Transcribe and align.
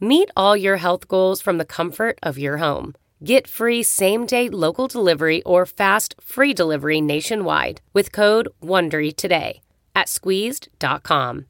Meet 0.00 0.30
all 0.36 0.56
your 0.56 0.76
health 0.76 1.08
goals 1.08 1.42
from 1.42 1.58
the 1.58 1.64
comfort 1.64 2.20
of 2.22 2.38
your 2.38 2.58
home. 2.58 2.94
Get 3.24 3.48
free 3.48 3.82
same 3.82 4.26
day 4.26 4.48
local 4.48 4.86
delivery 4.86 5.42
or 5.42 5.66
fast 5.66 6.14
free 6.20 6.54
delivery 6.54 7.00
nationwide 7.00 7.80
with 7.92 8.12
code 8.12 8.48
WONDERY 8.62 9.16
today 9.16 9.60
at 9.96 10.08
squeezed.com. 10.08 11.46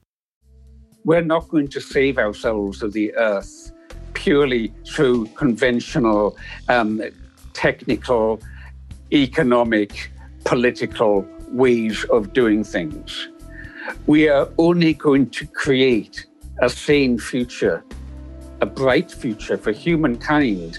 We're 1.05 1.21
not 1.21 1.49
going 1.51 1.69
to 1.69 1.81
save 1.81 2.17
ourselves 2.17 2.83
of 2.83 2.95
the 2.95 3.15
earth 3.17 3.71
purely 4.15 4.73
through 4.87 5.27
conventional, 5.35 6.39
um, 6.71 7.03
technical, 7.53 8.41
economic, 9.13 10.11
political 10.45 11.29
ways 11.49 12.03
of 12.05 12.33
doing 12.33 12.65
things. 12.65 13.29
We 14.07 14.31
are 14.31 14.49
only 14.57 14.95
going 14.95 15.29
to 15.31 15.47
create 15.47 16.25
a 16.63 16.71
sane 16.71 17.19
future 17.19 17.85
a 18.61 18.67
bright 18.67 19.11
future 19.11 19.57
for 19.57 19.73
humankind 19.73 20.79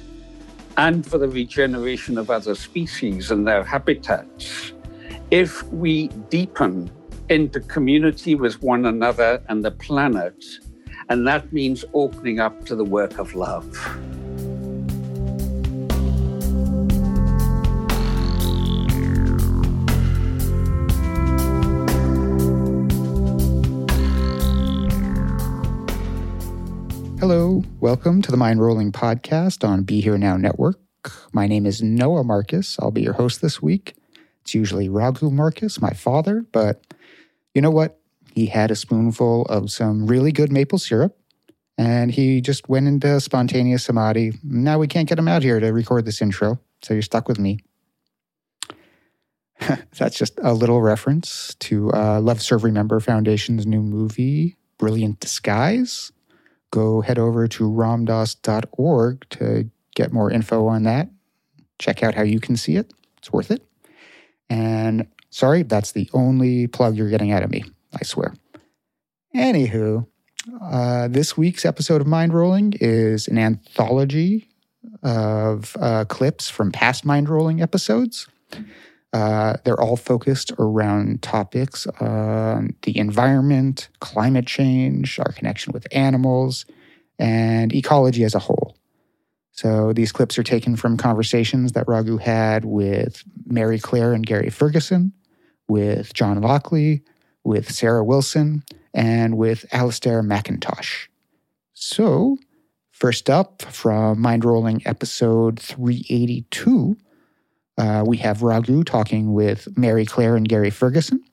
and 0.77 1.05
for 1.05 1.17
the 1.17 1.27
regeneration 1.27 2.17
of 2.17 2.29
other 2.29 2.55
species 2.55 3.31
and 3.31 3.47
their 3.47 3.63
habitats 3.63 4.73
if 5.31 5.63
we 5.71 6.07
deepen 6.29 6.89
into 7.29 7.59
community 7.59 8.35
with 8.35 8.61
one 8.61 8.85
another 8.85 9.41
and 9.49 9.63
the 9.63 9.71
planet. 9.71 10.43
And 11.09 11.27
that 11.27 11.51
means 11.53 11.85
opening 11.93 12.39
up 12.39 12.65
to 12.65 12.75
the 12.75 12.83
work 12.83 13.19
of 13.19 13.35
love. 13.35 13.67
Hello, 27.19 27.65
welcome 27.81 28.21
to 28.21 28.31
the 28.31 28.37
Mindrolling 28.37 28.93
podcast 28.93 29.67
on 29.67 29.83
Be 29.83 29.99
Here 29.99 30.17
Now 30.17 30.37
Network. 30.37 30.79
My 31.33 31.47
name 31.47 31.65
is 31.65 31.81
Noah 31.81 32.23
Markus. 32.23 32.77
I'll 32.79 32.91
be 32.91 33.01
your 33.01 33.11
host 33.11 33.41
this 33.41 33.61
week. 33.61 33.93
It's 34.39 34.55
usually 34.55 34.87
Raghu 34.87 35.29
Markus, 35.29 35.81
my 35.81 35.89
father, 35.89 36.45
but 36.53 36.81
you 37.53 37.61
know 37.61 37.71
what? 37.71 37.99
He 38.33 38.45
had 38.45 38.71
a 38.71 38.75
spoonful 38.75 39.41
of 39.47 39.69
some 39.69 40.07
really 40.07 40.31
good 40.31 40.49
maple 40.49 40.79
syrup 40.79 41.19
and 41.77 42.09
he 42.09 42.39
just 42.39 42.69
went 42.69 42.87
into 42.87 43.19
spontaneous 43.19 43.83
samadhi. 43.83 44.31
Now 44.41 44.79
we 44.79 44.87
can't 44.87 45.09
get 45.09 45.19
him 45.19 45.27
out 45.27 45.43
here 45.43 45.59
to 45.59 45.73
record 45.73 46.05
this 46.05 46.21
intro, 46.21 46.57
so 46.83 46.93
you're 46.93 47.03
stuck 47.03 47.27
with 47.27 47.37
me. 47.37 47.59
That's 49.59 50.17
just 50.17 50.39
a 50.41 50.53
little 50.53 50.81
reference 50.81 51.53
to 51.55 51.91
uh, 51.91 52.21
Love 52.21 52.41
Serve 52.41 52.63
Remember 52.63 53.01
Foundation's 53.01 53.67
new 53.67 53.81
movie, 53.81 54.55
Brilliant 54.77 55.19
Disguise 55.19 56.13
go 56.71 57.01
head 57.01 57.19
over 57.19 57.47
to 57.47 57.63
ramdass.org 57.63 59.29
to 59.29 59.69
get 59.95 60.13
more 60.13 60.31
info 60.31 60.67
on 60.67 60.83
that. 60.83 61.09
Check 61.77 62.03
out 62.03 62.15
how 62.15 62.23
you 62.23 62.39
can 62.39 62.55
see 62.57 62.75
it. 62.75 62.93
It's 63.17 63.31
worth 63.31 63.51
it. 63.51 63.65
And 64.49 65.07
sorry, 65.29 65.63
that's 65.63 65.91
the 65.91 66.09
only 66.13 66.67
plug 66.67 66.95
you're 66.95 67.09
getting 67.09 67.31
out 67.31 67.43
of 67.43 67.51
me, 67.51 67.63
I 67.93 68.03
swear. 68.03 68.33
Anywho, 69.35 70.07
uh, 70.61 71.07
this 71.07 71.37
week's 71.37 71.65
episode 71.65 72.01
of 72.01 72.07
Mindrolling 72.07 72.75
is 72.81 73.27
an 73.27 73.37
anthology 73.37 74.49
of 75.03 75.75
uh, 75.79 76.05
clips 76.05 76.49
from 76.49 76.71
past 76.71 77.05
Mindrolling 77.05 77.61
episodes. 77.61 78.27
Uh, 79.11 79.55
they're 79.63 79.79
all 79.79 79.95
focused 79.95 80.51
around 80.59 81.21
topics 81.23 81.87
on 81.99 82.75
the 82.83 82.97
environment, 82.97 83.89
climate 83.99 84.45
change, 84.45 85.17
our 85.19 85.31
connection 85.31 85.73
with 85.73 85.87
animals, 85.91 86.65
and 87.17 87.73
ecology 87.73 88.23
as 88.23 88.35
a 88.35 88.39
whole. 88.39 88.77
So 89.51 89.93
these 89.93 90.11
clips 90.11 90.37
are 90.37 90.43
taken 90.43 90.75
from 90.75 90.95
conversations 90.95 91.73
that 91.73 91.87
Raghu 91.87 92.17
had 92.17 92.65
with 92.65 93.23
Mary 93.45 93.79
Clare 93.79 94.13
and 94.13 94.25
Gary 94.25 94.49
Ferguson, 94.49 95.11
with 95.67 96.13
John 96.13 96.39
Lockley, 96.39 97.03
with 97.43 97.71
Sarah 97.71 98.03
Wilson, 98.03 98.63
and 98.93 99.37
with 99.37 99.65
Alastair 99.71 100.21
McIntosh. 100.21 101.07
So, 101.73 102.37
first 102.91 103.29
up 103.29 103.61
from 103.63 104.23
Mindrolling 104.23 104.81
episode 104.85 105.59
382 105.59 106.95
uh, 107.79 108.03
we 108.05 108.17
have 108.17 108.43
Raghu 108.43 108.83
talking 108.83 109.31
with 109.33 109.67
Mary 109.77 110.05
Clare 110.05 110.35
and 110.35 110.47
Gary 110.47 110.69
Ferguson. 110.69 111.23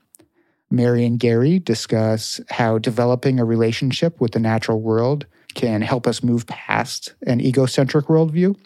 Mary 0.70 1.04
and 1.04 1.18
Gary 1.18 1.58
discuss 1.58 2.40
how 2.50 2.78
developing 2.78 3.40
a 3.40 3.44
relationship 3.44 4.20
with 4.20 4.30
the 4.32 4.38
natural 4.38 4.80
world 4.80 5.26
can 5.54 5.82
help 5.82 6.06
us 6.06 6.22
move 6.22 6.46
past 6.46 7.14
an 7.26 7.40
egocentric 7.40 8.06
worldview. 8.06 8.56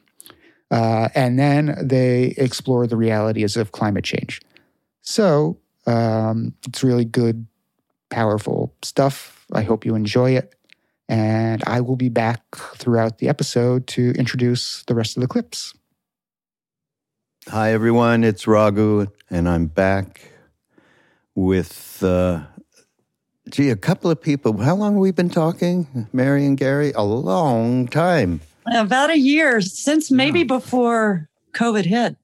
Uh, 0.70 1.08
and 1.14 1.38
then 1.38 1.74
they 1.82 2.34
explore 2.36 2.86
the 2.86 2.98
realities 2.98 3.56
of 3.56 3.72
climate 3.72 4.04
change. 4.04 4.42
So 5.00 5.58
um, 5.86 6.54
it's 6.66 6.84
really 6.84 7.06
good, 7.06 7.46
powerful 8.10 8.74
stuff. 8.82 9.46
I 9.52 9.62
hope 9.62 9.86
you 9.86 9.94
enjoy 9.94 10.32
it. 10.32 10.54
And 11.08 11.64
I 11.66 11.80
will 11.80 11.96
be 11.96 12.10
back 12.10 12.42
throughout 12.76 13.18
the 13.18 13.28
episode 13.28 13.86
to 13.88 14.12
introduce 14.12 14.84
the 14.84 14.94
rest 14.94 15.16
of 15.16 15.22
the 15.22 15.28
clips. 15.28 15.74
Hi, 17.48 17.72
everyone. 17.72 18.22
It's 18.22 18.46
Raghu, 18.46 19.06
and 19.30 19.48
I'm 19.48 19.66
back 19.66 20.30
with, 21.34 22.02
uh, 22.02 22.42
gee, 23.48 23.70
a 23.70 23.76
couple 23.76 24.10
of 24.10 24.20
people. 24.20 24.58
How 24.58 24.76
long 24.76 24.92
have 24.92 25.00
we 25.00 25.10
been 25.10 25.30
talking, 25.30 26.06
Mary 26.12 26.44
and 26.44 26.56
Gary? 26.56 26.92
A 26.94 27.02
long 27.02 27.88
time. 27.88 28.42
About 28.72 29.08
a 29.08 29.18
year 29.18 29.62
since 29.62 30.10
maybe 30.10 30.40
yeah. 30.40 30.44
before 30.44 31.30
COVID 31.54 31.86
hit. 31.86 32.16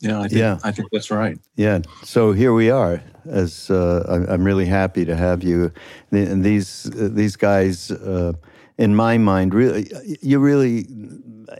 Yeah, 0.00 0.20
I 0.20 0.28
think, 0.28 0.38
yeah. 0.38 0.58
I 0.62 0.70
think 0.70 0.90
that's 0.92 1.10
right. 1.10 1.38
Yeah. 1.56 1.80
So 2.04 2.32
here 2.32 2.52
we 2.52 2.70
are. 2.70 3.02
As 3.24 3.70
uh, 3.70 4.26
I'm 4.28 4.44
really 4.44 4.66
happy 4.66 5.06
to 5.06 5.16
have 5.16 5.42
you. 5.42 5.72
And 6.12 6.44
these 6.44 6.90
uh, 6.94 7.08
these 7.10 7.36
guys, 7.36 7.90
uh, 7.90 8.34
in 8.76 8.94
my 8.94 9.16
mind, 9.16 9.54
really, 9.54 9.90
you 10.20 10.38
really 10.38 10.84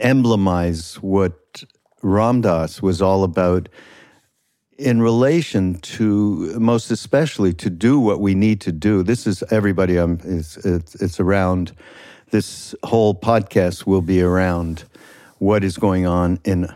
emblemize 0.03 0.97
what 0.97 1.65
Ram 2.03 2.41
Dass 2.41 2.83
was 2.83 3.03
all 3.03 3.25
about 3.25 3.69
in 4.79 5.03
relation 5.03 5.75
to 5.81 6.59
most 6.59 6.91
especially 6.91 7.53
to 7.53 7.69
do 7.69 7.99
what 7.99 8.21
we 8.21 8.35
need 8.35 8.61
to 8.61 8.73
do. 8.73 9.03
This 9.03 9.27
is 9.27 9.43
everybody 9.51 9.99
um, 9.99 10.21
it's, 10.23 10.57
it's, 10.59 10.95
it's 10.97 11.19
around. 11.19 11.75
This 12.31 12.75
whole 12.85 13.15
podcast 13.15 13.87
will 13.87 14.03
be 14.03 14.23
around 14.23 14.85
what 15.39 15.65
is 15.65 15.77
going 15.77 16.07
on 16.07 16.39
in 16.45 16.69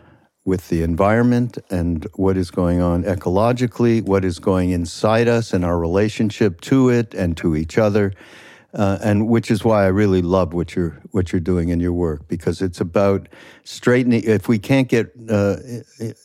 with 0.45 0.69
the 0.69 0.83
environment 0.83 1.59
and 1.71 2.07
what 2.15 2.37
is 2.37 2.51
going 2.51 2.81
on 2.81 3.05
ecologically 3.05 4.03
what 4.03 4.25
is 4.25 4.41
going 4.41 4.71
inside 4.71 5.29
us 5.29 5.53
and 5.53 5.65
our 5.65 5.79
relationship 5.79 6.61
to 6.61 6.89
it 6.89 7.15
and 7.15 7.37
to 7.37 7.55
each 7.55 7.79
other 7.79 8.13
uh, 8.75 8.99
and 9.03 9.29
which 9.29 9.51
is 9.51 9.65
why 9.65 9.85
I 9.85 9.89
really 9.89 10.23
love 10.23 10.55
what 10.55 10.75
you're 10.75 10.99
what 11.11 11.33
you're 11.33 11.41
doing 11.41 11.69
in 11.69 11.79
your 11.79 11.93
work 11.93 12.27
because 12.27 12.63
it's 12.63 12.81
about 12.81 13.29
straightening. 13.65 14.23
If 14.25 14.49
we 14.49 14.59
can't 14.59 14.89
get 14.89 15.13
uh, 15.29 15.57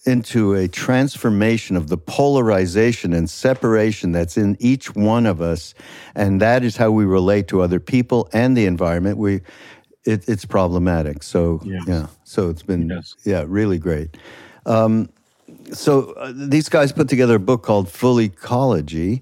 into 0.05 0.53
a 0.53 0.67
transformation 0.67 1.75
of 1.75 1.89
the 1.89 1.97
polarization 1.97 3.13
and 3.13 3.29
separation 3.29 4.13
that's 4.13 4.37
in 4.37 4.55
each 4.59 4.95
one 4.95 5.25
of 5.25 5.41
us, 5.41 5.73
and 6.15 6.41
that 6.41 6.63
is 6.63 6.77
how 6.77 6.91
we 6.91 7.03
relate 7.03 7.49
to 7.49 7.61
other 7.61 7.79
people 7.81 8.29
and 8.31 8.55
the 8.55 8.65
environment, 8.65 9.17
we 9.17 9.41
it, 10.05 10.27
it's 10.29 10.45
problematic. 10.45 11.23
So 11.23 11.61
yes. 11.65 11.83
yeah, 11.85 12.07
so 12.23 12.49
it's 12.49 12.63
been 12.63 12.89
yes. 12.89 13.15
yeah 13.25 13.43
really 13.45 13.77
great. 13.77 14.15
Um, 14.65 15.09
so 15.73 16.11
uh, 16.13 16.31
these 16.33 16.69
guys 16.69 16.93
put 16.93 17.09
together 17.09 17.35
a 17.35 17.39
book 17.39 17.63
called 17.63 17.89
Full 17.89 18.21
Ecology 18.21 19.21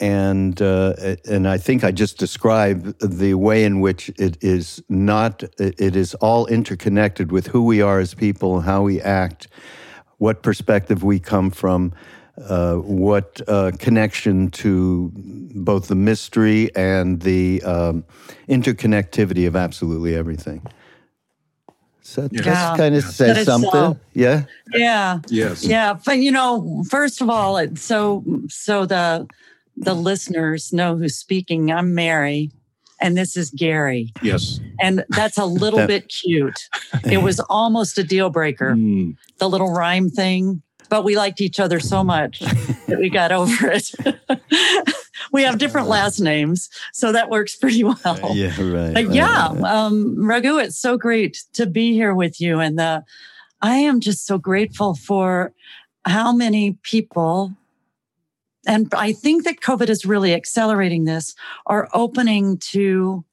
and 0.00 0.60
uh, 0.62 0.94
and 1.28 1.46
I 1.46 1.58
think 1.58 1.84
I 1.84 1.92
just 1.92 2.18
described 2.18 2.98
the 3.00 3.34
way 3.34 3.64
in 3.64 3.80
which 3.80 4.08
it 4.18 4.42
is 4.42 4.82
not 4.88 5.44
it 5.58 5.94
is 5.94 6.14
all 6.14 6.46
interconnected 6.46 7.30
with 7.30 7.46
who 7.46 7.62
we 7.64 7.82
are 7.82 8.00
as 8.00 8.14
people, 8.14 8.62
how 8.62 8.82
we 8.82 9.00
act, 9.00 9.48
what 10.16 10.42
perspective 10.42 11.04
we 11.04 11.20
come 11.20 11.50
from, 11.50 11.92
uh, 12.48 12.76
what 12.76 13.42
uh, 13.46 13.72
connection 13.78 14.50
to 14.50 15.12
both 15.14 15.88
the 15.88 15.94
mystery 15.94 16.74
and 16.74 17.20
the 17.20 17.62
um, 17.62 18.04
interconnectivity 18.48 19.46
of 19.46 19.54
absolutely 19.54 20.14
everything. 20.14 20.66
So 22.02 22.22
that 22.22 22.44
yeah. 22.44 22.76
kind 22.76 22.96
of 22.96 23.04
says 23.04 23.44
something. 23.44 23.70
So. 23.70 23.98
Yeah. 24.14 24.44
Yeah. 24.72 25.20
Yes. 25.28 25.64
Yeah. 25.64 25.94
But 26.04 26.18
you 26.18 26.32
know, 26.32 26.82
first 26.88 27.20
of 27.20 27.28
all, 27.28 27.64
so 27.76 28.24
so 28.48 28.86
the 28.86 29.28
the 29.80 29.94
listeners 29.94 30.72
know 30.72 30.96
who's 30.96 31.16
speaking. 31.16 31.72
I'm 31.72 31.94
Mary, 31.94 32.50
and 33.00 33.16
this 33.16 33.36
is 33.36 33.50
Gary. 33.50 34.12
Yes. 34.22 34.60
And 34.78 35.04
that's 35.08 35.38
a 35.38 35.46
little 35.46 35.86
bit 35.86 36.08
cute. 36.08 36.68
It 37.10 37.22
was 37.22 37.40
almost 37.50 37.98
a 37.98 38.04
deal 38.04 38.30
breaker. 38.30 38.74
Mm. 38.74 39.16
The 39.38 39.48
little 39.48 39.72
rhyme 39.72 40.10
thing, 40.10 40.62
but 40.90 41.02
we 41.02 41.16
liked 41.16 41.40
each 41.40 41.58
other 41.58 41.80
so 41.80 42.04
much 42.04 42.40
that 42.40 42.98
we 42.98 43.08
got 43.08 43.32
over 43.32 43.70
it. 43.70 43.90
we 45.32 45.42
have 45.44 45.58
different 45.58 45.88
last 45.88 46.20
names, 46.20 46.68
so 46.92 47.12
that 47.12 47.30
works 47.30 47.56
pretty 47.56 47.82
well. 47.82 48.32
Yeah, 48.34 48.54
right. 48.60 48.92
But 48.92 49.12
yeah, 49.12 49.46
um, 49.46 50.26
Raghu, 50.28 50.58
it's 50.58 50.78
so 50.78 50.98
great 50.98 51.42
to 51.54 51.66
be 51.66 51.94
here 51.94 52.14
with 52.14 52.40
you, 52.40 52.60
and 52.60 52.78
the, 52.78 53.04
I 53.62 53.76
am 53.76 54.00
just 54.00 54.26
so 54.26 54.36
grateful 54.36 54.94
for 54.94 55.54
how 56.04 56.32
many 56.32 56.78
people 56.82 57.54
and 58.66 58.92
I 58.94 59.12
think 59.12 59.44
that 59.44 59.60
COVID 59.60 59.88
is 59.88 60.04
really 60.04 60.34
accelerating 60.34 61.04
this, 61.04 61.34
are 61.66 61.88
opening 61.94 62.58
to 62.58 63.24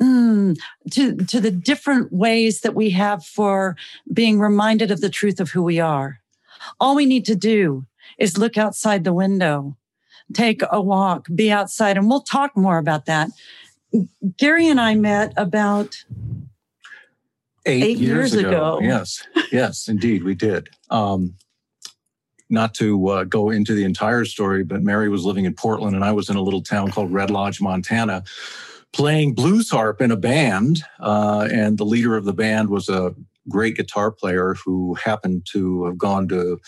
mm, 0.00 0.56
to 0.90 1.16
to 1.16 1.40
the 1.40 1.50
different 1.50 2.12
ways 2.12 2.60
that 2.60 2.74
we 2.74 2.90
have 2.90 3.24
for 3.24 3.76
being 4.12 4.40
reminded 4.40 4.90
of 4.90 5.00
the 5.00 5.10
truth 5.10 5.40
of 5.40 5.50
who 5.50 5.62
we 5.62 5.78
are. 5.80 6.20
All 6.80 6.96
we 6.96 7.06
need 7.06 7.24
to 7.26 7.34
do 7.34 7.86
is 8.18 8.38
look 8.38 8.56
outside 8.56 9.04
the 9.04 9.12
window, 9.12 9.76
take 10.32 10.62
a 10.70 10.80
walk, 10.80 11.26
be 11.34 11.52
outside, 11.52 11.96
and 11.96 12.08
we'll 12.08 12.22
talk 12.22 12.56
more 12.56 12.78
about 12.78 13.06
that. 13.06 13.30
Gary 14.36 14.68
and 14.68 14.80
I 14.80 14.94
met 14.94 15.32
about 15.36 16.04
eight, 17.66 17.84
eight 17.84 17.98
years, 17.98 18.32
years 18.32 18.34
ago. 18.34 18.48
ago. 18.48 18.78
Yes, 18.82 19.26
yes, 19.52 19.88
indeed, 19.88 20.24
we 20.24 20.34
did. 20.34 20.68
Um, 20.90 21.34
not 22.50 22.74
to 22.74 23.08
uh, 23.08 23.24
go 23.24 23.50
into 23.50 23.74
the 23.74 23.84
entire 23.84 24.24
story, 24.24 24.64
but 24.64 24.82
Mary 24.82 25.08
was 25.08 25.24
living 25.24 25.44
in 25.44 25.54
Portland 25.54 25.94
and 25.94 26.04
I 26.04 26.12
was 26.12 26.28
in 26.28 26.36
a 26.36 26.42
little 26.42 26.62
town 26.62 26.90
called 26.90 27.12
Red 27.12 27.30
Lodge, 27.30 27.60
Montana, 27.60 28.24
playing 28.92 29.34
blues 29.34 29.70
harp 29.70 30.00
in 30.00 30.10
a 30.10 30.16
band. 30.16 30.82
Uh, 31.00 31.48
and 31.52 31.78
the 31.78 31.84
leader 31.84 32.16
of 32.16 32.24
the 32.24 32.32
band 32.32 32.70
was 32.70 32.88
a 32.88 33.14
great 33.48 33.76
guitar 33.76 34.10
player 34.10 34.54
who 34.64 34.94
happened 34.94 35.46
to 35.52 35.84
have 35.84 35.98
gone 35.98 36.28
to 36.28 36.60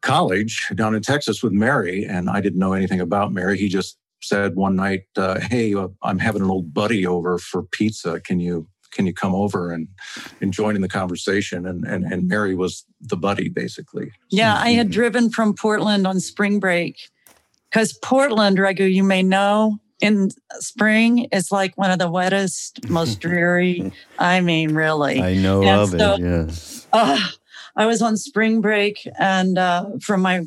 college 0.00 0.68
down 0.74 0.94
in 0.94 1.02
Texas 1.02 1.42
with 1.42 1.52
Mary. 1.52 2.04
And 2.04 2.28
I 2.28 2.40
didn't 2.40 2.58
know 2.58 2.72
anything 2.72 3.00
about 3.00 3.32
Mary. 3.32 3.56
He 3.56 3.68
just 3.68 3.98
said 4.20 4.56
one 4.56 4.76
night, 4.76 5.04
uh, 5.16 5.40
Hey, 5.40 5.74
uh, 5.74 5.88
I'm 6.02 6.18
having 6.18 6.42
an 6.42 6.50
old 6.50 6.74
buddy 6.74 7.06
over 7.06 7.38
for 7.38 7.62
pizza. 7.62 8.20
Can 8.20 8.40
you 8.40 8.66
can 8.92 9.06
you 9.06 9.14
come 9.14 9.34
over 9.34 9.72
and, 9.72 9.88
and 10.40 10.52
join 10.52 10.76
in 10.76 10.82
the 10.82 10.88
conversation? 10.88 11.66
And, 11.66 11.84
and, 11.84 12.04
and 12.04 12.28
Mary 12.28 12.54
was 12.54 12.84
the 13.00 13.16
buddy, 13.16 13.48
basically. 13.48 14.12
Yeah, 14.30 14.54
I 14.54 14.70
had 14.70 14.90
driven 14.90 15.30
from 15.30 15.54
Portland 15.54 16.06
on 16.06 16.20
spring 16.20 16.60
break 16.60 17.10
because 17.70 17.92
Portland, 17.92 18.58
Raghu, 18.58 18.84
you 18.84 19.02
may 19.02 19.22
know, 19.22 19.78
in 20.00 20.30
spring 20.58 21.28
is 21.32 21.50
like 21.50 21.76
one 21.78 21.90
of 21.90 21.98
the 21.98 22.10
wettest, 22.10 22.88
most 22.90 23.20
dreary. 23.20 23.92
I 24.18 24.40
mean, 24.40 24.74
really. 24.74 25.20
I 25.20 25.34
know 25.36 25.62
and 25.62 25.80
of 25.80 25.90
so, 25.90 26.14
it. 26.14 26.20
Yes. 26.20 26.86
Uh, 26.92 27.18
I 27.74 27.86
was 27.86 28.02
on 28.02 28.16
spring 28.18 28.60
break 28.60 29.08
and 29.18 29.56
uh, 29.56 29.86
from 30.00 30.20
my 30.20 30.42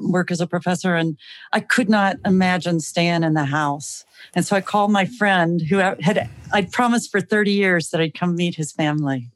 work 0.00 0.30
as 0.30 0.40
a 0.40 0.46
professor, 0.46 0.94
and 0.94 1.18
I 1.52 1.60
could 1.60 1.88
not 1.88 2.16
imagine 2.24 2.78
staying 2.78 3.24
in 3.24 3.34
the 3.34 3.46
house. 3.46 4.04
And 4.34 4.44
so 4.44 4.56
I 4.56 4.60
called 4.60 4.90
my 4.90 5.04
friend 5.04 5.60
who 5.60 5.76
had 5.76 6.28
I'd 6.52 6.72
promised 6.72 7.10
for 7.10 7.20
30 7.20 7.52
years 7.52 7.90
that 7.90 8.00
I'd 8.00 8.14
come 8.14 8.34
meet 8.34 8.56
his 8.56 8.72
family. 8.72 9.30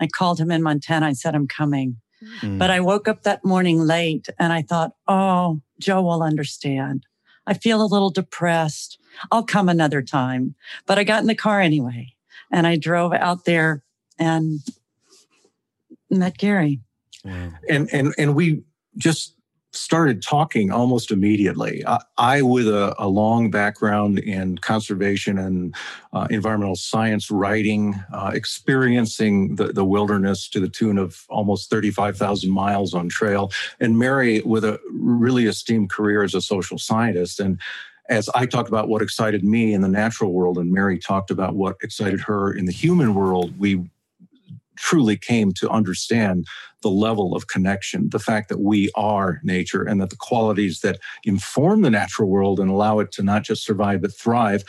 I 0.00 0.06
called 0.06 0.40
him 0.40 0.50
in 0.50 0.62
Montana. 0.62 1.06
I 1.06 1.12
said, 1.12 1.34
I'm 1.34 1.48
coming. 1.48 1.96
Mm. 2.40 2.58
But 2.58 2.70
I 2.70 2.80
woke 2.80 3.08
up 3.08 3.22
that 3.22 3.44
morning 3.44 3.80
late 3.80 4.28
and 4.38 4.52
I 4.52 4.62
thought, 4.62 4.92
oh, 5.08 5.60
Joe 5.78 6.02
will 6.02 6.22
understand. 6.22 7.06
I 7.46 7.54
feel 7.54 7.82
a 7.82 7.86
little 7.86 8.10
depressed. 8.10 8.98
I'll 9.30 9.44
come 9.44 9.68
another 9.68 10.02
time. 10.02 10.54
But 10.86 10.98
I 10.98 11.04
got 11.04 11.20
in 11.20 11.26
the 11.26 11.34
car 11.34 11.60
anyway 11.60 12.14
and 12.50 12.66
I 12.66 12.76
drove 12.76 13.12
out 13.12 13.44
there 13.44 13.82
and 14.18 14.60
met 16.10 16.38
Gary. 16.38 16.80
And 17.68 17.88
and 17.92 18.14
and 18.18 18.34
we 18.34 18.62
just 18.96 19.33
started 19.74 20.22
talking 20.22 20.70
almost 20.70 21.10
immediately. 21.10 21.84
I, 21.86 21.98
I 22.16 22.42
with 22.42 22.68
a, 22.68 22.94
a, 22.98 23.08
long 23.08 23.50
background 23.50 24.18
in 24.18 24.58
conservation 24.58 25.38
and 25.38 25.74
uh, 26.12 26.26
environmental 26.30 26.76
science 26.76 27.30
writing, 27.30 27.94
uh, 28.12 28.30
experiencing 28.34 29.56
the, 29.56 29.72
the 29.72 29.84
wilderness 29.84 30.48
to 30.50 30.60
the 30.60 30.68
tune 30.68 30.98
of 30.98 31.24
almost 31.28 31.70
35,000 31.70 32.50
miles 32.50 32.94
on 32.94 33.08
trail, 33.08 33.50
and 33.80 33.98
Mary 33.98 34.40
with 34.42 34.64
a 34.64 34.80
really 34.90 35.46
esteemed 35.46 35.90
career 35.90 36.22
as 36.22 36.34
a 36.34 36.40
social 36.40 36.78
scientist. 36.78 37.40
And 37.40 37.60
as 38.08 38.28
I 38.34 38.46
talked 38.46 38.68
about 38.68 38.88
what 38.88 39.02
excited 39.02 39.44
me 39.44 39.72
in 39.72 39.80
the 39.80 39.88
natural 39.88 40.32
world, 40.32 40.58
and 40.58 40.72
Mary 40.72 40.98
talked 40.98 41.30
about 41.30 41.54
what 41.54 41.76
excited 41.82 42.20
her 42.20 42.52
in 42.52 42.66
the 42.66 42.72
human 42.72 43.14
world, 43.14 43.58
we 43.58 43.88
truly 44.76 45.16
came 45.16 45.52
to 45.54 45.70
understand 45.70 46.46
the 46.82 46.90
level 46.90 47.34
of 47.34 47.46
connection, 47.46 48.10
the 48.10 48.18
fact 48.18 48.48
that 48.48 48.60
we 48.60 48.90
are 48.94 49.40
nature 49.42 49.82
and 49.82 50.00
that 50.00 50.10
the 50.10 50.16
qualities 50.16 50.80
that 50.80 50.98
inform 51.24 51.82
the 51.82 51.90
natural 51.90 52.28
world 52.28 52.60
and 52.60 52.70
allow 52.70 52.98
it 52.98 53.10
to 53.12 53.22
not 53.22 53.42
just 53.42 53.64
survive 53.64 54.02
but 54.02 54.14
thrive 54.14 54.64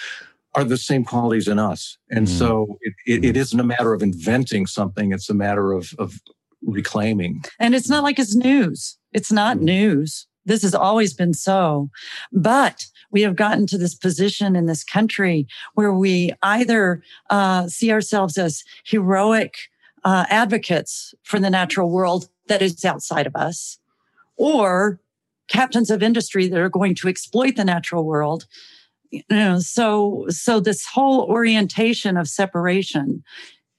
are 0.55 0.63
the 0.63 0.77
same 0.77 1.03
qualities 1.03 1.47
in 1.47 1.59
us. 1.59 1.97
And 2.09 2.27
mm. 2.27 2.29
so 2.29 2.77
it, 2.81 2.93
it, 3.05 3.25
it 3.25 3.37
isn't 3.37 3.59
a 3.59 3.63
matter 3.63 3.93
of 3.93 4.01
inventing 4.01 4.67
something, 4.67 5.11
it's 5.11 5.29
a 5.29 5.33
matter 5.33 5.73
of, 5.73 5.93
of 5.99 6.21
reclaiming. 6.61 7.43
And 7.59 7.75
it's 7.75 7.89
not 7.89 8.03
like 8.03 8.17
it's 8.17 8.35
news. 8.35 8.97
It's 9.11 9.31
not 9.31 9.57
mm. 9.57 9.61
news. 9.61 10.27
This 10.45 10.61
has 10.61 10.75
always 10.75 11.13
been 11.13 11.33
so. 11.33 11.89
But 12.31 12.85
we 13.11 13.21
have 13.21 13.35
gotten 13.35 13.67
to 13.67 13.77
this 13.77 13.95
position 13.95 14.55
in 14.55 14.65
this 14.65 14.83
country 14.83 15.47
where 15.73 15.93
we 15.93 16.31
either 16.41 17.01
uh, 17.29 17.67
see 17.67 17.91
ourselves 17.91 18.37
as 18.37 18.63
heroic 18.85 19.55
uh, 20.05 20.25
advocates 20.29 21.13
for 21.23 21.39
the 21.39 21.49
natural 21.49 21.89
world 21.89 22.29
that 22.47 22.61
is 22.61 22.85
outside 22.85 23.27
of 23.27 23.35
us, 23.35 23.79
or 24.37 25.01
captains 25.47 25.89
of 25.89 26.01
industry 26.01 26.47
that 26.47 26.59
are 26.59 26.69
going 26.69 26.95
to 26.95 27.07
exploit 27.07 27.55
the 27.55 27.65
natural 27.65 28.05
world. 28.05 28.45
You 29.11 29.23
know, 29.29 29.59
so 29.59 30.25
so 30.29 30.59
this 30.59 30.85
whole 30.85 31.23
orientation 31.23 32.17
of 32.17 32.27
separation 32.27 33.23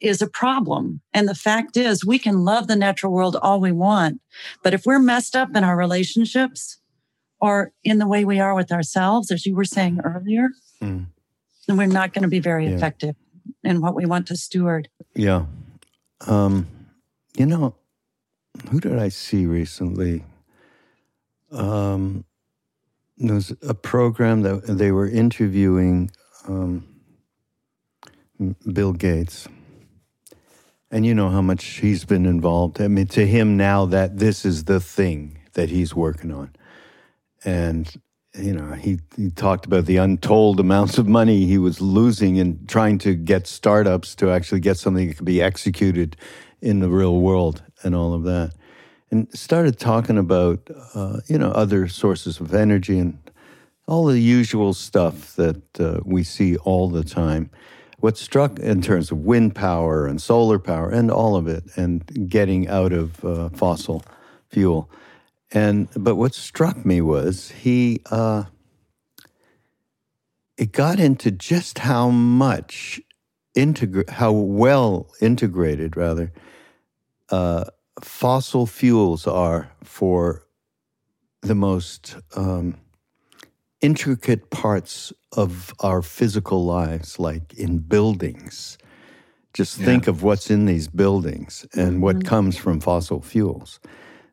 is 0.00 0.20
a 0.20 0.26
problem. 0.26 1.00
And 1.14 1.28
the 1.28 1.34
fact 1.34 1.76
is, 1.76 2.05
we 2.05 2.19
can 2.19 2.44
love 2.44 2.67
the 2.67 2.77
natural 2.77 3.12
world 3.12 3.36
all 3.36 3.60
we 3.60 3.72
want, 3.72 4.20
but 4.62 4.74
if 4.74 4.84
we're 4.84 4.98
messed 4.98 5.34
up 5.34 5.56
in 5.56 5.65
our 5.65 5.77
relationships 5.77 6.79
or 7.41 7.72
in 7.82 7.98
the 7.98 8.06
way 8.06 8.24
we 8.24 8.39
are 8.41 8.55
with 8.55 8.72
ourselves, 8.72 9.31
as 9.31 9.46
you 9.46 9.55
were 9.55 9.65
saying 9.65 10.00
earlier, 10.05 10.48
mm. 10.82 11.06
then 11.67 11.77
we're 11.77 11.86
not 11.86 12.12
going 12.12 12.22
to 12.22 12.29
be 12.29 12.41
very 12.41 12.67
yeah. 12.67 12.72
effective 12.74 13.17
in 13.65 13.81
what 13.81 13.94
we 13.94 14.06
want 14.06 14.27
to 14.29 14.36
steward. 14.36 14.89
Yeah. 15.15 15.46
Um, 16.27 16.67
you 17.37 17.46
know, 17.46 17.75
who 18.70 18.81
did 18.81 18.99
I 18.99 19.08
see 19.08 19.46
recently? 19.46 20.25
Um, 21.53 22.25
there 23.19 23.35
was 23.35 23.53
a 23.67 23.75
program 23.75 24.43
that 24.43 24.67
they 24.67 24.93
were 24.93 25.08
interviewing 25.08 26.11
um, 26.49 26.87
Bill 28.73 28.93
Gates. 28.93 29.49
And 30.91 31.05
you 31.05 31.15
know 31.15 31.31
how 31.31 31.43
much 31.43 31.65
he's 31.65 32.05
been 32.05 32.27
involved. 32.27 32.81
I 32.81 32.89
mean, 32.89 33.06
to 33.08 33.27
him 33.27 33.56
now 33.56 33.87
that 33.87 34.19
this 34.19 34.44
is 34.44 34.65
the 34.65 34.81
thing 34.81 35.39
that 35.55 35.69
he's 35.69 35.94
working 35.94 36.32
on. 36.32 36.55
And 37.44 37.93
you 38.38 38.52
know, 38.52 38.72
he, 38.74 38.98
he 39.16 39.31
talked 39.31 39.66
about 39.66 39.86
the 39.86 39.96
untold 39.96 40.60
amounts 40.60 40.98
of 40.98 41.06
money 41.06 41.46
he 41.46 41.58
was 41.58 41.81
losing 41.81 42.36
in 42.36 42.66
trying 42.66 42.98
to 42.98 43.14
get 43.14 43.46
startups 43.46 44.14
to 44.16 44.31
actually 44.31 44.60
get 44.60 44.76
something 44.76 45.08
that 45.08 45.16
could 45.16 45.26
be 45.26 45.40
executed 45.40 46.16
in 46.60 46.81
the 46.81 46.88
real 46.88 47.20
world 47.20 47.62
and 47.82 47.94
all 47.94 48.14
of 48.14 48.24
that. 48.24 48.52
And 49.10 49.32
started 49.32 49.78
talking 49.78 50.19
about, 50.19 50.69
uh, 50.94 51.20
you 51.26 51.38
know, 51.38 51.50
other 51.50 51.88
sources 51.88 52.40
of 52.40 52.55
energy 52.55 52.98
and 52.98 53.19
all 53.86 54.05
the 54.06 54.19
usual 54.19 54.74
stuff 54.74 55.36
that 55.36 55.81
uh, 55.81 56.00
we 56.05 56.24
see 56.24 56.56
all 56.58 56.90
the 56.90 57.05
time. 57.05 57.50
What 57.98 58.19
struck 58.19 58.58
in 58.58 58.82
terms 58.82 59.10
of 59.10 59.19
wind 59.19 59.55
power 59.55 60.06
and 60.06 60.20
solar 60.20 60.58
power 60.58 60.90
and 60.90 61.10
all 61.10 61.36
of 61.36 61.46
it, 61.48 61.64
and 61.76 62.28
getting 62.28 62.69
out 62.69 62.93
of 62.93 63.24
uh, 63.24 63.48
fossil 63.50 64.05
fuel. 64.50 64.90
And 65.53 65.88
but 65.94 66.17
what 66.17 66.34
struck 66.34 66.84
me 66.84 67.00
was 67.00 67.50
he 67.50 68.00
uh, 68.10 68.44
it 70.56 70.72
got 70.72 70.98
into 70.98 71.31
just 71.31 71.79
how 71.81 72.10
much 72.10 73.00
integra- 73.56 74.08
how 74.10 74.32
well 74.32 75.08
integrated 75.20 75.96
rather 75.96 76.32
uh, 77.31 77.65
fossil 78.03 78.67
fuels 78.67 79.26
are 79.26 79.70
for 79.82 80.46
the 81.43 81.55
most 81.55 82.17
um, 82.34 82.76
intricate 83.81 84.50
parts 84.50 85.12
of 85.32 85.74
our 85.81 86.03
physical 86.03 86.65
lives, 86.65 87.19
like 87.19 87.55
in 87.55 87.79
buildings, 87.79 88.79
Just 89.53 89.79
yeah. 89.79 89.86
think 89.86 90.06
of 90.06 90.22
what's 90.22 90.50
in 90.50 90.67
these 90.67 90.88
buildings 90.88 91.67
and 91.74 91.93
mm-hmm. 91.93 92.00
what 92.00 92.24
comes 92.24 92.56
from 92.56 92.81
fossil 92.81 93.20
fuels. 93.20 93.81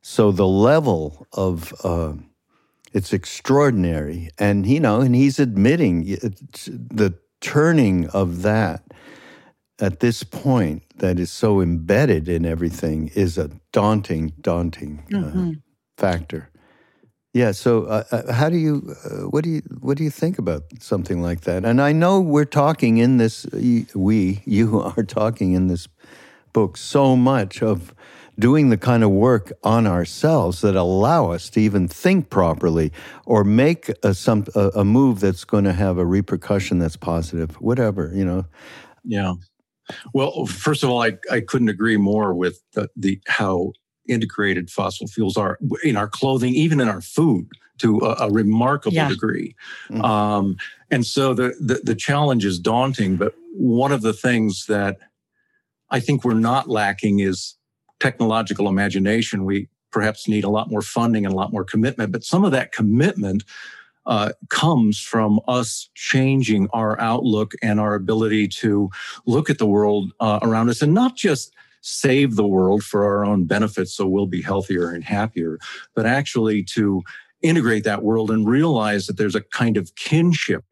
So 0.04 0.34
the 0.34 0.48
level 0.48 1.26
of 1.32 1.74
uh, 1.84 2.14
it's 2.92 3.14
extraordinary, 3.14 4.30
and 4.38 4.68
you 4.68 4.82
know, 4.82 5.00
and 5.00 5.16
he's 5.16 5.40
admitting 5.40 6.04
the 6.04 7.18
turning 7.40 8.08
of 8.10 8.42
that 8.42 8.84
at 9.80 10.02
this 10.02 10.24
point 10.24 10.84
that 10.98 11.20
is 11.20 11.32
so 11.32 11.62
embedded 11.62 12.28
in 12.28 12.46
everything 12.46 13.12
is 13.16 13.38
a 13.38 13.50
daunting, 13.72 14.34
daunting 14.42 15.04
uh, 15.14 15.18
mm-hmm. 15.18 15.52
factor. 15.98 16.50
Yeah. 17.34 17.52
So, 17.52 17.86
uh, 17.86 18.04
uh, 18.12 18.34
how 18.34 18.50
do 18.50 18.58
you, 18.58 18.96
uh, 19.06 19.30
what 19.30 19.44
do 19.44 19.50
you, 19.50 19.62
what 19.80 19.98
do 19.98 20.04
you 20.04 20.12
think 20.12 20.38
about 20.38 20.64
something 20.80 21.22
like 21.22 21.42
that? 21.42 21.66
And 21.66 21.82
I 21.82 21.92
know 21.92 22.22
we're 22.22 22.46
talking 22.46 22.98
in 22.98 23.18
this, 23.18 23.48
we, 23.96 24.42
you 24.46 24.82
are 24.82 25.04
talking 25.04 25.54
in 25.54 25.68
this 25.68 25.88
book 26.52 26.78
so 26.78 27.16
much 27.16 27.64
of 27.64 27.96
doing 28.40 28.70
the 28.70 28.78
kind 28.78 29.04
of 29.04 29.12
work 29.12 29.52
on 29.64 29.86
ourselves 29.88 30.62
that 30.62 30.76
allow 30.76 31.32
us 31.32 31.50
to 31.52 31.62
even 31.62 31.88
think 31.88 32.30
properly 32.30 32.92
or 33.26 33.44
make 33.44 33.90
a, 34.04 34.14
some 34.14 34.46
a, 34.56 34.70
a 34.76 34.86
move 34.86 35.20
that's 35.20 35.44
going 35.44 35.64
to 35.64 35.74
have 35.74 35.98
a 35.98 36.06
repercussion 36.06 36.80
that's 36.80 36.98
positive, 36.98 37.56
whatever 37.62 38.12
you 38.14 38.26
know. 38.26 38.46
Yeah. 39.04 39.34
Well, 40.14 40.46
first 40.46 40.84
of 40.84 40.90
all, 40.90 41.04
I, 41.04 41.18
I 41.30 41.42
couldn't 41.42 41.70
agree 41.70 41.98
more 41.98 42.34
with 42.34 42.62
the, 42.74 42.90
the 42.96 43.20
how 43.28 43.74
integrated 44.08 44.70
fossil 44.70 45.08
fuels 45.08 45.38
are 45.38 45.58
in 45.84 45.98
our 45.98 46.08
clothing, 46.08 46.54
even 46.54 46.80
in 46.80 46.88
our 46.88 47.02
food, 47.02 47.50
to 47.80 48.00
a, 48.00 48.28
a 48.28 48.32
remarkable 48.32 48.96
yeah. 48.96 49.10
degree. 49.10 49.56
Mm-hmm. 49.90 50.02
Um, 50.04 50.58
and 50.90 51.06
so 51.06 51.34
the, 51.34 51.54
the 51.60 51.82
the 51.84 51.96
challenge 51.96 52.46
is 52.46 52.60
daunting. 52.60 53.18
But 53.18 53.34
one 53.54 53.92
of 53.92 54.02
the 54.02 54.14
things 54.14 54.66
that 54.68 54.98
I 55.90 56.00
think 56.00 56.24
we're 56.24 56.34
not 56.34 56.70
lacking 56.70 57.20
is 57.20 57.56
technological 58.04 58.68
imagination. 58.68 59.46
We 59.46 59.70
perhaps 59.90 60.28
need 60.28 60.44
a 60.44 60.50
lot 60.50 60.70
more 60.70 60.82
funding 60.82 61.26
and 61.26 61.34
a 61.34 61.38
lot 61.38 61.54
more 61.54 61.64
commitment. 61.64 62.12
But 62.12 62.26
some 62.26 62.44
of 62.44 62.52
that 62.52 62.74
commitment 62.74 63.44
uh, 64.06 64.34
comes 64.50 65.00
from 65.00 65.40
us 65.48 65.90
changing 65.96 66.68
our 66.74 67.00
outlook 67.00 67.54
and 67.62 67.80
our 67.80 67.96
ability 67.96 68.50
to 68.50 68.90
look 69.26 69.50
at 69.50 69.58
the 69.58 69.66
world 69.66 70.12
uh, 70.20 70.40
around 70.42 70.70
us 70.70 70.82
and 70.82 70.94
not 70.94 71.16
just 71.16 71.54
save 71.80 72.36
the 72.36 72.46
world 72.46 72.84
for 72.84 73.06
our 73.06 73.24
own 73.24 73.46
benefit 73.46 73.88
so 73.88 74.06
we'll 74.06 74.26
be 74.26 74.42
healthier 74.42 74.90
and 74.90 75.06
happier, 75.06 75.58
but 75.96 76.06
actually 76.06 76.62
to 76.62 77.02
integrate 77.42 77.86
that 77.86 78.04
world 78.04 78.30
and 78.30 78.50
realize 78.50 79.08
that 79.08 79.16
there's 79.16 79.36
a 79.36 79.42
kind 79.42 79.78
of 79.78 79.96
kinship 79.96 80.66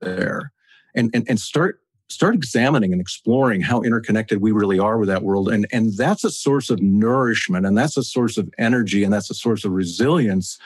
there 0.00 0.52
and, 0.94 1.10
and, 1.12 1.26
and 1.28 1.38
start 1.38 1.81
start 2.12 2.34
examining 2.34 2.92
and 2.92 3.00
exploring 3.00 3.60
how 3.60 3.82
interconnected 3.82 4.40
we 4.40 4.52
really 4.52 4.78
are 4.78 4.98
with 4.98 5.08
that 5.08 5.22
world 5.22 5.48
and 5.48 5.66
and 5.72 5.96
that's 5.96 6.24
a 6.24 6.30
source 6.30 6.70
of 6.70 6.80
nourishment 6.80 7.66
and 7.66 7.76
that's 7.76 7.96
a 7.96 8.02
source 8.02 8.38
of 8.38 8.48
energy 8.58 9.04
and 9.04 9.12
that's 9.12 9.30
a 9.30 9.34
source 9.34 9.64
of 9.64 9.72
resilience 9.72 10.58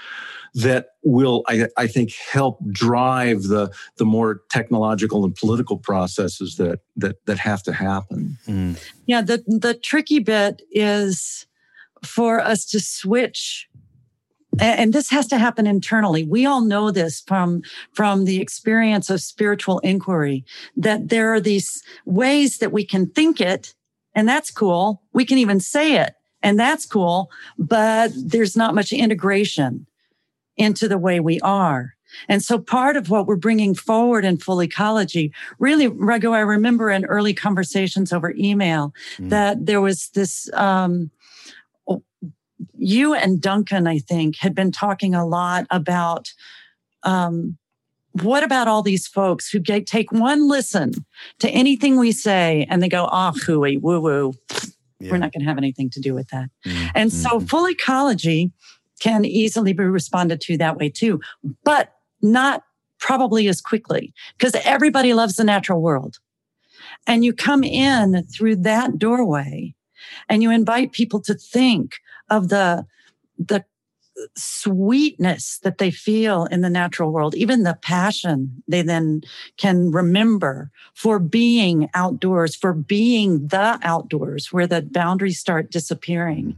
that 0.56 0.92
will, 1.02 1.44
I, 1.48 1.68
I, 1.76 1.86
think, 1.86 2.14
help 2.14 2.58
drive 2.70 3.44
the 3.44 3.70
the 3.98 4.06
more 4.06 4.40
technological 4.48 5.22
and 5.24 5.34
political 5.34 5.76
processes 5.76 6.56
that 6.56 6.80
that 6.96 7.24
that 7.26 7.38
have 7.38 7.62
to 7.64 7.74
happen. 7.74 8.38
Mm. 8.48 8.82
Yeah, 9.04 9.20
the 9.20 9.44
the 9.46 9.74
tricky 9.74 10.18
bit 10.18 10.62
is 10.70 11.46
for 12.02 12.40
us 12.40 12.64
to 12.66 12.80
switch 12.80 13.68
and 14.60 14.92
this 14.92 15.10
has 15.10 15.26
to 15.26 15.38
happen 15.38 15.66
internally 15.66 16.24
we 16.24 16.46
all 16.46 16.60
know 16.60 16.90
this 16.90 17.20
from 17.22 17.62
from 17.92 18.24
the 18.24 18.40
experience 18.40 19.10
of 19.10 19.20
spiritual 19.20 19.78
inquiry 19.80 20.44
that 20.76 21.08
there 21.08 21.32
are 21.32 21.40
these 21.40 21.82
ways 22.04 22.58
that 22.58 22.72
we 22.72 22.84
can 22.84 23.06
think 23.10 23.40
it 23.40 23.74
and 24.14 24.28
that's 24.28 24.50
cool 24.50 25.02
we 25.12 25.24
can 25.24 25.38
even 25.38 25.60
say 25.60 25.96
it 25.96 26.14
and 26.42 26.58
that's 26.58 26.86
cool 26.86 27.30
but 27.58 28.10
there's 28.14 28.56
not 28.56 28.74
much 28.74 28.92
integration 28.92 29.86
into 30.56 30.88
the 30.88 30.98
way 30.98 31.20
we 31.20 31.40
are. 31.40 31.94
And 32.28 32.42
so 32.42 32.58
part 32.58 32.96
of 32.96 33.10
what 33.10 33.26
we're 33.26 33.36
bringing 33.36 33.74
forward 33.74 34.24
in 34.24 34.38
full 34.38 34.62
ecology, 34.62 35.32
really, 35.58 35.88
Raghu, 35.88 36.32
I 36.32 36.40
remember 36.40 36.90
in 36.90 37.04
early 37.04 37.34
conversations 37.34 38.12
over 38.12 38.32
email 38.36 38.94
mm. 39.18 39.28
that 39.28 39.66
there 39.66 39.80
was 39.80 40.08
this, 40.10 40.48
um, 40.54 41.10
you 42.78 43.14
and 43.14 43.40
Duncan, 43.40 43.86
I 43.86 43.98
think, 43.98 44.36
had 44.36 44.54
been 44.54 44.72
talking 44.72 45.14
a 45.14 45.26
lot 45.26 45.66
about, 45.70 46.32
um, 47.02 47.56
what 48.22 48.42
about 48.42 48.68
all 48.68 48.82
these 48.82 49.06
folks 49.06 49.50
who 49.50 49.58
get, 49.58 49.86
take 49.86 50.10
one 50.12 50.48
listen 50.48 50.92
to 51.40 51.50
anything 51.50 51.98
we 51.98 52.12
say 52.12 52.66
and 52.70 52.82
they 52.82 52.88
go, 52.88 53.08
ah, 53.10 53.32
oh, 53.34 53.38
hooey, 53.38 53.76
woo 53.76 54.00
woo. 54.00 54.34
Yeah. 54.98 55.10
We're 55.10 55.18
not 55.18 55.32
going 55.32 55.42
to 55.42 55.48
have 55.48 55.58
anything 55.58 55.90
to 55.90 56.00
do 56.00 56.14
with 56.14 56.28
that. 56.28 56.48
Mm-hmm. 56.64 56.86
And 56.94 57.12
so 57.12 57.30
mm-hmm. 57.30 57.46
full 57.46 57.68
ecology 57.68 58.50
can 59.00 59.24
easily 59.26 59.74
be 59.74 59.84
responded 59.84 60.40
to 60.42 60.56
that 60.56 60.78
way 60.78 60.88
too, 60.88 61.20
but 61.64 61.92
not 62.22 62.62
probably 62.98 63.46
as 63.48 63.60
quickly 63.60 64.14
because 64.38 64.54
everybody 64.64 65.12
loves 65.12 65.36
the 65.36 65.44
natural 65.44 65.82
world. 65.82 66.16
And 67.06 67.24
you 67.24 67.32
come 67.32 67.62
in 67.62 68.24
through 68.24 68.56
that 68.56 68.98
doorway 68.98 69.74
and 70.28 70.42
you 70.42 70.50
invite 70.50 70.92
people 70.92 71.20
to 71.22 71.34
think 71.34 71.96
of 72.30 72.48
the, 72.48 72.86
the 73.38 73.64
sweetness 74.34 75.58
that 75.58 75.78
they 75.78 75.90
feel 75.90 76.46
in 76.46 76.62
the 76.62 76.70
natural 76.70 77.12
world, 77.12 77.34
even 77.34 77.62
the 77.62 77.78
passion 77.82 78.62
they 78.66 78.80
then 78.80 79.20
can 79.58 79.90
remember 79.90 80.70
for 80.94 81.18
being 81.18 81.90
outdoors, 81.92 82.56
for 82.56 82.72
being 82.72 83.48
the 83.48 83.78
outdoors 83.82 84.52
where 84.52 84.66
the 84.66 84.80
boundaries 84.80 85.38
start 85.38 85.70
disappearing 85.70 86.56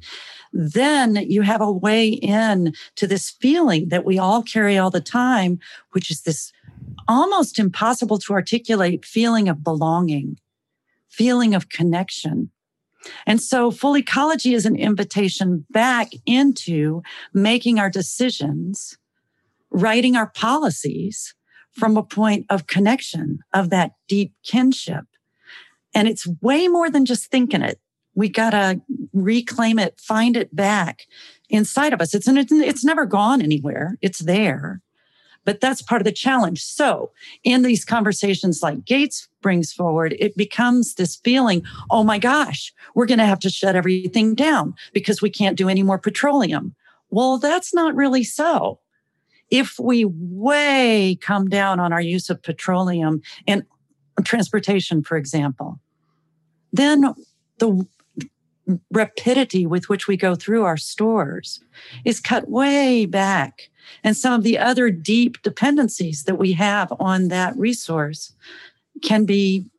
then 0.53 1.17
you 1.17 1.43
have 1.43 1.61
a 1.61 1.71
way 1.71 2.09
in 2.09 2.75
to 2.97 3.07
this 3.07 3.31
feeling 3.31 3.89
that 3.89 4.05
we 4.05 4.19
all 4.19 4.43
carry 4.43 4.79
all 4.79 4.91
the 4.91 5.01
time, 5.01 5.59
which 5.93 6.11
is 6.11 6.23
this 6.23 6.53
almost 7.07 7.59
impossible 7.59 8.19
to 8.19 8.33
articulate 8.33 9.05
feeling 9.05 9.49
of 9.49 9.63
belonging, 9.63 10.39
feeling 11.09 11.55
of 11.55 11.69
connection. 11.69 12.51
And 13.27 13.41
so 13.41 13.71
full 13.71 13.97
ecology 13.97 14.55
is 14.55 14.67
an 14.67 14.77
invitation 14.77 15.67
back 15.71 16.11
into 16.27 17.03
making 17.33 17.79
our 17.79 17.91
decisions, 17.91 18.97
writing 19.71 20.17
our 20.17 20.31
policies 20.31 21.35
from 21.73 21.97
a 21.97 22.03
point 22.03 22.47
of 22.51 22.67
connection, 22.67 23.41
of 23.53 23.71
that 23.71 23.93
deep 24.09 24.33
kinship. 24.45 25.05
And 25.95 26.09
it's 26.09 26.27
way 26.43 26.69
more 26.69 26.91
than 26.91 27.05
just 27.05 27.31
thinking 27.31 27.63
it 27.63 27.81
we 28.19 28.29
got 28.29 28.51
to 28.51 28.81
reclaim 29.13 29.79
it, 29.79 30.01
find 30.01 30.37
it 30.37 30.55
back 30.55 31.03
inside 31.49 31.93
of 31.93 32.01
us. 32.01 32.17
It's, 32.17 32.27
it's, 32.27 32.51
it's 32.51 32.85
never 32.85 33.07
gone 33.07 33.41
anywhere. 33.41 33.97
It's 34.03 34.19
there. 34.19 34.83
But 35.49 35.63
that's 35.63 35.81
part 35.81 36.03
of 36.03 36.05
the 36.05 36.13
challenge. 36.13 36.63
So 36.63 37.11
in 37.43 37.63
these 37.63 37.83
conversations 37.83 38.63
like 38.63 38.85
Gates 38.85 39.29
brings 39.41 39.73
forward, 39.73 40.15
it 40.19 40.37
becomes 40.37 40.97
this 40.97 41.17
feeling, 41.17 41.65
oh 41.91 42.05
my 42.05 42.19
gosh, 42.19 42.71
we're 42.95 43.07
going 43.07 43.17
to 43.17 43.25
have 43.25 43.39
to 43.39 43.49
shut 43.49 43.75
everything 43.75 44.35
down 44.35 44.75
because 44.93 45.23
we 45.23 45.31
can't 45.31 45.57
do 45.57 45.71
any 45.71 45.83
more 45.83 45.97
petroleum. 45.97 46.75
Well, 47.09 47.39
that's 47.39 47.73
not 47.73 47.95
really 47.95 48.25
so. 48.25 48.81
If 49.51 49.79
we 49.79 50.05
way 50.05 51.17
come 51.19 51.49
down 51.49 51.81
on 51.81 51.95
our 51.95 52.03
use 52.03 52.29
of 52.29 52.43
petroleum 52.43 53.23
and 53.47 53.65
transportation, 54.25 55.03
for 55.03 55.17
example, 55.17 55.81
then 56.75 57.15
the 57.57 57.87
rapidity 58.93 59.67
with 59.67 59.89
which 59.89 60.07
we 60.09 60.17
go 60.17 60.35
through 60.35 60.65
our 60.65 60.77
stores 60.77 61.61
is 62.05 62.21
cut 62.21 62.49
way 62.49 63.07
back. 63.07 63.71
And 64.05 64.17
some 64.17 64.35
of 64.35 64.43
the 64.43 64.59
other 64.59 64.91
deep 64.91 65.43
dependencies 65.43 66.25
that 66.25 66.37
we 66.37 66.53
have 66.53 66.93
on 67.01 67.29
that 67.29 67.57
resource 67.57 68.35
can 69.03 69.25
be 69.25 69.71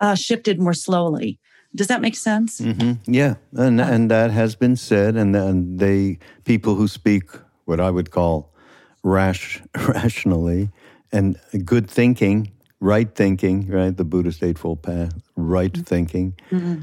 uh, 0.00 0.14
shifted 0.14 0.60
more 0.60 0.74
slowly. 0.74 1.38
Does 1.74 1.86
that 1.88 2.00
make 2.00 2.16
sense? 2.16 2.60
Mm-hmm. 2.60 3.12
Yeah, 3.12 3.34
and 3.52 3.80
uh, 3.80 3.84
and 3.84 4.10
that 4.10 4.30
has 4.30 4.56
been 4.56 4.76
said, 4.76 5.14
and 5.14 5.36
and 5.36 5.78
they 5.78 6.18
people 6.44 6.74
who 6.74 6.88
speak 6.88 7.24
what 7.66 7.80
I 7.80 7.90
would 7.90 8.10
call 8.10 8.54
rash 9.02 9.62
rationally 9.88 10.70
and 11.12 11.38
good 11.66 11.88
thinking, 11.90 12.50
right 12.80 13.14
thinking, 13.14 13.68
right, 13.68 13.94
the 13.94 14.04
Buddhist 14.04 14.42
Eightfold 14.42 14.82
Path, 14.82 15.12
right 15.36 15.72
mm-hmm. 15.72 15.82
thinking. 15.82 16.34
Mm-hmm 16.50 16.82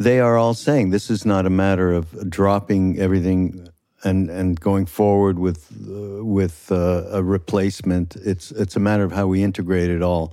they 0.00 0.18
are 0.18 0.38
all 0.38 0.54
saying 0.54 0.90
this 0.90 1.10
is 1.10 1.26
not 1.26 1.46
a 1.46 1.50
matter 1.50 1.92
of 1.92 2.30
dropping 2.30 2.98
everything 2.98 3.68
and 4.02 4.30
and 4.30 4.58
going 4.58 4.86
forward 4.86 5.38
with 5.38 5.70
uh, 5.88 6.24
with 6.24 6.72
uh, 6.72 7.04
a 7.12 7.22
replacement. 7.22 8.16
It's 8.16 8.50
it's 8.52 8.76
a 8.76 8.80
matter 8.80 9.04
of 9.04 9.12
how 9.12 9.26
we 9.26 9.42
integrate 9.42 9.90
it 9.90 10.02
all, 10.02 10.32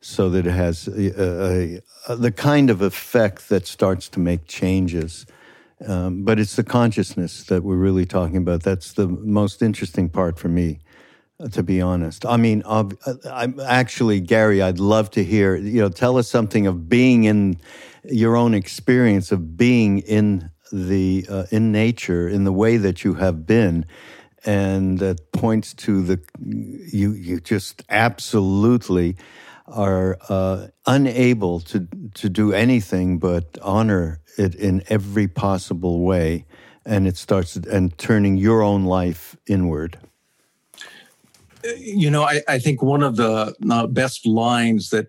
so 0.00 0.28
that 0.30 0.46
it 0.46 0.52
has 0.52 0.88
a, 0.88 1.22
a, 1.22 1.80
a, 2.08 2.16
the 2.16 2.30
kind 2.32 2.70
of 2.70 2.82
effect 2.82 3.48
that 3.48 3.66
starts 3.66 4.08
to 4.10 4.20
make 4.20 4.46
changes. 4.46 5.26
Um, 5.86 6.24
but 6.24 6.38
it's 6.38 6.56
the 6.56 6.64
consciousness 6.64 7.44
that 7.44 7.62
we're 7.62 7.76
really 7.76 8.06
talking 8.06 8.38
about. 8.38 8.62
That's 8.62 8.92
the 8.94 9.08
most 9.08 9.62
interesting 9.62 10.10
part 10.10 10.38
for 10.38 10.48
me. 10.48 10.80
to 11.52 11.62
be 11.62 11.80
honest. 11.82 12.24
I 12.24 12.36
mean, 12.38 12.62
uh, 12.64 12.84
I'm 13.30 13.60
actually 13.60 14.20
Gary. 14.20 14.62
I'd 14.62 14.78
love 14.80 15.10
to 15.12 15.24
hear. 15.24 15.56
You 15.56 15.82
know, 15.82 15.88
tell 15.90 16.16
us 16.18 16.28
something 16.28 16.66
of 16.66 16.88
being 16.88 17.24
in 17.24 17.58
your 18.10 18.36
own 18.36 18.54
experience 18.54 19.32
of 19.32 19.56
being 19.56 19.98
in 20.00 20.50
the 20.72 21.26
uh, 21.28 21.44
in 21.50 21.72
nature 21.72 22.28
in 22.28 22.44
the 22.44 22.52
way 22.52 22.76
that 22.76 23.04
you 23.04 23.14
have 23.14 23.46
been, 23.46 23.86
and 24.44 24.98
that 24.98 25.32
points 25.32 25.74
to 25.74 26.02
the 26.02 26.20
you 26.44 27.12
you 27.12 27.40
just 27.40 27.82
absolutely 27.88 29.16
are 29.66 30.18
uh, 30.28 30.68
unable 30.86 31.60
to 31.60 31.88
to 32.14 32.28
do 32.28 32.52
anything 32.52 33.18
but 33.18 33.58
honor 33.62 34.20
it 34.38 34.54
in 34.54 34.82
every 34.88 35.28
possible 35.28 36.00
way, 36.00 36.44
and 36.84 37.06
it 37.06 37.16
starts 37.16 37.56
and 37.56 37.96
turning 37.98 38.36
your 38.36 38.62
own 38.62 38.84
life 38.84 39.36
inward. 39.46 39.98
You 41.78 42.10
know, 42.10 42.22
I, 42.22 42.42
I 42.46 42.58
think 42.60 42.82
one 42.82 43.02
of 43.02 43.16
the 43.16 43.54
uh, 43.70 43.86
best 43.88 44.24
lines 44.24 44.90
that 44.90 45.08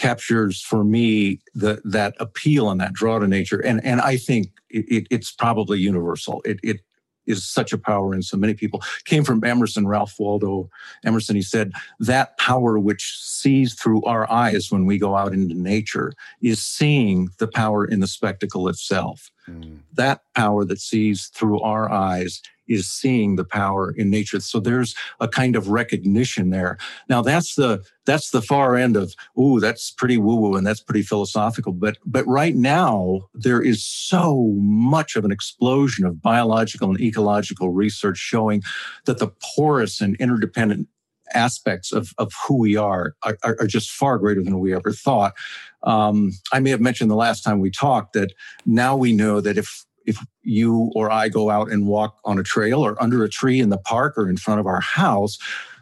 captures 0.00 0.62
for 0.62 0.82
me 0.82 1.40
the, 1.54 1.82
that 1.84 2.14
appeal 2.18 2.70
and 2.70 2.80
that 2.80 2.94
draw 2.94 3.18
to 3.18 3.28
nature, 3.28 3.60
and 3.60 3.84
and 3.84 4.00
I 4.00 4.16
think 4.16 4.48
it, 4.70 5.06
it's 5.10 5.30
probably 5.30 5.78
universal. 5.78 6.40
It, 6.44 6.58
it 6.62 6.80
is 7.26 7.44
such 7.44 7.72
a 7.74 7.78
power 7.78 8.14
in 8.14 8.22
so 8.22 8.38
many 8.38 8.54
people. 8.54 8.82
Came 9.04 9.24
from 9.24 9.44
Emerson, 9.44 9.86
Ralph 9.86 10.14
Waldo 10.18 10.70
Emerson. 11.04 11.36
He 11.36 11.42
said 11.42 11.72
that 11.98 12.38
power 12.38 12.78
which 12.78 13.18
sees 13.20 13.74
through 13.74 14.02
our 14.04 14.30
eyes 14.30 14.72
when 14.72 14.86
we 14.86 14.98
go 14.98 15.14
out 15.16 15.34
into 15.34 15.54
nature 15.54 16.14
is 16.40 16.62
seeing 16.62 17.28
the 17.38 17.46
power 17.46 17.84
in 17.84 18.00
the 18.00 18.06
spectacle 18.06 18.68
itself. 18.68 19.30
Mm. 19.46 19.80
That 19.92 20.22
power 20.34 20.64
that 20.64 20.80
sees 20.80 21.26
through 21.34 21.60
our 21.60 21.90
eyes 21.90 22.40
is 22.70 22.88
seeing 22.88 23.36
the 23.36 23.44
power 23.44 23.90
in 23.90 24.08
nature. 24.08 24.40
So 24.40 24.60
there's 24.60 24.94
a 25.18 25.28
kind 25.28 25.56
of 25.56 25.68
recognition 25.68 26.50
there. 26.50 26.78
Now 27.08 27.20
that's 27.20 27.56
the 27.56 27.84
that's 28.06 28.30
the 28.30 28.40
far 28.40 28.76
end 28.76 28.96
of 28.96 29.14
ooh, 29.38 29.60
that's 29.60 29.90
pretty 29.90 30.16
woo 30.16 30.36
woo 30.36 30.56
and 30.56 30.66
that's 30.66 30.80
pretty 30.80 31.02
philosophical. 31.02 31.72
But 31.72 31.98
but 32.06 32.26
right 32.26 32.54
now 32.54 33.22
there 33.34 33.60
is 33.60 33.84
so 33.84 34.54
much 34.56 35.16
of 35.16 35.24
an 35.24 35.32
explosion 35.32 36.06
of 36.06 36.22
biological 36.22 36.88
and 36.88 37.00
ecological 37.00 37.70
research 37.70 38.16
showing 38.16 38.62
that 39.04 39.18
the 39.18 39.32
porous 39.56 40.00
and 40.00 40.16
interdependent 40.16 40.88
aspects 41.34 41.92
of, 41.92 42.12
of 42.18 42.32
who 42.46 42.58
we 42.58 42.76
are, 42.76 43.14
are 43.22 43.36
are 43.44 43.66
just 43.66 43.90
far 43.90 44.18
greater 44.18 44.42
than 44.42 44.58
we 44.58 44.74
ever 44.74 44.92
thought. 44.92 45.34
Um, 45.82 46.32
I 46.52 46.60
may 46.60 46.70
have 46.70 46.80
mentioned 46.80 47.10
the 47.10 47.16
last 47.16 47.42
time 47.42 47.60
we 47.60 47.70
talked 47.70 48.12
that 48.14 48.32
now 48.66 48.96
we 48.96 49.12
know 49.12 49.40
that 49.40 49.58
if 49.58 49.84
if 50.06 50.18
you 50.50 50.90
or 50.94 51.10
I 51.10 51.28
go 51.28 51.50
out 51.50 51.70
and 51.70 51.86
walk 51.86 52.18
on 52.24 52.38
a 52.38 52.42
trail 52.42 52.84
or 52.84 53.00
under 53.02 53.24
a 53.24 53.28
tree 53.28 53.60
in 53.60 53.70
the 53.70 53.78
park 53.78 54.18
or 54.18 54.28
in 54.28 54.36
front 54.36 54.60
of 54.60 54.66
our 54.66 54.80
house, 54.80 55.38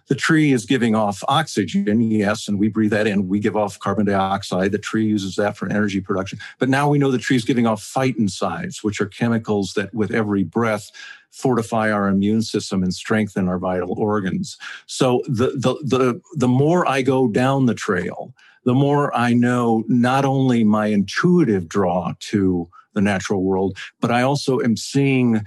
the 0.09 0.15
tree 0.15 0.53
is 0.53 0.65
giving 0.65 0.95
off 0.95 1.23
oxygen, 1.29 2.01
yes, 2.01 2.49
and 2.49 2.59
we 2.59 2.69
breathe 2.69 2.91
that 2.93 3.07
in. 3.07 3.29
We 3.29 3.41
give 3.41 3.57
off 3.57 3.79
carbon 3.79 4.07
dioxide. 4.07 4.73
The 4.73 4.79
tree 4.79 5.07
uses 5.07 5.37
that 5.37 5.57
for 5.57 5.69
energy 5.69 6.01
production. 6.01 6.39
But 6.59 6.71
now 6.71 6.89
we 6.89 6.99
know 6.99 7.11
the 7.11 7.19
tree 7.19 7.37
is 7.37 7.45
giving 7.45 7.67
off 7.67 7.83
phytoncides, 7.83 8.83
which 8.83 9.01
are 9.01 9.07
chemicals 9.07 9.75
that, 9.75 9.93
with 9.93 10.11
every 10.11 10.45
breath, 10.45 10.91
fortify 11.31 11.91
our 11.93 12.09
immune 12.09 12.43
system 12.43 12.83
and 12.83 12.95
strengthen 12.95 13.49
our 13.49 13.59
vital 13.59 13.93
organs. 13.99 14.57
So 14.87 15.23
the 15.27 15.49
the 15.51 15.75
the, 15.85 16.21
the 16.35 16.49
more 16.49 16.89
I 16.89 17.03
go 17.03 17.29
down 17.29 17.67
the 17.67 17.75
trail, 17.75 18.35
the 18.65 18.75
more 18.75 19.15
I 19.15 19.35
know 19.35 19.85
not 19.89 20.25
only 20.25 20.65
my 20.65 20.87
intuitive 20.87 21.69
draw 21.69 22.15
to 22.31 22.69
the 22.95 23.01
natural 23.01 23.43
world, 23.43 23.77
but 24.01 24.11
I 24.11 24.23
also 24.23 24.61
am 24.61 24.77
seeing 24.77 25.43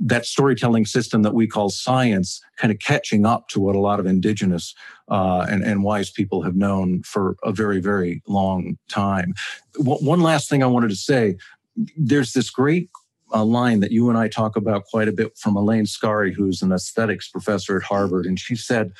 that 0.00 0.24
storytelling 0.24 0.86
system 0.86 1.22
that 1.22 1.34
we 1.34 1.46
call 1.46 1.70
science 1.70 2.40
kind 2.56 2.72
of 2.72 2.78
catching 2.78 3.26
up 3.26 3.48
to 3.48 3.60
what 3.60 3.74
a 3.74 3.80
lot 3.80 3.98
of 3.98 4.06
indigenous 4.06 4.74
uh, 5.08 5.46
and, 5.48 5.64
and 5.64 5.82
wise 5.82 6.10
people 6.10 6.42
have 6.42 6.54
known 6.54 7.02
for 7.02 7.36
a 7.42 7.52
very, 7.52 7.80
very 7.80 8.22
long 8.28 8.78
time. 8.88 9.34
One 9.76 10.20
last 10.20 10.48
thing 10.48 10.62
I 10.62 10.66
wanted 10.66 10.90
to 10.90 10.96
say 10.96 11.36
there's 11.96 12.32
this 12.32 12.50
great 12.50 12.90
uh, 13.32 13.44
line 13.44 13.80
that 13.80 13.92
you 13.92 14.08
and 14.08 14.18
I 14.18 14.28
talk 14.28 14.56
about 14.56 14.84
quite 14.84 15.08
a 15.08 15.12
bit 15.12 15.36
from 15.36 15.56
Elaine 15.56 15.84
Scarry, 15.84 16.32
who's 16.32 16.62
an 16.62 16.72
aesthetics 16.72 17.28
professor 17.28 17.76
at 17.76 17.82
Harvard. 17.82 18.26
And 18.26 18.38
she 18.38 18.56
said, 18.56 18.92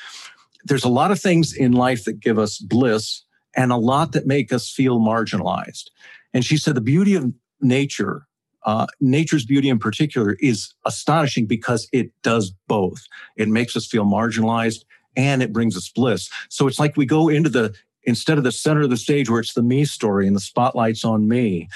There's 0.65 0.83
a 0.83 0.89
lot 0.89 1.11
of 1.11 1.19
things 1.19 1.53
in 1.53 1.71
life 1.71 2.05
that 2.05 2.19
give 2.19 2.37
us 2.37 2.59
bliss 2.59 3.23
and 3.55 3.71
a 3.71 3.77
lot 3.77 4.11
that 4.11 4.27
make 4.27 4.53
us 4.53 4.69
feel 4.69 4.99
marginalized. 4.99 5.89
And 6.33 6.45
she 6.45 6.57
said, 6.57 6.75
The 6.75 6.81
beauty 6.81 7.15
of 7.15 7.33
nature, 7.61 8.27
uh, 8.65 8.87
nature's 8.99 9.45
beauty 9.45 9.69
in 9.69 9.79
particular, 9.79 10.37
is 10.39 10.73
astonishing 10.85 11.45
because 11.45 11.87
it 11.91 12.11
does 12.23 12.51
both. 12.67 13.05
It 13.37 13.47
makes 13.47 13.75
us 13.75 13.87
feel 13.87 14.05
marginalized 14.05 14.83
and 15.15 15.41
it 15.41 15.53
brings 15.53 15.75
us 15.75 15.89
bliss. 15.89 16.29
So 16.49 16.67
it's 16.67 16.79
like 16.79 16.95
we 16.95 17.05
go 17.05 17.29
into 17.29 17.49
the, 17.49 17.75
instead 18.03 18.37
of 18.37 18.43
the 18.43 18.51
center 18.51 18.81
of 18.81 18.89
the 18.89 18.97
stage 18.97 19.29
where 19.29 19.39
it's 19.39 19.53
the 19.53 19.63
me 19.63 19.85
story 19.85 20.27
and 20.27 20.35
the 20.35 20.41
spotlight's 20.41 21.03
on 21.03 21.27
me, 21.27 21.67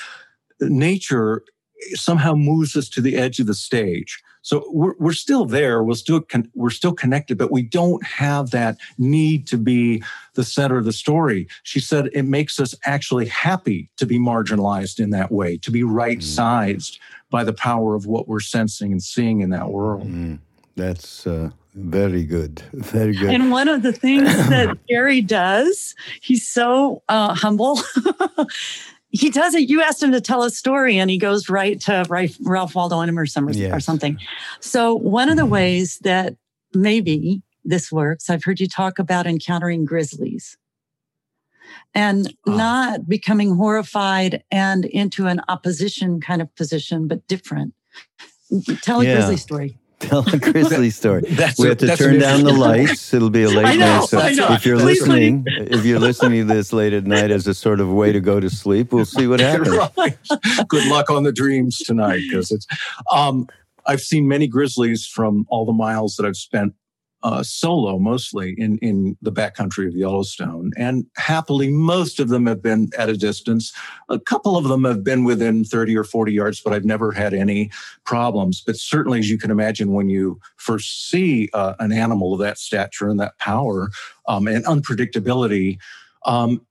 nature 0.62 1.43
somehow 1.93 2.34
moves 2.34 2.76
us 2.76 2.88
to 2.89 3.02
the 3.02 3.15
edge 3.15 3.39
of 3.39 3.48
the 3.48 3.54
stage 3.54 4.22
so 4.43 4.65
we're, 4.71 4.93
we're 4.99 5.13
still 5.13 5.45
there. 5.45 5.84
We're 5.84 5.95
still 5.95 6.21
con- 6.21 6.51
we're 6.53 6.69
still 6.69 6.93
connected, 6.93 7.38
but 7.38 7.51
we 7.51 7.63
don't 7.63 8.06
have 8.06 8.51
that 8.51 8.77
need 8.97 9.47
to 9.47 9.58
be 9.58 10.03
the 10.36 10.43
center 10.43 10.77
of 10.77 10.86
the 10.86 10.91
story. 10.91 11.47
She 11.63 11.79
said 11.79 12.10
it 12.13 12.23
makes 12.23 12.60
us 12.60 12.75
actually 12.86 13.27
happy 13.27 13.89
to 13.97 14.06
be 14.06 14.19
marginalized 14.19 14.99
in 14.99 15.12
that 15.12 15.32
way, 15.32 15.58
to 15.58 15.71
be 15.71 15.84
right 15.84 16.21
sized 16.21 16.95
mm. 16.95 16.99
by 17.29 17.45
the 17.45 17.53
power 17.53 17.95
of 17.95 18.06
what 18.06 18.27
we're 18.27 18.41
sensing 18.41 18.91
and 18.91 19.01
seeing 19.01 19.39
in 19.39 19.49
that 19.51 19.69
world. 19.69 20.08
Mm. 20.08 20.39
That's 20.75 21.25
uh, 21.25 21.51
very 21.73 22.25
good. 22.25 22.62
Very 22.73 23.15
good. 23.15 23.29
And 23.29 23.49
one 23.49 23.69
of 23.69 23.82
the 23.82 23.93
things 23.93 24.27
that 24.49 24.77
Gary 24.88 25.21
does, 25.21 25.95
he's 26.21 26.47
so 26.47 27.01
uh, 27.08 27.34
humble. 27.34 27.79
he 29.13 29.30
does 29.30 29.54
it. 29.54 29.69
You 29.69 29.82
asked 29.82 30.02
him 30.02 30.12
to 30.12 30.19
tell 30.19 30.41
a 30.43 30.49
story, 30.49 30.97
and 30.97 31.10
he 31.10 31.19
goes 31.19 31.47
right 31.47 31.80
to 31.82 32.04
Ralph 32.41 32.73
Waldo 32.73 32.99
Emerson 32.99 33.47
or, 33.47 33.52
yes. 33.52 33.71
or 33.71 33.80
something. 33.80 34.17
So 34.60 34.95
one 34.95 35.30
of 35.30 35.38
the 35.38 35.43
mm-hmm. 35.43 35.52
ways 35.52 35.99
that 35.99 36.36
maybe 36.73 37.43
this 37.63 37.91
works, 37.91 38.30
I've 38.30 38.43
heard 38.43 38.60
you 38.60 38.67
talk 38.67 38.97
about 38.97 39.28
encountering 39.28 39.86
grizzlies 39.86 40.58
and 41.93 42.34
oh. 42.47 42.56
not 42.56 43.08
becoming 43.08 43.56
horrified 43.56 44.43
and 44.52 44.86
into 44.86 45.28
an 45.28 45.41
opposition 45.47 46.19
kind 46.19 46.41
of 46.41 46.54
position, 46.56 47.08
but 47.08 47.26
different. 47.28 47.76
Tell 48.82 49.02
a 49.02 49.06
yeah. 49.06 49.15
grizzly 49.15 49.38
story. 49.38 49.78
Tell 50.07 50.27
a 50.33 50.37
grizzly 50.37 50.89
story. 50.89 51.23
That's 51.29 51.59
we 51.59 51.67
have 51.69 51.77
to 51.79 51.95
turn 51.95 52.19
down 52.19 52.43
the 52.43 52.53
lights. 52.53 53.13
It'll 53.13 53.29
be 53.29 53.43
a 53.43 53.49
late 53.49 53.77
know, 53.77 53.99
night. 53.99 54.35
So 54.35 54.53
if 54.53 54.65
you're 54.65 54.77
Please 54.77 55.01
listening, 55.01 55.45
if 55.47 55.85
you're 55.85 55.99
listening 55.99 56.47
to 56.47 56.53
this 56.53 56.73
late 56.73 56.93
at 56.93 57.05
night 57.05 57.31
as 57.31 57.47
a 57.47 57.53
sort 57.53 57.79
of 57.79 57.89
way 57.89 58.11
to 58.11 58.19
go 58.19 58.39
to 58.39 58.49
sleep, 58.49 58.91
we'll 58.91 59.05
see 59.05 59.27
what 59.27 59.39
happens. 59.39 59.69
right. 59.97 60.17
Good 60.67 60.87
luck 60.87 61.09
on 61.09 61.23
the 61.23 61.31
dreams 61.31 61.77
tonight, 61.79 62.21
because 62.29 62.51
it's. 62.51 62.67
Um, 63.11 63.47
I've 63.85 64.01
seen 64.01 64.27
many 64.27 64.47
grizzlies 64.47 65.05
from 65.05 65.45
all 65.49 65.65
the 65.65 65.73
miles 65.73 66.15
that 66.15 66.25
I've 66.25 66.37
spent 66.37 66.73
uh, 67.23 67.41
solo 67.41 67.97
mostly 67.97 68.53
in, 68.57 68.77
in 68.79 69.17
the 69.21 69.31
backcountry 69.31 69.88
of 69.88 69.95
Yellowstone. 69.95 70.71
And 70.77 71.05
happily, 71.15 71.71
most 71.71 72.19
of 72.19 72.29
them 72.29 72.45
have 72.45 72.62
been 72.62 72.89
at 72.97 73.09
a 73.09 73.17
distance. 73.17 73.71
A 74.09 74.19
couple 74.19 74.57
of 74.57 74.65
them 74.65 74.83
have 74.83 75.03
been 75.03 75.23
within 75.23 75.63
30 75.63 75.97
or 75.97 76.03
40 76.03 76.33
yards, 76.33 76.62
but 76.62 76.73
I've 76.73 76.86
never 76.86 77.12
had 77.12 77.33
any 77.33 77.71
problems. 78.03 78.62
But 78.62 78.77
certainly, 78.77 79.19
as 79.19 79.29
you 79.29 79.38
can 79.38 79.51
imagine, 79.51 79.93
when 79.93 80.09
you 80.09 80.39
first 80.57 81.09
see 81.09 81.49
uh, 81.53 81.75
an 81.79 81.91
animal 81.91 82.33
of 82.33 82.39
that 82.39 82.57
stature 82.57 83.07
and 83.07 83.19
that 83.19 83.38
power 83.39 83.89
um, 84.27 84.47
and 84.47 84.65
unpredictability, 84.65 85.77
um, 86.25 86.62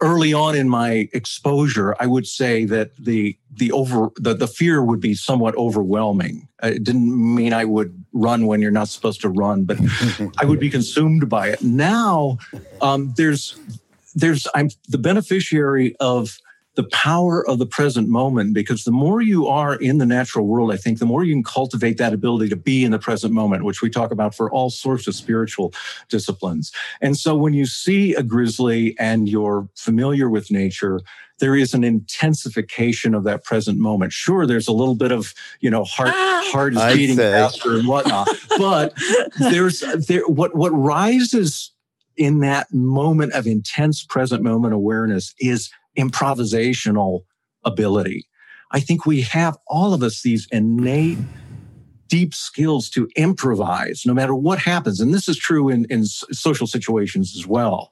early 0.00 0.32
on 0.32 0.54
in 0.54 0.68
my 0.68 1.08
exposure, 1.12 1.96
I 1.98 2.06
would 2.06 2.26
say 2.26 2.64
that 2.66 2.96
the 2.96 3.36
the 3.52 3.72
over 3.72 4.10
the, 4.16 4.34
the 4.34 4.46
fear 4.46 4.84
would 4.84 5.00
be 5.00 5.14
somewhat 5.14 5.56
overwhelming. 5.56 6.48
It 6.62 6.84
didn't 6.84 7.34
mean 7.34 7.52
I 7.52 7.64
would 7.64 8.03
run 8.14 8.46
when 8.46 8.62
you're 8.62 8.70
not 8.70 8.88
supposed 8.88 9.20
to 9.20 9.28
run, 9.28 9.64
but 9.64 9.78
I 10.38 10.44
would 10.44 10.60
be 10.60 10.70
consumed 10.70 11.28
by 11.28 11.48
it. 11.48 11.62
Now 11.62 12.38
um, 12.80 13.12
there's 13.16 13.58
there's 14.14 14.46
I'm 14.54 14.70
the 14.88 14.98
beneficiary 14.98 15.96
of 16.00 16.38
the 16.76 16.84
power 16.84 17.46
of 17.48 17.58
the 17.58 17.66
present 17.66 18.08
moment 18.08 18.52
because 18.52 18.82
the 18.82 18.90
more 18.90 19.22
you 19.22 19.46
are 19.46 19.76
in 19.76 19.98
the 19.98 20.06
natural 20.06 20.46
world, 20.46 20.72
I 20.72 20.76
think 20.76 20.98
the 20.98 21.06
more 21.06 21.22
you 21.22 21.32
can 21.32 21.44
cultivate 21.44 21.98
that 21.98 22.12
ability 22.12 22.48
to 22.48 22.56
be 22.56 22.84
in 22.84 22.90
the 22.90 22.98
present 22.98 23.32
moment, 23.32 23.64
which 23.64 23.80
we 23.80 23.90
talk 23.90 24.10
about 24.10 24.34
for 24.34 24.50
all 24.50 24.70
sorts 24.70 25.06
of 25.06 25.14
spiritual 25.14 25.72
disciplines. 26.08 26.72
And 27.00 27.16
so 27.16 27.36
when 27.36 27.54
you 27.54 27.66
see 27.66 28.14
a 28.14 28.24
grizzly 28.24 28.98
and 28.98 29.28
you're 29.28 29.68
familiar 29.76 30.28
with 30.28 30.50
nature, 30.50 31.00
there 31.40 31.56
is 31.56 31.74
an 31.74 31.84
intensification 31.84 33.14
of 33.14 33.24
that 33.24 33.44
present 33.44 33.78
moment. 33.78 34.12
Sure, 34.12 34.46
there's 34.46 34.68
a 34.68 34.72
little 34.72 34.94
bit 34.94 35.12
of, 35.12 35.34
you 35.60 35.70
know, 35.70 35.84
heart 35.84 36.10
heart 36.14 36.74
is 36.74 36.94
beating 36.94 37.16
faster 37.16 37.76
and 37.76 37.88
whatnot, 37.88 38.28
but 38.58 38.94
there's 39.38 39.80
there 40.06 40.26
what 40.26 40.54
what 40.54 40.70
rises 40.70 41.72
in 42.16 42.40
that 42.40 42.72
moment 42.72 43.32
of 43.32 43.46
intense 43.46 44.04
present 44.04 44.42
moment 44.42 44.74
awareness 44.74 45.34
is 45.40 45.70
improvisational 45.98 47.22
ability. 47.64 48.26
I 48.70 48.80
think 48.80 49.06
we 49.06 49.22
have 49.22 49.56
all 49.66 49.94
of 49.94 50.02
us 50.02 50.22
these 50.22 50.46
innate 50.50 51.18
deep 52.08 52.34
skills 52.34 52.90
to 52.90 53.08
improvise 53.16 54.02
no 54.06 54.14
matter 54.14 54.34
what 54.34 54.58
happens. 54.58 55.00
And 55.00 55.12
this 55.12 55.28
is 55.28 55.36
true 55.36 55.68
in, 55.68 55.84
in 55.86 56.04
social 56.04 56.66
situations 56.66 57.34
as 57.36 57.46
well. 57.46 57.90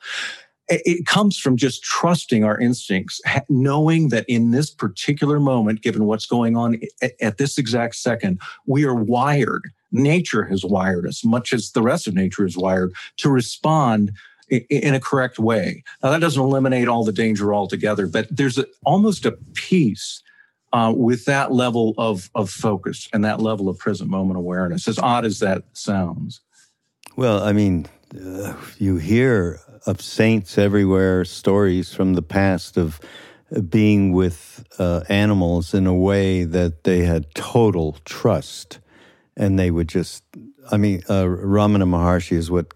It 0.68 1.06
comes 1.06 1.36
from 1.36 1.56
just 1.56 1.82
trusting 1.82 2.44
our 2.44 2.58
instincts, 2.58 3.20
knowing 3.48 4.08
that 4.08 4.24
in 4.28 4.52
this 4.52 4.70
particular 4.70 5.40
moment, 5.40 5.82
given 5.82 6.04
what's 6.04 6.26
going 6.26 6.56
on 6.56 6.80
at 7.20 7.36
this 7.36 7.58
exact 7.58 7.96
second, 7.96 8.40
we 8.66 8.84
are 8.84 8.94
wired. 8.94 9.70
Nature 9.90 10.44
has 10.44 10.64
wired 10.64 11.06
us, 11.06 11.24
much 11.24 11.52
as 11.52 11.72
the 11.72 11.82
rest 11.82 12.06
of 12.06 12.14
nature 12.14 12.46
is 12.46 12.56
wired, 12.56 12.92
to 13.18 13.28
respond 13.28 14.12
in 14.48 14.94
a 14.94 15.00
correct 15.00 15.38
way. 15.38 15.82
Now, 16.02 16.10
that 16.10 16.20
doesn't 16.20 16.42
eliminate 16.42 16.88
all 16.88 17.04
the 17.04 17.12
danger 17.12 17.52
altogether, 17.52 18.06
but 18.06 18.28
there's 18.30 18.58
a, 18.58 18.66
almost 18.84 19.26
a 19.26 19.32
peace 19.54 20.22
uh, 20.72 20.92
with 20.94 21.24
that 21.26 21.52
level 21.52 21.94
of, 21.98 22.30
of 22.34 22.50
focus 22.50 23.08
and 23.12 23.24
that 23.24 23.40
level 23.40 23.68
of 23.68 23.78
present 23.78 24.10
moment 24.10 24.38
awareness, 24.38 24.88
as 24.88 24.98
odd 24.98 25.24
as 25.24 25.38
that 25.40 25.64
sounds. 25.72 26.40
Well, 27.16 27.42
I 27.42 27.52
mean, 27.52 27.86
uh, 28.14 28.54
you 28.78 28.96
hear 28.96 29.60
of 29.86 30.00
saints 30.00 30.58
everywhere, 30.58 31.24
stories 31.24 31.94
from 31.94 32.14
the 32.14 32.22
past 32.22 32.76
of 32.76 33.00
being 33.68 34.12
with 34.12 34.64
uh, 34.78 35.02
animals 35.08 35.74
in 35.74 35.86
a 35.86 35.94
way 35.94 36.44
that 36.44 36.84
they 36.84 37.04
had 37.04 37.34
total 37.34 37.96
trust 38.04 38.78
and 39.36 39.58
they 39.58 39.70
would 39.70 39.88
just 39.88 40.24
I 40.70 40.76
mean, 40.76 41.02
uh, 41.08 41.24
Ramana 41.24 41.84
Maharshi 41.84 42.36
is 42.36 42.50
what 42.50 42.72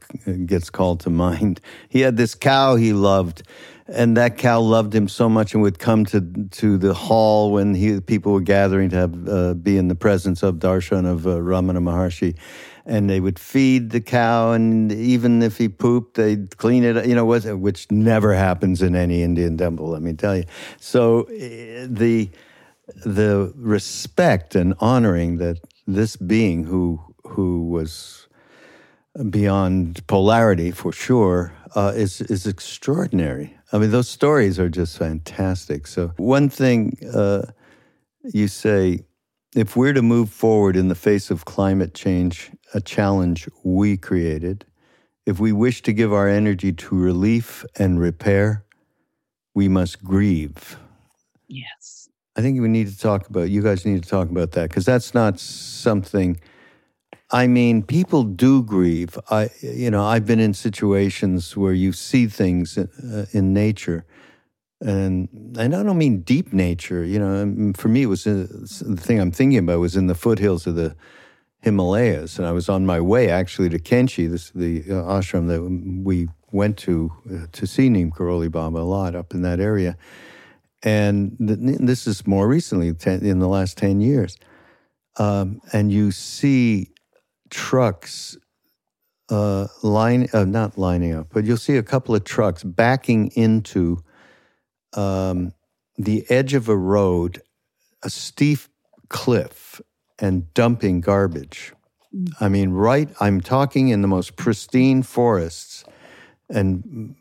gets 0.47 0.71
called 0.71 1.01
to 1.01 1.11
mind. 1.11 1.61
He 1.89 2.01
had 2.01 2.17
this 2.17 2.35
cow 2.35 2.75
he 2.75 2.93
loved, 2.93 3.45
and 3.87 4.17
that 4.17 4.37
cow 4.39 4.61
loved 4.61 4.93
him 4.93 5.09
so 5.09 5.29
much 5.29 5.55
and 5.55 5.63
would 5.63 5.79
come 5.79 6.05
to 6.07 6.21
to 6.51 6.79
the 6.79 6.95
hall 6.95 7.53
when 7.53 7.75
he, 7.75 8.01
people 8.01 8.33
were 8.33 8.41
gathering 8.41 8.91
to 8.91 8.97
have, 8.97 9.29
uh, 9.29 9.55
be 9.55 9.79
in 9.79 9.89
the 9.89 9.95
presence 9.95 10.43
of 10.43 10.57
darshan 10.57 11.07
of 11.07 11.27
uh, 11.27 11.31
Ramana 11.39 11.79
Maharshi. 11.79 12.37
And 12.87 13.11
they 13.11 13.19
would 13.19 13.39
feed 13.39 13.91
the 13.91 14.01
cow, 14.01 14.53
and 14.53 14.93
even 14.93 15.43
if 15.43 15.59
he 15.59 15.69
pooped, 15.69 16.15
they'd 16.15 16.57
clean 16.57 16.85
it. 16.85 17.05
You 17.07 17.17
know, 17.17 17.25
which 17.25 17.91
never 17.91 18.33
happens 18.33 18.81
in 18.81 18.95
any 18.95 19.23
Indian 19.23 19.57
temple. 19.57 19.89
Let 19.89 20.03
me 20.03 20.13
tell 20.13 20.37
you. 20.37 20.45
So 20.79 21.23
eh, 21.25 21.87
the 21.89 22.31
the 23.05 23.53
respect 23.57 24.55
and 24.55 24.75
honoring 24.79 25.39
that 25.39 25.59
this 25.89 26.15
being 26.17 26.63
who 26.65 27.01
who 27.25 27.69
was 27.69 28.29
beyond 29.31 30.07
polarity 30.07 30.71
for 30.71 30.93
sure, 30.93 31.53
uh, 31.75 31.93
is 31.95 32.21
is 32.23 32.47
extraordinary. 32.47 33.57
I 33.73 33.79
mean, 33.79 33.91
those 33.91 34.09
stories 34.09 34.59
are 34.59 34.69
just 34.69 34.99
fantastic. 34.99 35.87
So 35.87 36.13
one 36.17 36.49
thing 36.49 36.97
uh, 37.13 37.43
you 38.23 38.49
say, 38.49 39.01
if 39.55 39.77
we're 39.77 39.93
to 39.93 40.03
move 40.03 40.31
forward 40.31 40.77
in 40.77 40.89
the 40.89 40.95
face 40.95 41.31
of 41.31 41.45
climate 41.45 41.95
change, 41.95 42.51
a 42.75 42.81
challenge 42.81 43.49
we 43.63 43.97
created, 43.97 44.65
if 45.25 45.41
we 45.41 45.53
wish 45.53 45.83
to 45.83 45.93
give 45.93 46.13
our 46.13 46.29
energy 46.29 46.73
to 46.73 46.95
relief 46.95 47.65
and 47.77 48.01
repair, 48.01 48.65
we 49.55 49.69
must 49.69 50.03
grieve. 50.03 50.79
Yes. 51.49 52.09
I 52.37 52.43
think 52.43 52.61
we 52.61 52.69
need 52.69 52.89
to 52.89 52.99
talk 52.99 53.29
about, 53.29 53.51
you 53.51 53.63
guys 53.63 53.87
need 53.87 54.03
to 54.03 54.09
talk 54.09 54.31
about 54.31 54.53
that 54.53 54.69
because 54.69 54.85
that's 54.85 55.15
not 55.15 55.41
something 55.41 56.39
I 57.31 57.49
mean, 57.49 57.83
people 57.83 58.23
do 58.23 58.63
grieve. 58.63 59.19
I, 59.31 59.51
you 59.61 59.91
know, 59.91 60.05
I've 60.05 60.27
been 60.27 60.39
in 60.39 60.55
situations 60.55 61.57
where 61.57 61.73
you 61.73 61.93
see 61.93 62.27
things 62.27 62.77
in, 62.77 62.89
uh, 63.13 63.27
in 63.33 63.53
nature, 63.53 64.05
and 64.81 65.29
and 65.59 65.75
I 65.75 65.83
don't 65.83 65.99
mean 65.99 66.21
deep 66.21 66.53
nature. 66.53 67.05
You 67.05 67.19
know, 67.19 67.73
for 67.75 67.89
me, 67.89 68.03
it 68.03 68.07
was 68.07 68.27
in, 68.27 68.47
the 68.47 69.01
thing 69.01 69.19
I'm 69.19 69.33
thinking 69.33 69.59
about 69.59 69.81
was 69.81 69.97
in 69.97 70.07
the 70.07 70.15
foothills 70.15 70.67
of 70.69 70.77
the 70.77 70.95
Himalayas, 71.63 72.39
and 72.39 72.47
I 72.47 72.53
was 72.53 72.69
on 72.69 72.87
my 72.87 73.01
way 73.01 73.29
actually 73.29 73.69
to 73.71 73.79
Kainchi, 73.79 74.31
this 74.31 74.51
the 74.51 74.83
uh, 74.89 75.03
ashram 75.19 75.49
that 75.49 75.63
we 76.05 76.29
went 76.53 76.77
to 76.79 77.13
uh, 77.31 77.47
to 77.53 77.67
see 77.67 77.89
Neem 77.89 78.11
Karoli 78.11 78.51
Baba 78.51 78.79
a 78.79 78.81
lot 78.81 79.15
up 79.15 79.35
in 79.35 79.43
that 79.43 79.59
area, 79.59 79.97
and 80.83 81.37
th- 81.39 81.59
this 81.81 82.07
is 82.07 82.27
more 82.27 82.47
recently, 82.47 82.93
ten, 82.93 83.25
in 83.25 83.41
the 83.41 83.49
last 83.49 83.77
ten 83.77 84.01
years, 84.01 84.37
um, 85.19 85.61
and 85.73 85.91
you 85.91 86.13
see 86.13 86.93
trucks 87.51 88.37
uh, 89.29 89.67
line 89.83 90.29
uh, 90.33 90.45
not 90.45 90.79
lining 90.79 91.15
up, 91.15 91.29
but 91.33 91.45
you'll 91.45 91.57
see 91.57 91.77
a 91.77 91.83
couple 91.83 92.15
of 92.15 92.25
trucks 92.25 92.63
backing 92.63 93.29
into 93.35 93.99
um, 94.95 95.53
the 95.97 96.25
edge 96.31 96.55
of 96.55 96.69
a 96.69 96.77
road, 96.77 97.43
a 98.03 98.11
steep 98.11 98.61
cliff, 99.09 99.81
and 100.19 100.53
dumping 100.55 101.01
garbage. 101.01 101.73
I 102.41 102.49
mean, 102.49 102.71
right? 102.71 103.09
I'm 103.21 103.41
talking 103.41 103.89
in 103.89 104.01
the 104.01 104.09
most 104.09 104.37
pristine 104.37 105.03
forests 105.03 105.85
and 106.49 107.15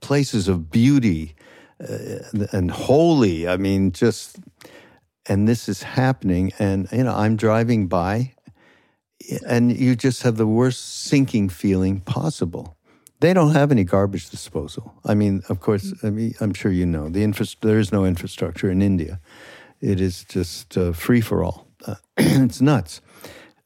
places 0.00 0.48
of 0.48 0.70
beauty 0.70 1.36
uh, 1.80 2.46
and 2.52 2.70
holy. 2.70 3.46
I 3.46 3.56
mean, 3.56 3.92
just 3.92 4.38
and 5.26 5.46
this 5.46 5.68
is 5.68 5.82
happening, 5.82 6.52
and 6.58 6.88
you 6.90 7.04
know, 7.04 7.14
I'm 7.14 7.36
driving 7.36 7.86
by 7.86 8.34
and 9.46 9.76
you 9.76 9.96
just 9.96 10.22
have 10.22 10.36
the 10.36 10.46
worst 10.46 11.04
sinking 11.04 11.48
feeling 11.48 12.00
possible. 12.00 12.76
They 13.20 13.34
don't 13.34 13.52
have 13.52 13.70
any 13.70 13.84
garbage 13.84 14.30
disposal. 14.30 14.94
I 15.04 15.14
mean, 15.14 15.42
of 15.48 15.60
course, 15.60 15.92
I 16.02 16.10
mean, 16.10 16.34
I'm 16.40 16.54
sure 16.54 16.72
you 16.72 16.86
know 16.86 17.08
the 17.08 17.22
infra- 17.22 17.46
there 17.60 17.78
is 17.78 17.92
no 17.92 18.04
infrastructure 18.04 18.70
in 18.70 18.80
India. 18.80 19.20
It 19.80 20.00
is 20.00 20.24
just 20.24 20.76
uh, 20.76 20.92
free 20.92 21.20
for 21.20 21.44
all. 21.44 21.66
Uh, 21.86 21.94
it's 22.16 22.60
nuts. 22.60 23.00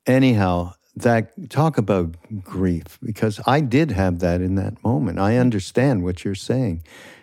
Anyhow, 0.06 0.74
that 0.96 1.50
talk 1.50 1.78
about 1.78 2.14
grief 2.42 2.98
because 3.02 3.40
I 3.46 3.60
did 3.60 3.90
have 3.90 4.20
that 4.20 4.40
in 4.40 4.54
that 4.56 4.82
moment. 4.84 5.18
I 5.18 5.38
understand 5.38 6.04
what 6.04 6.24
you're 6.24 6.34
saying, 6.34 6.82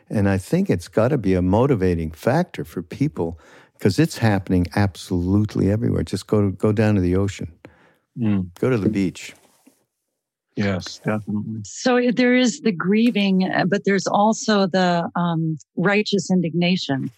and 0.10 0.28
I 0.28 0.38
think 0.38 0.70
it's 0.70 0.88
got 0.88 1.10
to 1.10 1.18
be 1.18 1.34
a 1.34 1.42
motivating 1.42 2.12
factor 2.12 2.66
for 2.66 2.82
people 2.82 3.40
because 3.74 3.98
it's 3.98 4.18
happening 4.18 4.68
absolutely 4.76 5.72
everywhere. 5.72 6.04
Just 6.04 6.28
go 6.28 6.50
go 6.50 6.72
down 6.72 6.96
to 6.96 7.02
the 7.02 7.16
ocean 7.16 7.54
Mm. 8.18 8.54
Go 8.60 8.70
to 8.70 8.78
the 8.78 8.90
beach. 8.90 9.34
Yes, 10.56 11.00
definitely. 11.00 11.62
So 11.64 12.12
there 12.14 12.36
is 12.36 12.60
the 12.62 12.72
grieving, 12.72 13.50
but 13.68 13.84
there's 13.86 14.06
also 14.06 14.68
the 14.68 15.10
um, 15.16 15.58
righteous 15.76 16.30
indignation. 16.30 17.10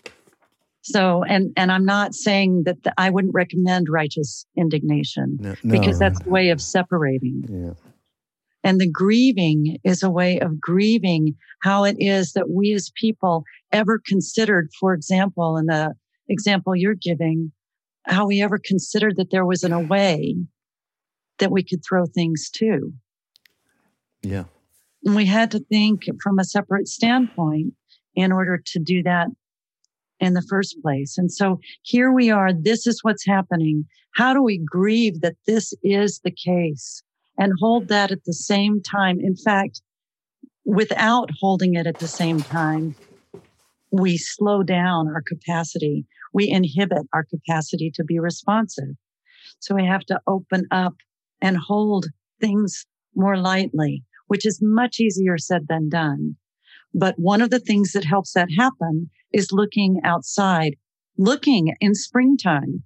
So, 0.84 1.24
and 1.24 1.52
and 1.56 1.72
I'm 1.72 1.86
not 1.86 2.14
saying 2.14 2.64
that 2.66 2.84
the, 2.84 2.94
I 2.98 3.10
wouldn't 3.10 3.34
recommend 3.34 3.88
righteous 3.90 4.46
indignation 4.58 5.38
no, 5.40 5.56
no. 5.64 5.80
because 5.80 5.98
that's 5.98 6.20
a 6.26 6.30
way 6.30 6.50
of 6.50 6.62
separating. 6.62 7.46
Yeah. 7.50 7.74
And 8.66 8.80
the 8.80 8.90
grieving 8.90 9.78
is 9.84 10.04
a 10.04 10.10
way 10.10 10.40
of 10.40 10.60
grieving 10.60 11.36
how 11.62 11.86
it 11.86 11.96
is 12.00 12.34
that 12.34 12.50
we 12.50 12.74
as 12.74 12.92
people 12.96 13.44
ever 13.72 14.02
considered, 14.06 14.70
for 14.80 14.94
example, 14.94 15.58
in 15.58 15.66
the 15.68 15.94
example 16.30 16.76
you're 16.76 16.96
giving, 16.96 17.52
how 18.06 18.28
we 18.28 18.42
ever 18.42 18.58
considered 18.58 19.16
that 19.18 19.32
there 19.32 19.46
was 19.46 19.64
an 19.64 19.74
away 19.74 20.36
that 21.40 21.52
we 21.52 21.64
could 21.64 21.84
throw 21.88 22.06
things 22.06 22.50
to. 22.56 22.94
Yeah. 24.22 24.46
And 25.06 25.16
we 25.16 25.26
had 25.26 25.52
to 25.52 25.60
think 25.60 26.04
from 26.22 26.40
a 26.40 26.46
separate 26.46 26.88
standpoint 26.88 27.74
in 28.16 28.32
order 28.32 28.62
to 28.66 28.80
do 28.80 29.04
that 29.04 29.28
in 30.20 30.34
the 30.34 30.46
first 30.50 30.78
place. 30.82 31.18
And 31.18 31.32
so 31.32 31.60
here 31.82 32.12
we 32.12 32.30
are. 32.30 32.52
This 32.54 32.88
is 32.88 33.00
what's 33.04 33.26
happening. 33.26 33.86
How 34.16 34.34
do 34.34 34.42
we 34.42 34.60
grieve 34.64 35.22
that 35.22 35.36
this 35.48 35.74
is 35.84 36.22
the 36.24 36.32
case 36.32 37.04
and 37.38 37.54
hold 37.60 37.88
that 37.88 38.12
at 38.12 38.24
the 38.26 38.34
same 38.34 38.82
time? 38.82 39.20
In 39.20 39.36
fact, 39.36 39.82
without 40.66 41.30
holding 41.40 41.76
it 41.76 41.88
at 41.88 42.00
the 42.00 42.08
same 42.08 42.44
time, 42.44 42.96
we 43.92 44.18
slow 44.18 44.64
down 44.64 45.08
our 45.08 45.22
capacity. 45.28 46.06
We 46.34 46.50
inhibit 46.50 47.04
our 47.14 47.26
capacity 47.26 47.92
to 47.96 48.04
be 48.04 48.20
responsive. 48.20 48.96
So 49.60 49.76
we 49.76 49.86
have 49.86 50.06
to 50.06 50.20
open 50.28 50.66
up 50.72 50.96
and 51.42 51.58
hold 51.58 52.08
things 52.40 52.86
more 53.16 53.38
lightly, 53.38 54.04
which 54.28 54.46
is 54.46 54.60
much 54.62 55.00
easier 55.00 55.38
said 55.38 55.68
than 55.68 55.90
done. 55.90 56.36
But 56.94 57.16
one 57.18 57.42
of 57.42 57.50
the 57.50 57.60
things 57.60 57.92
that 57.94 58.06
helps 58.06 58.34
that 58.34 58.50
happen 58.58 59.10
is 59.32 59.52
looking 59.52 60.00
outside, 60.04 60.76
looking 61.18 61.74
in 61.80 61.96
springtime. 61.96 62.84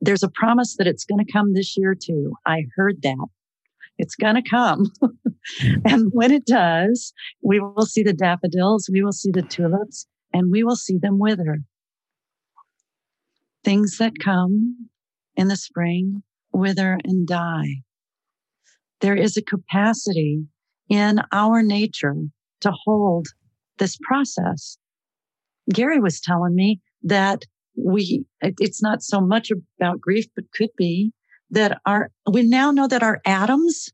There's 0.00 0.22
a 0.22 0.30
promise 0.30 0.76
that 0.76 0.86
it's 0.86 1.04
going 1.04 1.24
to 1.24 1.32
come 1.32 1.54
this 1.54 1.76
year 1.76 1.94
too. 1.94 2.32
I 2.44 2.64
heard 2.76 3.02
that. 3.02 3.26
It's 3.98 4.14
going 4.14 4.34
to 4.34 4.42
come. 4.42 4.86
and 5.84 6.10
when 6.12 6.32
it 6.32 6.44
does, 6.44 7.12
we 7.42 7.60
will 7.60 7.86
see 7.86 8.02
the 8.02 8.12
daffodils, 8.12 8.90
we 8.92 9.02
will 9.02 9.12
see 9.12 9.30
the 9.30 9.42
tulips, 9.42 10.06
and 10.34 10.50
we 10.50 10.62
will 10.62 10.76
see 10.76 10.98
them 10.98 11.18
wither. 11.18 11.60
Things 13.64 13.96
that 13.98 14.18
come 14.22 14.88
in 15.34 15.48
the 15.48 15.56
spring 15.56 16.22
wither 16.52 16.98
and 17.04 17.26
die 17.26 17.82
there 19.00 19.16
is 19.16 19.36
a 19.36 19.42
capacity 19.42 20.44
in 20.88 21.20
our 21.32 21.62
nature 21.62 22.14
to 22.66 22.72
hold 22.84 23.28
this 23.78 23.96
process. 24.02 24.78
Gary 25.72 26.00
was 26.00 26.20
telling 26.20 26.54
me 26.54 26.80
that 27.02 27.42
we, 27.76 28.24
it's 28.40 28.82
not 28.82 29.02
so 29.02 29.20
much 29.20 29.50
about 29.78 30.00
grief, 30.00 30.26
but 30.34 30.44
could 30.52 30.70
be 30.76 31.12
that 31.50 31.80
our, 31.86 32.10
we 32.30 32.42
now 32.42 32.70
know 32.70 32.88
that 32.88 33.02
our 33.02 33.20
atoms, 33.24 33.90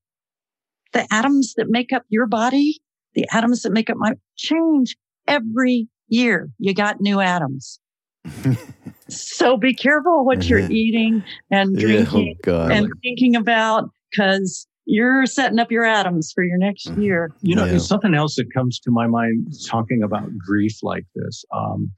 the 0.92 1.06
atoms 1.12 1.54
that 1.56 1.68
make 1.68 1.92
up 1.92 2.04
your 2.08 2.26
body, 2.26 2.80
the 3.14 3.26
atoms 3.32 3.62
that 3.62 3.72
make 3.72 3.90
up 3.90 3.96
my 3.98 4.12
change 4.36 4.96
every 5.26 5.88
year. 6.08 6.50
You 6.58 6.74
got 6.74 7.00
new 7.00 7.20
atoms. 7.20 7.78
so 9.08 9.56
be 9.56 9.74
careful 9.74 10.24
what 10.24 10.44
you're 10.44 10.58
eating 10.70 11.24
and 11.50 11.76
drinking 11.76 12.36
yeah, 12.46 12.52
oh 12.52 12.68
and 12.68 12.88
thinking 13.02 13.34
about 13.34 13.90
because 14.10 14.66
you're 14.84 15.26
setting 15.26 15.58
up 15.58 15.70
your 15.70 15.84
atoms 15.84 16.32
for 16.34 16.44
your 16.44 16.58
next 16.58 16.88
mm-hmm. 16.88 17.02
year. 17.02 17.32
You 17.40 17.56
know, 17.56 17.64
yeah. 17.64 17.72
there's 17.72 17.86
something 17.86 18.14
else 18.14 18.36
that 18.36 18.52
comes 18.52 18.78
to 18.80 18.90
my 18.90 19.06
mind 19.06 19.48
talking 19.66 20.02
about 20.02 20.36
grief 20.36 20.78
like 20.82 21.04
this. 21.14 21.44
Um, 21.54 21.90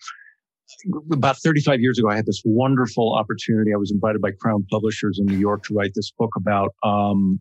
about 1.12 1.36
35 1.38 1.80
years 1.80 1.98
ago, 1.98 2.10
I 2.10 2.16
had 2.16 2.26
this 2.26 2.42
wonderful 2.44 3.14
opportunity. 3.14 3.72
I 3.72 3.76
was 3.76 3.90
invited 3.90 4.20
by 4.20 4.32
Crown 4.32 4.66
Publishers 4.70 5.18
in 5.18 5.26
New 5.26 5.38
York 5.38 5.62
to 5.64 5.74
write 5.74 5.92
this 5.94 6.10
book 6.10 6.30
about 6.36 6.74
um, 6.82 7.40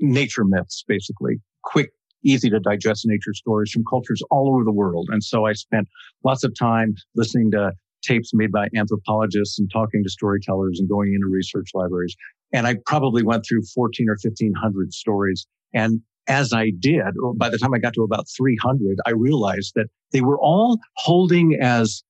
nature 0.00 0.44
myths, 0.44 0.84
basically 0.86 1.36
quick, 1.62 1.90
easy 2.24 2.50
to 2.50 2.60
digest 2.60 3.06
nature 3.06 3.34
stories 3.34 3.70
from 3.70 3.84
cultures 3.88 4.22
all 4.30 4.48
over 4.52 4.64
the 4.64 4.72
world. 4.72 5.08
And 5.10 5.22
so 5.22 5.46
I 5.46 5.52
spent 5.52 5.88
lots 6.24 6.44
of 6.44 6.56
time 6.58 6.94
listening 7.14 7.50
to 7.52 7.72
tapes 8.02 8.30
made 8.32 8.52
by 8.52 8.68
anthropologists 8.76 9.58
and 9.58 9.70
talking 9.72 10.02
to 10.04 10.10
storytellers 10.10 10.78
and 10.78 10.88
going 10.88 11.14
into 11.14 11.26
research 11.26 11.70
libraries. 11.74 12.14
And 12.52 12.66
I 12.66 12.76
probably 12.86 13.22
went 13.22 13.44
through 13.46 13.62
14 13.74 14.08
or 14.08 14.16
1500 14.22 14.92
stories. 14.92 15.46
And 15.74 16.00
as 16.28 16.52
I 16.52 16.70
did, 16.78 17.02
oh, 17.22 17.34
by 17.34 17.48
the 17.48 17.58
time 17.58 17.74
I 17.74 17.78
got 17.78 17.94
to 17.94 18.02
about 18.02 18.26
300, 18.36 18.98
I 19.06 19.10
realized 19.10 19.72
that 19.74 19.86
they 20.12 20.20
were 20.20 20.38
all 20.40 20.78
holding 20.96 21.58
as 21.60 22.02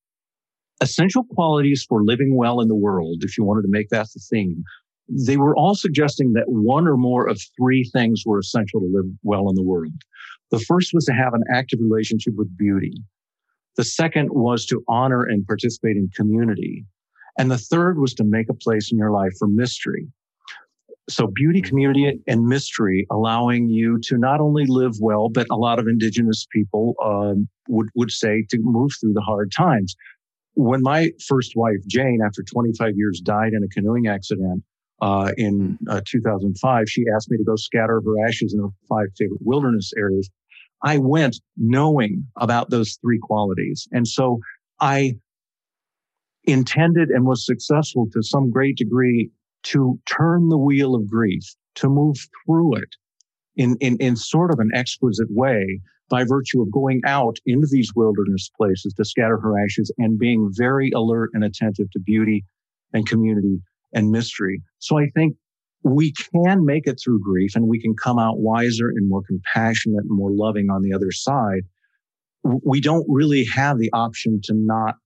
essential 0.81 1.25
qualities 1.25 1.85
for 1.89 2.05
living 2.05 2.37
well 2.37 2.61
in 2.61 2.69
the 2.69 2.75
world, 2.75 3.25
if 3.25 3.37
you 3.37 3.45
wanted 3.45 3.63
to 3.63 3.69
make 3.69 3.89
that 3.91 4.09
the 4.15 4.21
theme. 4.31 4.63
They 5.09 5.37
were 5.37 5.57
all 5.57 5.75
suggesting 5.75 6.35
that 6.35 6.45
one 6.47 6.87
or 6.87 6.97
more 6.97 7.27
of 7.27 7.41
three 7.59 7.85
things 7.93 8.25
were 8.27 8.39
essential 8.39 8.81
to 8.81 8.87
live 8.87 9.07
well 9.23 9.49
in 9.49 9.55
the 9.55 9.63
world. 9.63 9.93
The 10.51 10.61
first 10.61 10.93
was 10.93 11.05
to 11.07 11.13
have 11.13 11.35
an 11.35 11.43
active 11.53 11.81
relationship 11.81 12.35
with 12.37 12.57
beauty. 12.57 12.95
The 13.79 13.85
second 13.85 14.31
was 14.33 14.67
to 14.67 14.83
honor 14.89 15.23
and 15.23 15.47
participate 15.47 15.97
in 15.97 16.11
community. 16.15 16.85
And 17.39 17.49
the 17.49 17.57
third 17.57 18.01
was 18.01 18.13
to 18.15 18.25
make 18.25 18.51
a 18.51 18.55
place 18.55 18.91
in 18.91 18.99
your 18.99 19.13
life 19.13 19.31
for 19.39 19.47
mystery. 19.47 20.09
So 21.09 21.29
beauty, 21.29 21.63
community, 21.63 22.21
and 22.27 22.45
mystery, 22.45 23.07
allowing 23.09 23.69
you 23.69 24.01
to 24.01 24.19
not 24.19 24.41
only 24.41 24.67
live 24.67 24.97
well, 25.01 25.29
but 25.29 25.47
a 25.53 25.55
lot 25.55 25.79
of 25.79 25.87
indigenous 25.87 26.45
people 26.53 26.95
um, 27.03 27.49
would 27.69 27.87
would 27.95 28.11
say 28.11 28.45
to 28.51 28.59
move 28.61 28.91
through 29.01 29.13
the 29.13 29.23
hard 29.23 29.53
times. 29.57 29.95
When 30.55 30.83
my 30.83 31.11
first 31.29 31.53
wife 31.55 31.79
Jane, 31.87 32.19
after 32.27 32.43
25 32.43 32.95
years, 32.97 33.21
died 33.21 33.53
in 33.53 33.63
a 33.63 33.69
canoeing 33.69 34.09
accident 34.09 34.65
uh, 35.01 35.31
in 35.37 35.79
uh, 35.89 36.01
2005, 36.05 36.91
she 36.91 37.05
asked 37.15 37.31
me 37.31 37.39
to 37.39 37.45
go 37.45 37.55
scatter 37.55 38.03
her 38.05 38.27
ashes 38.27 38.53
in 38.53 38.61
her 38.61 38.71
five 38.89 39.07
favorite 39.17 39.41
wilderness 39.41 39.93
areas. 39.97 40.29
I 40.83 40.99
went 40.99 41.41
knowing 41.57 42.27
about 42.37 42.71
those 42.71 42.99
three 43.01 43.19
qualities, 43.19 43.89
and 43.93 44.07
so 44.07 44.41
I 44.81 45.17
intended 46.45 47.11
and 47.11 47.27
was 47.27 47.45
successful 47.45 48.09
to 48.13 48.23
some 48.23 48.51
great 48.51 48.77
degree 48.77 49.31
to 49.65 49.99
turn 50.07 50.49
the 50.49 50.59
wheel 50.59 50.95
of 50.95 51.09
grief, 51.09 51.43
to 51.77 51.89
move 51.89 52.17
through 52.47 52.77
it 52.77 52.97
in, 53.57 53.77
in, 53.81 53.97
in 53.99 54.17
sort 54.17 54.51
of 54.51 54.59
an 54.61 54.71
exquisite 54.75 55.29
way 55.31 55.81
by 56.09 56.25
virtue 56.25 56.63
of 56.63 56.71
going 56.71 57.03
out 57.07 57.37
into 57.45 57.67
these 57.71 57.93
wilderness 57.95 58.51
places 58.57 58.95
to 58.95 59.05
scatter 59.05 59.39
her 59.39 59.63
ashes 59.63 59.93
and 59.99 60.19
being 60.19 60.51
very 60.57 60.91
alert 60.93 61.31
and 61.35 61.45
attentive 61.45 61.91
to 61.91 62.01
beauty 62.01 62.45
and 62.95 63.07
community 63.07 63.61
and 63.93 64.11
mystery. 64.11 64.63
So 64.79 64.99
I 64.99 65.09
think 65.15 65.37
we 65.85 66.13
can 66.13 66.65
make 66.65 66.87
it 66.87 67.01
through 67.03 67.21
grief 67.21 67.55
and 67.55 67.69
we 67.69 67.81
can 67.81 67.95
come 67.95 68.19
out 68.19 68.39
wiser 68.39 68.89
and 68.89 69.09
more 69.09 69.23
compassionate 69.27 70.05
and 70.05 70.11
more 70.11 70.31
loving 70.33 70.71
on 70.71 70.83
the 70.83 70.93
other 70.93 71.13
side. 71.13 71.63
We 72.43 72.81
don't 72.81 73.07
really 73.09 73.45
have 73.45 73.79
the 73.79 73.91
option 73.93 74.41
to 74.45 74.55
not 74.55 74.97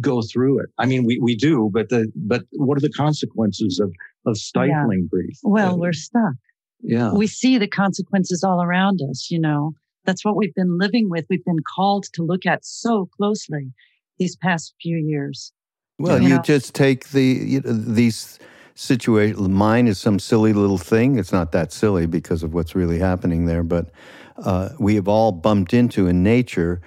go 0.00 0.22
through 0.22 0.60
it. 0.60 0.66
I 0.78 0.86
mean, 0.86 1.04
we, 1.04 1.18
we 1.18 1.36
do, 1.36 1.70
but 1.72 1.88
the, 1.88 2.10
but 2.14 2.42
what 2.52 2.76
are 2.76 2.80
the 2.80 2.92
consequences 2.92 3.80
of, 3.80 3.92
of 4.26 4.36
stifling 4.36 5.02
yeah. 5.02 5.08
grief? 5.10 5.38
Well, 5.42 5.74
uh, 5.74 5.76
we're 5.76 5.92
stuck. 5.92 6.34
Yeah. 6.80 7.12
We 7.12 7.26
see 7.26 7.58
the 7.58 7.68
consequences 7.68 8.44
all 8.44 8.62
around 8.62 9.00
us, 9.08 9.30
you 9.30 9.40
know. 9.40 9.72
That's 10.04 10.24
what 10.24 10.36
we've 10.36 10.54
been 10.54 10.78
living 10.78 11.10
with. 11.10 11.26
We've 11.28 11.44
been 11.44 11.62
called 11.76 12.06
to 12.14 12.22
look 12.22 12.46
at 12.46 12.64
so 12.64 13.08
closely 13.16 13.72
these 14.18 14.36
past 14.36 14.74
few 14.80 14.96
years. 14.96 15.52
Well, 15.98 16.18
you, 16.22 16.28
you 16.28 16.36
know? 16.36 16.42
just 16.42 16.74
take 16.74 17.08
the 17.08 17.22
you 17.22 17.60
know, 17.60 17.72
these 17.72 18.38
situations. 18.78 19.48
Mine 19.48 19.88
is 19.88 19.98
some 19.98 20.18
silly 20.20 20.52
little 20.52 20.78
thing. 20.78 21.18
It's 21.18 21.32
not 21.32 21.50
that 21.52 21.72
silly 21.72 22.06
because 22.06 22.44
of 22.44 22.54
what's 22.54 22.76
really 22.76 22.98
happening 23.00 23.46
there, 23.46 23.64
but 23.64 23.90
uh, 24.36 24.70
we 24.78 24.94
have 24.94 25.08
all 25.08 25.32
bumped 25.32 25.74
into 25.74 26.06
in 26.06 26.22
nature 26.22 26.80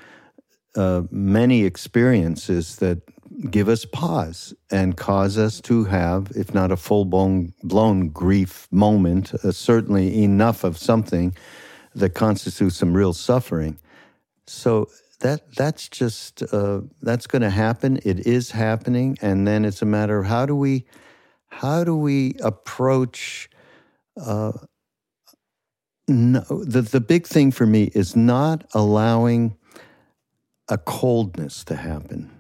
uh, 0.76 1.02
many 1.12 1.66
experiences 1.66 2.78
that 2.78 3.02
give 3.50 3.68
us 3.68 3.84
pause 3.84 4.54
and 4.72 4.96
cause 4.96 5.38
us 5.38 5.60
to 5.62 5.84
have, 5.84 6.32
if 6.34 6.54
not 6.54 6.72
a 6.72 6.78
full 6.78 7.04
blown, 7.04 7.54
blown 7.62 8.08
grief 8.08 8.70
moment, 8.72 9.34
uh, 9.34 9.52
certainly 9.52 10.24
enough 10.24 10.64
of 10.64 10.78
something 10.78 11.36
that 11.94 12.12
constitutes 12.12 12.78
some 12.78 12.94
real 12.94 13.12
suffering. 13.12 13.78
So 14.48 14.88
that 15.20 15.42
that's 15.56 15.90
just 15.90 16.42
uh, 16.54 16.82
that's 17.02 17.28
going 17.28 17.42
to 17.42 17.50
happen. 17.50 18.00
It 18.06 18.26
is 18.26 18.52
happening, 18.52 19.18
and 19.22 19.46
then 19.46 19.66
it's 19.66 19.82
a 19.82 19.86
matter 19.86 20.20
of 20.20 20.26
how 20.28 20.46
do 20.46 20.56
we 20.56 20.86
how 21.52 21.84
do 21.84 21.96
we 21.96 22.36
approach. 22.42 23.50
Uh, 24.20 24.54
no, 26.08 26.42
the 26.50 26.82
the 26.82 27.00
big 27.00 27.28
thing 27.28 27.52
for 27.52 27.66
me 27.66 27.92
is 27.94 28.16
not 28.16 28.66
allowing 28.74 29.56
a 30.68 30.78
coldness 30.78 31.64
to 31.66 31.76
happen 31.76 32.32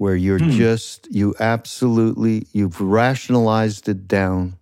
where 0.00 0.16
you're 0.16 0.38
hmm. 0.38 0.50
just, 0.52 1.06
you 1.10 1.34
absolutely, 1.40 2.46
you've 2.52 2.80
rationalized 2.80 3.86
it 3.86 4.08
down 4.08 4.56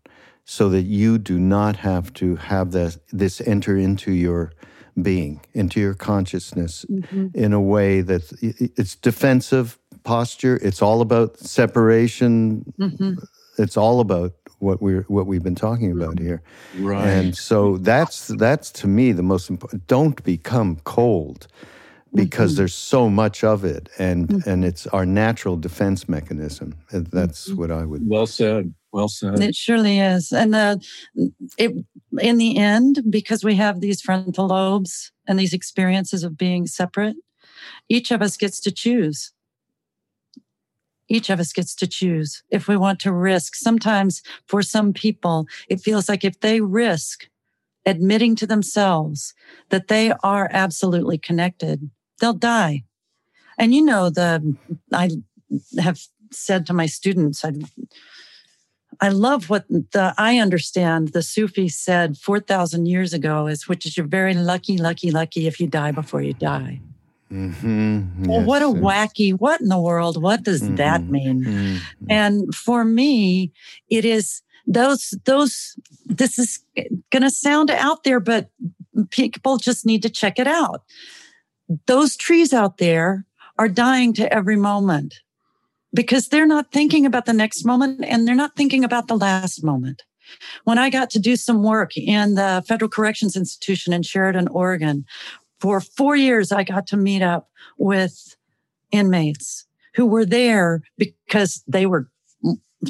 so 0.45 0.69
that 0.69 0.83
you 0.83 1.17
do 1.17 1.39
not 1.39 1.77
have 1.77 2.13
to 2.13 2.35
have 2.35 2.73
this, 2.73 2.99
this 3.13 3.41
enter 3.43 3.77
into 3.77 4.11
your 4.11 4.53
being, 5.01 5.41
into 5.55 5.79
your 5.79 5.95
consciousness 5.95 6.85
mm-hmm. 6.91 7.29
in 7.35 7.53
a 7.53 7.61
way 7.61 8.01
that 8.01 8.33
it's 8.43 8.97
defensive 8.97 9.79
posture. 10.03 10.59
It's 10.61 10.83
all 10.83 11.03
about 11.03 11.39
separation. 11.39 12.65
Mm-hmm. 12.77 13.15
It's 13.59 13.77
all 13.77 14.01
about 14.01 14.33
what 14.59 14.83
we're 14.83 15.03
what 15.03 15.27
we've 15.27 15.43
been 15.43 15.55
talking 15.55 15.93
about 15.93 16.19
here. 16.19 16.43
Right. 16.79 17.07
And 17.07 17.37
so 17.37 17.77
that's 17.79 18.29
that's 18.29 18.71
to 18.73 18.87
me 18.87 19.13
the 19.13 19.23
most 19.23 19.51
important. 19.51 19.87
Don't 19.87 20.23
become 20.25 20.77
cold 20.85 21.47
because 22.15 22.53
mm-hmm. 22.53 22.59
there's 22.59 22.75
so 22.75 23.09
much 23.09 23.45
of 23.45 23.65
it 23.65 23.89
and 23.99 24.29
mm-hmm. 24.29 24.49
and 24.49 24.65
it's 24.65 24.87
our 24.89 25.05
natural 25.05 25.57
defense 25.57 26.09
mechanism 26.09 26.75
that's 26.91 27.49
mm-hmm. 27.49 27.59
what 27.59 27.71
i 27.71 27.85
would 27.85 28.01
well 28.09 28.27
said 28.27 28.73
well 28.93 29.09
said 29.09 29.39
it 29.41 29.55
surely 29.55 29.99
is 29.99 30.33
and 30.33 30.55
uh, 30.55 30.77
it 31.59 31.73
in 32.21 32.39
the 32.39 32.57
end 32.57 33.03
because 33.11 33.45
we 33.45 33.55
have 33.55 33.81
these 33.81 34.01
frontal 34.01 34.47
lobes 34.47 35.13
and 35.27 35.39
these 35.39 35.53
experiences 35.53 36.25
of 36.25 36.37
being 36.37 36.67
separate 36.67 37.17
each 37.89 38.11
of 38.11 38.23
us 38.23 38.37
gets 38.37 38.61
to 38.61 38.71
choose 38.71 39.33
each 41.09 41.31
of 41.31 41.41
us 41.41 41.53
gets 41.53 41.75
to 41.75 41.87
choose 41.87 42.43
if 42.51 42.69
we 42.69 42.77
want 42.77 43.01
to 43.01 43.13
risk 43.13 43.55
sometimes 43.55 44.23
for 44.47 44.63
some 44.63 44.93
people 44.93 45.47
it 45.69 45.81
feels 45.81 46.09
like 46.09 46.25
if 46.25 46.41
they 46.41 46.61
risk 46.61 47.29
admitting 47.87 48.37
to 48.37 48.47
themselves 48.47 49.35
that 49.71 49.89
they 49.89 50.13
are 50.23 50.49
absolutely 50.53 51.17
connected 51.17 51.91
they'll 52.19 52.33
die. 52.33 52.85
And 53.59 53.75
you 53.75 53.83
know, 53.83 54.11
the, 54.11 54.57
I 54.93 55.11
have 55.79 56.01
said 56.31 56.67
to 56.67 56.73
my 56.73 56.87
students, 56.87 57.45
I, 57.45 57.53
I 59.01 59.09
love 59.09 59.51
what 59.51 59.67
the, 59.69 60.15
I 60.19 60.39
understand 60.39 61.09
the 61.09 61.23
Sufi 61.23 61.69
said 61.69 62.17
4,000 62.17 62.87
years 62.87 63.13
ago 63.13 63.47
is, 63.47 63.69
which 63.69 63.87
is 63.87 63.97
you're 63.97 64.07
very 64.07 64.35
lucky, 64.35 64.79
lucky, 64.79 65.11
lucky 65.11 65.47
if 65.47 65.61
you 65.61 65.67
die 65.67 65.93
before 65.93 66.23
you 66.23 66.35
die. 66.35 66.81
Mm-hmm. 67.31 68.25
Well, 68.25 68.43
what 68.43 68.63
a 68.63 68.67
wacky, 68.67 69.33
what 69.33 69.61
in 69.61 69.69
the 69.69 69.81
world? 69.81 70.23
What 70.23 70.43
does 70.43 70.63
mm-hmm. 70.63 70.77
that 70.77 71.07
mean? 71.07 71.45
Mm-hmm. 71.45 72.07
And 72.09 72.55
for 72.55 72.85
me, 72.85 73.53
it 73.91 74.05
is 74.05 74.43
those, 74.67 75.15
those, 75.25 75.79
this 76.07 76.39
is 76.39 76.61
going 77.11 77.23
to 77.23 77.31
sound 77.31 77.71
out 77.71 78.05
there, 78.05 78.21
but 78.21 78.51
people 79.11 79.57
just 79.57 79.87
need 79.87 80.03
to 80.03 80.11
check 80.11 80.39
it 80.39 80.47
out 80.47 80.83
those 81.87 82.17
trees 82.17 82.53
out 82.53 82.79
there 82.79 83.25
are 83.59 83.69
dying 83.69 84.13
to 84.15 84.33
every 84.33 84.57
moment 84.57 85.21
because 85.93 86.29
they're 86.29 86.47
not 86.47 86.73
thinking 86.73 87.07
about 87.07 87.27
the 87.27 87.33
next 87.33 87.65
moment 87.65 88.05
and 88.05 88.27
they're 88.27 88.35
not 88.35 88.57
thinking 88.57 88.85
about 88.85 89.09
the 89.09 89.17
last 89.17 89.65
moment. 89.65 90.03
When 90.65 90.79
I 90.79 90.91
got 90.91 91.09
to 91.11 91.19
do 91.19 91.37
some 91.37 91.63
work 91.63 91.97
in 91.97 92.35
the 92.35 92.63
Federal 92.67 92.91
Corrections 92.91 93.35
Institution 93.35 93.93
in 93.93 94.03
Sheridan, 94.03 94.49
Oregon, 94.49 95.07
for 95.61 95.81
four 95.81 96.17
years, 96.17 96.53
I 96.53 96.63
got 96.63 96.87
to 96.89 96.97
meet 96.97 97.23
up 97.23 97.49
with 97.77 98.37
inmates 98.91 99.67
who 99.95 100.07
were 100.07 100.25
there 100.25 100.83
because 100.97 101.63
they 101.67 101.87
were 101.87 102.09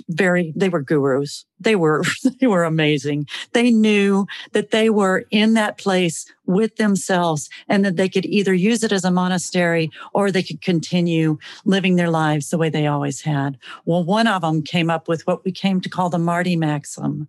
very 0.08 0.52
they 0.54 0.68
were 0.68 0.82
gurus. 0.82 1.46
They 1.58 1.74
were 1.74 2.02
they 2.40 2.46
were 2.46 2.64
amazing. 2.64 3.26
They 3.52 3.70
knew 3.70 4.26
that 4.52 4.70
they 4.70 4.90
were 4.90 5.24
in 5.30 5.54
that 5.54 5.78
place 5.78 6.26
with 6.46 6.76
themselves 6.76 7.48
and 7.68 7.84
that 7.84 7.96
they 7.96 8.08
could 8.08 8.26
either 8.26 8.52
use 8.52 8.84
it 8.84 8.92
as 8.92 9.04
a 9.04 9.10
monastery 9.10 9.90
or 10.12 10.30
they 10.30 10.42
could 10.42 10.60
continue 10.60 11.38
living 11.64 11.96
their 11.96 12.10
lives 12.10 12.50
the 12.50 12.58
way 12.58 12.68
they 12.68 12.86
always 12.86 13.22
had. 13.22 13.56
Well 13.86 14.04
one 14.04 14.26
of 14.26 14.42
them 14.42 14.62
came 14.62 14.90
up 14.90 15.08
with 15.08 15.26
what 15.26 15.44
we 15.44 15.52
came 15.52 15.80
to 15.80 15.88
call 15.88 16.10
the 16.10 16.18
marty 16.18 16.56
maxim. 16.56 17.28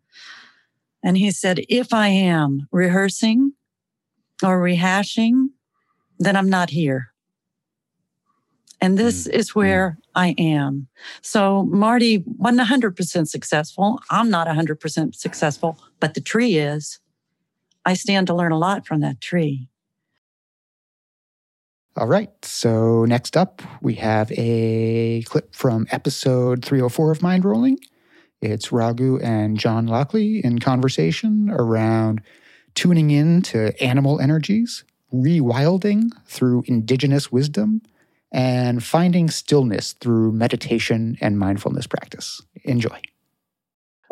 And 1.01 1.17
he 1.17 1.31
said 1.31 1.61
if 1.69 1.93
i 1.93 2.07
am 2.07 2.67
rehearsing 2.71 3.53
or 4.43 4.61
rehashing 4.61 5.47
then 6.19 6.35
i'm 6.35 6.49
not 6.49 6.69
here 6.69 7.11
and 8.81 8.97
this 8.97 9.27
mm. 9.27 9.31
is 9.31 9.53
where 9.53 9.97
mm. 9.99 10.09
I 10.15 10.35
am. 10.37 10.87
So 11.21 11.63
Marty 11.65 12.23
wasn't 12.25 12.67
100% 12.67 13.27
successful. 13.27 13.99
I'm 14.09 14.29
not 14.29 14.47
100% 14.47 15.15
successful, 15.15 15.79
but 15.99 16.13
the 16.13 16.21
tree 16.21 16.57
is. 16.57 16.99
I 17.85 17.93
stand 17.93 18.27
to 18.27 18.35
learn 18.35 18.51
a 18.51 18.57
lot 18.57 18.85
from 18.85 19.01
that 19.01 19.21
tree. 19.21 19.69
All 21.95 22.07
right. 22.07 22.29
So 22.43 23.05
next 23.05 23.35
up, 23.35 23.61
we 23.81 23.95
have 23.95 24.31
a 24.37 25.23
clip 25.23 25.53
from 25.53 25.87
episode 25.91 26.63
304 26.63 27.11
of 27.11 27.19
Mindrolling. 27.19 27.77
It's 28.41 28.71
Raghu 28.71 29.19
and 29.19 29.57
John 29.57 29.85
Lockley 29.85 30.39
in 30.43 30.59
conversation 30.59 31.49
around 31.49 32.21
tuning 32.75 33.11
in 33.11 33.41
to 33.43 33.81
animal 33.83 34.19
energies, 34.19 34.83
rewilding 35.13 36.09
through 36.25 36.63
indigenous 36.67 37.31
wisdom, 37.31 37.81
and 38.31 38.83
finding 38.83 39.29
stillness 39.29 39.93
through 39.93 40.31
meditation 40.31 41.17
and 41.21 41.39
mindfulness 41.39 41.87
practice. 41.87 42.41
Enjoy. 42.63 42.99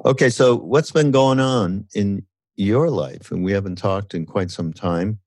Okay, 0.06 0.30
so 0.30 0.56
what's 0.56 0.92
been 0.92 1.12
going 1.12 1.40
on 1.40 1.86
in 1.94 2.26
your 2.56 2.90
life? 2.90 3.32
And 3.32 3.44
we 3.44 3.52
haven't 3.52 3.78
talked 3.78 4.14
in 4.14 4.26
quite 4.26 4.52
some 4.52 4.74
time. 4.74 5.20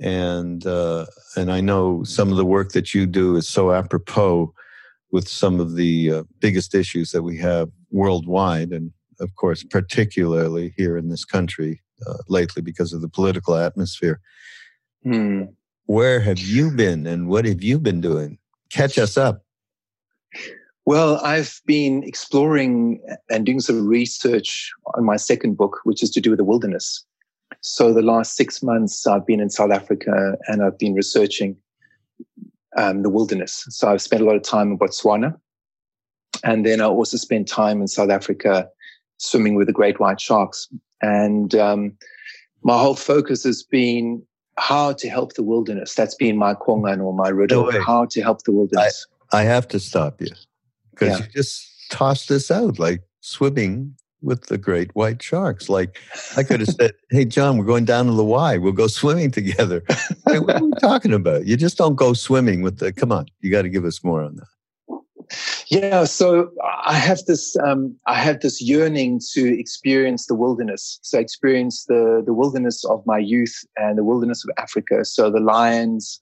And 0.00 0.64
uh, 0.66 1.06
and 1.36 1.50
I 1.50 1.60
know 1.60 2.04
some 2.04 2.30
of 2.30 2.36
the 2.36 2.44
work 2.44 2.72
that 2.72 2.94
you 2.94 3.06
do 3.06 3.36
is 3.36 3.48
so 3.48 3.72
apropos 3.72 4.54
with 5.10 5.28
some 5.28 5.58
of 5.58 5.74
the 5.74 6.12
uh, 6.12 6.22
biggest 6.38 6.74
issues 6.74 7.10
that 7.10 7.22
we 7.22 7.36
have 7.38 7.70
worldwide, 7.90 8.70
and 8.70 8.92
of 9.18 9.34
course, 9.34 9.64
particularly 9.64 10.72
here 10.76 10.96
in 10.96 11.08
this 11.08 11.24
country 11.24 11.82
uh, 12.06 12.18
lately 12.28 12.62
because 12.62 12.92
of 12.92 13.00
the 13.00 13.08
political 13.08 13.56
atmosphere. 13.56 14.20
Hmm 15.02 15.44
where 15.88 16.20
have 16.20 16.38
you 16.38 16.70
been 16.70 17.06
and 17.06 17.28
what 17.28 17.46
have 17.46 17.62
you 17.62 17.78
been 17.78 18.00
doing? 18.02 18.38
Catch 18.70 18.98
us 18.98 19.16
up. 19.16 19.42
Well, 20.84 21.16
I've 21.24 21.60
been 21.64 22.02
exploring 22.04 23.00
and 23.30 23.46
doing 23.46 23.60
some 23.60 23.86
research 23.86 24.70
on 24.94 25.04
my 25.04 25.16
second 25.16 25.56
book, 25.56 25.80
which 25.84 26.02
is 26.02 26.10
to 26.10 26.20
do 26.20 26.30
with 26.30 26.38
the 26.38 26.44
wilderness. 26.44 27.04
So, 27.62 27.94
the 27.94 28.02
last 28.02 28.36
six 28.36 28.62
months, 28.62 29.06
I've 29.06 29.26
been 29.26 29.40
in 29.40 29.48
South 29.48 29.70
Africa 29.70 30.36
and 30.46 30.62
I've 30.62 30.78
been 30.78 30.92
researching 30.92 31.56
um, 32.76 33.02
the 33.02 33.10
wilderness. 33.10 33.64
So, 33.70 33.88
I've 33.88 34.02
spent 34.02 34.20
a 34.20 34.26
lot 34.26 34.36
of 34.36 34.42
time 34.42 34.72
in 34.72 34.78
Botswana. 34.78 35.38
And 36.44 36.66
then 36.66 36.82
I 36.82 36.84
also 36.84 37.16
spent 37.16 37.48
time 37.48 37.80
in 37.80 37.88
South 37.88 38.10
Africa 38.10 38.68
swimming 39.16 39.54
with 39.54 39.68
the 39.68 39.72
great 39.72 39.98
white 39.98 40.20
sharks. 40.20 40.68
And 41.02 41.54
um, 41.54 41.96
my 42.62 42.78
whole 42.78 42.94
focus 42.94 43.44
has 43.44 43.62
been 43.62 44.22
how 44.58 44.92
to 44.94 45.08
help 45.08 45.34
the 45.34 45.42
wilderness. 45.42 45.94
That's 45.94 46.14
been 46.14 46.36
my 46.36 46.54
kongan 46.54 47.02
or 47.02 47.14
my 47.14 47.28
riddle. 47.28 47.70
No 47.70 47.82
how 47.82 48.06
to 48.06 48.22
help 48.22 48.42
the 48.42 48.52
wilderness. 48.52 49.06
I, 49.32 49.40
I 49.40 49.42
have 49.44 49.68
to 49.68 49.80
stop 49.80 50.20
you 50.20 50.28
because 50.90 51.18
yeah. 51.18 51.26
you 51.26 51.32
just 51.32 51.90
tossed 51.90 52.28
this 52.28 52.50
out 52.50 52.78
like 52.78 53.02
swimming 53.20 53.94
with 54.20 54.46
the 54.46 54.58
great 54.58 54.94
white 54.94 55.22
sharks. 55.22 55.68
Like 55.68 55.98
I 56.36 56.42
could 56.42 56.60
have 56.60 56.68
said, 56.80 56.92
"Hey, 57.10 57.24
John, 57.24 57.56
we're 57.56 57.64
going 57.64 57.84
down 57.84 58.06
to 58.06 58.12
the 58.12 58.24
Y. 58.24 58.58
We'll 58.58 58.72
go 58.72 58.88
swimming 58.88 59.30
together." 59.30 59.82
what 60.24 60.56
are 60.56 60.64
we 60.64 60.72
talking 60.80 61.12
about? 61.12 61.46
You 61.46 61.56
just 61.56 61.78
don't 61.78 61.94
go 61.94 62.12
swimming 62.12 62.62
with 62.62 62.78
the. 62.78 62.92
Come 62.92 63.12
on, 63.12 63.26
you 63.40 63.50
got 63.50 63.62
to 63.62 63.68
give 63.68 63.84
us 63.84 64.02
more 64.02 64.22
on 64.22 64.36
that. 64.36 64.48
Yeah, 65.68 66.04
so 66.04 66.50
I 66.84 66.94
have 66.94 67.24
this 67.26 67.56
um, 67.58 67.94
I 68.06 68.14
have 68.14 68.40
this 68.40 68.62
yearning 68.62 69.20
to 69.32 69.58
experience 69.58 70.26
the 70.26 70.34
wilderness. 70.34 70.98
So 71.02 71.18
experience 71.18 71.84
the 71.84 72.22
the 72.24 72.32
wilderness 72.32 72.84
of 72.84 73.04
my 73.06 73.18
youth 73.18 73.54
and 73.76 73.98
the 73.98 74.04
wilderness 74.04 74.44
of 74.44 74.50
Africa. 74.58 75.04
So 75.04 75.30
the 75.30 75.40
lions, 75.40 76.20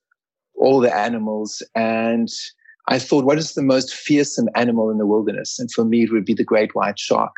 all 0.56 0.80
the 0.80 0.94
animals, 0.94 1.62
and 1.74 2.28
I 2.88 2.98
thought, 2.98 3.24
what 3.24 3.38
is 3.38 3.54
the 3.54 3.62
most 3.62 3.94
fearsome 3.94 4.48
animal 4.54 4.90
in 4.90 4.98
the 4.98 5.06
wilderness? 5.06 5.58
And 5.58 5.70
for 5.72 5.84
me, 5.84 6.04
it 6.04 6.12
would 6.12 6.24
be 6.24 6.34
the 6.34 6.44
great 6.44 6.74
white 6.74 6.98
shark. 6.98 7.32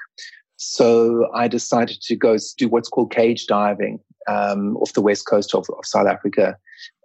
So 0.56 1.30
I 1.34 1.48
decided 1.48 2.00
to 2.02 2.16
go 2.16 2.36
do 2.58 2.68
what's 2.68 2.88
called 2.88 3.12
cage 3.12 3.46
diving 3.46 4.00
um, 4.28 4.76
off 4.78 4.92
the 4.92 5.00
west 5.00 5.26
coast 5.26 5.54
of, 5.54 5.66
of 5.70 5.86
South 5.86 6.06
Africa 6.06 6.56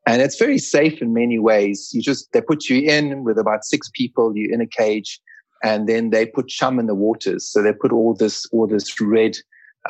and 0.05 0.21
it's 0.21 0.37
very 0.37 0.57
safe 0.57 1.01
in 1.01 1.13
many 1.13 1.39
ways. 1.39 1.89
You 1.93 2.01
just 2.01 2.31
they 2.33 2.41
put 2.41 2.69
you 2.69 2.81
in 2.81 3.23
with 3.23 3.37
about 3.37 3.65
six 3.65 3.89
people. 3.93 4.35
You're 4.35 4.53
in 4.53 4.61
a 4.61 4.67
cage, 4.67 5.19
and 5.63 5.87
then 5.87 6.09
they 6.09 6.25
put 6.25 6.47
chum 6.47 6.79
in 6.79 6.87
the 6.87 6.95
waters. 6.95 7.47
So 7.47 7.61
they 7.61 7.73
put 7.73 7.91
all 7.91 8.13
this 8.13 8.45
all 8.51 8.67
this 8.67 8.99
red 8.99 9.37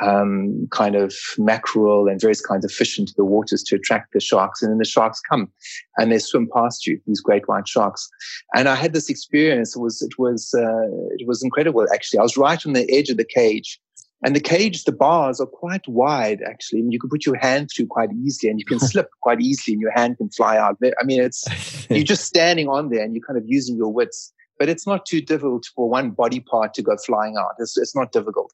um, 0.00 0.66
kind 0.70 0.96
of 0.96 1.14
mackerel 1.38 2.08
and 2.08 2.20
various 2.20 2.40
kinds 2.40 2.64
of 2.64 2.72
fish 2.72 2.98
into 2.98 3.14
the 3.16 3.24
waters 3.24 3.62
to 3.64 3.76
attract 3.76 4.12
the 4.12 4.20
sharks. 4.20 4.62
And 4.62 4.70
then 4.70 4.78
the 4.78 4.84
sharks 4.84 5.20
come 5.20 5.50
and 5.96 6.10
they 6.10 6.18
swim 6.18 6.48
past 6.52 6.86
you, 6.86 7.00
these 7.06 7.20
great 7.20 7.46
white 7.48 7.68
sharks. 7.68 8.08
And 8.54 8.68
I 8.68 8.74
had 8.74 8.92
this 8.92 9.08
experience. 9.08 9.76
It 9.76 9.80
was, 9.80 10.02
it 10.02 10.18
was, 10.18 10.52
uh, 10.56 10.88
it 11.18 11.26
was 11.26 11.42
incredible. 11.42 11.86
Actually, 11.92 12.18
I 12.18 12.22
was 12.22 12.36
right 12.36 12.64
on 12.66 12.72
the 12.72 12.90
edge 12.92 13.08
of 13.08 13.16
the 13.16 13.24
cage 13.24 13.78
and 14.24 14.34
the 14.34 14.40
cage, 14.40 14.84
the 14.84 14.92
bars 14.92 15.38
are 15.38 15.46
quite 15.46 15.86
wide 15.86 16.40
actually, 16.42 16.80
and 16.80 16.92
you 16.92 16.98
can 16.98 17.10
put 17.10 17.26
your 17.26 17.36
hand 17.36 17.70
through 17.70 17.86
quite 17.86 18.10
easily, 18.24 18.50
and 18.50 18.58
you 18.58 18.64
can 18.64 18.78
slip 18.90 19.10
quite 19.20 19.40
easily, 19.40 19.74
and 19.74 19.82
your 19.82 19.92
hand 19.92 20.16
can 20.16 20.30
fly 20.30 20.56
out. 20.56 20.78
I 20.82 21.04
mean, 21.04 21.20
it's 21.20 21.44
you're 21.90 22.02
just 22.04 22.24
standing 22.24 22.68
on 22.68 22.88
there, 22.88 23.04
and 23.04 23.14
you're 23.14 23.24
kind 23.24 23.38
of 23.38 23.44
using 23.46 23.76
your 23.76 23.92
wits. 23.92 24.32
But 24.58 24.68
it's 24.68 24.86
not 24.86 25.04
too 25.04 25.20
difficult 25.20 25.66
for 25.74 25.90
one 25.90 26.10
body 26.10 26.40
part 26.40 26.74
to 26.74 26.82
go 26.82 26.96
flying 26.96 27.36
out. 27.36 27.56
It's, 27.58 27.76
it's 27.76 27.94
not 27.94 28.12
difficult. 28.12 28.52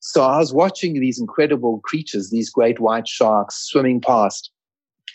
So 0.00 0.22
I 0.22 0.38
was 0.38 0.52
watching 0.52 1.00
these 1.00 1.18
incredible 1.18 1.80
creatures, 1.80 2.30
these 2.30 2.50
great 2.50 2.80
white 2.80 3.08
sharks 3.08 3.56
swimming 3.56 4.00
past. 4.00 4.50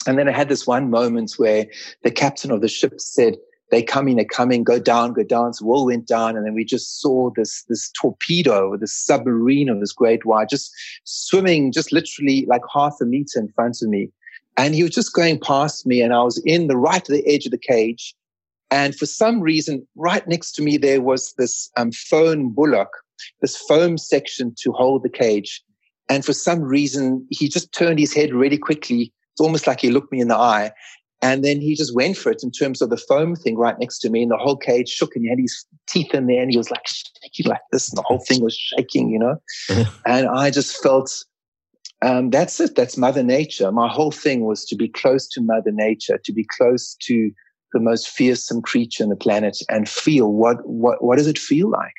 And 0.07 0.17
then 0.17 0.27
I 0.27 0.31
had 0.31 0.49
this 0.49 0.65
one 0.65 0.89
moment 0.89 1.33
where 1.37 1.67
the 2.03 2.11
captain 2.11 2.49
of 2.49 2.61
the 2.61 2.67
ship 2.67 2.99
said, 2.99 3.35
they 3.73 3.81
coming, 3.81 4.15
they're 4.15 4.25
coming, 4.25 4.63
go 4.63 4.79
down, 4.79 5.13
go 5.13 5.23
down. 5.23 5.53
So 5.53 5.65
all 5.65 5.87
went 5.87 6.07
down, 6.07 6.37
and 6.37 6.45
then 6.45 6.53
we 6.53 6.63
just 6.63 7.01
saw 7.01 7.31
this 7.35 7.63
this 7.67 7.89
torpedo, 7.99 8.77
this 8.77 8.93
submarine 8.93 9.67
of 9.67 9.79
this 9.79 9.91
great 9.91 10.25
white, 10.25 10.49
just 10.49 10.71
swimming, 11.05 11.71
just 11.71 11.91
literally 11.91 12.45
like 12.47 12.61
half 12.71 12.95
a 13.01 13.05
meter 13.05 13.39
in 13.39 13.49
front 13.49 13.77
of 13.81 13.89
me. 13.89 14.09
And 14.57 14.75
he 14.75 14.83
was 14.83 14.91
just 14.91 15.13
going 15.13 15.39
past 15.39 15.87
me, 15.87 16.01
and 16.01 16.13
I 16.13 16.21
was 16.21 16.41
in 16.45 16.67
the 16.67 16.77
right 16.77 17.01
at 17.01 17.07
the 17.07 17.27
edge 17.27 17.45
of 17.45 17.51
the 17.51 17.57
cage. 17.57 18.13
And 18.69 18.95
for 18.95 19.07
some 19.07 19.39
reason, 19.39 19.87
right 19.95 20.27
next 20.27 20.53
to 20.53 20.61
me, 20.61 20.77
there 20.77 21.01
was 21.01 21.33
this 21.37 21.71
um, 21.75 21.91
foam 21.91 22.51
bullock, 22.51 22.89
this 23.41 23.57
foam 23.57 23.97
section 23.97 24.53
to 24.61 24.71
hold 24.71 25.03
the 25.03 25.09
cage. 25.09 25.63
And 26.09 26.23
for 26.23 26.33
some 26.33 26.61
reason, 26.61 27.25
he 27.29 27.47
just 27.49 27.71
turned 27.71 27.99
his 27.99 28.13
head 28.13 28.33
really 28.33 28.57
quickly. 28.57 29.11
It's 29.31 29.41
almost 29.41 29.65
like 29.65 29.79
he 29.79 29.89
looked 29.89 30.11
me 30.11 30.21
in 30.21 30.27
the 30.27 30.37
eye. 30.37 30.71
And 31.23 31.41
then 31.41 31.61
he 31.61 31.73
just 31.73 31.95
went 31.95 32.17
for 32.17 32.33
it 32.33 32.43
in 32.43 32.51
terms 32.51 32.81
of 32.81 32.89
the 32.89 32.97
foam 32.97 33.33
thing 33.33 33.57
right 33.57 33.79
next 33.79 33.99
to 33.99 34.09
me, 34.09 34.23
and 34.23 34.31
the 34.31 34.37
whole 34.37 34.57
cage 34.57 34.89
shook, 34.89 35.15
and 35.15 35.23
he 35.23 35.29
had 35.29 35.39
his 35.39 35.65
teeth 35.87 36.13
in 36.13 36.27
there, 36.27 36.41
and 36.41 36.51
he 36.51 36.57
was 36.57 36.69
like 36.69 36.85
shaking 36.85 37.49
like 37.49 37.61
this, 37.71 37.89
and 37.89 37.97
the 37.97 38.03
whole 38.03 38.19
thing 38.19 38.43
was 38.43 38.53
shaking, 38.53 39.09
you 39.09 39.17
know. 39.17 39.37
and 40.05 40.27
I 40.27 40.51
just 40.51 40.83
felt 40.83 41.23
um, 42.01 42.29
that's 42.29 42.59
it. 42.59 42.75
That's 42.75 42.97
Mother 42.97 43.23
Nature. 43.23 43.71
My 43.71 43.87
whole 43.87 44.11
thing 44.11 44.43
was 44.43 44.65
to 44.65 44.75
be 44.75 44.89
close 44.89 45.25
to 45.29 45.41
Mother 45.41 45.71
Nature, 45.71 46.19
to 46.25 46.33
be 46.33 46.45
close 46.57 46.97
to 47.03 47.31
the 47.71 47.79
most 47.79 48.09
fearsome 48.09 48.61
creature 48.61 49.05
on 49.05 49.09
the 49.09 49.15
planet, 49.15 49.57
and 49.69 49.87
feel 49.87 50.33
what 50.33 50.57
what 50.67 51.01
what 51.01 51.17
does 51.17 51.27
it 51.27 51.39
feel 51.39 51.69
like? 51.69 51.95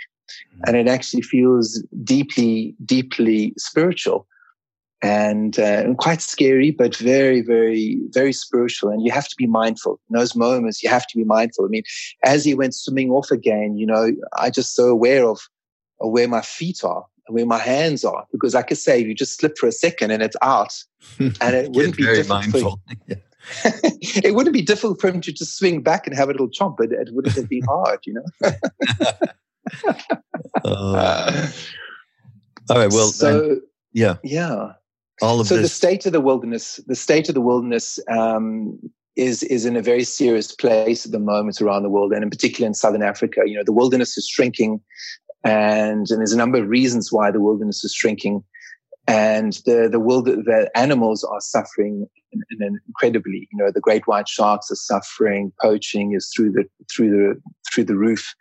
Mm-hmm. 0.52 0.62
And 0.66 0.76
it 0.76 0.86
actually 0.86 1.22
feels 1.22 1.82
deeply, 2.04 2.76
deeply 2.84 3.54
spiritual 3.56 4.26
and, 5.04 5.58
uh, 5.58 5.82
and 5.84 5.98
quite 5.98 6.22
scary, 6.22 6.70
but 6.70 6.96
very, 6.96 7.42
very, 7.42 7.98
very 8.08 8.32
spiritual. 8.32 8.88
And 8.88 9.04
you 9.04 9.12
have 9.12 9.28
to 9.28 9.34
be 9.36 9.46
mindful 9.46 10.00
in 10.08 10.16
those 10.16 10.34
moments. 10.34 10.82
You 10.82 10.88
have 10.88 11.06
to 11.08 11.16
be 11.18 11.24
mindful. 11.24 11.66
I 11.66 11.68
mean, 11.68 11.82
as 12.22 12.42
he 12.42 12.54
went 12.54 12.74
swimming 12.74 13.10
off 13.10 13.30
again, 13.30 13.76
you 13.76 13.84
know, 13.84 14.12
I 14.38 14.48
just 14.48 14.74
so 14.74 14.88
aware 14.88 15.28
of, 15.28 15.40
of 16.00 16.10
where 16.10 16.26
my 16.26 16.40
feet 16.40 16.82
are 16.82 17.04
and 17.26 17.34
where 17.34 17.44
my 17.44 17.58
hands 17.58 18.02
are, 18.02 18.24
because 18.32 18.54
like 18.54 18.72
I 18.72 18.74
say, 18.74 18.98
you 18.98 19.14
just 19.14 19.38
slip 19.38 19.58
for 19.58 19.66
a 19.66 19.72
second 19.72 20.10
and 20.10 20.22
it's 20.22 20.36
out, 20.40 20.72
and 21.18 21.54
it 21.54 21.72
wouldn't 21.72 21.98
be 21.98 22.04
very 22.04 22.24
mindful. 22.24 22.80
it 23.64 24.34
wouldn't 24.34 24.54
be 24.54 24.62
difficult 24.62 25.02
for 25.02 25.08
him 25.08 25.20
to 25.20 25.32
just 25.32 25.58
swing 25.58 25.82
back 25.82 26.06
and 26.06 26.16
have 26.16 26.30
a 26.30 26.32
little 26.32 26.48
chomp, 26.48 26.78
but 26.78 26.90
it 26.90 27.10
wouldn't 27.12 27.36
have 27.36 27.48
been 27.50 27.64
hard, 27.68 27.98
you 28.06 28.14
know. 28.14 28.24
uh, 30.64 31.50
all 32.70 32.78
right. 32.78 32.90
Well, 32.90 33.08
so 33.08 33.60
yeah, 33.92 34.16
yeah 34.24 34.72
all 35.22 35.40
of 35.40 35.46
so 35.46 35.56
this. 35.56 35.70
the 35.70 35.74
state 35.74 36.06
of 36.06 36.12
the 36.12 36.20
wilderness 36.20 36.80
the 36.86 36.96
state 36.96 37.28
of 37.28 37.34
the 37.34 37.40
wilderness 37.40 37.98
um, 38.08 38.78
is 39.16 39.42
is 39.44 39.64
in 39.64 39.76
a 39.76 39.82
very 39.82 40.04
serious 40.04 40.52
place 40.52 41.06
at 41.06 41.12
the 41.12 41.18
moment 41.18 41.60
around 41.60 41.82
the 41.82 41.90
world 41.90 42.12
and 42.12 42.22
in 42.22 42.30
particular 42.30 42.66
in 42.66 42.74
southern 42.74 43.02
africa 43.02 43.42
you 43.46 43.56
know 43.56 43.64
the 43.64 43.72
wilderness 43.72 44.18
is 44.18 44.26
shrinking 44.26 44.80
And, 45.44 46.10
and 46.10 46.20
there's 46.20 46.32
a 46.32 46.38
number 46.38 46.58
of 46.58 46.68
reasons 46.68 47.12
why 47.12 47.30
the 47.30 47.40
wilderness 47.40 47.84
is 47.84 47.94
shrinking. 47.94 48.42
And 49.06 49.52
the, 49.66 49.88
the 49.92 50.00
world, 50.00 50.24
the 50.24 50.70
animals 50.74 51.22
are 51.22 51.40
suffering 51.40 52.06
incredibly. 52.88 53.46
You 53.52 53.58
know, 53.58 53.70
the 53.70 53.80
great 53.80 54.06
white 54.06 54.26
sharks 54.26 54.70
are 54.70 54.76
suffering. 54.76 55.52
Poaching 55.60 56.14
is 56.14 56.32
through 56.34 56.52
the, 56.52 56.64
through 56.90 57.10
the, 57.10 57.42
through 57.70 57.84
the 57.84 57.96
roof. 57.96 58.34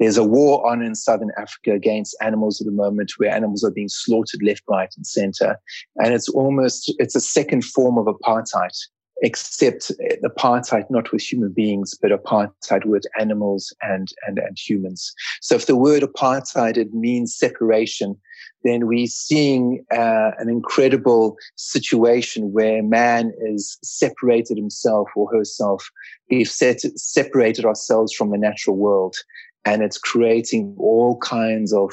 There's 0.00 0.16
a 0.16 0.24
war 0.24 0.66
on 0.68 0.82
in 0.82 0.94
southern 0.94 1.30
Africa 1.38 1.72
against 1.72 2.16
animals 2.20 2.60
at 2.60 2.66
the 2.66 2.72
moment 2.72 3.12
where 3.18 3.30
animals 3.30 3.62
are 3.62 3.70
being 3.70 3.88
slaughtered 3.88 4.42
left, 4.42 4.62
right, 4.68 4.92
and 4.96 5.06
center. 5.06 5.60
And 5.96 6.14
it's 6.14 6.28
almost, 6.30 6.92
it's 6.98 7.14
a 7.14 7.20
second 7.20 7.64
form 7.64 7.98
of 7.98 8.06
apartheid 8.06 8.76
except 9.22 9.92
apartheid 10.24 10.84
not 10.90 11.12
with 11.12 11.22
human 11.22 11.52
beings, 11.52 11.94
but 12.00 12.10
apartheid 12.10 12.84
with 12.86 13.04
animals 13.18 13.74
and, 13.82 14.08
and, 14.26 14.38
and 14.38 14.56
humans. 14.58 15.12
So 15.40 15.54
if 15.56 15.66
the 15.66 15.76
word 15.76 16.02
apartheid, 16.02 16.76
it 16.76 16.92
means 16.94 17.36
separation, 17.36 18.16
then 18.64 18.86
we're 18.86 19.06
seeing 19.06 19.84
uh, 19.90 20.32
an 20.38 20.48
incredible 20.48 21.36
situation 21.56 22.52
where 22.52 22.82
man 22.82 23.32
is 23.40 23.78
separated 23.82 24.56
himself 24.56 25.08
or 25.14 25.30
herself. 25.30 25.90
We've 26.30 26.48
set, 26.48 26.80
separated 26.98 27.64
ourselves 27.64 28.12
from 28.12 28.30
the 28.30 28.38
natural 28.38 28.76
world 28.76 29.16
and 29.64 29.82
it's 29.82 29.98
creating 29.98 30.74
all 30.78 31.18
kinds 31.18 31.72
of, 31.72 31.92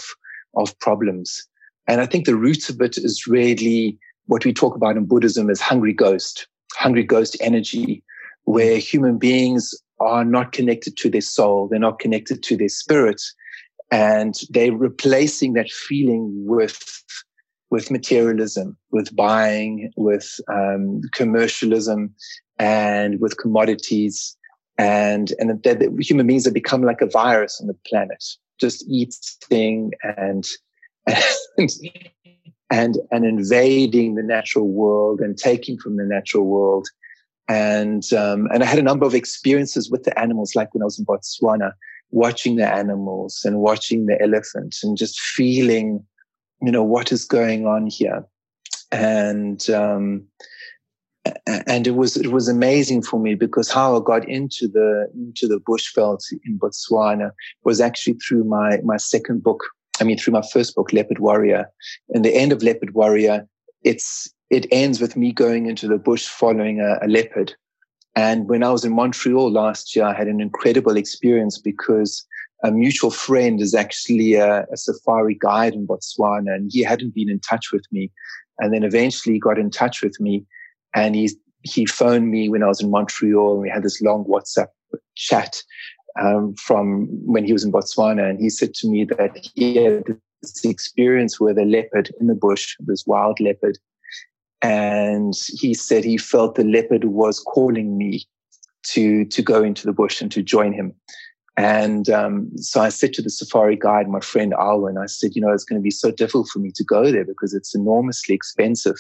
of 0.55 0.77
problems. 0.79 1.47
And 1.87 2.01
I 2.01 2.05
think 2.05 2.25
the 2.25 2.35
root 2.35 2.69
of 2.69 2.81
it 2.81 2.97
is 2.97 3.27
really 3.27 3.97
what 4.25 4.45
we 4.45 4.53
talk 4.53 4.75
about 4.75 4.97
in 4.97 5.05
Buddhism 5.05 5.49
as 5.49 5.61
hungry 5.61 5.93
ghost 5.93 6.47
hungry 6.77 7.03
ghost 7.03 7.35
energy 7.41 8.03
where 8.43 8.77
human 8.77 9.17
beings 9.17 9.73
are 9.99 10.23
not 10.23 10.51
connected 10.51 10.95
to 10.97 11.09
their 11.09 11.21
soul. 11.21 11.67
They're 11.67 11.79
not 11.79 11.99
connected 11.99 12.43
to 12.43 12.55
their 12.55 12.69
spirit. 12.69 13.21
And 13.91 14.35
they're 14.49 14.75
replacing 14.75 15.53
that 15.53 15.71
feeling 15.71 16.31
with, 16.45 17.03
with 17.71 17.89
materialism, 17.89 18.77
with 18.91 19.15
buying, 19.15 19.91
with 19.97 20.39
um, 20.53 21.01
commercialism 21.13 22.13
and 22.59 23.19
with 23.19 23.37
commodities. 23.37 24.36
And, 24.77 25.33
and 25.39 25.61
that, 25.63 25.97
human 25.99 26.27
beings 26.27 26.45
have 26.45 26.53
become 26.53 26.83
like 26.83 27.01
a 27.01 27.07
virus 27.07 27.59
on 27.59 27.67
the 27.67 27.75
planet, 27.87 28.23
just 28.59 28.85
eating 28.87 29.91
and, 30.03 30.45
and 31.57 31.69
and 32.69 32.97
and 33.11 33.25
invading 33.25 34.15
the 34.15 34.23
natural 34.23 34.67
world 34.67 35.21
and 35.21 35.37
taking 35.37 35.77
from 35.77 35.95
the 35.97 36.03
natural 36.03 36.45
world. 36.45 36.87
And 37.47 38.11
um, 38.13 38.47
and 38.53 38.61
I 38.61 38.65
had 38.65 38.79
a 38.79 38.83
number 38.83 39.05
of 39.05 39.15
experiences 39.15 39.89
with 39.89 40.03
the 40.03 40.17
animals, 40.19 40.53
like 40.53 40.73
when 40.73 40.81
I 40.81 40.85
was 40.85 40.99
in 40.99 41.05
Botswana, 41.05 41.71
watching 42.11 42.57
the 42.57 42.67
animals 42.67 43.41
and 43.45 43.59
watching 43.59 44.05
the 44.05 44.21
elephant 44.21 44.75
and 44.83 44.97
just 44.97 45.19
feeling, 45.19 46.05
you 46.61 46.71
know, 46.71 46.83
what 46.83 47.11
is 47.11 47.23
going 47.23 47.65
on 47.65 47.87
here. 47.87 48.25
And 48.91 49.69
um, 49.69 50.27
and 51.67 51.87
it 51.87 51.95
was 51.95 52.17
it 52.17 52.31
was 52.31 52.47
amazing 52.47 53.01
for 53.01 53.19
me 53.19 53.35
because 53.35 53.71
how 53.71 53.97
I 53.97 54.03
got 54.03 54.27
into 54.27 54.67
the 54.67 55.07
into 55.15 55.47
the 55.47 55.59
bushveld 55.59 56.19
in 56.45 56.59
Botswana 56.59 57.31
was 57.63 57.81
actually 57.81 58.13
through 58.15 58.43
my 58.43 58.79
my 58.83 58.97
second 58.97 59.43
book, 59.43 59.63
I 59.99 60.03
mean, 60.03 60.17
through 60.17 60.33
my 60.33 60.43
first 60.53 60.75
book, 60.75 60.93
Leopard 60.93 61.19
Warrior. 61.19 61.69
And 62.09 62.23
the 62.23 62.35
end 62.35 62.51
of 62.51 62.63
Leopard 62.63 62.93
Warrior, 62.93 63.47
it's 63.83 64.33
it 64.49 64.65
ends 64.71 65.01
with 65.01 65.15
me 65.17 65.31
going 65.31 65.65
into 65.67 65.87
the 65.87 65.97
bush 65.97 66.27
following 66.27 66.79
a, 66.79 67.05
a 67.05 67.07
leopard. 67.07 67.53
And 68.15 68.49
when 68.49 68.63
I 68.63 68.71
was 68.71 68.83
in 68.83 68.93
Montreal 68.93 69.51
last 69.51 69.95
year, 69.95 70.05
I 70.05 70.13
had 70.13 70.27
an 70.27 70.41
incredible 70.41 70.97
experience 70.97 71.59
because 71.59 72.25
a 72.63 72.71
mutual 72.71 73.11
friend 73.11 73.61
is 73.61 73.75
actually 73.75 74.33
a, 74.33 74.65
a, 74.71 74.77
safari 74.77 75.37
guide 75.39 75.75
in 75.75 75.85
Botswana, 75.85 76.55
and 76.55 76.71
he 76.73 76.81
hadn't 76.81 77.13
been 77.13 77.29
in 77.29 77.39
touch 77.39 77.71
with 77.71 77.85
me. 77.91 78.11
And 78.57 78.73
then 78.73 78.83
eventually 78.83 79.37
got 79.37 79.59
in 79.59 79.69
touch 79.69 80.01
with 80.01 80.19
me, 80.19 80.45
and 80.97 81.15
he 81.15 81.29
he 81.61 81.85
phoned 81.85 82.31
me 82.31 82.49
when 82.49 82.63
I 82.63 82.67
was 82.67 82.81
in 82.81 82.89
Montreal, 82.89 83.53
and 83.53 83.61
we 83.61 83.69
had 83.69 83.83
this 83.83 84.01
long 84.01 84.25
WhatsApp 84.25 84.67
chat 85.15 85.61
um, 86.19 86.55
from 86.55 87.07
when 87.25 87.45
he 87.45 87.53
was 87.53 87.63
in 87.63 87.71
Botswana, 87.71 88.29
and 88.29 88.39
he 88.39 88.49
said 88.49 88.73
to 88.75 88.89
me 88.89 89.03
that 89.05 89.37
he 89.53 89.75
had 89.75 90.05
this 90.41 90.65
experience 90.65 91.39
with 91.39 91.57
a 91.57 91.65
leopard 91.65 92.11
in 92.19 92.27
the 92.27 92.35
bush, 92.35 92.75
this 92.79 93.05
wild 93.05 93.39
leopard, 93.39 93.77
and 94.61 95.33
he 95.59 95.73
said 95.73 96.03
he 96.03 96.17
felt 96.17 96.55
the 96.55 96.63
leopard 96.63 97.03
was 97.05 97.39
calling 97.39 97.97
me 97.97 98.23
to 98.83 99.25
to 99.25 99.41
go 99.41 99.63
into 99.63 99.85
the 99.85 99.93
bush 99.93 100.21
and 100.21 100.31
to 100.31 100.41
join 100.41 100.73
him. 100.73 100.93
And 101.57 102.07
um, 102.11 102.51
so 102.57 102.81
I 102.81 102.89
said 102.89 103.13
to 103.13 103.21
the 103.23 103.31
safari 103.31 103.75
guide, 103.75 104.07
my 104.07 104.19
friend 104.19 104.53
Alwyn, 104.53 104.99
I 104.99 105.07
said, 105.07 105.31
you 105.35 105.41
know, 105.41 105.51
it's 105.51 105.63
going 105.63 105.81
to 105.81 105.83
be 105.83 105.89
so 105.89 106.11
difficult 106.11 106.49
for 106.49 106.59
me 106.59 106.71
to 106.75 106.83
go 106.83 107.11
there 107.11 107.25
because 107.25 107.55
it's 107.55 107.73
enormously 107.73 108.35
expensive 108.35 108.99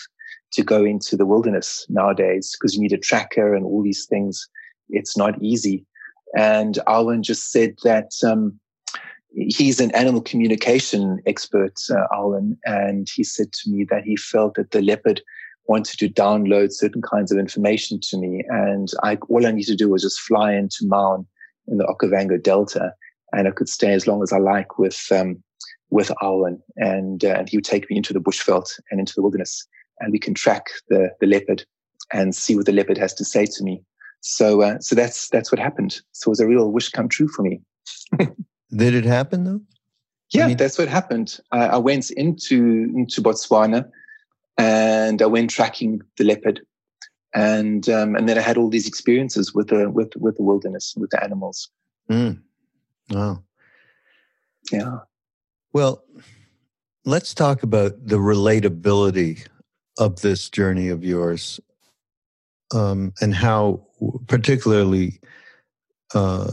to 0.53 0.63
go 0.63 0.85
into 0.85 1.15
the 1.17 1.25
wilderness 1.25 1.85
nowadays 1.89 2.55
because 2.57 2.75
you 2.75 2.81
need 2.81 2.93
a 2.93 2.97
tracker 2.97 3.53
and 3.53 3.65
all 3.65 3.83
these 3.83 4.05
things. 4.05 4.47
It's 4.89 5.17
not 5.17 5.41
easy. 5.41 5.85
And 6.35 6.79
Alwyn 6.87 7.23
just 7.23 7.51
said 7.51 7.75
that 7.83 8.11
um, 8.25 8.59
he's 9.33 9.79
an 9.79 9.91
animal 9.91 10.21
communication 10.21 11.19
expert, 11.25 11.73
uh, 11.89 12.07
Alwyn, 12.13 12.57
and 12.65 13.07
he 13.13 13.23
said 13.23 13.51
to 13.53 13.69
me 13.69 13.85
that 13.89 14.03
he 14.03 14.15
felt 14.15 14.55
that 14.55 14.71
the 14.71 14.81
leopard 14.81 15.21
wanted 15.67 15.99
to 15.99 16.09
download 16.09 16.71
certain 16.71 17.01
kinds 17.01 17.31
of 17.31 17.37
information 17.37 17.99
to 18.01 18.17
me, 18.17 18.43
and 18.49 18.89
I, 19.03 19.17
all 19.29 19.45
I 19.45 19.51
need 19.51 19.65
to 19.65 19.75
do 19.75 19.89
was 19.89 20.01
just 20.01 20.19
fly 20.19 20.53
into 20.53 20.79
Maun 20.83 21.25
in 21.67 21.77
the 21.77 21.85
Okavango 21.85 22.41
Delta, 22.41 22.93
and 23.33 23.47
I 23.47 23.51
could 23.51 23.69
stay 23.69 23.93
as 23.93 24.07
long 24.07 24.23
as 24.23 24.31
I 24.31 24.37
like 24.37 24.79
with 24.79 25.07
um, 25.11 25.43
with 25.89 26.11
Alwyn, 26.21 26.61
and 26.77 27.23
uh, 27.23 27.35
and 27.37 27.49
he 27.49 27.57
would 27.57 27.65
take 27.65 27.89
me 27.89 27.97
into 27.97 28.13
the 28.13 28.21
bushveld 28.21 28.67
and 28.91 28.99
into 28.99 29.13
the 29.15 29.21
wilderness, 29.21 29.67
and 29.99 30.11
we 30.11 30.19
can 30.19 30.33
track 30.33 30.65
the 30.89 31.09
the 31.19 31.27
leopard 31.27 31.65
and 32.11 32.35
see 32.35 32.55
what 32.55 32.65
the 32.65 32.71
leopard 32.71 32.97
has 32.97 33.13
to 33.15 33.25
say 33.25 33.45
to 33.45 33.63
me. 33.63 33.83
So, 34.21 34.61
uh, 34.61 34.79
so 34.79 34.95
that's 34.95 35.29
that's 35.29 35.51
what 35.51 35.59
happened. 35.59 36.01
So 36.11 36.29
it 36.29 36.31
was 36.31 36.39
a 36.39 36.47
real 36.47 36.71
wish 36.71 36.89
come 36.89 37.09
true 37.09 37.27
for 37.27 37.43
me. 37.43 37.61
Did 38.75 38.93
it 38.93 39.05
happen 39.05 39.43
though? 39.43 39.61
Yeah, 40.31 40.45
I 40.45 40.47
mean, 40.49 40.57
that's 40.57 40.77
what 40.77 40.89
happened. 40.89 41.39
I, 41.51 41.67
I, 41.67 41.77
went 41.77 42.11
into 42.11 42.91
into 42.95 43.21
Botswana, 43.21 43.89
and 44.57 45.21
I 45.21 45.25
went 45.25 45.49
tracking 45.49 46.01
the 46.17 46.25
leopard, 46.25 46.59
and 47.33 47.87
um, 47.87 48.15
and 48.15 48.27
then 48.27 48.37
I 48.37 48.41
had 48.41 48.57
all 48.57 48.69
these 48.69 48.87
experiences 48.87 49.53
with 49.53 49.69
the 49.69 49.89
with 49.89 50.13
with 50.17 50.35
the 50.35 50.43
wilderness, 50.43 50.93
with 50.97 51.11
the 51.11 51.23
animals. 51.23 51.69
Mm. 52.11 52.41
Wow. 53.09 53.43
Yeah. 54.71 54.97
Well, 55.71 56.03
let's 57.05 57.33
talk 57.33 57.63
about 57.63 57.93
the 58.05 58.17
relatability 58.17 59.47
of 59.97 60.21
this 60.21 60.49
journey 60.49 60.89
of 60.89 61.03
yours 61.03 61.59
um, 62.73 63.13
and 63.21 63.33
how 63.33 63.85
particularly 64.27 65.19
uh, 66.13 66.51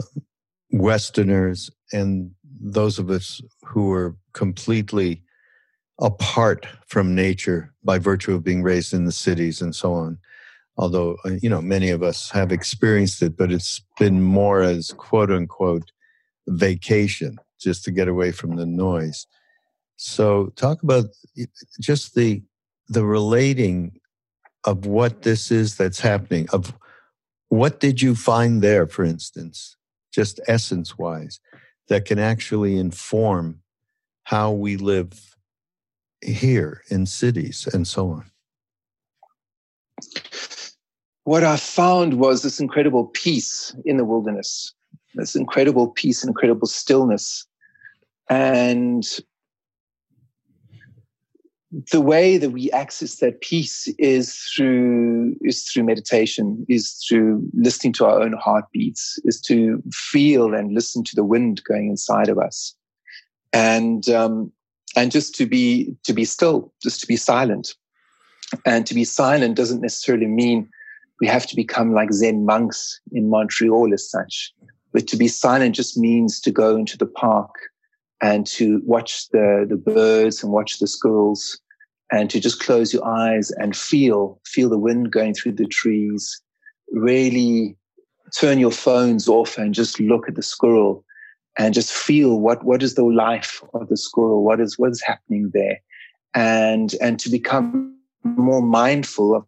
Westerners 0.71 1.71
and 1.93 2.31
those 2.61 2.99
of 2.99 3.11
us 3.11 3.41
who 3.65 3.93
are 3.93 4.17
completely 4.33 5.23
apart 6.01 6.67
from 6.87 7.15
nature 7.15 7.73
by 7.85 7.99
virtue 7.99 8.35
of 8.35 8.43
being 8.43 8.63
raised 8.63 8.93
in 8.93 9.05
the 9.05 9.13
cities 9.13 9.61
and 9.61 9.75
so 9.75 9.93
on. 9.93 10.19
Although, 10.77 11.17
uh, 11.25 11.33
you 11.41 11.49
know, 11.49 11.63
many 11.63 11.91
of 11.91 12.03
us 12.03 12.31
have 12.31 12.51
experienced 12.51 13.23
it, 13.23 13.37
but 13.37 13.53
it's 13.53 13.81
been 13.99 14.21
more 14.21 14.61
as 14.63 14.93
quote 14.97 15.31
unquote 15.31 15.93
vacation, 16.49 17.39
just 17.61 17.85
to 17.85 17.93
get 17.93 18.09
away 18.09 18.33
from 18.33 18.57
the 18.57 18.67
noise. 18.67 19.27
So, 19.97 20.53
talk 20.57 20.83
about 20.83 21.05
just 21.81 22.17
the 22.17 22.43
the 22.89 23.05
relating 23.05 23.99
of 24.65 24.87
what 24.87 25.23
this 25.23 25.51
is 25.51 25.77
that's 25.77 26.01
happening 26.01 26.47
of 26.53 26.75
what 27.49 27.81
did 27.81 28.01
you 28.01 28.15
find 28.15 28.63
there 28.63 28.87
for 28.87 29.05
instance 29.05 29.77
just 30.13 30.41
essence 30.49 30.97
wise 30.99 31.41
that 31.89 32.05
can 32.05 32.19
actually 32.19 32.77
inform 32.77 33.61
how 34.25 34.51
we 34.51 34.77
live 34.77 35.37
here 36.23 36.83
in 36.89 37.05
cities 37.05 37.69
and 37.75 37.87
so 37.87 38.11
on? 38.11 38.31
What 41.25 41.45
i 41.45 41.57
found 41.57 42.15
was 42.15 42.43
this 42.43 42.61
incredible 42.61 43.07
peace 43.07 43.75
in 43.85 43.97
the 43.97 44.05
wilderness 44.05 44.75
this 45.15 45.37
incredible 45.37 45.89
peace 45.89 46.25
incredible 46.25 46.67
stillness 46.67 47.47
and 48.29 49.05
the 51.91 52.01
way 52.01 52.37
that 52.37 52.51
we 52.51 52.71
access 52.71 53.17
that 53.17 53.41
peace 53.41 53.89
is 53.99 54.37
through 54.55 55.37
is 55.43 55.69
through 55.69 55.85
meditation 55.85 56.65
is 56.69 57.05
through 57.07 57.43
listening 57.55 57.93
to 57.95 58.05
our 58.05 58.21
own 58.21 58.35
heartbeats 58.35 59.19
is 59.25 59.41
to 59.41 59.83
feel 59.93 60.55
and 60.55 60.73
listen 60.73 61.03
to 61.03 61.17
the 61.17 61.25
wind 61.25 61.63
going 61.65 61.89
inside 61.89 62.29
of 62.29 62.39
us. 62.39 62.75
And 63.53 64.09
um, 64.09 64.53
and 64.97 65.11
just 65.11 65.35
to 65.37 65.47
be 65.47 65.97
to 66.05 66.13
be 66.13 66.25
still 66.25 66.73
just 66.83 67.01
to 67.01 67.07
be 67.07 67.17
silent. 67.17 67.75
And 68.65 68.87
to 68.87 68.95
be 68.95 69.05
silent 69.05 69.57
doesn't 69.57 69.81
necessarily 69.81 70.27
mean 70.27 70.69
we 71.21 71.27
have 71.27 71.47
to 71.47 71.57
become 71.57 71.93
like 71.93 72.13
zen 72.13 72.45
monks 72.45 73.01
in 73.11 73.31
montreal 73.31 73.93
as 73.93 74.09
such. 74.09 74.53
But 74.93 75.09
to 75.09 75.17
be 75.17 75.27
silent 75.27 75.75
just 75.75 75.99
means 75.99 76.41
to 76.43 76.53
go 76.53 76.77
into 76.77 76.97
the 76.97 77.07
park 77.07 77.51
and 78.21 78.47
to 78.47 78.81
watch 78.85 79.29
the, 79.31 79.67
the 79.69 79.77
birds 79.77 80.43
and 80.43 80.53
watch 80.53 80.79
the 80.79 80.87
squirrels 80.87 81.61
and 82.15 82.31
to 82.31 82.39
just 82.39 82.61
close 82.61 82.95
your 82.95 83.05
eyes 83.05 83.51
and 83.53 83.77
feel, 83.77 84.41
feel 84.47 84.69
the 84.71 84.79
wind 84.79 85.11
going 85.11 85.35
through 85.35 85.51
the 85.51 85.67
trees, 85.67 86.41
really 86.93 87.77
turn 88.39 88.61
your 88.61 88.71
phones 88.71 89.27
off 89.29 89.59
and 89.59 89.75
just 89.75 89.99
look 89.99 90.29
at 90.29 90.37
the 90.37 90.43
squirrel 90.43 91.05
and 91.59 91.75
just 91.75 91.93
feel 91.93 92.39
what, 92.39 92.65
what 92.65 92.85
is 92.85 92.95
the 92.95 93.05
life 93.05 93.61
of 93.75 93.89
the 93.89 93.97
squirrel? 93.97 94.45
What 94.45 94.61
is, 94.61 94.79
what 94.79 94.93
is 94.93 95.03
happening 95.03 95.51
there? 95.53 95.81
And, 96.35 96.95
and 97.01 97.19
to 97.19 97.29
become 97.29 97.97
more 98.23 98.63
mindful 98.63 99.35
of 99.35 99.45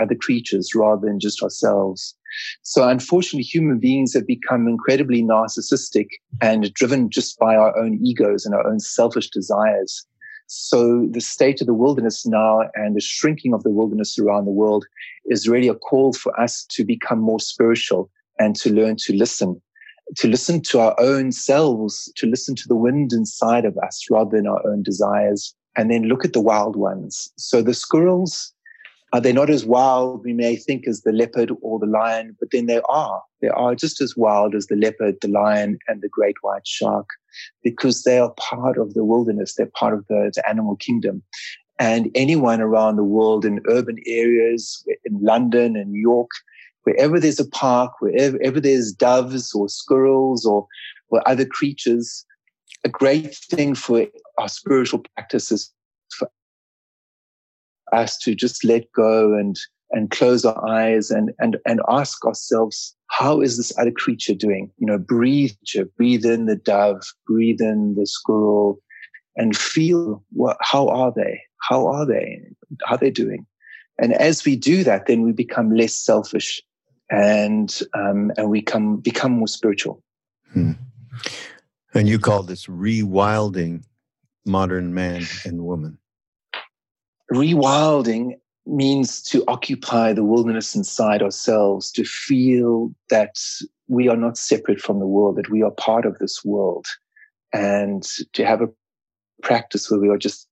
other 0.00 0.14
creatures 0.14 0.74
rather 0.74 1.06
than 1.06 1.20
just 1.20 1.42
ourselves. 1.42 2.16
So 2.62 2.88
unfortunately, 2.88 3.42
human 3.42 3.78
beings 3.78 4.14
have 4.14 4.26
become 4.26 4.68
incredibly 4.68 5.22
narcissistic 5.22 6.06
and 6.40 6.72
driven 6.72 7.10
just 7.10 7.38
by 7.38 7.56
our 7.56 7.76
own 7.78 7.98
egos 8.02 8.46
and 8.46 8.54
our 8.54 8.66
own 8.66 8.80
selfish 8.80 9.28
desires. 9.28 10.06
So 10.52 11.06
the 11.08 11.20
state 11.20 11.60
of 11.60 11.68
the 11.68 11.74
wilderness 11.74 12.26
now 12.26 12.62
and 12.74 12.96
the 12.96 13.00
shrinking 13.00 13.54
of 13.54 13.62
the 13.62 13.70
wilderness 13.70 14.18
around 14.18 14.46
the 14.46 14.50
world 14.50 14.84
is 15.26 15.48
really 15.48 15.68
a 15.68 15.76
call 15.76 16.12
for 16.12 16.38
us 16.40 16.64
to 16.70 16.84
become 16.84 17.20
more 17.20 17.38
spiritual 17.38 18.10
and 18.40 18.56
to 18.56 18.72
learn 18.72 18.96
to 18.96 19.12
listen, 19.12 19.62
to 20.16 20.26
listen 20.26 20.60
to 20.62 20.80
our 20.80 20.96
own 20.98 21.30
selves, 21.30 22.12
to 22.16 22.26
listen 22.26 22.56
to 22.56 22.66
the 22.66 22.74
wind 22.74 23.12
inside 23.12 23.64
of 23.64 23.78
us 23.78 24.04
rather 24.10 24.36
than 24.36 24.48
our 24.48 24.60
own 24.66 24.82
desires, 24.82 25.54
and 25.76 25.88
then 25.88 26.08
look 26.08 26.24
at 26.24 26.32
the 26.32 26.40
wild 26.40 26.74
ones. 26.74 27.32
So 27.36 27.62
the 27.62 27.72
squirrels, 27.72 28.52
uh, 29.12 29.18
are 29.18 29.20
they 29.20 29.32
not 29.32 29.50
as 29.50 29.64
wild 29.64 30.24
we 30.24 30.32
may 30.32 30.56
think 30.56 30.88
as 30.88 31.02
the 31.02 31.12
leopard 31.12 31.52
or 31.62 31.78
the 31.78 31.86
lion, 31.86 32.36
but 32.40 32.50
then 32.50 32.66
they 32.66 32.80
are. 32.88 33.22
They 33.40 33.50
are 33.50 33.76
just 33.76 34.00
as 34.00 34.16
wild 34.16 34.56
as 34.56 34.66
the 34.66 34.74
leopard, 34.74 35.14
the 35.20 35.28
lion, 35.28 35.78
and 35.86 36.02
the 36.02 36.08
great 36.08 36.36
white 36.42 36.66
shark 36.66 37.06
because 37.62 38.02
they 38.02 38.18
are 38.18 38.32
part 38.32 38.78
of 38.78 38.94
the 38.94 39.04
wilderness. 39.04 39.54
They're 39.54 39.66
part 39.66 39.94
of 39.94 40.06
the, 40.08 40.32
the 40.34 40.48
animal 40.48 40.76
kingdom. 40.76 41.22
And 41.78 42.10
anyone 42.14 42.60
around 42.60 42.96
the 42.96 43.04
world 43.04 43.44
in 43.44 43.60
urban 43.68 43.98
areas, 44.06 44.84
in 45.04 45.22
London 45.22 45.76
and 45.76 45.92
New 45.92 46.00
York, 46.00 46.30
wherever 46.82 47.18
there's 47.18 47.40
a 47.40 47.48
park, 47.48 47.92
wherever, 48.00 48.36
wherever 48.36 48.60
there's 48.60 48.92
doves 48.92 49.54
or 49.54 49.68
squirrels 49.68 50.44
or, 50.44 50.66
or 51.08 51.26
other 51.26 51.46
creatures, 51.46 52.24
a 52.84 52.88
great 52.88 53.34
thing 53.34 53.74
for 53.74 54.06
our 54.38 54.48
spiritual 54.48 55.02
practices 55.14 55.72
for 56.16 56.30
us 57.92 58.18
to 58.18 58.34
just 58.34 58.64
let 58.64 58.90
go 58.92 59.34
and 59.34 59.58
and 59.92 60.10
close 60.10 60.44
our 60.44 60.68
eyes 60.68 61.10
and 61.10 61.32
and 61.38 61.58
and 61.66 61.80
ask 61.88 62.24
ourselves 62.24 62.94
how 63.08 63.40
is 63.40 63.56
this 63.56 63.76
other 63.78 63.90
creature 63.90 64.34
doing? 64.34 64.70
You 64.78 64.86
know 64.86 64.98
breathe 64.98 65.52
breathe 65.96 66.24
in 66.24 66.46
the 66.46 66.56
dove 66.56 67.02
breathe 67.26 67.60
in 67.60 67.94
the 67.96 68.06
squirrel 68.06 68.80
and 69.36 69.56
feel 69.56 70.24
what 70.30 70.56
how 70.60 70.88
are 70.88 71.12
they? 71.14 71.40
How 71.68 71.86
are 71.86 72.06
they? 72.06 72.40
How 72.84 72.94
are 72.94 72.98
they 72.98 73.10
doing? 73.10 73.46
And 74.00 74.14
as 74.14 74.44
we 74.44 74.56
do 74.56 74.84
that 74.84 75.06
then 75.06 75.22
we 75.22 75.32
become 75.32 75.70
less 75.74 75.94
selfish 75.94 76.62
and 77.10 77.80
um, 77.94 78.32
and 78.36 78.50
we 78.50 78.62
come 78.62 78.98
become 78.98 79.32
more 79.32 79.48
spiritual. 79.48 80.02
Hmm. 80.52 80.72
and 81.94 82.08
you 82.08 82.18
call 82.18 82.42
this 82.42 82.66
rewilding 82.66 83.84
modern 84.44 84.94
man 84.94 85.22
and 85.44 85.64
woman. 85.64 85.98
Rewilding 87.32 88.32
means 88.66 89.22
to 89.22 89.44
occupy 89.48 90.12
the 90.12 90.24
wilderness 90.24 90.74
inside 90.74 91.22
ourselves, 91.22 91.90
to 91.92 92.04
feel 92.04 92.94
that 93.08 93.36
we 93.88 94.08
are 94.08 94.16
not 94.16 94.36
separate 94.36 94.80
from 94.80 94.98
the 95.00 95.06
world, 95.06 95.36
that 95.36 95.50
we 95.50 95.62
are 95.62 95.72
part 95.72 96.06
of 96.06 96.18
this 96.18 96.44
world, 96.44 96.86
and 97.52 98.04
to 98.32 98.44
have 98.44 98.62
a 98.62 98.68
practice 99.42 99.90
where 99.90 100.00
we 100.00 100.08
are 100.08 100.18
just 100.18 100.46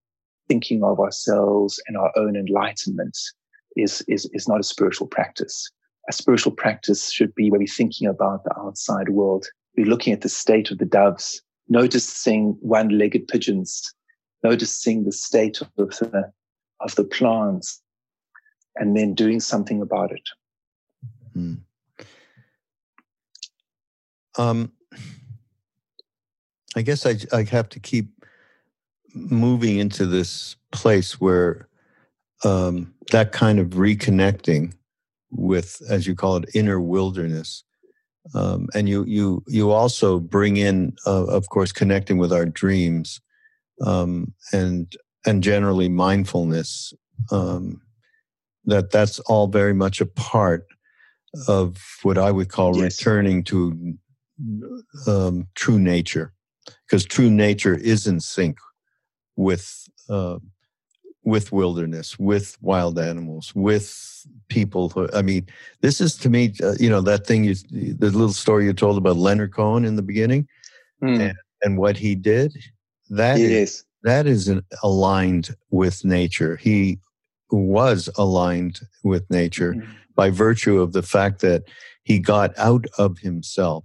thinking 0.49 0.83
of 0.83 0.99
ourselves 0.99 1.81
and 1.87 1.97
our 1.97 2.11
own 2.17 2.35
enlightenment 2.35 3.17
is, 3.77 4.03
is, 4.09 4.29
is 4.33 4.49
not 4.49 4.61
a 4.61 4.65
spiritual 4.65 5.07
practice. 5.07 5.71
A 6.09 6.13
spiritual 6.13 6.53
practice 6.53 7.13
should 7.13 7.35
be 7.35 7.51
where 7.51 7.61
we're 7.61 7.67
thinking 7.67 8.09
about 8.09 8.45
the 8.45 8.59
outside 8.59 9.11
world. 9.11 9.47
We're 9.77 9.87
looking 9.87 10.13
at 10.13 10.23
the 10.23 10.29
state 10.29 10.71
of 10.71 10.79
the 10.79 10.87
doves, 10.87 11.43
noticing 11.69 12.57
one 12.61 12.97
legged 12.97 13.29
pigeons, 13.29 13.95
noticing 14.43 15.05
the 15.05 15.13
state 15.13 15.61
of 15.61 15.69
the 15.77 16.33
of 16.81 16.95
the 16.95 17.05
plants 17.05 17.83
and 18.79 18.97
then 18.97 19.15
doing 19.15 19.41
something 19.41 19.83
about 19.83 20.13
it. 20.13 20.23
Hmm. 21.35 21.55
Um, 24.37 24.73
I 26.77 26.83
guess 26.83 27.05
I, 27.07 27.17
I 27.33 27.43
have 27.45 27.69
to 27.71 27.81
keep 27.81 28.09
moving 29.15 29.79
into 29.79 30.07
this 30.07 30.57
place 30.71 31.21
where 31.21 31.69
um, 32.45 32.95
that 33.11 33.33
kind 33.33 33.59
of 33.59 33.71
reconnecting 33.71 34.75
with, 35.31 35.83
as 35.91 36.07
you 36.07 36.15
call 36.15 36.37
it, 36.37 36.49
inner 36.55 36.81
wilderness. 36.81 37.65
Um, 38.35 38.69
and 38.75 38.89
you 38.89 39.05
you 39.05 39.43
you 39.47 39.71
also 39.71 40.21
bring 40.21 40.59
in, 40.59 40.95
uh, 41.07 41.25
of 41.25 41.49
course, 41.49 41.73
connecting 41.73 42.19
with 42.19 42.31
our 42.33 42.45
dreams, 42.45 43.21
um, 43.85 44.35
and 44.53 44.95
and 45.25 45.43
generally 45.43 45.89
mindfulness 45.89 46.93
um, 47.31 47.81
that 48.69 48.91
that's 48.91 49.19
all 49.21 49.49
very 49.49 49.75
much 49.75 50.01
a 50.01 50.07
part 50.07 50.67
of 51.49 51.79
what 52.03 52.19
I 52.19 52.31
would 52.31 52.51
call 52.51 52.77
yes. 52.77 53.01
returning 53.01 53.43
to 53.45 53.95
um, 55.07 55.47
true 55.55 55.79
nature, 55.79 56.33
because 56.87 57.05
true 57.05 57.31
nature 57.31 57.75
is 57.75 58.07
in 58.07 58.21
sync 58.21 58.59
with 59.37 59.89
uh, 60.09 60.39
with 61.25 61.51
wilderness, 61.53 62.19
with 62.19 62.57
wild 62.61 62.99
animals, 62.99 63.53
with 63.55 64.27
people. 64.49 64.91
Who, 64.91 65.09
I 65.15 65.23
mean, 65.23 65.47
this 65.81 66.01
is 66.01 66.17
to 66.19 66.31
me, 66.31 66.55
uh, 66.63 66.75
you 66.79 66.89
know, 66.91 67.01
that 67.03 67.27
thing 67.27 67.45
you, 67.45 67.55
the 67.55 68.11
little 68.11 68.33
story 68.33 68.67
you 68.67 68.73
told 68.73 68.99
about 68.99 69.17
Leonard 69.17 69.55
Cohen 69.55 69.85
in 69.85 69.97
the 69.97 70.03
beginning, 70.03 70.47
mm. 71.03 71.21
and, 71.21 71.37
and, 71.63 71.79
what 71.79 71.97
he 71.97 72.15
did. 72.15 72.57
That 73.11 73.39
is, 73.39 73.51
is 73.51 73.85
that 74.03 74.27
is 74.27 74.53
aligned 74.83 75.57
with 75.71 76.05
nature. 76.05 76.57
He 76.57 76.99
was 77.51 78.09
aligned 78.17 78.81
with 79.03 79.29
nature 79.31 79.75
mm-hmm. 79.75 79.91
by 80.15 80.31
virtue 80.31 80.81
of 80.81 80.93
the 80.93 81.03
fact 81.03 81.41
that 81.41 81.65
he 82.03 82.19
got 82.19 82.57
out 82.59 82.87
of 82.99 83.19
himself, 83.19 83.85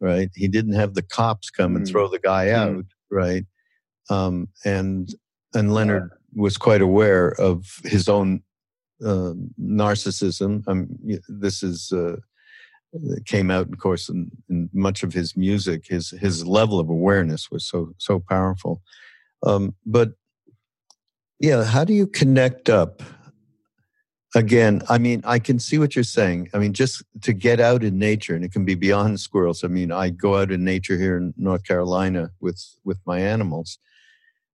right? 0.00 0.30
He 0.34 0.48
didn't 0.48 0.74
have 0.74 0.94
the 0.94 1.02
cops 1.02 1.50
come 1.50 1.70
mm-hmm. 1.70 1.76
and 1.78 1.88
throw 1.88 2.08
the 2.08 2.18
guy 2.18 2.46
mm-hmm. 2.46 2.78
out, 2.78 2.84
right? 3.10 3.44
Um, 4.10 4.48
and 4.64 5.14
and 5.54 5.74
Leonard 5.74 6.10
was 6.34 6.56
quite 6.56 6.80
aware 6.80 7.28
of 7.40 7.66
his 7.84 8.08
own 8.08 8.42
uh, 9.04 9.34
narcissism. 9.60 10.66
Um, 10.66 10.88
this 11.28 11.62
is 11.62 11.92
uh, 11.92 12.16
came 13.26 13.50
out, 13.50 13.68
of 13.68 13.78
course, 13.78 14.08
in, 14.08 14.30
in, 14.48 14.68
much 14.72 15.02
of 15.02 15.12
his 15.12 15.36
music. 15.36 15.86
His 15.88 16.10
his 16.10 16.46
level 16.46 16.78
of 16.78 16.88
awareness 16.88 17.50
was 17.50 17.66
so 17.66 17.94
so 17.98 18.20
powerful. 18.20 18.82
Um, 19.44 19.74
but 19.84 20.12
yeah, 21.42 21.64
how 21.64 21.82
do 21.82 21.92
you 21.92 22.06
connect 22.06 22.70
up? 22.70 23.02
Again, 24.34 24.80
I 24.88 24.96
mean, 24.96 25.22
I 25.26 25.40
can 25.40 25.58
see 25.58 25.76
what 25.76 25.96
you're 25.96 26.04
saying. 26.04 26.48
I 26.54 26.58
mean, 26.58 26.72
just 26.72 27.02
to 27.22 27.32
get 27.32 27.58
out 27.58 27.82
in 27.82 27.98
nature, 27.98 28.34
and 28.34 28.44
it 28.44 28.52
can 28.52 28.64
be 28.64 28.76
beyond 28.76 29.20
squirrels. 29.26 29.64
I 29.64 29.66
mean, 29.66 29.90
I 29.90 30.08
go 30.10 30.36
out 30.36 30.52
in 30.52 30.64
nature 30.64 30.96
here 30.96 31.18
in 31.18 31.34
North 31.36 31.64
Carolina 31.64 32.30
with 32.40 32.64
with 32.84 32.98
my 33.04 33.18
animals, 33.18 33.78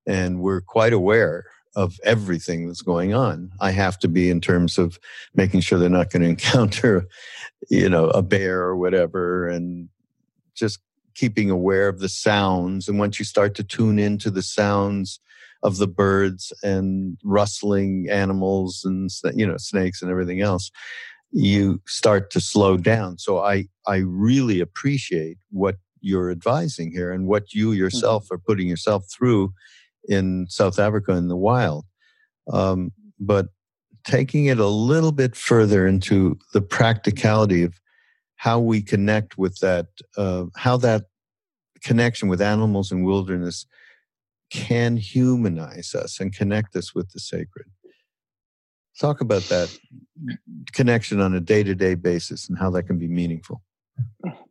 and 0.07 0.41
we're 0.41 0.63
quite 0.63 0.95
aware 0.95 1.45
of 1.77 2.01
everything 2.05 2.67
that's 2.67 2.83
going 2.83 3.13
on. 3.13 3.53
I 3.61 3.71
have 3.71 3.99
to 4.01 4.09
be 4.09 4.31
in 4.31 4.41
terms 4.41 4.79
of 4.79 4.99
making 5.35 5.61
sure 5.61 5.79
they're 5.79 5.91
not 5.91 6.11
going 6.11 6.23
to 6.23 6.29
encounter, 6.29 7.07
you 7.69 7.91
know, 7.91 8.09
a 8.09 8.23
bear 8.23 8.63
or 8.63 8.77
whatever, 8.77 9.47
and 9.47 9.91
just 10.55 10.81
keeping 11.15 11.51
aware 11.51 11.89
of 11.89 12.01
the 12.01 12.09
sounds. 12.09 12.89
And 12.89 12.99
once 12.99 13.19
you 13.19 13.27
start 13.27 13.55
to 13.57 13.63
tune 13.63 13.99
into 13.99 14.31
the 14.31 14.43
sounds 14.43 15.21
of 15.63 15.79
the 15.79 15.89
birds 15.89 16.53
and 16.63 17.19
rustling 17.25 18.09
animals 18.11 18.83
and 18.85 19.11
you 19.35 19.47
know 19.47 19.57
snakes 19.57 20.03
and 20.03 20.11
everything 20.11 20.41
else, 20.41 20.71
you 21.31 21.81
start 21.87 22.31
to 22.31 22.41
slow 22.41 22.77
down. 22.77 23.19
So 23.19 23.39
I 23.39 23.67
I 23.87 23.99
really 23.99 24.61
appreciate 24.61 25.39
what 25.51 25.77
you're 26.01 26.31
advising 26.31 26.93
here 26.93 27.13
and 27.13 27.27
what 27.27 27.53
you 27.53 27.73
yourself 27.73 28.25
mm-hmm. 28.25 28.35
are 28.35 28.39
putting 28.39 28.69
yourself 28.69 29.05
through 29.11 29.53
in 30.09 30.47
South 30.49 30.79
Africa 30.79 31.13
in 31.13 31.29
the 31.29 31.37
wild. 31.37 31.85
Um, 32.53 32.93
but 33.21 33.49
taking 34.05 34.47
it 34.47 34.59
a 34.59 34.67
little 34.67 35.13
bit 35.13 35.37
further 35.37 35.87
into 35.87 36.39
the 36.55 36.63
practicality 36.63 37.63
of 37.63 37.75
how 38.37 38.59
we 38.59 38.81
connect 38.81 39.37
with 39.37 39.59
that, 39.59 39.87
uh, 40.17 40.45
how 40.57 40.77
that 40.79 41.05
connection 41.83 42.29
with 42.29 42.41
animals 42.41 42.91
and 42.91 43.05
wilderness 43.05 43.67
can 44.51 44.97
humanize 44.97 45.95
us 45.95 46.21
and 46.21 46.35
connect 46.35 46.75
us 46.77 46.95
with 46.95 47.11
the 47.13 47.21
sacred. 47.21 47.67
Talk 48.99 49.21
about 49.21 49.43
that 49.43 49.77
connection 50.73 51.21
on 51.21 51.35
a 51.35 51.41
day 51.41 51.63
to 51.63 51.75
day 51.75 51.95
basis 51.95 52.49
and 52.49 52.59
how 52.59 52.71
that 52.71 52.85
can 52.85 52.99
be 52.99 53.09
meaningful. 53.09 53.63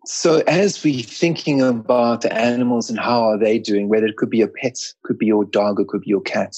So 0.05 0.41
as 0.47 0.83
we're 0.83 1.03
thinking 1.03 1.61
about 1.61 2.21
the 2.21 2.33
animals 2.33 2.89
and 2.89 2.99
how 2.99 3.23
are 3.23 3.37
they 3.37 3.59
doing, 3.59 3.89
whether 3.89 4.05
it 4.05 4.17
could 4.17 4.29
be 4.29 4.37
your 4.37 4.47
pet, 4.47 4.77
could 5.03 5.17
be 5.17 5.25
your 5.25 5.45
dog, 5.45 5.79
or 5.79 5.85
could 5.85 6.01
be 6.01 6.09
your 6.09 6.21
cat, 6.21 6.55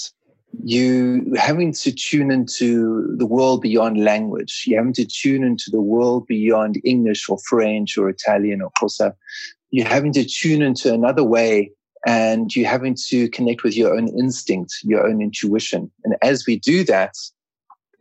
you 0.63 1.33
having 1.35 1.73
to 1.73 1.91
tune 1.91 2.31
into 2.31 3.15
the 3.17 3.25
world 3.25 3.61
beyond 3.61 4.03
language. 4.03 4.63
You 4.67 4.77
having 4.77 4.93
to 4.93 5.05
tune 5.05 5.43
into 5.43 5.69
the 5.71 5.81
world 5.81 6.27
beyond 6.27 6.81
English 6.83 7.29
or 7.29 7.37
French 7.47 7.97
or 7.97 8.09
Italian 8.09 8.61
or 8.61 8.71
Xhosa. 8.71 9.13
You're 9.71 9.87
having 9.87 10.13
to 10.13 10.25
tune 10.25 10.61
into 10.61 10.93
another 10.93 11.23
way 11.23 11.71
and 12.05 12.55
you're 12.55 12.69
having 12.69 12.95
to 13.07 13.29
connect 13.29 13.63
with 13.63 13.75
your 13.75 13.95
own 13.95 14.07
instinct, 14.17 14.73
your 14.83 15.07
own 15.07 15.21
intuition. 15.21 15.91
And 16.03 16.15
as 16.21 16.45
we 16.47 16.57
do 16.57 16.83
that, 16.85 17.13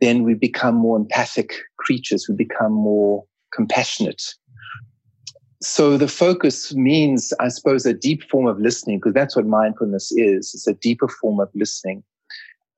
then 0.01 0.23
we 0.23 0.33
become 0.33 0.75
more 0.75 0.97
empathic 0.97 1.53
creatures. 1.77 2.27
We 2.29 2.35
become 2.35 2.71
more 2.71 3.25
compassionate. 3.53 4.23
So 5.61 5.97
the 5.97 6.07
focus 6.07 6.73
means, 6.73 7.33
I 7.41 7.49
suppose, 7.49 7.85
a 7.85 7.93
deep 7.93 8.23
form 8.29 8.47
of 8.47 8.59
listening, 8.61 8.99
because 8.99 9.13
that's 9.13 9.35
what 9.35 9.45
mindfulness 9.45 10.11
is. 10.13 10.53
It's 10.53 10.67
a 10.67 10.73
deeper 10.73 11.09
form 11.09 11.41
of 11.41 11.49
listening. 11.53 12.01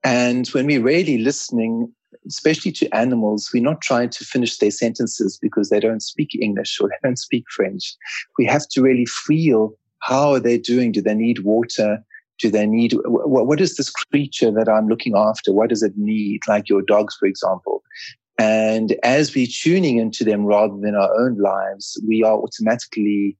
And 0.02 0.48
when 0.48 0.66
we're 0.66 0.82
really 0.82 1.18
listening, 1.18 1.92
especially 2.26 2.72
to 2.72 2.92
animals, 2.92 3.50
we're 3.54 3.62
not 3.62 3.82
trying 3.82 4.10
to 4.10 4.24
finish 4.24 4.58
their 4.58 4.72
sentences 4.72 5.38
because 5.40 5.70
they 5.70 5.78
don't 5.78 6.02
speak 6.02 6.36
English 6.40 6.80
or 6.80 6.88
they 6.88 7.08
don't 7.08 7.18
speak 7.18 7.44
French. 7.54 7.94
We 8.36 8.46
have 8.46 8.66
to 8.70 8.82
really 8.82 9.06
feel 9.06 9.74
how 10.02 10.32
are 10.32 10.40
they 10.40 10.58
doing? 10.58 10.92
Do 10.92 11.00
they 11.00 11.14
need 11.14 11.40
water? 11.40 12.04
Do 12.38 12.50
they 12.50 12.66
need, 12.66 12.94
what, 13.04 13.46
what 13.46 13.60
is 13.60 13.76
this 13.76 13.90
creature 13.90 14.50
that 14.50 14.68
I'm 14.68 14.88
looking 14.88 15.14
after? 15.16 15.52
What 15.52 15.70
does 15.70 15.82
it 15.82 15.92
need? 15.96 16.40
Like 16.48 16.68
your 16.68 16.82
dogs, 16.82 17.16
for 17.18 17.26
example. 17.26 17.82
And 18.38 18.96
as 19.04 19.34
we're 19.34 19.46
tuning 19.46 19.98
into 19.98 20.24
them 20.24 20.44
rather 20.44 20.76
than 20.80 20.96
our 20.96 21.14
own 21.20 21.38
lives, 21.38 22.02
we 22.06 22.24
are 22.24 22.36
automatically, 22.36 23.36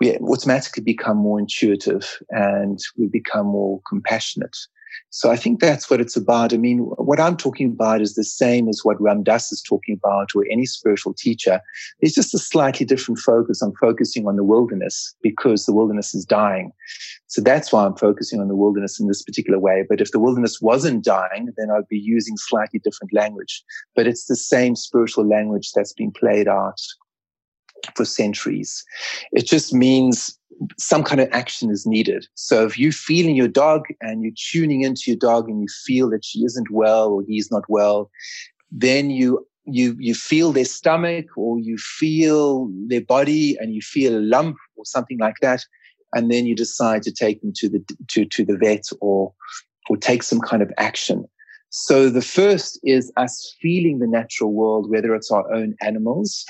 we 0.00 0.18
automatically 0.18 0.82
become 0.82 1.16
more 1.16 1.38
intuitive 1.38 2.18
and 2.30 2.78
we 2.98 3.06
become 3.06 3.46
more 3.46 3.80
compassionate. 3.88 4.56
So 5.10 5.30
I 5.30 5.36
think 5.36 5.60
that's 5.60 5.88
what 5.88 6.00
it's 6.00 6.16
about. 6.16 6.52
I 6.52 6.56
mean, 6.56 6.78
what 6.78 7.20
I'm 7.20 7.36
talking 7.36 7.70
about 7.70 8.00
is 8.00 8.14
the 8.14 8.24
same 8.24 8.68
as 8.68 8.80
what 8.82 9.00
Ram 9.00 9.22
Dass 9.22 9.50
is 9.52 9.62
talking 9.62 9.98
about 10.02 10.30
or 10.34 10.44
any 10.50 10.66
spiritual 10.66 11.14
teacher. 11.14 11.60
It's 12.00 12.14
just 12.14 12.34
a 12.34 12.38
slightly 12.38 12.84
different 12.84 13.18
focus. 13.20 13.62
I'm 13.62 13.74
focusing 13.80 14.26
on 14.26 14.36
the 14.36 14.44
wilderness 14.44 15.14
because 15.22 15.64
the 15.64 15.72
wilderness 15.72 16.14
is 16.14 16.24
dying. 16.24 16.72
So 17.28 17.40
that's 17.40 17.72
why 17.72 17.84
I'm 17.84 17.96
focusing 17.96 18.40
on 18.40 18.48
the 18.48 18.56
wilderness 18.56 19.00
in 19.00 19.08
this 19.08 19.22
particular 19.22 19.58
way. 19.58 19.84
But 19.88 20.00
if 20.00 20.10
the 20.12 20.20
wilderness 20.20 20.60
wasn't 20.60 21.04
dying, 21.04 21.52
then 21.56 21.70
I'd 21.70 21.88
be 21.88 21.98
using 21.98 22.36
slightly 22.36 22.80
different 22.80 23.12
language. 23.12 23.64
But 23.94 24.06
it's 24.06 24.26
the 24.26 24.36
same 24.36 24.76
spiritual 24.76 25.26
language 25.26 25.72
that's 25.74 25.92
been 25.92 26.12
played 26.12 26.48
out 26.48 26.80
for 27.94 28.04
centuries. 28.04 28.84
It 29.32 29.46
just 29.46 29.72
means 29.72 30.38
some 30.78 31.02
kind 31.02 31.20
of 31.20 31.28
action 31.32 31.70
is 31.70 31.86
needed. 31.86 32.26
So 32.34 32.64
if 32.64 32.78
you're 32.78 32.92
feeling 32.92 33.36
your 33.36 33.48
dog 33.48 33.86
and 34.00 34.22
you're 34.22 34.32
tuning 34.36 34.82
into 34.82 35.02
your 35.06 35.16
dog 35.16 35.48
and 35.48 35.60
you 35.60 35.68
feel 35.84 36.10
that 36.10 36.24
she 36.24 36.40
isn't 36.40 36.70
well 36.70 37.08
or 37.08 37.22
he's 37.26 37.50
not 37.50 37.64
well, 37.68 38.10
then 38.70 39.10
you 39.10 39.46
you 39.64 39.96
you 39.98 40.14
feel 40.14 40.52
their 40.52 40.64
stomach 40.64 41.26
or 41.36 41.58
you 41.58 41.76
feel 41.76 42.70
their 42.86 43.00
body 43.00 43.56
and 43.58 43.74
you 43.74 43.80
feel 43.80 44.16
a 44.16 44.20
lump 44.20 44.56
or 44.76 44.84
something 44.84 45.18
like 45.18 45.36
that, 45.42 45.64
and 46.14 46.30
then 46.30 46.46
you 46.46 46.54
decide 46.54 47.02
to 47.02 47.12
take 47.12 47.40
them 47.42 47.52
to 47.56 47.68
the 47.68 47.84
to 48.08 48.24
to 48.24 48.44
the 48.44 48.56
vet 48.56 48.84
or 49.00 49.32
or 49.88 49.96
take 49.96 50.22
some 50.22 50.40
kind 50.40 50.62
of 50.62 50.72
action. 50.78 51.24
So 51.70 52.08
the 52.08 52.22
first 52.22 52.78
is 52.84 53.12
us 53.16 53.54
feeling 53.60 53.98
the 53.98 54.06
natural 54.06 54.52
world, 54.52 54.88
whether 54.88 55.14
it's 55.14 55.30
our 55.30 55.52
own 55.52 55.74
animals 55.82 56.44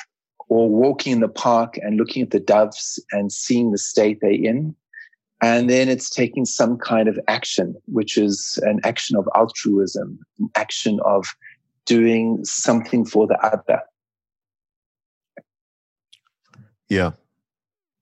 or 0.48 0.68
walking 0.68 1.12
in 1.12 1.20
the 1.20 1.28
park 1.28 1.78
and 1.82 1.96
looking 1.96 2.22
at 2.22 2.30
the 2.30 2.40
doves 2.40 3.02
and 3.12 3.32
seeing 3.32 3.72
the 3.72 3.78
state 3.78 4.18
they're 4.20 4.30
in. 4.30 4.74
And 5.42 5.68
then 5.68 5.88
it's 5.88 6.08
taking 6.08 6.44
some 6.44 6.78
kind 6.78 7.08
of 7.08 7.18
action, 7.28 7.74
which 7.86 8.16
is 8.16 8.58
an 8.62 8.80
action 8.84 9.16
of 9.16 9.28
altruism, 9.34 10.18
an 10.38 10.48
action 10.56 10.98
of 11.04 11.26
doing 11.84 12.44
something 12.44 13.04
for 13.04 13.26
the 13.26 13.38
other. 13.44 13.82
Yeah, 16.88 17.12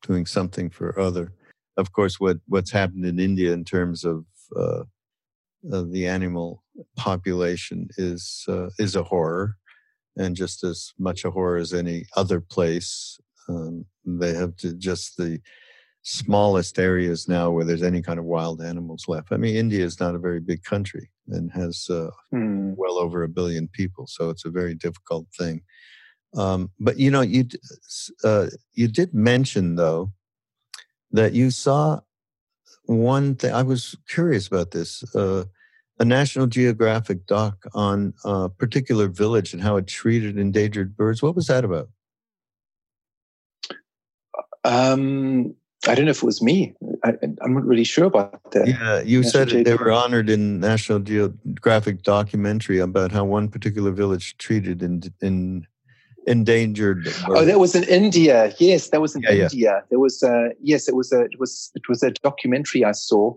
doing 0.07 0.27
something 0.27 0.71
for 0.71 0.99
other. 0.99 1.33
Of 1.77 1.93
course, 1.93 2.21
what, 2.21 2.39
what's 2.47 2.71
happened 2.71 3.05
in 3.05 3.19
India 3.19 3.53
in 3.53 3.65
terms 3.65 4.05
of 4.05 4.27
uh, 4.55 4.85
uh, 5.73 5.83
the 5.91 6.07
animal 6.07 6.63
population 6.97 7.89
is 7.97 8.45
uh, 8.49 8.69
is 8.79 8.97
a 8.97 9.03
horror 9.03 9.57
and 10.17 10.37
just 10.37 10.65
as 10.65 10.93
much 10.99 11.25
a 11.25 11.31
horror 11.31 11.57
as 11.57 11.73
any 11.73 12.07
other 12.17 12.41
place. 12.41 13.19
Um, 13.49 13.85
they 14.05 14.35
have 14.35 14.57
to 14.57 14.75
just 14.75 15.17
the 15.17 15.41
smallest 16.03 16.79
areas 16.79 17.29
now 17.29 17.51
where 17.51 17.65
there's 17.65 17.83
any 17.83 18.03
kind 18.03 18.19
of 18.19 18.25
wild 18.27 18.61
animals 18.61 19.07
left. 19.09 19.33
I 19.33 19.37
mean, 19.37 19.57
India 19.57 19.85
is 19.85 19.99
not 19.99 20.15
a 20.15 20.19
very 20.19 20.41
big 20.41 20.63
country 20.63 21.11
and 21.29 21.51
has 21.53 21.87
uh, 21.91 22.11
mm. 22.33 22.75
well 22.77 22.99
over 22.99 23.23
a 23.23 23.29
billion 23.29 23.69
people, 23.69 24.07
so 24.07 24.31
it's 24.31 24.45
a 24.45 24.51
very 24.51 24.75
difficult 24.75 25.27
thing. 25.37 25.63
Um, 26.37 26.71
but 26.79 26.99
you 26.99 27.11
know, 27.11 27.23
you 27.23 27.47
uh, 28.23 28.47
you 28.73 28.89
did 28.89 29.15
mention 29.15 29.77
though 29.77 30.13
that 31.13 31.33
you 31.33 31.51
saw 31.51 32.01
one 32.85 33.37
thing. 33.37 33.53
I 33.53 33.63
was 33.63 33.97
curious 34.09 34.47
about 34.47 34.73
this. 34.73 35.03
Uh, 35.15 35.45
a 35.99 36.05
National 36.05 36.47
Geographic 36.47 37.27
doc 37.27 37.65
on 37.73 38.15
a 38.25 38.49
particular 38.49 39.09
village 39.09 39.53
and 39.53 39.63
how 39.63 39.77
it 39.77 39.87
treated 39.87 40.39
endangered 40.39 40.97
birds. 40.97 41.23
What 41.23 41.37
was 41.37 41.47
that 41.47 41.65
about? 41.65 41.89
Um, 44.65 45.55
I 45.87 45.95
don't 45.95 46.07
know 46.07 46.11
if 46.11 46.23
it 46.23 46.27
was 46.27 46.43
me. 46.43 46.75
I, 47.05 47.11
am 47.21 47.55
not 47.55 47.65
really 47.65 47.85
sure 47.85 48.07
about 48.07 48.53
that. 48.53 48.67
Yeah, 48.67 49.03
you 49.03 49.21
National 49.21 49.47
said 49.49 49.65
they 49.65 49.75
were 49.75 49.93
honored 49.93 50.31
in 50.31 50.59
National 50.59 50.99
Geographic 50.99 52.03
documentary 52.03 52.79
about 52.79 53.13
how 53.13 53.25
one 53.25 53.49
particular 53.49 53.93
village 53.93 54.37
treated 54.39 54.83
in, 54.83 55.03
in 55.21 55.67
endangered. 56.27 57.05
Birds. 57.05 57.25
Oh, 57.29 57.45
that 57.45 57.59
was 57.59 57.75
in 57.75 57.85
India. 57.85 58.55
Yes, 58.59 58.89
that 58.89 59.03
was 59.03 59.15
in 59.15 59.23
yeah, 59.23 59.31
India. 59.31 59.49
Yeah. 59.53 59.81
There 59.91 59.99
was 59.99 60.23
a 60.23 60.51
yes, 60.61 60.89
it 60.89 60.97
was 60.97 61.13
a 61.13 61.23
it 61.23 61.39
was 61.39 61.71
it 61.75 61.89
was 61.89 62.03
a 62.03 62.11
documentary 62.11 62.85
I 62.85 62.93
saw 62.93 63.35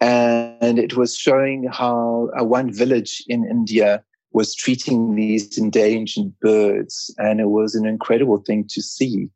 and 0.00 0.78
it 0.78 0.96
was 0.96 1.16
showing 1.16 1.68
how 1.70 2.30
uh, 2.38 2.44
one 2.44 2.72
village 2.72 3.22
in 3.28 3.48
India 3.48 4.02
was 4.32 4.54
treating 4.54 5.14
these 5.14 5.56
endangered 5.56 6.32
birds, 6.40 7.14
and 7.18 7.40
it 7.40 7.48
was 7.48 7.74
an 7.74 7.86
incredible 7.86 8.38
thing 8.38 8.66
to 8.68 8.82
see. 8.82 9.28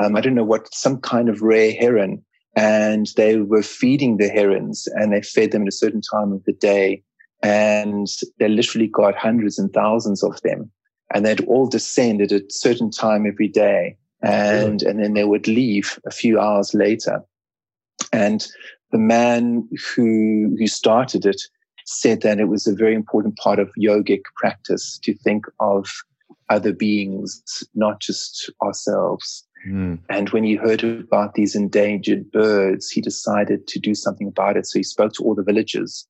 Um, 0.00 0.14
I 0.14 0.20
don't 0.20 0.34
know 0.34 0.44
what 0.44 0.72
some 0.74 1.00
kind 1.00 1.28
of 1.28 1.40
rare 1.40 1.72
heron, 1.72 2.22
and 2.54 3.08
they 3.16 3.38
were 3.38 3.62
feeding 3.62 4.18
the 4.18 4.28
herons, 4.28 4.86
and 4.92 5.12
they 5.12 5.22
fed 5.22 5.52
them 5.52 5.62
at 5.62 5.68
a 5.68 5.72
certain 5.72 6.02
time 6.02 6.32
of 6.32 6.44
the 6.44 6.52
day, 6.52 7.02
and 7.42 8.08
they 8.38 8.48
literally 8.48 8.88
got 8.88 9.16
hundreds 9.16 9.58
and 9.58 9.72
thousands 9.72 10.22
of 10.22 10.40
them, 10.42 10.70
and 11.14 11.24
they'd 11.24 11.44
all 11.46 11.66
descend 11.66 12.20
at 12.20 12.32
a 12.32 12.44
certain 12.50 12.90
time 12.90 13.26
every 13.26 13.48
day, 13.48 13.96
and 14.22 14.82
and 14.82 15.02
then 15.02 15.14
they 15.14 15.24
would 15.24 15.48
leave 15.48 15.98
a 16.06 16.10
few 16.10 16.38
hours 16.38 16.74
later. 16.74 17.22
And 18.12 18.46
the 18.92 18.98
man 18.98 19.68
who 19.94 20.54
who 20.58 20.66
started 20.66 21.26
it 21.26 21.42
said 21.84 22.22
that 22.22 22.38
it 22.38 22.48
was 22.48 22.66
a 22.66 22.74
very 22.74 22.94
important 22.94 23.36
part 23.36 23.58
of 23.58 23.70
yogic 23.80 24.22
practice 24.36 24.98
to 25.02 25.14
think 25.14 25.46
of 25.58 25.88
other 26.48 26.72
beings, 26.72 27.42
not 27.74 28.00
just 28.00 28.50
ourselves. 28.62 29.44
Mm. 29.68 29.98
And 30.08 30.30
when 30.30 30.44
he 30.44 30.54
heard 30.54 30.84
about 30.84 31.34
these 31.34 31.54
endangered 31.54 32.30
birds, 32.30 32.90
he 32.90 33.00
decided 33.00 33.66
to 33.68 33.78
do 33.78 33.94
something 33.94 34.28
about 34.28 34.56
it. 34.56 34.66
So 34.66 34.78
he 34.78 34.82
spoke 34.82 35.12
to 35.14 35.24
all 35.24 35.34
the 35.34 35.42
villagers 35.42 36.06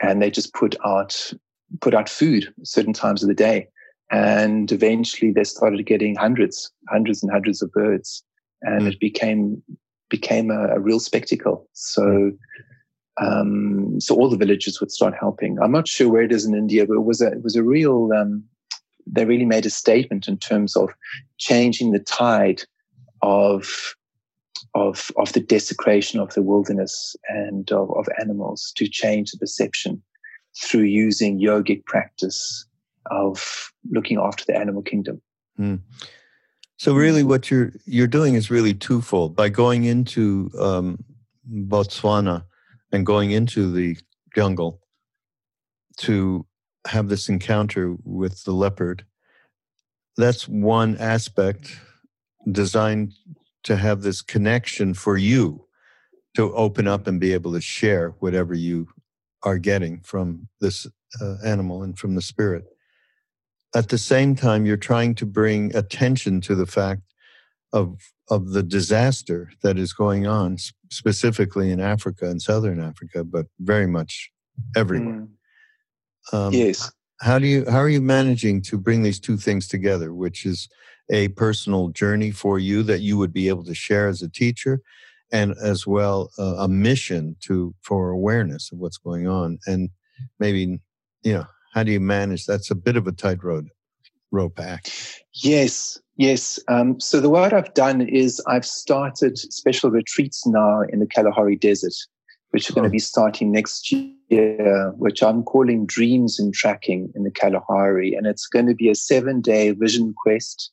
and 0.00 0.20
they 0.20 0.30
just 0.30 0.54
put 0.54 0.76
out 0.84 1.32
put 1.80 1.94
out 1.94 2.08
food 2.08 2.52
certain 2.64 2.92
times 2.92 3.22
of 3.22 3.28
the 3.28 3.34
day. 3.34 3.68
And 4.10 4.72
eventually 4.72 5.32
they 5.32 5.44
started 5.44 5.84
getting 5.84 6.16
hundreds, 6.16 6.72
hundreds 6.88 7.22
and 7.22 7.30
hundreds 7.30 7.60
of 7.62 7.70
birds. 7.72 8.24
And 8.62 8.82
mm. 8.82 8.92
it 8.92 9.00
became 9.00 9.62
became 10.08 10.50
a, 10.50 10.68
a 10.74 10.80
real 10.80 11.00
spectacle. 11.00 11.68
So, 11.72 12.32
um, 13.20 14.00
so 14.00 14.14
all 14.14 14.30
the 14.30 14.36
villages 14.36 14.80
would 14.80 14.90
start 14.90 15.14
helping. 15.18 15.58
I'm 15.60 15.72
not 15.72 15.88
sure 15.88 16.08
where 16.08 16.22
it 16.22 16.32
is 16.32 16.44
in 16.44 16.54
India, 16.54 16.86
but 16.86 16.94
it 16.94 17.04
was 17.04 17.20
a, 17.20 17.28
it 17.32 17.42
was 17.42 17.56
a 17.56 17.62
real, 17.62 18.10
um, 18.16 18.44
they 19.06 19.24
really 19.24 19.46
made 19.46 19.66
a 19.66 19.70
statement 19.70 20.28
in 20.28 20.38
terms 20.38 20.76
of 20.76 20.90
changing 21.38 21.92
the 21.92 21.98
tide 21.98 22.62
of, 23.22 23.94
of, 24.74 25.10
of 25.16 25.32
the 25.32 25.40
desecration 25.40 26.20
of 26.20 26.32
the 26.34 26.42
wilderness 26.42 27.16
and 27.28 27.70
of, 27.72 27.90
of 27.96 28.06
animals 28.20 28.72
to 28.76 28.88
change 28.88 29.30
the 29.30 29.38
perception 29.38 30.02
through 30.62 30.82
using 30.82 31.40
yogic 31.40 31.84
practice 31.86 32.66
of 33.10 33.72
looking 33.90 34.18
after 34.18 34.44
the 34.46 34.56
animal 34.56 34.82
kingdom. 34.82 35.20
Mm. 35.58 35.80
So 36.78 36.94
really, 36.94 37.24
what 37.24 37.50
you're 37.50 37.72
you're 37.86 38.06
doing 38.06 38.34
is 38.34 38.50
really 38.50 38.72
twofold. 38.72 39.34
By 39.34 39.48
going 39.48 39.84
into 39.84 40.50
um, 40.58 41.04
Botswana 41.52 42.44
and 42.92 43.04
going 43.04 43.32
into 43.32 43.72
the 43.72 43.96
jungle 44.34 44.80
to 45.98 46.46
have 46.86 47.08
this 47.08 47.28
encounter 47.28 47.96
with 48.04 48.44
the 48.44 48.52
leopard, 48.52 49.04
that's 50.16 50.46
one 50.46 50.96
aspect 50.98 51.76
designed 52.50 53.12
to 53.64 53.74
have 53.74 54.02
this 54.02 54.22
connection 54.22 54.94
for 54.94 55.16
you 55.16 55.66
to 56.36 56.54
open 56.54 56.86
up 56.86 57.08
and 57.08 57.18
be 57.18 57.32
able 57.32 57.52
to 57.54 57.60
share 57.60 58.10
whatever 58.20 58.54
you 58.54 58.86
are 59.42 59.58
getting 59.58 60.00
from 60.02 60.48
this 60.60 60.86
uh, 61.20 61.36
animal 61.44 61.82
and 61.82 61.98
from 61.98 62.14
the 62.14 62.22
spirit. 62.22 62.64
At 63.74 63.90
the 63.90 63.98
same 63.98 64.34
time, 64.34 64.64
you're 64.64 64.76
trying 64.76 65.14
to 65.16 65.26
bring 65.26 65.74
attention 65.76 66.40
to 66.42 66.54
the 66.54 66.66
fact 66.66 67.02
of 67.72 67.98
of 68.30 68.50
the 68.50 68.62
disaster 68.62 69.50
that 69.62 69.78
is 69.78 69.92
going 69.92 70.26
on, 70.26 70.58
specifically 70.90 71.70
in 71.70 71.80
Africa 71.80 72.28
and 72.28 72.42
Southern 72.42 72.80
Africa, 72.80 73.24
but 73.24 73.46
very 73.60 73.86
much 73.86 74.30
everywhere. 74.76 75.26
Mm. 76.32 76.36
Um, 76.36 76.52
yes. 76.52 76.90
How 77.20 77.38
do 77.38 77.46
you 77.46 77.64
how 77.68 77.78
are 77.78 77.88
you 77.88 78.00
managing 78.00 78.62
to 78.62 78.78
bring 78.78 79.02
these 79.02 79.18
two 79.18 79.36
things 79.36 79.66
together, 79.66 80.14
which 80.14 80.46
is 80.46 80.68
a 81.10 81.28
personal 81.28 81.88
journey 81.88 82.30
for 82.30 82.58
you 82.58 82.82
that 82.84 83.00
you 83.00 83.16
would 83.16 83.32
be 83.32 83.48
able 83.48 83.64
to 83.64 83.74
share 83.74 84.08
as 84.08 84.22
a 84.22 84.28
teacher, 84.28 84.80
and 85.32 85.54
as 85.62 85.86
well 85.86 86.30
uh, 86.38 86.56
a 86.58 86.68
mission 86.68 87.36
to 87.40 87.74
for 87.82 88.10
awareness 88.10 88.70
of 88.72 88.78
what's 88.78 88.98
going 88.98 89.26
on, 89.26 89.58
and 89.66 89.90
maybe 90.38 90.78
you 91.22 91.32
know 91.32 91.46
how 91.72 91.82
do 91.82 91.92
you 91.92 92.00
manage? 92.00 92.46
That's 92.46 92.70
a 92.70 92.74
bit 92.74 92.96
of 92.96 93.06
a 93.06 93.12
tight 93.12 93.42
road 93.42 93.68
rope 94.30 94.58
act. 94.60 95.22
Yes, 95.32 95.98
yes. 96.16 96.58
Um, 96.68 97.00
so 97.00 97.20
the 97.20 97.30
what 97.30 97.52
I've 97.52 97.72
done 97.74 98.02
is 98.02 98.42
I've 98.46 98.66
started 98.66 99.38
special 99.38 99.90
retreats 99.90 100.46
now 100.46 100.82
in 100.82 101.00
the 101.00 101.06
Kalahari 101.06 101.56
Desert, 101.56 101.94
which 102.50 102.68
are 102.68 102.74
going 102.74 102.84
to 102.84 102.90
oh. 102.90 102.92
be 102.92 102.98
starting 102.98 103.52
next 103.52 103.92
year, 103.92 104.92
which 104.96 105.22
I'm 105.22 105.42
calling 105.42 105.86
Dreams 105.86 106.38
and 106.38 106.52
Tracking 106.52 107.10
in 107.14 107.24
the 107.24 107.30
Kalahari, 107.30 108.14
and 108.14 108.26
it's 108.26 108.46
going 108.46 108.66
to 108.66 108.74
be 108.74 108.90
a 108.90 108.94
seven-day 108.94 109.72
vision 109.72 110.14
quest, 110.22 110.70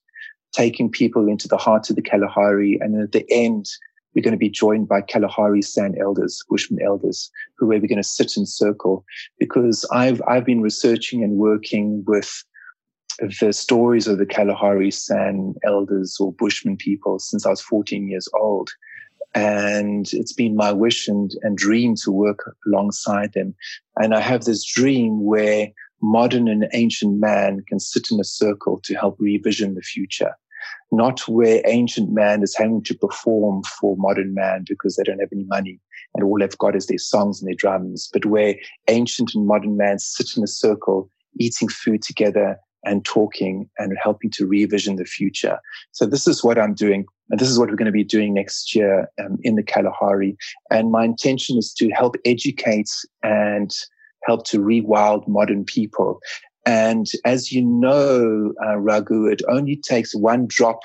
taking 0.54 0.90
people 0.90 1.28
into 1.28 1.48
the 1.48 1.58
heart 1.58 1.90
of 1.90 1.96
the 1.96 2.02
Kalahari, 2.02 2.78
and 2.82 3.02
at 3.02 3.12
the 3.12 3.26
end. 3.32 3.68
We're 4.16 4.22
going 4.22 4.32
to 4.32 4.38
be 4.38 4.50
joined 4.50 4.88
by 4.88 5.02
Kalahari 5.02 5.62
San 5.62 5.96
elders, 6.00 6.42
Bushman 6.50 6.82
elders, 6.82 7.30
who 7.58 7.68
we're 7.68 7.80
going 7.82 7.98
to 7.98 8.04
sit 8.04 8.38
in 8.38 8.46
circle. 8.46 9.04
Because 9.40 9.86
I've 9.92 10.22
I've 10.28 10.46
been 10.46 10.62
researching 10.62 11.24
and 11.24 11.34
working 11.34 12.04
with 12.08 12.44
the 13.40 13.54
stories 13.54 14.08
of 14.08 14.18
the 14.18 14.26
Kalahari 14.26 14.92
San 14.92 15.56
elders 15.64 16.18
or 16.20 16.34
Bushman 16.34 16.78
people 16.78 17.20
since 17.20 17.46
I 17.46 17.50
was 17.50 17.62
14 17.62 18.08
years 18.08 18.28
old. 18.34 18.70
And 19.34 20.08
it's 20.14 20.34
been 20.34 20.56
my 20.56 20.72
wish 20.72 21.08
and, 21.08 21.32
and 21.42 21.58
dream 21.58 21.96
to 22.04 22.12
work 22.12 22.56
alongside 22.66 23.34
them. 23.34 23.54
And 23.98 24.14
I 24.14 24.22
have 24.22 24.46
this 24.46 24.64
dream 24.64 25.24
where 25.24 25.70
modern 26.02 26.48
and 26.48 26.68
ancient 26.74 27.20
man 27.20 27.62
can 27.68 27.80
sit 27.80 28.12
in 28.12 28.20
a 28.20 28.24
circle 28.24 28.80
to 28.84 28.96
help 28.96 29.18
revision 29.20 29.76
the 29.76 29.82
future. 29.82 30.34
Not 30.92 31.28
where 31.28 31.62
ancient 31.66 32.12
man 32.12 32.44
is 32.44 32.56
having 32.56 32.84
to 32.84 32.96
perform 32.96 33.64
for 33.80 33.96
modern 33.98 34.34
man 34.34 34.66
because 34.68 34.96
they 34.96 35.04
don't 35.04 35.20
have 35.20 35.30
any 35.34 35.46
money 35.46 35.80
and 36.16 36.24
all 36.24 36.38
they've 36.40 36.58
got 36.58 36.76
is 36.76 36.88
their 36.88 36.98
songs 36.98 37.42
and 37.42 37.48
their 37.48 37.56
drums, 37.56 38.10
but 38.12 38.26
where 38.26 38.56
ancient 38.88 39.36
and 39.36 39.46
modern 39.46 39.78
man 39.78 40.00
sit 40.00 40.36
in 40.36 40.44
a 40.44 40.48
circle 40.48 41.10
eating 41.40 41.68
food 41.68 42.02
together 42.02 42.58
and 42.86 43.04
talking 43.04 43.70
and 43.78 43.98
helping 44.02 44.30
to 44.30 44.48
revision 44.48 44.96
the 44.96 45.06
future. 45.06 45.60
So 45.92 46.06
this 46.06 46.28
is 46.28 46.44
what 46.44 46.58
I'm 46.58 46.74
doing. 46.74 47.06
And 47.30 47.40
this 47.40 47.50
is 47.50 47.60
what 47.60 47.70
we're 47.70 47.76
going 47.76 47.88
to 47.88 47.92
be 47.92 48.04
doing 48.04 48.34
next 48.34 48.76
year 48.76 49.10
um, 49.20 49.38
in 49.42 49.56
the 49.56 49.64
Kalahari. 49.64 50.38
And 50.72 50.92
my 50.92 51.04
intention 51.04 51.58
is 51.58 51.74
to 51.74 51.90
help 51.90 52.16
educate 52.24 52.90
and 53.24 53.76
help 54.24 54.46
to 54.46 54.60
rewild 54.60 55.28
modern 55.28 55.66
people. 55.66 56.20
And 56.66 57.06
as 57.24 57.52
you 57.52 57.64
know, 57.64 58.54
uh, 58.66 58.78
Raghu, 58.78 59.28
it 59.28 59.42
only 59.48 59.76
takes 59.76 60.16
one 60.16 60.48
drop 60.48 60.80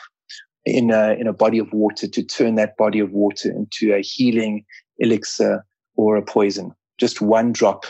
in 0.67 0.91
a, 0.91 1.13
in 1.13 1.27
a 1.27 1.33
body 1.33 1.59
of 1.59 1.73
water 1.73 2.07
to 2.07 2.23
turn 2.23 2.57
that 2.57 2.77
body 2.77 2.99
of 2.99 3.13
water 3.13 3.51
into 3.51 3.95
a 3.95 4.03
healing 4.03 4.65
elixir 4.99 5.65
or 5.97 6.17
a 6.17 6.23
poison. 6.23 6.73
Just 6.99 7.23
one 7.23 7.53
drop 7.53 7.87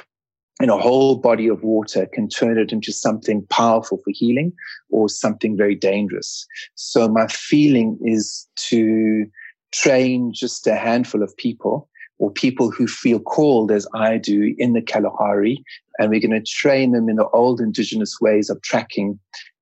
in 0.61 0.69
a 0.69 0.77
whole 0.77 1.17
body 1.17 1.49
of 1.49 1.63
water 1.63 2.07
can 2.13 2.29
turn 2.29 2.59
it 2.59 2.71
into 2.71 2.93
something 2.93 3.45
powerful 3.49 3.99
for 4.05 4.11
healing 4.11 4.53
or 4.91 5.09
something 5.09 5.57
very 5.57 5.75
dangerous. 5.75 6.47
So 6.75 7.09
my 7.09 7.27
feeling 7.29 7.99
is 8.03 8.47
to 8.69 9.25
train 9.73 10.33
just 10.35 10.67
a 10.67 10.77
handful 10.77 11.23
of 11.23 11.37
people 11.37 11.89
or 12.19 12.31
people 12.31 12.71
who 12.71 12.87
feel 12.87 13.19
called 13.19 13.73
as 13.73 13.87
I 13.95 14.19
do 14.19 14.55
in 14.59 14.75
the 14.75 14.83
Kalahari. 14.83 15.65
And 16.01 16.09
we're 16.09 16.21
going 16.21 16.31
to 16.31 16.41
train 16.41 16.93
them 16.93 17.11
in 17.11 17.17
the 17.17 17.29
old 17.29 17.61
indigenous 17.61 18.17
ways 18.23 18.49
of 18.49 18.63
tracking 18.63 19.21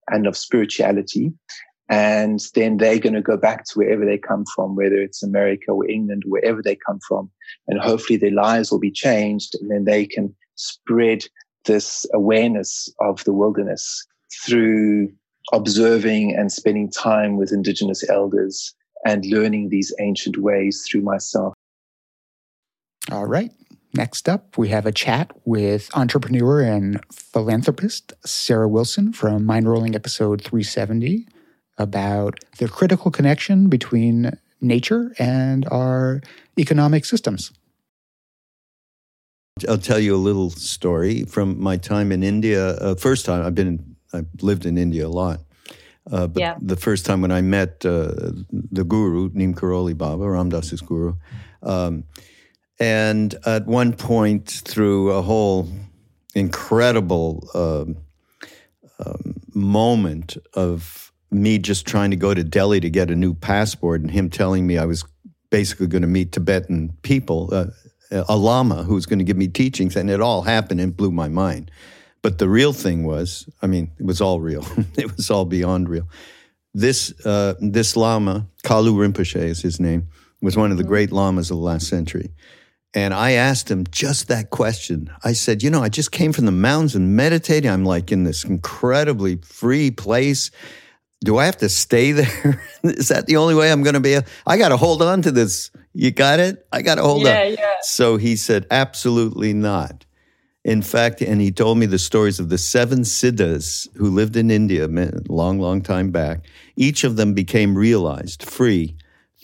and 0.09 0.26
of 0.26 0.36
spirituality. 0.36 1.32
And 1.91 2.41
then 2.55 2.76
they're 2.76 3.01
going 3.01 3.14
to 3.14 3.22
go 3.22 3.36
back 3.36 3.64
to 3.64 3.78
wherever 3.78 4.05
they 4.05 4.18
come 4.18 4.45
from, 4.55 4.76
whether 4.76 4.97
it's 4.97 5.22
America 5.22 5.72
or 5.72 5.89
England, 5.91 6.22
wherever 6.26 6.62
they 6.62 6.76
come 6.76 7.01
from. 7.09 7.28
And 7.66 7.80
hopefully 7.80 8.18
their 8.18 8.30
lives 8.30 8.70
will 8.70 8.78
be 8.78 8.93
changed 8.93 9.57
and 9.61 9.68
then 9.68 9.84
they 9.84 10.07
can 10.07 10.32
spread 10.55 11.24
this 11.64 12.07
awareness 12.14 12.89
of 13.01 13.24
the 13.24 13.32
wilderness 13.32 14.07
through 14.45 15.11
observing 15.53 16.36
and 16.36 16.53
spending 16.53 16.89
time 16.89 17.36
with 17.36 17.53
indigenous 17.53 18.09
elders 18.09 18.74
and 19.05 19.24
learning 19.26 19.70
these 19.70 19.93
ancient 19.99 20.36
ways 20.36 20.86
through 20.89 21.03
myself. 21.03 21.55
All 23.11 23.26
right. 23.26 23.51
Next 23.95 24.28
up, 24.28 24.59
we 24.59 24.68
have 24.68 24.84
a 24.84 24.93
chat 24.93 25.30
with 25.45 25.89
entrepreneur 25.95 26.61
and 26.61 27.01
philanthropist 27.11 28.12
Sarah 28.24 28.68
Wilson 28.68 29.12
from 29.12 29.47
Mindrolling 29.47 29.95
episode 29.95 30.43
370 30.43 31.26
about 31.78 32.39
the 32.59 32.68
critical 32.68 33.11
connection 33.11 33.68
between 33.68 34.32
nature 34.61 35.14
and 35.18 35.66
our 35.70 36.20
economic 36.59 37.05
systems. 37.05 37.53
I'll 39.68 39.78
tell 39.78 39.99
you 39.99 40.14
a 40.14 40.18
little 40.18 40.51
story 40.51 41.24
from 41.24 41.61
my 41.61 41.76
time 41.78 42.12
in 42.12 42.22
India. 42.22 42.76
Uh, 42.76 42.95
first 42.95 43.24
time 43.24 43.45
I've 43.45 43.55
been, 43.55 43.97
I've 44.12 44.26
lived 44.43 44.66
in 44.66 44.76
India 44.76 45.07
a 45.07 45.09
lot. 45.09 45.41
Uh, 46.11 46.26
but 46.26 46.41
yeah. 46.41 46.57
the 46.61 46.76
first 46.76 47.07
time 47.07 47.20
when 47.20 47.32
I 47.32 47.41
met 47.41 47.84
uh, 47.84 48.12
the 48.51 48.84
guru, 48.84 49.30
Neem 49.32 49.55
Karoli 49.55 49.97
Baba, 49.97 50.28
Ram 50.28 50.49
Dass's 50.51 50.80
guru, 50.80 51.14
um, 51.62 52.05
and 52.81 53.35
at 53.45 53.66
one 53.66 53.93
point 53.93 54.49
through 54.49 55.11
a 55.11 55.22
whole 55.22 55.68
incredible 56.35 57.49
um, 57.55 57.97
um, 59.05 59.41
moment 59.55 60.37
of 60.55 61.12
me 61.31 61.59
just 61.59 61.87
trying 61.87 62.11
to 62.11 62.16
go 62.16 62.33
to 62.33 62.45
Delhi 62.45 62.81
to 62.81 62.91
get 62.91 63.11
a 63.11 63.16
new 63.16 63.35
passport 63.35 64.01
and 64.01 64.11
him 64.11 64.31
telling 64.31 64.66
me 64.66 64.79
I 64.79 64.85
was 64.85 65.05
basically 65.51 65.87
going 65.87 66.03
to 66.03 66.09
meet 66.09 66.33
Tibetan 66.33 66.95
people, 67.03 67.49
uh, 67.53 67.66
a 68.11 68.37
lama 68.37 68.85
who 68.85 68.95
was 68.95 69.07
going 69.07 69.18
to 69.18 69.24
give 69.24 69.37
me 69.37 69.49
teachings, 69.49 69.97
and 69.97 70.11
it 70.11 70.20
all 70.20 70.43
happened 70.43 70.81
and 70.81 70.97
blew 70.97 71.11
my 71.11 71.29
mind. 71.29 71.70
But 72.22 72.39
the 72.39 72.49
real 72.49 72.72
thing 72.72 73.05
was, 73.05 73.49
I 73.62 73.66
mean, 73.66 73.91
it 73.99 74.05
was 74.05 74.20
all 74.20 74.41
real. 74.41 74.64
it 74.97 75.14
was 75.16 75.31
all 75.31 75.45
beyond 75.45 75.89
real. 75.89 76.09
This 76.74 77.14
uh, 77.24 77.55
this 77.61 77.97
lama, 77.97 78.47
Kalu 78.64 78.95
Rinpoche 78.95 79.43
is 79.43 79.62
his 79.62 79.81
name, 79.81 80.09
was 80.41 80.57
one 80.57 80.70
of 80.70 80.76
the 80.76 80.83
mm-hmm. 80.83 80.91
great 80.91 81.12
lamas 81.12 81.51
of 81.51 81.57
the 81.57 81.62
last 81.62 81.89
century. 81.89 82.31
And 82.99 83.14
I 83.14 83.32
asked 83.32 83.70
him 83.70 83.84
just 83.90 84.26
that 84.26 84.51
question. 84.51 85.09
I 85.22 85.32
said, 85.32 85.62
you 85.62 85.70
know, 85.70 85.82
I 85.82 85.88
just 85.88 86.11
came 86.11 86.32
from 86.32 86.46
the 86.46 86.53
mountains 86.53 86.96
and 86.96 87.14
meditating. 87.14 87.70
I'm 87.70 87.84
like 87.84 88.11
in 88.11 88.24
this 88.24 88.44
incredibly 88.44 89.36
free 89.36 89.92
place 89.92 90.51
do 91.24 91.38
I 91.38 91.46
have 91.46 91.57
to 91.59 91.68
stay 91.68 92.12
there? 92.20 92.62
Is 92.82 93.09
that 93.09 93.26
the 93.26 93.36
only 93.36 93.55
way 93.55 93.72
I'm 93.72 93.82
going 93.82 93.94
to 93.94 94.01
be? 94.01 94.16
I 94.46 94.57
got 94.57 94.68
to 94.68 94.76
hold 94.76 95.03
on 95.03 95.22
to 95.22 95.30
this. 95.30 95.70
You 95.92 96.11
got 96.11 96.38
it? 96.38 96.66
I 96.72 96.82
got 96.82 96.96
to 96.96 97.03
hold 97.03 97.22
yeah, 97.24 97.40
on. 97.40 97.53
Yeah. 97.55 97.72
So 97.82 98.16
he 98.16 98.36
said, 98.36 98.66
absolutely 98.70 99.53
not. 99.53 100.05
In 100.64 100.82
fact, 100.82 101.22
and 101.22 101.40
he 101.40 101.51
told 101.51 101.78
me 101.78 101.86
the 101.86 101.99
stories 101.99 102.38
of 102.38 102.51
the 102.51 102.59
seven 102.59 103.05
siddhas 103.05 103.88
who 103.96 104.11
lived 104.11 104.36
in 104.36 104.51
India 104.51 104.86
a 104.86 105.11
long, 105.28 105.59
long 105.59 105.80
time 105.80 106.11
back. 106.11 106.44
Each 106.76 107.05
of 107.05 107.16
them 107.16 107.32
became 107.32 107.76
realized, 107.76 108.42
free, 108.42 108.96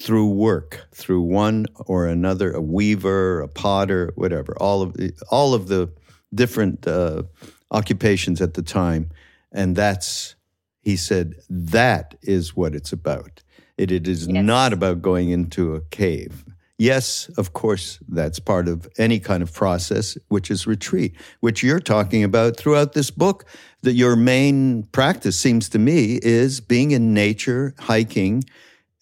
through 0.04 0.28
work, 0.28 0.86
through 0.92 1.22
one 1.22 1.64
or 1.86 2.06
another, 2.06 2.52
a 2.52 2.60
weaver, 2.60 3.40
a 3.40 3.48
potter, 3.48 4.12
whatever. 4.16 4.54
All 4.60 4.82
of 4.82 4.92
the, 4.94 5.14
all 5.30 5.54
of 5.54 5.68
the 5.68 5.90
different 6.34 6.86
uh, 6.86 7.22
occupations 7.70 8.42
at 8.42 8.52
the 8.52 8.62
time, 8.62 9.10
and 9.50 9.74
that's 9.74 10.36
he 10.82 10.96
said, 10.96 11.36
that 11.48 12.14
is 12.20 12.54
what 12.54 12.74
it's 12.74 12.92
about. 12.92 13.42
It, 13.78 13.90
it 13.90 14.06
is 14.06 14.26
yes. 14.26 14.44
not 14.44 14.74
about 14.74 15.00
going 15.00 15.30
into 15.30 15.74
a 15.74 15.80
cave. 15.80 16.44
Yes, 16.76 17.30
of 17.38 17.54
course, 17.54 17.98
that's 18.06 18.38
part 18.38 18.68
of 18.68 18.86
any 18.98 19.18
kind 19.18 19.42
of 19.42 19.50
process, 19.54 20.18
which 20.28 20.50
is 20.50 20.66
retreat, 20.66 21.14
which 21.40 21.62
you're 21.62 21.80
talking 21.80 22.22
about 22.22 22.58
throughout 22.58 22.92
this 22.92 23.10
book. 23.10 23.46
That 23.80 23.94
your 23.94 24.16
main 24.16 24.82
practice 24.92 25.40
seems 25.40 25.70
to 25.70 25.78
me 25.78 26.18
is 26.22 26.60
being 26.60 26.90
in 26.90 27.14
nature, 27.14 27.74
hiking, 27.78 28.44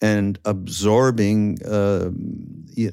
and 0.02 0.38
absorbing 0.44 1.58
uh, 1.64 2.10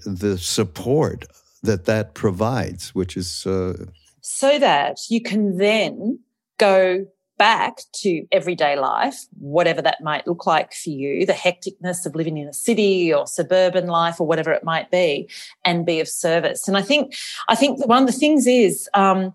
the 0.06 0.38
support 0.40 1.26
that 1.64 1.86
that 1.86 2.14
provides, 2.14 2.96
which 2.96 3.18
is. 3.18 3.46
Uh, 3.46 3.86
so 4.22 4.60
that 4.60 5.00
you 5.10 5.22
can 5.22 5.58
then 5.58 6.20
go 6.58 7.06
back 7.40 7.80
to 7.94 8.28
everyday 8.34 8.78
life, 8.78 9.26
whatever 9.40 9.82
that 9.82 10.02
might 10.02 10.28
look 10.28 10.46
like 10.46 10.74
for 10.74 10.90
you, 10.90 11.26
the 11.26 11.34
hecticness 11.34 12.06
of 12.06 12.14
living 12.14 12.38
in 12.38 12.48
a 12.48 12.54
city 12.54 13.14
or 13.14 13.26
suburban 13.26 13.88
life 13.88 14.20
or 14.20 14.28
whatever 14.28 14.52
it 14.52 14.64
might 14.64 14.92
be, 14.92 15.28
and 15.64 15.86
be 15.86 16.02
of 16.02 16.08
service. 16.08 16.68
And 16.68 16.78
I 16.78 16.82
think, 16.82 17.16
I 17.48 17.56
think 17.56 17.84
one 17.88 18.04
of 18.04 18.08
the 18.08 18.20
things 18.20 18.46
is, 18.46 18.90
um, 18.94 19.34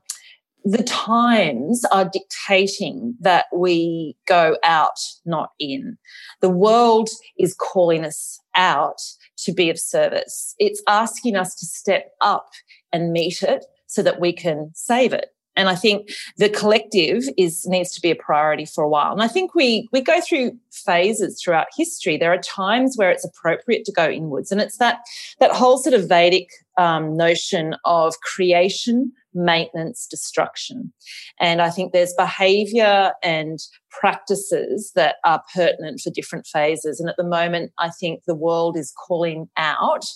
the 0.64 0.82
times 0.82 1.84
are 1.92 2.08
dictating 2.10 3.16
that 3.20 3.46
we 3.54 4.16
go 4.26 4.56
out, 4.64 4.98
not 5.26 5.50
in. 5.60 5.98
The 6.40 6.48
world 6.48 7.10
is 7.38 7.54
calling 7.54 8.04
us 8.04 8.40
out 8.56 9.00
to 9.38 9.52
be 9.52 9.68
of 9.68 9.78
service. 9.78 10.54
It's 10.58 10.82
asking 10.88 11.36
us 11.36 11.54
to 11.56 11.66
step 11.66 12.10
up 12.22 12.48
and 12.92 13.12
meet 13.12 13.42
it 13.42 13.64
so 13.86 14.02
that 14.02 14.20
we 14.20 14.32
can 14.32 14.70
save 14.74 15.12
it. 15.12 15.28
And 15.56 15.68
I 15.68 15.76
think 15.76 16.10
the 16.36 16.48
collective 16.48 17.22
is 17.38 17.64
needs 17.66 17.94
to 17.94 18.00
be 18.00 18.10
a 18.10 18.16
priority 18.16 18.64
for 18.64 18.82
a 18.82 18.88
while. 18.88 19.12
And 19.12 19.22
I 19.22 19.28
think 19.28 19.54
we 19.54 19.88
we 19.92 20.00
go 20.00 20.20
through 20.20 20.58
phases 20.72 21.40
throughout 21.40 21.68
history. 21.76 22.16
There 22.16 22.32
are 22.32 22.38
times 22.38 22.96
where 22.96 23.10
it's 23.10 23.24
appropriate 23.24 23.84
to 23.84 23.92
go 23.92 24.08
inwards, 24.08 24.50
and 24.50 24.60
it's 24.60 24.78
that 24.78 25.00
that 25.38 25.52
whole 25.52 25.78
sort 25.78 25.94
of 25.94 26.08
Vedic 26.08 26.48
um, 26.76 27.16
notion 27.16 27.76
of 27.84 28.14
creation, 28.20 29.12
maintenance, 29.34 30.06
destruction. 30.06 30.92
And 31.40 31.60
I 31.60 31.70
think 31.70 31.92
there's 31.92 32.14
behavior 32.14 33.12
and 33.22 33.58
practices 33.90 34.92
that 34.94 35.16
are 35.24 35.42
pertinent 35.54 36.00
for 36.00 36.10
different 36.10 36.46
phases. 36.46 37.00
And 37.00 37.08
at 37.08 37.16
the 37.16 37.24
moment, 37.24 37.72
I 37.78 37.90
think 37.90 38.22
the 38.26 38.34
world 38.34 38.76
is 38.76 38.92
calling 39.06 39.48
out 39.56 40.06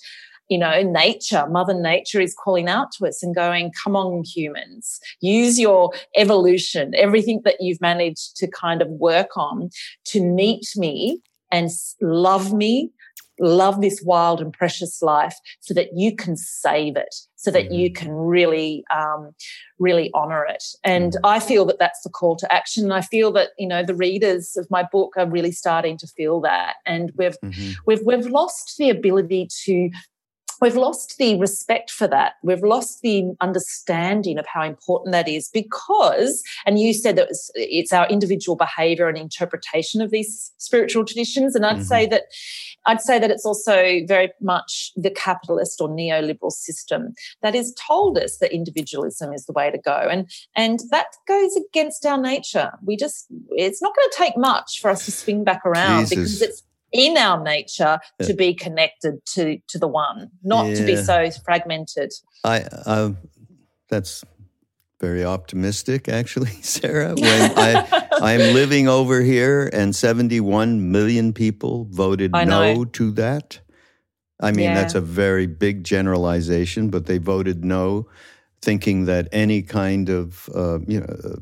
you 0.49 0.59
know, 0.59 0.83
nature, 0.83 1.47
Mother 1.49 1.75
Nature 1.75 2.21
is 2.21 2.35
calling 2.35 2.69
out 2.69 2.91
to 2.93 3.07
us 3.07 3.23
and 3.23 3.35
going, 3.35 3.71
come 3.85 3.95
on, 3.95 4.25
humans, 4.25 4.99
use 5.21 5.59
your 5.59 5.93
evolution, 6.17 6.95
everything 6.95 7.43
that 7.45 7.57
you've 7.61 7.81
managed 7.81 8.37
to 8.37 8.47
kind 8.47 8.81
of 8.81 8.89
work 8.89 9.37
on 9.37 9.71
to 10.07 10.23
meet 10.23 10.67
me 10.77 11.21
and 11.53 11.71
love 12.01 12.53
me 12.53 12.91
love 13.41 13.81
this 13.81 14.03
wild 14.03 14.41
and 14.41 14.53
precious 14.53 15.03
life 15.03 15.35
so 15.61 15.75
that 15.75 15.91
you 15.95 16.15
can 16.15 16.37
save 16.37 16.97
it 16.97 17.15
so 17.37 17.51
that 17.51 17.67
mm-hmm. 17.67 17.75
you 17.75 17.93
can 17.93 18.11
really 18.11 18.85
um, 18.95 19.31
really 19.79 20.11
honor 20.15 20.45
it 20.45 20.65
and 20.85 21.13
mm-hmm. 21.13 21.27
i 21.27 21.39
feel 21.39 21.65
that 21.65 21.79
that's 21.79 22.03
the 22.03 22.11
call 22.11 22.37
to 22.37 22.53
action 22.53 22.85
and 22.85 22.93
i 22.93 23.01
feel 23.01 23.33
that 23.33 23.51
you 23.59 23.67
know 23.67 23.83
the 23.83 23.95
readers 23.95 24.57
of 24.57 24.67
my 24.71 24.85
book 24.91 25.15
are 25.17 25.29
really 25.29 25.53
starting 25.53 25.97
to 25.97 26.07
feel 26.07 26.41
that 26.41 26.77
and 26.87 27.13
we've 27.17 27.37
mm-hmm. 27.45 27.73
we've 27.87 28.03
we've 28.05 28.27
lost 28.27 28.75
the 28.79 28.91
ability 28.91 29.49
to 29.65 29.91
we've 30.61 30.77
lost 30.77 31.17
the 31.19 31.39
respect 31.39 31.91
for 31.91 32.07
that. 32.09 32.35
We've 32.43 32.63
lost 32.63 33.03
the 33.03 33.33
understanding 33.41 34.39
of 34.39 34.47
how 34.47 34.63
important 34.63 35.13
that 35.13 35.29
is 35.29 35.51
because, 35.53 36.43
and 36.67 36.79
you 36.79 36.93
said 36.93 37.17
that 37.17 37.29
it's 37.55 37.93
our 37.93 38.07
individual 38.09 38.57
behavior 38.57 39.09
and 39.09 39.17
interpretation 39.17 40.01
of 40.01 40.11
these 40.11 40.53
spiritual 40.59 41.05
traditions. 41.05 41.55
And 41.55 41.65
I'd 41.65 41.77
mm-hmm. 41.77 41.83
say 41.83 42.07
that 42.07 42.25
I'd 42.87 43.03
say 43.03 43.19
that 43.19 43.31
it's 43.31 43.45
also 43.45 44.01
very 44.07 44.31
much 44.41 44.93
the 44.97 45.11
capitalist 45.11 45.81
or 45.81 45.89
neoliberal 45.89 46.51
system 46.51 47.13
that 47.43 47.55
has 47.55 47.75
told 47.75 48.17
us 48.17 48.39
that 48.39 48.53
individualism 48.53 49.33
is 49.33 49.45
the 49.45 49.53
way 49.53 49.71
to 49.71 49.79
go. 49.79 50.09
And, 50.11 50.31
and 50.57 50.81
that 50.91 51.09
goes 51.27 51.55
against 51.57 52.07
our 52.07 52.19
nature. 52.19 52.73
We 52.83 52.97
just, 52.97 53.27
it's 53.51 53.83
not 53.83 53.95
going 53.95 54.09
to 54.11 54.17
take 54.17 54.37
much 54.39 54.81
for 54.81 54.91
us 54.91 55.05
to 55.05 55.13
swing 55.13 55.45
back 55.45 55.67
around 55.67 56.09
Jesus. 56.09 56.11
because 56.11 56.43
it's 56.43 56.63
in 56.93 57.17
our 57.17 57.43
nature 57.43 57.99
yeah. 58.19 58.27
to 58.27 58.35
be 58.35 58.55
connected 58.55 59.25
to 59.35 59.59
to 59.69 59.79
the 59.79 59.89
one, 59.89 60.31
not 60.43 60.67
yeah. 60.67 60.75
to 60.77 60.87
be 60.87 60.97
so 60.97 61.31
fragmented. 61.45 62.13
I 62.45 62.63
uh, 62.63 63.13
that's 63.89 64.25
very 65.01 65.25
optimistic, 65.25 66.09
actually, 66.09 66.51
Sarah. 66.63 67.15
When 67.19 67.53
I 67.59 68.07
I'm 68.21 68.55
living 68.55 68.89
over 68.89 69.21
here, 69.21 69.71
and 69.73 69.95
71 69.95 70.91
million 70.91 71.33
people 71.33 71.87
voted 71.91 72.33
no 72.33 72.85
to 72.85 73.11
that. 73.13 73.61
I 74.41 74.53
mean, 74.53 74.67
yeah. 74.67 74.75
that's 74.75 74.95
a 74.95 75.01
very 75.01 75.47
big 75.47 75.83
generalization, 75.83 76.91
but 76.91 77.07
they 77.07 77.19
voted 77.19 77.65
no, 77.65 78.09
thinking 78.63 79.07
that 79.07 79.29
any 79.33 79.63
kind 79.63 80.09
of 80.09 80.49
uh, 80.55 80.79
you 80.87 81.01
know 81.01 81.37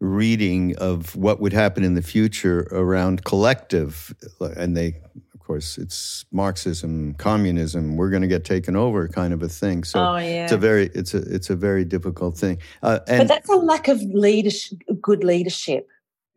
reading 0.00 0.76
of 0.76 1.16
what 1.16 1.40
would 1.40 1.52
happen 1.52 1.84
in 1.84 1.94
the 1.94 2.02
future 2.02 2.68
around 2.70 3.24
collective, 3.24 4.14
and 4.40 4.76
they, 4.76 4.94
of 5.34 5.40
course, 5.40 5.78
it's 5.78 6.24
Marxism, 6.32 7.14
communism. 7.14 7.96
We're 7.96 8.10
going 8.10 8.22
to 8.22 8.28
get 8.28 8.44
taken 8.44 8.76
over, 8.76 9.08
kind 9.08 9.32
of 9.32 9.42
a 9.42 9.48
thing. 9.48 9.84
So 9.84 10.00
oh, 10.00 10.16
yeah. 10.16 10.44
it's 10.44 10.52
a 10.52 10.58
very, 10.58 10.90
it's 10.94 11.14
a, 11.14 11.18
it's 11.18 11.50
a 11.50 11.56
very 11.56 11.84
difficult 11.84 12.36
thing. 12.36 12.58
Uh, 12.82 13.00
and, 13.08 13.20
but 13.20 13.28
that's 13.28 13.48
a 13.48 13.56
lack 13.56 13.88
of 13.88 14.00
leadership, 14.02 14.78
good 15.00 15.24
leadership 15.24 15.88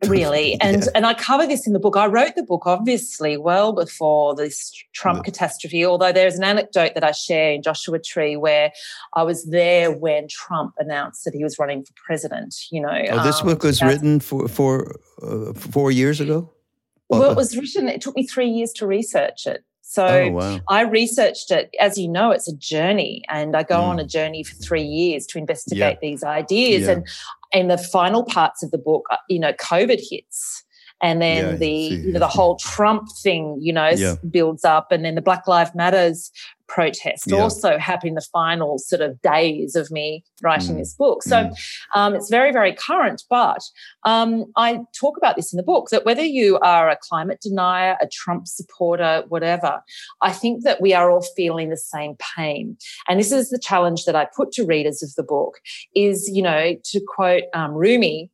really? 0.06 0.58
And 0.60 0.82
yeah. 0.82 0.90
and 0.94 1.06
i 1.06 1.14
cover 1.14 1.46
this 1.46 1.66
in 1.66 1.72
the 1.72 1.78
book. 1.78 1.96
I 1.96 2.06
wrote 2.06 2.34
the 2.34 2.42
book 2.42 2.66
obviously 2.66 3.36
well 3.36 3.72
before 3.72 4.34
this 4.34 4.72
trump 4.92 5.18
yeah. 5.18 5.22
catastrophe 5.22 5.84
although 5.84 6.12
there's 6.12 6.36
an 6.36 6.44
anecdote 6.44 6.92
that 6.94 7.04
i 7.04 7.12
share 7.12 7.52
in 7.52 7.62
joshua 7.62 7.98
tree 7.98 8.36
where 8.36 8.72
i 9.14 9.22
was 9.22 9.44
there 9.46 9.90
when 9.90 10.26
trump 10.28 10.74
announced 10.78 11.24
that 11.24 11.34
he 11.34 11.42
was 11.42 11.58
running 11.58 11.82
for 11.84 11.92
president 12.04 12.54
you 12.70 12.80
know 12.80 13.02
oh, 13.10 13.22
this 13.22 13.40
um, 13.40 13.46
book 13.46 13.62
was 13.62 13.82
written 13.82 14.20
for 14.20 14.48
for 14.48 15.00
uh, 15.22 15.52
four 15.54 15.90
years 15.90 16.20
ago? 16.20 16.50
Well, 17.08 17.32
it 17.32 17.36
was 17.36 17.56
written 17.56 17.88
it 17.88 18.00
took 18.00 18.14
me 18.14 18.24
three 18.24 18.48
years 18.48 18.72
to 18.74 18.86
research 18.86 19.46
it 19.46 19.64
so 19.90 20.06
oh, 20.06 20.30
wow. 20.30 20.60
I 20.68 20.82
researched 20.82 21.50
it. 21.50 21.74
As 21.80 21.98
you 21.98 22.06
know, 22.06 22.30
it's 22.30 22.46
a 22.46 22.54
journey, 22.54 23.24
and 23.28 23.56
I 23.56 23.64
go 23.64 23.74
mm. 23.74 23.82
on 23.82 23.98
a 23.98 24.06
journey 24.06 24.44
for 24.44 24.54
three 24.54 24.84
years 24.84 25.26
to 25.26 25.38
investigate 25.38 25.98
yeah. 26.00 26.08
these 26.08 26.22
ideas. 26.22 26.82
Yeah. 26.82 26.92
And 26.92 27.08
in 27.50 27.66
the 27.66 27.76
final 27.76 28.22
parts 28.22 28.62
of 28.62 28.70
the 28.70 28.78
book, 28.78 29.04
uh, 29.10 29.16
you 29.28 29.40
know, 29.40 29.52
COVID 29.54 30.00
hits 30.08 30.62
and 31.02 31.20
then 31.20 31.44
yeah, 31.44 31.56
the 31.56 31.68
you 31.68 32.12
know, 32.12 32.20
the 32.20 32.28
whole 32.28 32.54
Trump 32.54 33.08
thing, 33.20 33.58
you 33.60 33.72
know, 33.72 33.90
builds 34.30 34.64
up, 34.64 34.92
and 34.92 35.04
then 35.04 35.16
the 35.16 35.22
Black 35.22 35.48
Lives 35.48 35.74
Matters 35.74 36.30
protest 36.70 37.24
yeah. 37.26 37.36
also 37.36 37.78
happened 37.78 38.16
the 38.16 38.26
final 38.32 38.78
sort 38.78 39.02
of 39.02 39.20
days 39.22 39.74
of 39.74 39.90
me 39.90 40.24
writing 40.42 40.76
mm. 40.76 40.78
this 40.78 40.94
book. 40.94 41.22
So 41.22 41.36
mm. 41.36 41.52
um, 41.94 42.14
it's 42.14 42.30
very 42.30 42.52
very 42.52 42.72
current. 42.72 43.24
But 43.28 43.62
um, 44.04 44.46
I 44.56 44.80
talk 44.98 45.16
about 45.16 45.36
this 45.36 45.52
in 45.52 45.56
the 45.56 45.62
book 45.62 45.88
that 45.90 46.04
whether 46.04 46.22
you 46.22 46.58
are 46.60 46.88
a 46.88 46.96
climate 46.96 47.40
denier, 47.42 47.96
a 48.00 48.06
Trump 48.06 48.46
supporter, 48.46 49.24
whatever, 49.28 49.82
I 50.22 50.32
think 50.32 50.62
that 50.64 50.80
we 50.80 50.94
are 50.94 51.10
all 51.10 51.26
feeling 51.36 51.70
the 51.70 51.76
same 51.76 52.14
pain, 52.36 52.76
and 53.08 53.18
this 53.18 53.32
is 53.32 53.50
the 53.50 53.58
challenge 53.58 54.04
that 54.04 54.16
I 54.16 54.28
put 54.36 54.52
to 54.52 54.64
readers 54.64 55.02
of 55.02 55.14
the 55.16 55.24
book: 55.24 55.58
is 55.94 56.30
you 56.32 56.42
know 56.42 56.76
to 56.84 57.00
quote 57.06 57.44
um, 57.52 57.72
Rumi 57.72 58.30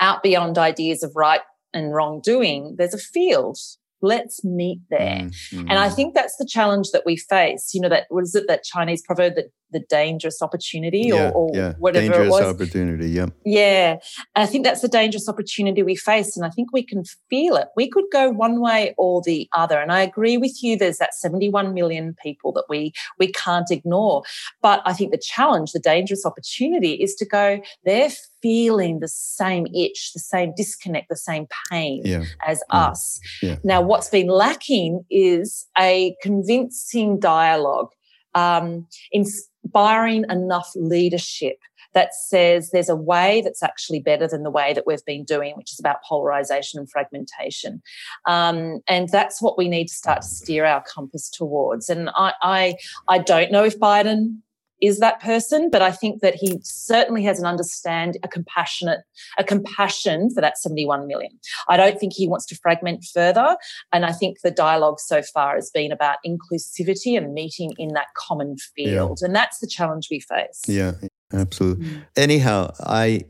out 0.00 0.22
beyond 0.22 0.58
ideas 0.58 1.02
of 1.02 1.12
right 1.16 1.40
and 1.74 1.92
wrongdoing, 1.92 2.76
there's 2.78 2.94
a 2.94 2.98
field. 2.98 3.58
Let's 4.00 4.44
meet 4.44 4.80
there. 4.90 5.28
Mm-hmm. 5.28 5.70
And 5.70 5.78
I 5.78 5.88
think 5.88 6.14
that's 6.14 6.36
the 6.36 6.46
challenge 6.46 6.90
that 6.92 7.02
we 7.04 7.16
face. 7.16 7.70
You 7.74 7.80
know, 7.80 7.88
that 7.88 8.06
was 8.10 8.34
it 8.34 8.44
that 8.48 8.64
Chinese 8.64 9.02
proverb 9.02 9.34
that 9.36 9.50
the 9.70 9.80
dangerous 9.80 10.40
opportunity 10.40 11.08
yeah, 11.08 11.30
or, 11.30 11.32
or 11.32 11.50
yeah. 11.52 11.74
whatever 11.78 12.06
dangerous 12.06 12.26
it 12.26 12.30
was. 12.30 12.54
opportunity, 12.54 13.10
yeah. 13.10 13.26
Yeah. 13.44 13.96
I 14.34 14.46
think 14.46 14.64
that's 14.64 14.80
the 14.80 14.88
dangerous 14.88 15.28
opportunity 15.28 15.82
we 15.82 15.96
face. 15.96 16.36
And 16.36 16.46
I 16.46 16.50
think 16.50 16.72
we 16.72 16.82
can 16.82 17.04
feel 17.28 17.56
it. 17.56 17.68
We 17.76 17.90
could 17.90 18.04
go 18.12 18.30
one 18.30 18.60
way 18.60 18.94
or 18.96 19.22
the 19.24 19.48
other. 19.52 19.78
And 19.78 19.92
I 19.92 20.00
agree 20.00 20.38
with 20.38 20.62
you, 20.62 20.76
there's 20.76 20.98
that 20.98 21.14
71 21.14 21.74
million 21.74 22.16
people 22.22 22.52
that 22.52 22.64
we 22.68 22.92
we 23.18 23.32
can't 23.32 23.70
ignore. 23.70 24.22
But 24.62 24.82
I 24.84 24.92
think 24.92 25.12
the 25.12 25.18
challenge, 25.22 25.72
the 25.72 25.80
dangerous 25.80 26.24
opportunity 26.24 26.94
is 26.94 27.14
to 27.16 27.26
go, 27.26 27.60
they're 27.84 28.10
feeling 28.42 29.00
the 29.00 29.08
same 29.08 29.66
itch, 29.74 30.12
the 30.12 30.20
same 30.20 30.52
disconnect, 30.56 31.08
the 31.08 31.16
same 31.16 31.46
pain 31.70 32.02
yeah. 32.04 32.24
as 32.46 32.62
yeah. 32.72 32.78
us. 32.78 33.20
Now, 33.64 33.80
what's 33.80 34.08
been 34.08 34.28
lacking 34.28 35.04
is 35.10 35.66
a 35.78 36.14
convincing 36.22 37.18
dialogue 37.18 37.88
um, 38.34 38.86
inspiring 39.12 40.24
enough 40.28 40.70
leadership 40.76 41.56
that 41.94 42.14
says 42.14 42.70
there's 42.70 42.88
a 42.88 42.96
way 42.96 43.40
that's 43.42 43.62
actually 43.62 44.00
better 44.00 44.28
than 44.28 44.42
the 44.42 44.50
way 44.50 44.72
that 44.72 44.86
we've 44.86 45.04
been 45.04 45.24
doing, 45.24 45.54
which 45.56 45.72
is 45.72 45.80
about 45.80 45.96
polarization 46.06 46.78
and 46.78 46.90
fragmentation. 46.90 47.82
Um, 48.26 48.80
and 48.86 49.08
that's 49.08 49.40
what 49.40 49.56
we 49.56 49.68
need 49.68 49.88
to 49.88 49.94
start 49.94 50.22
to 50.22 50.28
steer 50.28 50.64
our 50.64 50.82
compass 50.82 51.30
towards. 51.30 51.88
And 51.88 52.10
I, 52.10 52.34
I, 52.42 52.74
I 53.08 53.18
don't 53.18 53.50
know 53.50 53.64
if 53.64 53.78
Biden 53.80 54.38
is 54.80 54.98
that 54.98 55.20
person, 55.20 55.70
but 55.70 55.82
I 55.82 55.90
think 55.90 56.20
that 56.20 56.34
he 56.34 56.58
certainly 56.62 57.24
has 57.24 57.40
an 57.40 57.46
understand, 57.46 58.16
a 58.22 58.28
compassionate, 58.28 59.00
a 59.38 59.44
compassion 59.44 60.30
for 60.30 60.40
that 60.40 60.58
71 60.58 61.06
million. 61.06 61.32
I 61.68 61.76
don't 61.76 61.98
think 61.98 62.12
he 62.12 62.28
wants 62.28 62.46
to 62.46 62.56
fragment 62.56 63.04
further. 63.04 63.56
And 63.92 64.04
I 64.04 64.12
think 64.12 64.40
the 64.42 64.50
dialogue 64.50 65.00
so 65.00 65.22
far 65.22 65.54
has 65.54 65.70
been 65.70 65.90
about 65.90 66.18
inclusivity 66.26 67.16
and 67.16 67.34
meeting 67.34 67.72
in 67.78 67.94
that 67.94 68.08
common 68.16 68.56
field. 68.76 69.18
Yeah. 69.20 69.26
And 69.26 69.34
that's 69.34 69.58
the 69.58 69.66
challenge 69.66 70.08
we 70.10 70.20
face. 70.20 70.62
Yeah, 70.66 70.92
absolutely. 71.32 71.86
Mm. 71.86 72.06
Anyhow, 72.16 72.72
I, 72.80 73.22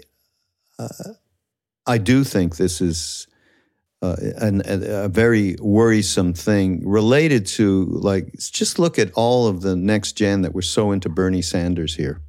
uh, 0.79 0.89
I 1.87 1.99
do 1.99 2.25
think 2.25 2.57
this 2.57 2.81
is 2.81 3.28
uh, 4.01 4.17
an, 4.37 4.63
a, 4.65 5.05
a, 5.05 5.09
very 5.09 5.57
worrisome 5.61 6.33
thing 6.33 6.89
related 6.89 7.47
to 7.47 7.87
like 7.87 8.33
just 8.39 8.79
look 8.79 8.99
at 8.99 9.11
all 9.15 9.49
of 9.49 9.63
the 9.63 9.75
next 9.75 10.13
gen 10.13 10.43
that 10.43 10.55
were 10.55 10.63
so 10.63 10.93
into 10.93 11.09
Bernie 11.09 11.43
Sanders 11.43 11.97
here, 11.97 12.21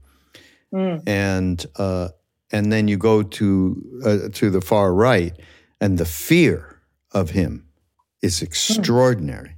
mm. 0.73 1.01
and 1.05 1.63
uh, 1.75 2.09
and 2.51 2.71
then 2.71 2.87
you 2.87 2.97
go 2.97 3.21
to 3.21 4.01
uh, 4.03 4.17
to 4.33 4.49
the 4.49 4.61
far 4.61 4.93
right, 4.93 5.39
and 5.79 5.99
the 5.99 6.05
fear 6.05 6.81
of 7.11 7.31
him 7.31 7.67
is 8.21 8.41
extraordinary. 8.41 9.55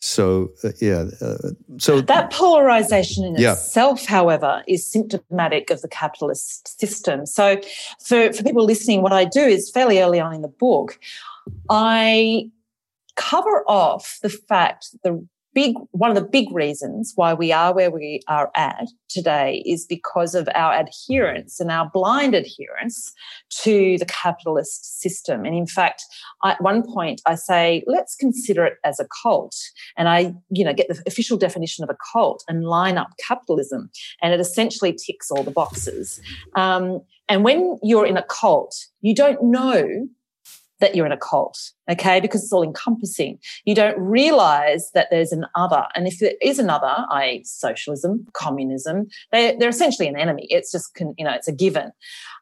So 0.00 0.50
uh, 0.62 0.70
yeah, 0.80 1.06
uh, 1.20 1.50
so 1.78 2.00
that 2.00 2.30
polarization 2.30 3.24
in 3.24 3.34
yeah. 3.36 3.52
itself, 3.52 4.04
however, 4.04 4.62
is 4.68 4.86
symptomatic 4.86 5.70
of 5.70 5.80
the 5.80 5.88
capitalist 5.88 6.78
system. 6.78 7.26
So 7.26 7.60
for 8.04 8.32
for 8.32 8.42
people 8.42 8.64
listening, 8.64 9.02
what 9.02 9.12
I 9.12 9.24
do 9.24 9.40
is 9.40 9.70
fairly 9.70 10.00
early 10.00 10.20
on 10.20 10.34
in 10.34 10.42
the 10.42 10.48
book, 10.48 10.98
I 11.70 12.50
cover 13.16 13.64
off 13.66 14.18
the 14.22 14.28
fact 14.28 14.92
that 14.92 15.02
the 15.02 15.26
big 15.56 15.74
one 15.92 16.10
of 16.10 16.14
the 16.14 16.28
big 16.28 16.52
reasons 16.52 17.14
why 17.16 17.32
we 17.32 17.50
are 17.50 17.74
where 17.74 17.90
we 17.90 18.20
are 18.28 18.50
at 18.54 18.88
today 19.08 19.62
is 19.64 19.86
because 19.86 20.34
of 20.34 20.46
our 20.54 20.78
adherence 20.78 21.58
and 21.58 21.70
our 21.70 21.90
blind 21.94 22.34
adherence 22.34 23.10
to 23.48 23.96
the 23.96 24.04
capitalist 24.04 25.00
system. 25.00 25.46
And 25.46 25.56
in 25.56 25.66
fact 25.66 26.04
at 26.44 26.60
one 26.60 26.82
point 26.82 27.22
i 27.24 27.34
say 27.34 27.82
let's 27.86 28.14
consider 28.16 28.66
it 28.66 28.74
as 28.84 29.00
a 29.00 29.08
cult. 29.22 29.56
And 29.96 30.10
i 30.10 30.34
you 30.50 30.62
know 30.62 30.74
get 30.74 30.88
the 30.88 31.02
official 31.06 31.38
definition 31.38 31.82
of 31.82 31.88
a 31.88 31.96
cult 32.12 32.44
and 32.48 32.64
line 32.64 32.98
up 32.98 33.08
capitalism. 33.26 33.88
And 34.20 34.34
it 34.34 34.40
essentially 34.40 34.92
ticks 34.92 35.30
all 35.30 35.42
the 35.42 35.50
boxes. 35.50 36.20
Um, 36.54 37.00
and 37.30 37.44
when 37.44 37.78
you're 37.82 38.06
in 38.06 38.18
a 38.18 38.24
cult 38.24 38.74
you 39.00 39.14
don't 39.14 39.42
know 39.42 40.06
that 40.80 40.94
you're 40.94 41.06
in 41.06 41.12
a 41.12 41.16
cult, 41.16 41.72
okay? 41.90 42.20
Because 42.20 42.42
it's 42.42 42.52
all 42.52 42.62
encompassing. 42.62 43.38
You 43.64 43.74
don't 43.74 43.98
realize 43.98 44.90
that 44.92 45.08
there's 45.10 45.32
an 45.32 45.46
other. 45.54 45.86
And 45.94 46.06
if 46.06 46.18
there 46.18 46.34
is 46.42 46.58
another, 46.58 46.94
i.e., 47.10 47.42
socialism, 47.44 48.26
communism, 48.34 49.06
they, 49.32 49.56
they're 49.58 49.70
essentially 49.70 50.08
an 50.08 50.18
enemy. 50.18 50.46
It's 50.50 50.70
just, 50.70 50.90
you 51.00 51.24
know, 51.24 51.32
it's 51.32 51.48
a 51.48 51.52
given. 51.52 51.92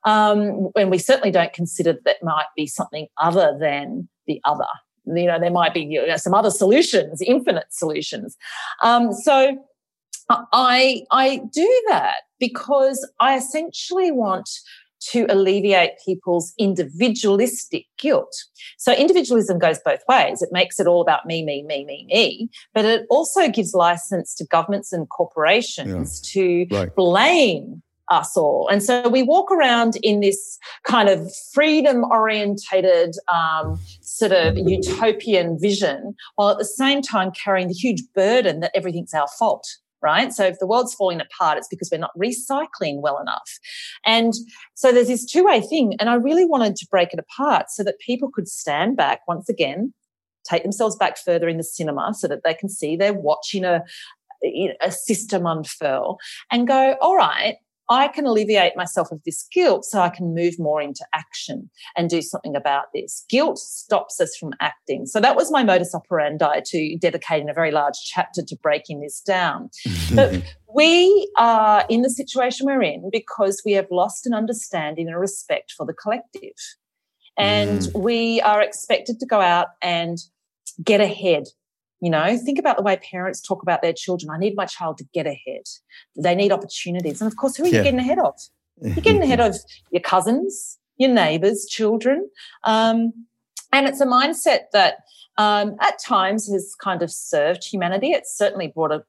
Um, 0.04 0.70
and 0.76 0.90
we 0.90 0.98
certainly 0.98 1.30
don't 1.30 1.52
consider 1.52 1.96
that 2.04 2.16
might 2.22 2.46
be 2.56 2.66
something 2.66 3.06
other 3.20 3.56
than 3.58 4.08
the 4.26 4.40
other. 4.44 4.66
You 5.06 5.26
know, 5.26 5.38
there 5.38 5.50
might 5.50 5.74
be 5.74 5.82
you 5.82 6.06
know, 6.06 6.16
some 6.16 6.34
other 6.34 6.50
solutions, 6.50 7.20
infinite 7.20 7.66
solutions. 7.70 8.36
Um, 8.82 9.12
so 9.12 9.56
I, 10.30 11.02
I 11.10 11.42
do 11.52 11.82
that 11.88 12.22
because 12.40 13.06
I 13.20 13.36
essentially 13.36 14.10
want 14.10 14.48
to 15.10 15.26
alleviate 15.28 15.92
people's 16.04 16.52
individualistic 16.58 17.86
guilt. 17.98 18.34
So 18.78 18.92
individualism 18.92 19.58
goes 19.58 19.78
both 19.84 20.00
ways. 20.08 20.42
It 20.42 20.50
makes 20.52 20.80
it 20.80 20.86
all 20.86 21.00
about 21.00 21.26
me, 21.26 21.44
me, 21.44 21.62
me, 21.62 21.84
me, 21.84 22.06
me, 22.08 22.48
but 22.72 22.84
it 22.84 23.06
also 23.10 23.48
gives 23.48 23.74
license 23.74 24.34
to 24.36 24.46
governments 24.46 24.92
and 24.92 25.08
corporations 25.08 26.22
yeah. 26.34 26.42
to 26.42 26.66
right. 26.74 26.94
blame 26.94 27.82
us 28.10 28.36
all. 28.36 28.68
And 28.70 28.82
so 28.82 29.08
we 29.08 29.22
walk 29.22 29.50
around 29.50 29.96
in 30.02 30.20
this 30.20 30.58
kind 30.84 31.08
of 31.08 31.30
freedom 31.52 32.04
orientated, 32.04 33.14
um, 33.32 33.80
sort 34.02 34.32
of 34.32 34.58
utopian 34.58 35.58
vision, 35.58 36.14
while 36.36 36.50
at 36.50 36.58
the 36.58 36.64
same 36.64 37.02
time 37.02 37.30
carrying 37.32 37.68
the 37.68 37.74
huge 37.74 38.02
burden 38.14 38.60
that 38.60 38.72
everything's 38.74 39.14
our 39.14 39.28
fault 39.38 39.66
right? 40.04 40.32
So 40.32 40.44
if 40.44 40.58
the 40.60 40.66
world's 40.66 40.94
falling 40.94 41.20
apart, 41.20 41.56
it's 41.56 41.66
because 41.66 41.88
we're 41.90 41.98
not 41.98 42.16
recycling 42.16 43.00
well 43.00 43.18
enough. 43.18 43.58
And 44.04 44.34
so 44.74 44.92
there's 44.92 45.08
this 45.08 45.24
two 45.24 45.44
way 45.44 45.62
thing. 45.62 45.96
And 45.98 46.10
I 46.10 46.14
really 46.14 46.44
wanted 46.44 46.76
to 46.76 46.86
break 46.90 47.14
it 47.14 47.18
apart 47.18 47.70
so 47.70 47.82
that 47.82 47.98
people 47.98 48.30
could 48.30 48.46
stand 48.46 48.96
back 48.96 49.20
once 49.26 49.48
again, 49.48 49.94
take 50.48 50.62
themselves 50.62 50.94
back 50.96 51.16
further 51.16 51.48
in 51.48 51.56
the 51.56 51.64
cinema 51.64 52.12
so 52.12 52.28
that 52.28 52.44
they 52.44 52.54
can 52.54 52.68
see 52.68 52.96
they're 52.96 53.14
watching 53.14 53.64
a, 53.64 53.82
a 54.82 54.92
system 54.92 55.46
unfurl 55.46 56.18
and 56.52 56.68
go, 56.68 56.96
all 57.00 57.16
right, 57.16 57.56
I 57.90 58.08
can 58.08 58.26
alleviate 58.26 58.76
myself 58.76 59.12
of 59.12 59.22
this 59.24 59.46
guilt 59.52 59.84
so 59.84 60.00
I 60.00 60.08
can 60.08 60.34
move 60.34 60.58
more 60.58 60.80
into 60.80 61.04
action 61.14 61.70
and 61.96 62.08
do 62.08 62.22
something 62.22 62.56
about 62.56 62.86
this. 62.94 63.24
Guilt 63.28 63.58
stops 63.58 64.20
us 64.20 64.36
from 64.36 64.52
acting. 64.60 65.06
So 65.06 65.20
that 65.20 65.36
was 65.36 65.50
my 65.50 65.64
modus 65.64 65.94
operandi 65.94 66.60
to 66.66 66.96
dedicating 66.98 67.50
a 67.50 67.54
very 67.54 67.70
large 67.70 67.98
chapter 68.04 68.42
to 68.42 68.56
breaking 68.62 69.00
this 69.00 69.20
down. 69.20 69.70
but 70.14 70.42
we 70.74 71.30
are 71.36 71.84
in 71.88 72.02
the 72.02 72.10
situation 72.10 72.66
we're 72.66 72.82
in 72.82 73.10
because 73.12 73.62
we 73.64 73.72
have 73.72 73.86
lost 73.90 74.26
an 74.26 74.34
understanding 74.34 75.08
and 75.08 75.18
respect 75.18 75.72
for 75.72 75.84
the 75.84 75.94
collective. 75.94 76.52
And 77.36 77.80
mm. 77.80 78.00
we 78.00 78.40
are 78.42 78.62
expected 78.62 79.20
to 79.20 79.26
go 79.26 79.40
out 79.40 79.68
and 79.82 80.18
get 80.82 81.00
ahead 81.00 81.44
you 82.04 82.10
know, 82.10 82.36
think 82.36 82.58
about 82.58 82.76
the 82.76 82.82
way 82.82 82.98
parents 82.98 83.40
talk 83.40 83.62
about 83.62 83.80
their 83.80 83.94
children. 83.94 84.28
I 84.30 84.38
need 84.38 84.54
my 84.56 84.66
child 84.66 84.98
to 84.98 85.04
get 85.14 85.26
ahead. 85.26 85.62
They 86.14 86.34
need 86.34 86.52
opportunities. 86.52 87.22
And 87.22 87.32
of 87.32 87.38
course, 87.38 87.56
who 87.56 87.64
are 87.64 87.68
yeah. 87.68 87.78
you 87.78 87.84
getting 87.84 87.98
ahead 87.98 88.18
of? 88.18 88.38
You're 88.82 88.96
getting 88.96 89.22
ahead 89.22 89.40
of 89.40 89.56
your 89.90 90.02
cousins, 90.02 90.78
your 90.98 91.08
neighbors, 91.08 91.64
children. 91.64 92.28
Um, 92.64 93.14
and 93.72 93.88
it's 93.88 94.02
a 94.02 94.06
mindset 94.06 94.64
that 94.74 94.96
um, 95.38 95.76
at 95.80 95.98
times 95.98 96.52
has 96.52 96.74
kind 96.74 97.00
of 97.00 97.10
served 97.10 97.64
humanity. 97.64 98.10
It's 98.10 98.36
certainly 98.36 98.68
brought 98.68 98.92
a 98.92 99.02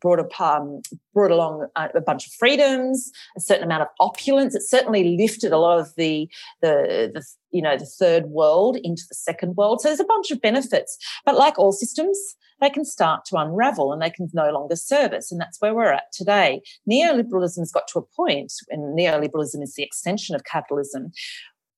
brought, 0.00 0.18
a, 0.18 0.42
um, 0.42 0.82
brought 1.14 1.30
along 1.30 1.66
a, 1.76 2.00
bunch 2.00 2.26
of 2.26 2.32
freedoms, 2.32 3.10
a 3.36 3.40
certain 3.40 3.64
amount 3.64 3.82
of 3.82 3.88
opulence. 4.00 4.54
It 4.54 4.62
certainly 4.62 5.16
lifted 5.16 5.52
a 5.52 5.58
lot 5.58 5.78
of 5.78 5.94
the, 5.96 6.28
the, 6.62 7.10
the, 7.14 7.24
you 7.50 7.62
know, 7.62 7.76
the 7.76 7.86
third 7.86 8.26
world 8.26 8.76
into 8.82 9.02
the 9.08 9.14
second 9.14 9.56
world. 9.56 9.80
So 9.80 9.88
there's 9.88 10.00
a 10.00 10.04
bunch 10.04 10.30
of 10.30 10.40
benefits. 10.40 10.96
But 11.24 11.36
like 11.36 11.58
all 11.58 11.72
systems, 11.72 12.18
they 12.60 12.70
can 12.70 12.84
start 12.84 13.24
to 13.26 13.36
unravel 13.36 13.92
and 13.92 14.02
they 14.02 14.10
can 14.10 14.28
no 14.32 14.50
longer 14.50 14.76
service. 14.76 15.32
And 15.32 15.40
that's 15.40 15.60
where 15.60 15.74
we're 15.74 15.92
at 15.92 16.12
today. 16.12 16.62
Neoliberalism's 16.90 17.72
got 17.72 17.88
to 17.88 17.98
a 17.98 18.02
point, 18.02 18.52
and 18.68 18.98
neoliberalism 18.98 19.62
is 19.62 19.74
the 19.74 19.82
extension 19.82 20.34
of 20.34 20.44
capitalism, 20.44 21.12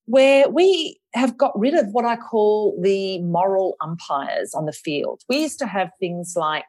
where 0.07 0.49
we 0.49 0.99
have 1.15 1.37
got 1.37 1.59
rid 1.59 1.75
of 1.75 1.87
what 1.93 2.05
I 2.05 2.17
call 2.17 2.79
the 2.83 3.21
moral 3.21 3.77
umpires 3.81 4.55
on 4.55 4.67
the 4.67 4.73
field. 4.73 5.23
We 5.29 5.39
used 5.39 5.59
to 5.61 5.67
have 5.67 5.91
things 6.01 6.35
like 6.37 6.65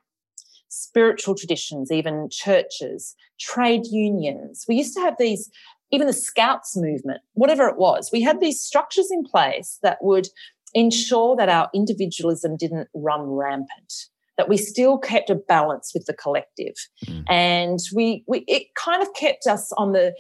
spiritual 0.73 1.35
traditions, 1.35 1.91
even 1.91 2.27
churches, 2.31 3.15
trade 3.39 3.85
unions. 3.91 4.65
We 4.67 4.75
used 4.75 4.93
to 4.95 5.01
have 5.01 5.15
these, 5.19 5.49
even 5.91 6.07
the 6.07 6.13
scouts 6.13 6.75
movement, 6.75 7.21
whatever 7.33 7.67
it 7.67 7.77
was. 7.77 8.09
We 8.11 8.21
had 8.21 8.39
these 8.39 8.59
structures 8.59 9.09
in 9.11 9.23
place 9.23 9.79
that 9.83 9.99
would 10.01 10.27
ensure 10.73 11.35
that 11.35 11.49
our 11.49 11.69
individualism 11.73 12.57
didn't 12.57 12.89
run 12.95 13.21
rampant 13.21 13.93
that 14.35 14.49
we 14.49 14.57
still 14.57 14.97
kept 14.97 15.29
a 15.29 15.35
balance 15.35 15.91
with 15.93 16.07
the 16.07 16.13
collective 16.13 16.73
mm. 17.05 17.23
and 17.29 17.77
we, 17.93 18.23
we 18.27 18.39
it 18.47 18.63
kind 18.75 19.03
of 19.03 19.13
kept 19.13 19.45
us 19.45 19.71
on 19.73 19.91
the 19.91 20.11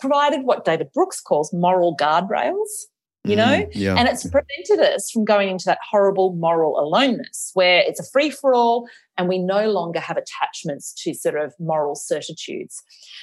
provided 0.00 0.44
what 0.44 0.64
david 0.64 0.90
brooks 0.94 1.20
calls 1.20 1.52
moral 1.52 1.94
guardrails 1.94 2.86
you 3.24 3.36
know? 3.36 3.44
Mm, 3.44 3.68
yeah. 3.74 3.94
And 3.94 4.08
it's 4.08 4.28
prevented 4.28 4.80
us 4.80 5.10
from 5.10 5.24
going 5.24 5.48
into 5.48 5.64
that 5.66 5.78
horrible 5.88 6.34
moral 6.34 6.78
aloneness 6.78 7.52
where 7.54 7.82
it's 7.86 8.00
a 8.00 8.10
free 8.10 8.30
for 8.30 8.52
all 8.54 8.88
and 9.18 9.28
we 9.28 9.38
no 9.38 9.70
longer 9.70 10.00
have 10.00 10.16
attachments 10.16 10.92
to 11.02 11.14
sort 11.14 11.36
of 11.36 11.54
moral 11.58 11.94
certitudes. 11.94 12.82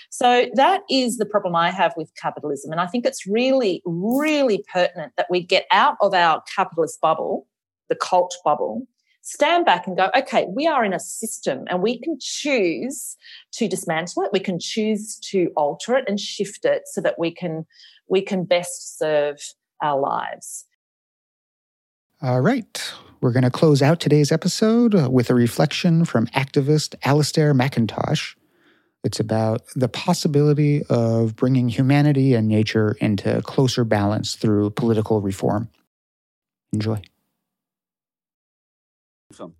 So 0.09 0.47
that 0.53 0.81
is 0.89 1.17
the 1.17 1.25
problem 1.25 1.55
I 1.55 1.71
have 1.71 1.93
with 1.97 2.11
capitalism. 2.15 2.71
And 2.71 2.79
I 2.79 2.87
think 2.87 3.05
it's 3.05 3.25
really, 3.25 3.81
really 3.85 4.63
pertinent 4.71 5.13
that 5.17 5.27
we 5.29 5.43
get 5.43 5.65
out 5.71 5.97
of 6.01 6.13
our 6.13 6.43
capitalist 6.55 7.01
bubble, 7.01 7.47
the 7.89 7.95
cult 7.95 8.35
bubble, 8.45 8.87
stand 9.21 9.65
back 9.65 9.85
and 9.85 9.97
go, 9.97 10.09
okay, 10.15 10.47
we 10.49 10.65
are 10.65 10.83
in 10.83 10.93
a 10.93 10.99
system 10.99 11.65
and 11.67 11.81
we 11.81 11.99
can 11.99 12.17
choose 12.19 13.17
to 13.53 13.67
dismantle 13.67 14.23
it. 14.23 14.31
We 14.33 14.39
can 14.39 14.59
choose 14.59 15.17
to 15.31 15.51
alter 15.55 15.95
it 15.95 16.05
and 16.07 16.19
shift 16.19 16.65
it 16.65 16.83
so 16.85 17.01
that 17.01 17.19
we 17.19 17.31
can, 17.31 17.65
we 18.07 18.21
can 18.21 18.45
best 18.45 18.97
serve 18.97 19.37
our 19.81 19.99
lives. 19.99 20.65
All 22.21 22.41
right. 22.41 22.93
We're 23.21 23.31
going 23.31 23.43
to 23.43 23.49
close 23.49 23.81
out 23.81 24.01
today's 24.01 24.29
episode 24.29 24.93
with 25.09 25.29
a 25.29 25.35
reflection 25.35 26.03
from 26.03 26.27
activist 26.27 26.95
Alastair 27.03 27.53
McIntosh. 27.53 28.35
It's 29.05 29.21
about 29.21 29.61
the 29.73 29.87
possibility 29.87 30.83
of 30.89 31.37
bringing 31.37 31.69
humanity 31.69 32.33
and 32.33 32.49
nature 32.49 32.97
into 32.99 33.41
closer 33.43 33.85
balance 33.85 34.35
through 34.35 34.71
political 34.71 35.21
reform. 35.21 35.69
Enjoy. 36.73 37.01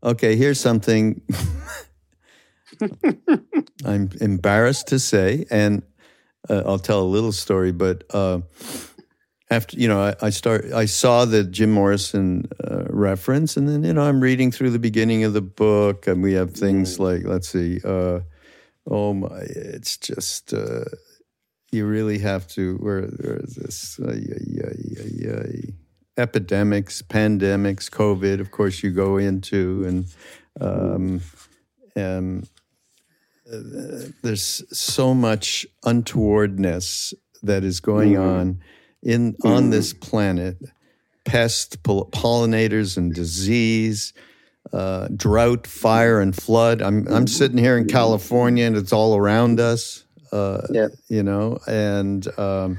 Okay, 0.04 0.36
here's 0.36 0.60
something 0.60 1.22
I'm 3.86 4.10
embarrassed 4.20 4.88
to 4.88 5.00
say, 5.00 5.46
and 5.50 5.82
uh, 6.50 6.64
I'll 6.66 6.80
tell 6.80 7.00
a 7.00 7.08
little 7.08 7.32
story, 7.32 7.72
but. 7.72 8.04
Uh, 8.14 8.42
after 9.50 9.78
you 9.78 9.88
know, 9.88 10.02
I, 10.02 10.16
I 10.22 10.30
start. 10.30 10.66
I 10.74 10.86
saw 10.86 11.26
the 11.26 11.44
Jim 11.44 11.72
Morrison 11.72 12.48
uh, 12.64 12.86
reference, 12.90 13.58
and 13.58 13.68
then 13.68 13.84
you 13.84 13.94
know, 13.94 14.04
I'm 14.04 14.22
reading 14.22 14.52
through 14.52 14.70
the 14.72 14.80
beginning 14.80 15.24
of 15.24 15.34
the 15.34 15.42
book, 15.42 16.08
and 16.08 16.22
we 16.22 16.34
have 16.34 16.52
things 16.52 16.98
mm. 16.98 17.00
like, 17.00 17.24
let's 17.26 17.50
see, 17.50 17.80
uh, 17.84 18.20
oh 18.88 19.14
my, 19.14 19.40
it's 19.40 19.98
just 19.98 20.54
uh, 20.54 20.86
you 21.72 21.86
really 21.86 22.20
have 22.20 22.48
to. 22.50 22.76
Where, 22.78 23.02
where 23.02 23.38
is 23.38 23.56
this? 23.56 24.00
epidemics, 26.18 27.02
pandemics, 27.02 27.90
COVID. 27.90 28.40
Of 28.40 28.52
course, 28.52 28.84
you 28.84 28.92
go 28.92 29.18
into 29.18 29.86
and 29.88 30.06
um, 30.60 31.22
um, 31.96 32.44
there's 33.46 34.64
so 34.78 35.14
much 35.14 35.66
untowardness 35.84 37.14
that 37.42 37.64
is 37.64 37.80
going 37.80 38.14
mm. 38.14 38.22
on 38.22 38.60
in 39.04 39.36
on 39.44 39.66
mm. 39.66 39.72
this 39.72 39.94
planet 39.94 40.58
pest 41.26 41.82
pollinators 41.84 42.98
and 42.98 43.14
disease 43.14 44.14
uh, 44.74 45.08
drought 45.16 45.66
fire 45.66 46.20
and 46.20 46.36
flood 46.36 46.82
i'm 46.82 47.08
i'm 47.08 47.28
sitting 47.28 47.58
here 47.58 47.78
in 47.78 47.88
california 47.88 48.66
and 48.66 48.76
it's 48.76 48.94
all 48.94 49.16
around 49.16 49.60
us 49.60 50.06
uh, 50.32 50.62
yeah. 50.72 50.88
you 51.08 51.24
know 51.24 51.58
and 51.68 52.28
um, 52.38 52.78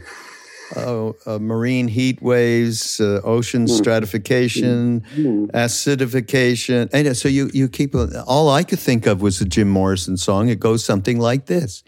uh, 0.76 1.12
uh, 1.26 1.38
marine 1.38 1.88
heat 1.88 2.22
waves, 2.22 3.00
uh, 3.00 3.20
ocean 3.24 3.66
mm. 3.66 3.68
stratification, 3.68 5.04
mm. 5.16 5.50
acidification. 5.50 6.88
And 6.92 7.16
so 7.16 7.28
you, 7.28 7.50
you 7.52 7.68
keep, 7.68 7.94
all 8.26 8.48
I 8.48 8.62
could 8.62 8.78
think 8.78 9.06
of 9.06 9.20
was 9.20 9.38
the 9.38 9.44
Jim 9.46 9.68
Morrison 9.68 10.16
song. 10.16 10.48
It 10.48 10.60
goes 10.60 10.84
something 10.84 11.18
like 11.18 11.46
this 11.46 11.82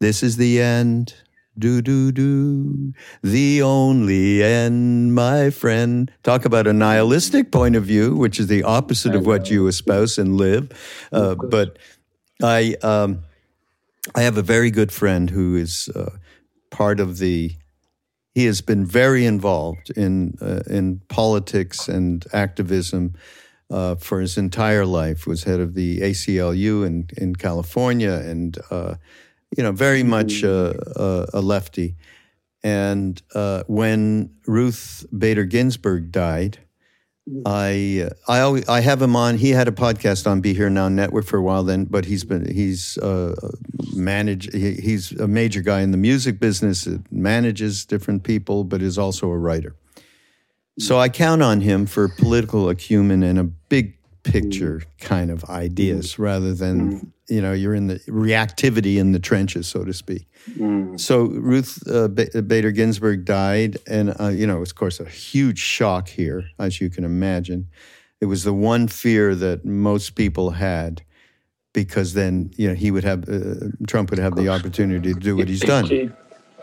This 0.00 0.22
is 0.22 0.36
the 0.36 0.60
end. 0.60 1.14
Do, 1.58 1.80
do, 1.82 2.10
do. 2.10 2.92
The 3.22 3.62
only 3.62 4.42
end, 4.42 5.14
my 5.14 5.50
friend. 5.50 6.10
Talk 6.22 6.44
about 6.44 6.66
a 6.66 6.72
nihilistic 6.72 7.52
point 7.52 7.76
of 7.76 7.84
view, 7.84 8.14
which 8.16 8.40
is 8.40 8.48
the 8.48 8.64
opposite 8.64 9.14
of 9.14 9.24
what 9.24 9.50
you 9.50 9.66
espouse 9.68 10.18
and 10.18 10.36
live. 10.36 10.70
Uh, 11.12 11.36
but 11.36 11.78
I, 12.42 12.74
um, 12.82 13.20
I 14.14 14.22
have 14.22 14.36
a 14.36 14.42
very 14.42 14.70
good 14.70 14.90
friend 14.90 15.30
who 15.30 15.54
is 15.54 15.88
uh, 15.94 16.10
part 16.70 16.98
of 17.00 17.18
the 17.18 17.56
he 18.34 18.46
has 18.46 18.60
been 18.60 18.84
very 18.84 19.24
involved 19.24 19.90
in 19.96 20.36
uh, 20.40 20.62
in 20.66 21.00
politics 21.08 21.88
and 21.88 22.24
activism 22.32 23.14
uh, 23.70 23.94
for 23.94 24.20
his 24.20 24.36
entire 24.36 24.84
life. 24.84 25.26
Was 25.26 25.44
head 25.44 25.60
of 25.60 25.74
the 25.74 26.00
ACLU 26.00 26.84
in 26.84 27.08
in 27.16 27.36
California, 27.36 28.12
and 28.12 28.58
uh, 28.70 28.96
you 29.56 29.62
know, 29.62 29.72
very 29.72 30.02
much 30.02 30.42
a, 30.42 31.28
a 31.32 31.40
lefty. 31.40 31.96
And 32.62 33.20
uh, 33.34 33.62
when 33.66 34.30
Ruth 34.46 35.06
Bader 35.16 35.44
Ginsburg 35.44 36.10
died, 36.10 36.58
I 37.46 38.10
I 38.28 38.40
always, 38.40 38.68
I 38.68 38.80
have 38.80 39.00
him 39.00 39.16
on. 39.16 39.38
He 39.38 39.50
had 39.50 39.66
a 39.66 39.72
podcast 39.72 40.26
on 40.30 40.40
Be 40.40 40.52
Here 40.52 40.68
Now 40.68 40.88
Network 40.88 41.24
for 41.24 41.38
a 41.38 41.42
while 41.42 41.62
then, 41.62 41.84
but 41.84 42.04
he's 42.04 42.24
been 42.24 42.52
he's 42.52 42.98
uh, 42.98 43.34
managed. 43.94 44.52
He, 44.52 44.74
he's 44.74 45.12
a 45.12 45.26
major 45.26 45.62
guy 45.62 45.80
in 45.80 45.90
the 45.90 45.96
music 45.96 46.38
business. 46.38 46.86
Manages 47.10 47.86
different 47.86 48.24
people, 48.24 48.64
but 48.64 48.82
is 48.82 48.98
also 48.98 49.30
a 49.30 49.38
writer. 49.38 49.74
So 50.78 50.98
I 50.98 51.08
count 51.08 51.42
on 51.42 51.60
him 51.60 51.86
for 51.86 52.08
political 52.08 52.68
acumen 52.68 53.22
and 53.22 53.38
a 53.38 53.44
picture 54.24 54.82
kind 54.98 55.30
of 55.30 55.44
ideas, 55.44 56.18
rather 56.18 56.54
than 56.54 57.12
you 57.28 57.40
know 57.40 57.52
you're 57.52 57.74
in 57.74 57.86
the 57.86 58.00
reactivity 58.08 58.96
in 58.96 59.12
the 59.12 59.20
trenches, 59.20 59.66
so 59.66 59.84
to 59.84 59.92
speak. 59.92 60.26
Mm. 60.58 60.98
So 60.98 61.24
Ruth 61.24 61.82
uh, 61.86 62.08
Bader 62.08 62.72
Ginsburg 62.72 63.24
died, 63.24 63.78
and 63.86 64.14
uh, 64.18 64.28
you 64.28 64.46
know, 64.46 64.60
of 64.60 64.74
course, 64.74 65.00
a 65.00 65.04
huge 65.04 65.58
shock 65.58 66.08
here, 66.08 66.50
as 66.58 66.80
you 66.80 66.90
can 66.90 67.04
imagine. 67.04 67.68
It 68.20 68.26
was 68.26 68.42
the 68.42 68.54
one 68.54 68.88
fear 68.88 69.34
that 69.34 69.64
most 69.64 70.14
people 70.14 70.50
had, 70.50 71.02
because 71.72 72.14
then 72.14 72.50
you 72.56 72.68
know 72.68 72.74
he 72.74 72.90
would 72.90 73.04
have 73.04 73.28
uh, 73.28 73.68
Trump 73.86 74.10
would 74.10 74.18
have 74.18 74.34
the 74.34 74.48
opportunity 74.48 75.12
to 75.12 75.20
do 75.20 75.36
what 75.36 75.48
he's 75.48 75.60
done. 75.60 75.86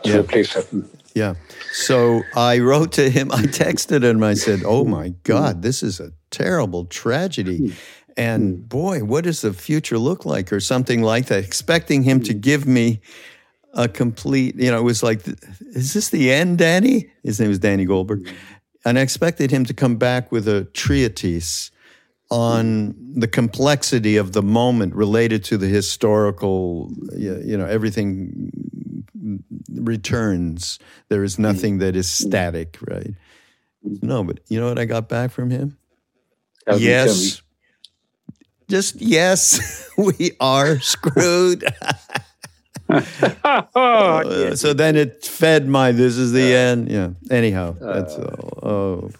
Yeah. 0.04 0.22
Yeah. 1.14 1.34
So 1.72 2.22
I 2.34 2.58
wrote 2.58 2.92
to 2.92 3.10
him. 3.10 3.30
I 3.32 3.42
texted 3.42 4.02
him. 4.02 4.22
I 4.22 4.34
said, 4.34 4.62
"Oh 4.64 4.84
my 4.84 5.10
God, 5.24 5.62
this 5.62 5.82
is 5.82 6.00
a 6.00 6.12
terrible 6.30 6.84
tragedy." 6.86 7.58
Hmm. 7.58 7.70
And 8.16 8.56
hmm. 8.56 8.62
boy, 8.62 9.04
what 9.04 9.24
does 9.24 9.40
the 9.40 9.52
future 9.52 9.98
look 9.98 10.24
like, 10.24 10.52
or 10.52 10.60
something 10.60 11.02
like 11.02 11.26
that? 11.26 11.44
Expecting 11.44 12.02
him 12.02 12.22
to 12.22 12.32
hmm. 12.32 12.40
give 12.40 12.66
me 12.66 13.00
a 13.74 13.88
complete, 13.88 14.54
you 14.56 14.70
know, 14.70 14.78
it 14.78 14.82
was 14.82 15.02
like, 15.02 15.26
is 15.60 15.94
this 15.94 16.10
the 16.10 16.30
end, 16.30 16.58
Danny? 16.58 17.10
His 17.22 17.40
name 17.40 17.48
was 17.48 17.58
Danny 17.58 17.84
Goldberg. 17.84 18.28
Hmm. 18.28 18.34
And 18.84 18.98
I 18.98 19.02
expected 19.02 19.50
him 19.50 19.64
to 19.66 19.74
come 19.74 19.96
back 19.96 20.32
with 20.32 20.48
a 20.48 20.64
treatise 20.64 21.70
on 22.30 22.94
the 23.14 23.28
complexity 23.28 24.16
of 24.16 24.32
the 24.32 24.42
moment 24.42 24.94
related 24.94 25.44
to 25.44 25.58
the 25.58 25.68
historical, 25.68 26.90
you 27.14 27.56
know, 27.56 27.66
everything 27.66 28.50
returns. 29.70 30.78
There 31.08 31.24
is 31.24 31.38
nothing 31.38 31.78
that 31.78 31.96
is 31.96 32.08
static, 32.08 32.78
right? 32.88 33.14
No, 33.82 34.24
but 34.24 34.40
you 34.48 34.60
know 34.60 34.68
what 34.68 34.78
I 34.78 34.84
got 34.84 35.08
back 35.08 35.30
from 35.30 35.50
him? 35.50 35.76
yes. 36.76 37.42
Just 38.68 39.02
yes, 39.02 39.90
we 39.98 40.32
are 40.40 40.80
screwed. 40.80 41.64
oh, 43.44 44.52
so 44.54 44.72
then 44.72 44.96
it 44.96 45.24
fed 45.24 45.68
my 45.68 45.92
this 45.92 46.16
is 46.16 46.32
the 46.32 46.54
end. 46.54 46.90
Yeah. 46.90 47.10
Anyhow, 47.30 47.76
that's 47.78 48.14
uh, 48.14 48.34
oh 48.62 49.10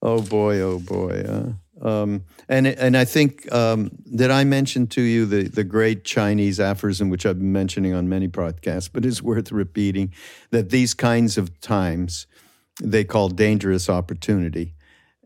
oh 0.00 0.22
boy, 0.22 0.60
oh 0.60 0.78
boy. 0.78 1.22
Uh, 1.28 1.86
um, 1.86 2.24
and 2.48 2.66
and 2.66 2.96
I 2.96 3.04
think 3.04 3.50
um, 3.52 3.90
did 4.14 4.30
I 4.30 4.44
mention 4.44 4.86
to 4.88 5.02
you 5.02 5.26
the 5.26 5.48
the 5.48 5.64
great 5.64 6.04
Chinese 6.04 6.58
aphorism, 6.58 7.10
which 7.10 7.26
I've 7.26 7.38
been 7.38 7.52
mentioning 7.52 7.94
on 7.94 8.08
many 8.08 8.28
podcasts, 8.28 8.88
but 8.92 9.04
it's 9.04 9.22
worth 9.22 9.52
repeating 9.52 10.12
that 10.50 10.70
these 10.70 10.94
kinds 10.94 11.36
of 11.36 11.60
times 11.60 12.26
they 12.82 13.04
call 13.04 13.28
dangerous 13.28 13.88
opportunity. 13.88 14.74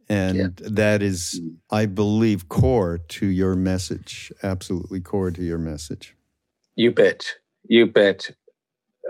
And 0.08 0.36
yeah. 0.36 0.48
that 0.58 1.02
is, 1.02 1.40
mm. 1.42 1.56
I 1.70 1.86
believe, 1.86 2.48
core 2.48 2.98
to 2.98 3.26
your 3.26 3.54
message. 3.54 4.32
Absolutely 4.42 5.00
core 5.00 5.30
to 5.30 5.42
your 5.42 5.58
message. 5.58 6.14
You 6.74 6.90
bet. 6.90 7.34
You 7.68 7.86
bet. 7.86 8.30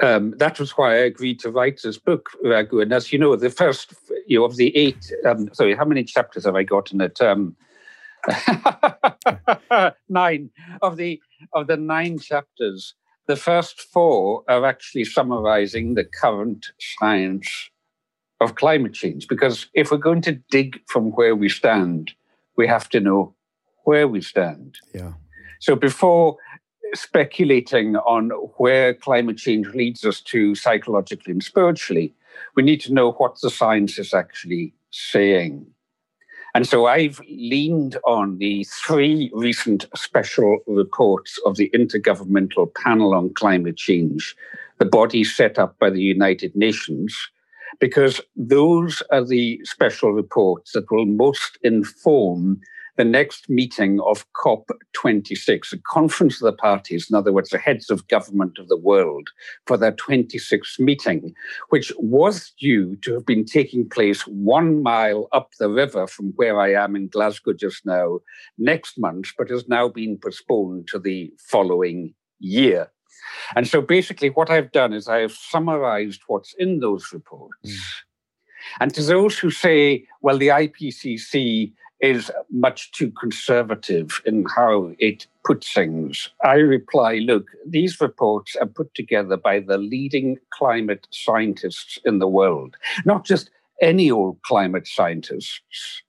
Um, 0.02 0.34
that 0.38 0.58
was 0.58 0.72
why 0.72 0.92
I 0.92 0.98
agreed 0.98 1.40
to 1.40 1.50
write 1.50 1.80
this 1.82 1.98
book, 1.98 2.30
Raghu. 2.44 2.80
And 2.80 2.92
as 2.92 3.12
you 3.12 3.18
know, 3.18 3.34
the 3.36 3.50
first 3.50 3.94
you 4.26 4.38
know, 4.38 4.44
of 4.44 4.56
the 4.56 4.76
eight, 4.76 5.12
um, 5.26 5.52
sorry, 5.54 5.74
how 5.74 5.84
many 5.84 6.04
chapters 6.04 6.44
have 6.44 6.56
I 6.56 6.62
got 6.62 6.92
in 6.92 7.00
it? 7.00 7.20
Um, 7.20 7.56
nine 10.08 10.50
of 10.80 10.96
the 10.96 11.20
of 11.52 11.66
the 11.66 11.76
nine 11.76 12.18
chapters. 12.18 12.94
The 13.26 13.36
first 13.36 13.80
four 13.80 14.42
are 14.48 14.66
actually 14.66 15.04
summarizing 15.04 15.94
the 15.94 16.04
current 16.04 16.66
science 16.98 17.70
of 18.40 18.56
climate 18.56 18.92
change. 18.92 19.28
Because 19.28 19.66
if 19.74 19.90
we're 19.90 19.98
going 19.98 20.22
to 20.22 20.32
dig 20.50 20.80
from 20.88 21.12
where 21.12 21.36
we 21.36 21.48
stand, 21.48 22.12
we 22.56 22.66
have 22.66 22.88
to 22.90 23.00
know 23.00 23.34
where 23.84 24.08
we 24.08 24.20
stand. 24.20 24.76
Yeah. 24.94 25.12
So 25.60 25.76
before 25.76 26.36
speculating 26.94 27.96
on 27.96 28.30
where 28.58 28.94
climate 28.94 29.38
change 29.38 29.68
leads 29.68 30.04
us 30.04 30.20
to 30.20 30.54
psychologically 30.54 31.32
and 31.32 31.42
spiritually, 31.42 32.14
we 32.56 32.62
need 32.62 32.80
to 32.82 32.92
know 32.92 33.12
what 33.12 33.40
the 33.40 33.50
science 33.50 33.98
is 33.98 34.12
actually 34.12 34.74
saying. 34.90 35.66
And 36.54 36.66
so 36.66 36.86
I've 36.86 37.20
leaned 37.30 37.96
on 38.04 38.36
the 38.36 38.64
three 38.64 39.30
recent 39.32 39.86
special 39.94 40.58
reports 40.66 41.40
of 41.46 41.56
the 41.56 41.70
Intergovernmental 41.70 42.74
Panel 42.74 43.14
on 43.14 43.32
Climate 43.32 43.76
Change, 43.76 44.36
the 44.78 44.84
body 44.84 45.24
set 45.24 45.58
up 45.58 45.78
by 45.78 45.88
the 45.88 46.02
United 46.02 46.54
Nations, 46.54 47.16
because 47.80 48.20
those 48.36 49.02
are 49.10 49.24
the 49.24 49.60
special 49.64 50.12
reports 50.12 50.72
that 50.72 50.90
will 50.90 51.06
most 51.06 51.56
inform 51.62 52.60
the 52.96 53.04
next 53.04 53.48
meeting 53.48 54.00
of 54.00 54.26
COP26, 54.34 55.72
a 55.72 55.78
conference 55.78 56.42
of 56.42 56.46
the 56.46 56.56
parties, 56.56 57.08
in 57.08 57.16
other 57.16 57.32
words, 57.32 57.50
the 57.50 57.58
heads 57.58 57.90
of 57.90 58.06
government 58.08 58.58
of 58.58 58.68
the 58.68 58.76
world, 58.76 59.28
for 59.66 59.76
their 59.76 59.92
26th 59.92 60.78
meeting, 60.78 61.34
which 61.70 61.92
was 61.98 62.52
due 62.60 62.96
to 62.96 63.14
have 63.14 63.24
been 63.24 63.44
taking 63.44 63.88
place 63.88 64.26
one 64.26 64.82
mile 64.82 65.28
up 65.32 65.50
the 65.58 65.70
river 65.70 66.06
from 66.06 66.32
where 66.36 66.60
I 66.60 66.74
am 66.74 66.94
in 66.94 67.08
Glasgow 67.08 67.54
just 67.54 67.86
now 67.86 68.20
next 68.58 68.98
month, 68.98 69.28
but 69.38 69.50
has 69.50 69.68
now 69.68 69.88
been 69.88 70.18
postponed 70.18 70.88
to 70.88 70.98
the 70.98 71.32
following 71.38 72.14
year. 72.40 72.90
And 73.56 73.66
so 73.66 73.80
basically, 73.80 74.28
what 74.28 74.50
I've 74.50 74.72
done 74.72 74.92
is 74.92 75.08
I 75.08 75.18
have 75.18 75.32
summarized 75.32 76.22
what's 76.26 76.54
in 76.58 76.80
those 76.80 77.12
reports. 77.12 77.56
Mm. 77.64 78.02
And 78.80 78.94
to 78.94 79.02
those 79.02 79.38
who 79.38 79.50
say, 79.50 80.06
well, 80.20 80.38
the 80.38 80.48
IPCC 80.48 81.72
is 82.02 82.30
much 82.50 82.90
too 82.90 83.12
conservative 83.12 84.20
in 84.26 84.44
how 84.56 84.92
it 84.98 85.26
puts 85.44 85.72
things. 85.72 86.28
I 86.44 86.54
reply 86.54 87.20
look, 87.24 87.46
these 87.64 88.00
reports 88.00 88.56
are 88.56 88.66
put 88.66 88.92
together 88.94 89.36
by 89.36 89.60
the 89.60 89.78
leading 89.78 90.36
climate 90.50 91.06
scientists 91.10 91.98
in 92.04 92.18
the 92.18 92.26
world, 92.26 92.76
not 93.04 93.24
just 93.24 93.50
any 93.80 94.10
old 94.10 94.42
climate 94.42 94.88
scientists, 94.88 96.02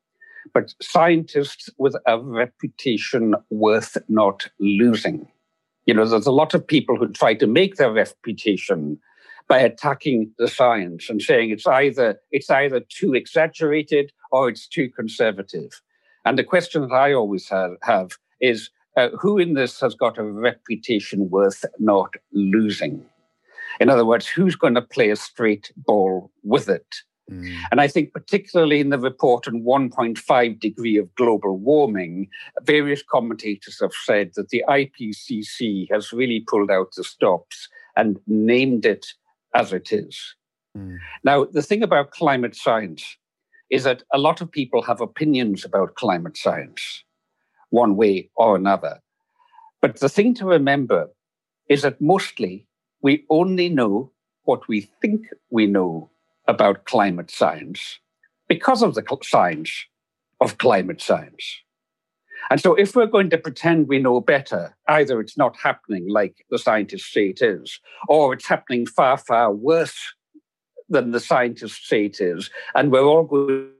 but 0.51 0.73
scientists 0.81 1.69
with 1.77 1.95
a 2.07 2.19
reputation 2.19 3.35
worth 3.51 3.97
not 4.09 4.49
losing. 4.59 5.27
You 5.85 5.93
know, 5.93 6.05
there's 6.05 6.25
a 6.25 6.31
lot 6.31 6.53
of 6.55 6.65
people 6.65 6.97
who 6.97 7.07
try 7.09 7.35
to 7.35 7.47
make 7.47 7.75
their 7.75 7.91
reputation 7.91 8.99
by 9.47 9.59
attacking 9.59 10.31
the 10.37 10.47
science 10.47 11.09
and 11.09 11.21
saying 11.21 11.51
it's 11.51 11.67
either 11.67 12.19
it's 12.31 12.49
either 12.49 12.79
too 12.79 13.13
exaggerated 13.13 14.11
or 14.31 14.49
it's 14.49 14.67
too 14.67 14.89
conservative. 14.89 15.81
And 16.25 16.37
the 16.37 16.43
question 16.43 16.81
that 16.81 16.93
I 16.93 17.13
always 17.13 17.49
have, 17.49 17.71
have 17.83 18.11
is 18.39 18.69
uh, 18.95 19.09
who 19.19 19.37
in 19.37 19.53
this 19.53 19.79
has 19.81 19.95
got 19.95 20.17
a 20.17 20.23
reputation 20.23 21.29
worth 21.29 21.65
not 21.79 22.13
losing? 22.31 23.03
In 23.79 23.89
other 23.89 24.05
words, 24.05 24.27
who's 24.27 24.55
going 24.55 24.75
to 24.75 24.81
play 24.81 25.09
a 25.09 25.15
straight 25.15 25.71
ball 25.75 26.31
with 26.43 26.69
it? 26.69 26.85
Mm. 27.31 27.55
And 27.71 27.81
I 27.81 27.87
think, 27.87 28.13
particularly 28.13 28.79
in 28.79 28.89
the 28.89 28.99
report 28.99 29.47
on 29.47 29.63
1.5 29.63 30.59
degree 30.59 30.97
of 30.97 31.13
global 31.15 31.57
warming, 31.57 32.27
various 32.61 33.01
commentators 33.01 33.79
have 33.81 33.93
said 34.05 34.31
that 34.35 34.49
the 34.49 34.63
IPCC 34.67 35.87
has 35.91 36.11
really 36.11 36.41
pulled 36.41 36.69
out 36.69 36.93
the 36.95 37.03
stops 37.03 37.69
and 37.95 38.19
named 38.27 38.85
it 38.85 39.07
as 39.55 39.71
it 39.71 39.91
is. 39.91 40.35
Mm. 40.77 40.97
Now, 41.23 41.45
the 41.45 41.61
thing 41.61 41.83
about 41.83 42.11
climate 42.11 42.55
science 42.55 43.17
is 43.73 43.85
that 43.85 44.03
a 44.13 44.19
lot 44.19 44.39
of 44.39 44.51
people 44.51 44.83
have 44.83 45.01
opinions 45.01 45.65
about 45.65 45.95
climate 45.95 46.37
science, 46.37 47.03
one 47.71 47.95
way 47.95 48.29
or 48.35 48.55
another. 48.55 48.99
But 49.81 49.99
the 49.99 50.09
thing 50.09 50.35
to 50.35 50.45
remember 50.45 51.09
is 51.67 51.81
that 51.81 51.99
mostly 51.99 52.67
we 53.01 53.25
only 53.31 53.69
know 53.69 54.11
what 54.43 54.67
we 54.67 54.81
think 55.01 55.25
we 55.49 55.65
know 55.65 56.11
about 56.47 56.85
climate 56.85 57.31
science 57.31 57.97
because 58.47 58.83
of 58.83 58.93
the 58.93 59.03
science 59.23 59.85
of 60.39 60.59
climate 60.59 61.01
science. 61.01 61.61
And 62.51 62.61
so, 62.61 62.75
if 62.75 62.95
we're 62.95 63.07
going 63.07 63.31
to 63.31 63.39
pretend 63.39 63.87
we 63.87 63.97
know 63.97 64.21
better, 64.21 64.77
either 64.87 65.19
it's 65.19 65.37
not 65.37 65.57
happening 65.57 66.05
like 66.07 66.45
the 66.51 66.59
scientists 66.59 67.11
say 67.11 67.29
it 67.29 67.41
is, 67.41 67.79
or 68.07 68.33
it's 68.33 68.47
happening 68.47 68.85
far, 68.85 69.17
far 69.17 69.51
worse 69.51 70.13
than 70.93 71.11
the 71.11 71.19
scientists 71.19 71.87
say 71.87 72.05
it 72.05 72.21
is, 72.21 72.49
and 72.75 72.91
we're 72.91 73.03
all 73.03 73.23
going 73.23 73.71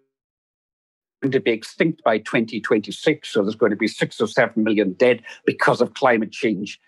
to 1.24 1.40
be 1.40 1.52
extinct 1.52 2.04
by 2.04 2.18
2026, 2.18 3.30
so 3.30 3.44
there's 3.44 3.56
going 3.56 3.70
to 3.70 3.78
be 3.78 3.88
six 3.88 4.20
or 4.20 4.28
seven 4.28 4.64
million 4.64 4.94
dead 4.94 5.22
because 5.46 5.80
of 5.80 5.94
climate 5.94 6.32
change 6.32 6.80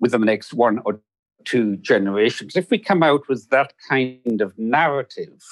within 0.00 0.20
the 0.20 0.26
next 0.26 0.52
one 0.52 0.80
or 0.84 1.00
two 1.44 1.76
generations. 1.76 2.56
If 2.56 2.70
we 2.70 2.78
come 2.78 3.02
out 3.02 3.28
with 3.28 3.48
that 3.50 3.72
kind 3.88 4.40
of 4.40 4.58
narrative, 4.58 5.42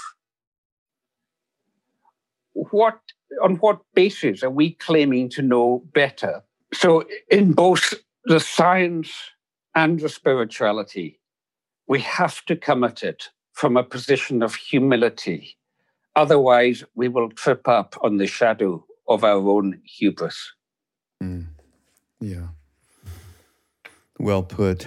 what 2.53 2.99
on 3.43 3.57
what 3.57 3.81
basis 3.95 4.43
are 4.43 4.51
we 4.51 4.73
claiming 4.73 5.28
to 5.31 5.43
know 5.43 5.82
better? 5.95 6.43
So, 6.73 7.05
in 7.31 7.53
both 7.53 7.95
the 8.24 8.41
science 8.41 9.12
and 9.74 10.01
the 10.01 10.09
spirituality, 10.09 11.20
we 11.87 12.01
have 12.01 12.45
to 12.47 12.57
come 12.57 12.85
at 12.85 13.03
it 13.03 13.31
from 13.52 13.77
a 13.77 13.82
position 13.82 14.43
of 14.43 14.55
humility. 14.55 15.56
Otherwise, 16.16 16.85
we 16.94 17.09
will 17.09 17.31
trip 17.31 17.68
up 17.68 17.97
on 18.02 18.16
the 18.16 18.27
shadow 18.27 18.85
of 19.09 19.24
our 19.24 19.48
own 19.48 19.81
hubris. 19.85 20.52
Mm. 21.22 21.47
Yeah. 22.20 22.48
Well 24.18 24.43
put. 24.43 24.86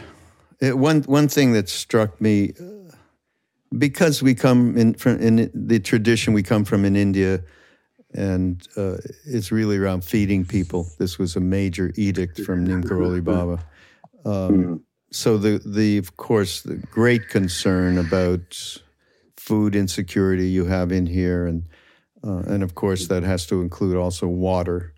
It, 0.59 0.77
one 0.77 1.01
one 1.03 1.27
thing 1.27 1.53
that 1.53 1.69
struck 1.69 2.21
me, 2.21 2.53
uh, 2.59 2.95
because 3.77 4.21
we 4.21 4.35
come 4.35 4.77
in 4.77 4.93
from 4.93 5.19
in 5.19 5.51
the 5.53 5.79
tradition 5.79 6.33
we 6.33 6.43
come 6.43 6.63
from 6.63 6.85
in 6.85 6.95
India, 6.95 7.43
and 8.13 8.65
uh, 8.77 8.97
it's 9.25 9.51
really 9.51 9.77
around 9.77 10.03
feeding 10.03 10.45
people. 10.45 10.87
This 10.99 11.17
was 11.17 11.35
a 11.35 11.39
major 11.39 11.91
edict 11.95 12.41
from 12.41 12.63
Neem 12.63 12.83
Karoli 12.83 13.23
Baba. 13.23 13.59
Um, 14.25 14.83
so 15.13 15.37
the 15.37 15.61
the 15.65 15.97
of 15.97 16.17
course 16.17 16.61
the 16.61 16.75
great 16.75 17.29
concern 17.29 17.97
about 17.97 18.79
food 19.37 19.75
insecurity 19.75 20.47
you 20.47 20.65
have 20.65 20.91
in 20.91 21.05
here, 21.05 21.45
and 21.45 21.67
uh, 22.23 22.43
and 22.47 22.63
of 22.63 22.75
course 22.75 23.07
that 23.07 23.23
has 23.23 23.45
to 23.47 23.61
include 23.61 23.97
also 23.97 24.27
water, 24.27 24.93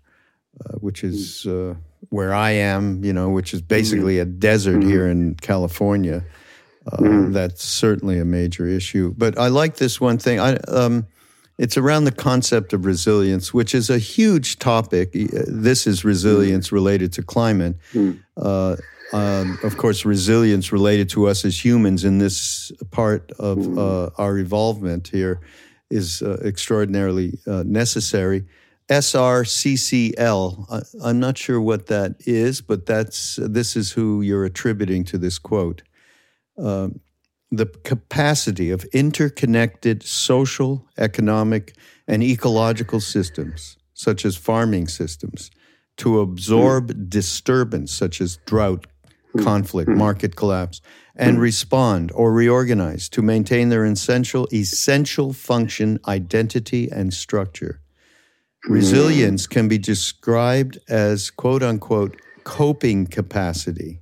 uh, 0.64 0.74
which 0.78 1.04
is 1.04 1.46
uh, 1.46 1.74
where 2.10 2.32
I 2.32 2.50
am, 2.50 3.04
you 3.04 3.12
know, 3.12 3.28
which 3.30 3.52
is 3.52 3.60
basically 3.60 4.14
mm-hmm. 4.14 4.30
a 4.30 4.38
desert 4.38 4.80
mm-hmm. 4.80 4.88
here 4.88 5.08
in 5.08 5.34
California. 5.34 6.24
Uh, 6.86 6.96
mm-hmm. 6.98 7.32
That's 7.32 7.64
certainly 7.64 8.18
a 8.18 8.24
major 8.24 8.66
issue. 8.66 9.12
But 9.18 9.36
I 9.38 9.48
like 9.48 9.76
this 9.76 10.00
one 10.00 10.18
thing. 10.18 10.38
I, 10.38 10.54
um, 10.68 11.06
it's 11.58 11.76
around 11.76 12.04
the 12.04 12.12
concept 12.12 12.72
of 12.72 12.84
resilience, 12.84 13.52
which 13.52 13.74
is 13.74 13.90
a 13.90 13.98
huge 13.98 14.58
topic. 14.58 15.10
This 15.12 15.86
is 15.86 16.04
resilience 16.04 16.70
related 16.70 17.12
to 17.14 17.22
climate. 17.22 17.76
Uh, 18.36 18.76
um, 19.12 19.58
of 19.62 19.76
course, 19.76 20.04
resilience 20.04 20.72
related 20.72 21.08
to 21.10 21.26
us 21.26 21.44
as 21.44 21.64
humans 21.64 22.04
in 22.04 22.18
this 22.18 22.72
part 22.90 23.30
of 23.38 23.58
mm-hmm. 23.58 23.78
uh, 23.78 24.10
our 24.18 24.38
evolvement 24.38 25.08
here 25.08 25.40
is 25.90 26.22
uh, 26.22 26.40
extraordinarily 26.44 27.38
uh, 27.46 27.62
necessary. 27.64 28.44
SRCCL. 28.88 30.84
I'm 31.02 31.18
not 31.18 31.38
sure 31.38 31.60
what 31.60 31.86
that 31.86 32.16
is, 32.20 32.60
but 32.60 32.86
that's 32.86 33.36
this 33.36 33.76
is 33.76 33.92
who 33.92 34.22
you're 34.22 34.44
attributing 34.44 35.04
to 35.04 35.18
this 35.18 35.38
quote. 35.38 35.82
Uh, 36.56 36.88
the 37.50 37.66
capacity 37.66 38.70
of 38.70 38.84
interconnected 38.92 40.02
social, 40.02 40.86
economic, 40.98 41.76
and 42.06 42.22
ecological 42.22 43.00
systems, 43.00 43.76
such 43.94 44.24
as 44.24 44.36
farming 44.36 44.88
systems, 44.88 45.50
to 45.96 46.20
absorb 46.20 46.92
mm. 46.92 47.08
disturbance, 47.08 47.92
such 47.92 48.20
as 48.20 48.38
drought. 48.46 48.86
Mm-hmm. 49.36 49.44
conflict, 49.44 49.90
mm. 49.90 49.96
market 49.96 50.36
collapse, 50.36 50.80
and 51.14 51.34
mm-hmm. 51.34 51.42
respond 51.42 52.12
or 52.14 52.32
reorganize 52.32 53.08
to 53.10 53.22
maintain 53.22 53.68
their 53.68 53.84
essential, 53.84 54.48
essential 54.52 55.32
function, 55.32 55.98
identity, 56.06 56.90
and 56.90 57.12
structure. 57.12 57.80
Resilience 58.68 59.46
can 59.46 59.68
be 59.68 59.78
described 59.78 60.78
as 60.88 61.30
quote 61.30 61.62
unquote 61.62 62.20
coping 62.42 63.06
capacity, 63.06 64.00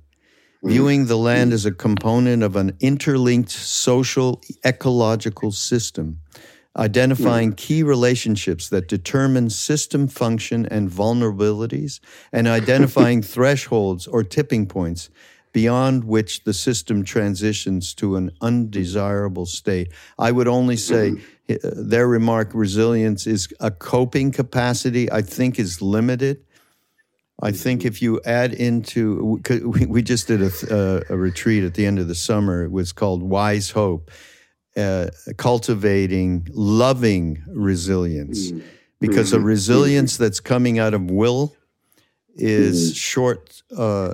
viewing 0.63 1.05
the 1.05 1.17
land 1.17 1.53
as 1.53 1.65
a 1.65 1.71
component 1.71 2.41
of 2.41 2.55
an 2.55 2.75
interlinked 2.79 3.51
social 3.51 4.41
ecological 4.65 5.51
system, 5.51 6.19
identifying 6.77 7.53
key 7.53 7.83
relationships 7.83 8.69
that 8.69 8.87
determine 8.87 9.49
system 9.49 10.07
function 10.07 10.65
and 10.65 10.89
vulnerabilities, 10.89 11.99
and 12.31 12.47
identifying 12.47 13.21
thresholds 13.33 14.07
or 14.07 14.23
tipping 14.23 14.67
points 14.67 15.09
beyond 15.55 16.03
which 16.03 16.43
the 16.43 16.53
system 16.53 17.01
transitions 17.01 17.93
to 17.93 18.17
an 18.17 18.29
undesirable 18.41 19.45
state. 19.45 19.89
I 20.19 20.29
would 20.33 20.49
only 20.49 20.75
say 20.75 21.13
uh, 21.49 21.55
their 21.61 22.09
remark 22.09 22.49
resilience 22.53 23.25
is 23.25 23.47
a 23.61 23.71
coping 23.71 24.33
capacity, 24.33 25.09
I 25.09 25.21
think, 25.21 25.57
is 25.57 25.81
limited. 25.81 26.43
I 27.41 27.51
think 27.51 27.85
if 27.85 28.01
you 28.01 28.19
add 28.25 28.53
into, 28.53 29.39
we 29.87 30.01
just 30.01 30.27
did 30.27 30.41
a, 30.41 30.51
uh, 30.69 31.01
a 31.09 31.17
retreat 31.17 31.63
at 31.63 31.75
the 31.75 31.85
end 31.85 31.99
of 31.99 32.09
the 32.09 32.15
summer. 32.15 32.65
It 32.65 32.71
was 32.71 32.91
called 32.91 33.23
Wise 33.23 33.69
Hope, 33.71 34.11
uh, 34.77 35.07
cultivating 35.37 36.47
loving 36.53 37.43
resilience, 37.47 38.51
mm. 38.51 38.63
because 38.99 39.33
a 39.33 39.37
mm-hmm. 39.37 39.45
resilience 39.45 40.17
that's 40.17 40.39
coming 40.39 40.79
out 40.79 40.93
of 40.93 41.09
will 41.09 41.55
is 42.35 42.91
mm. 42.91 42.97
short 42.97 43.63
uh, 43.77 44.13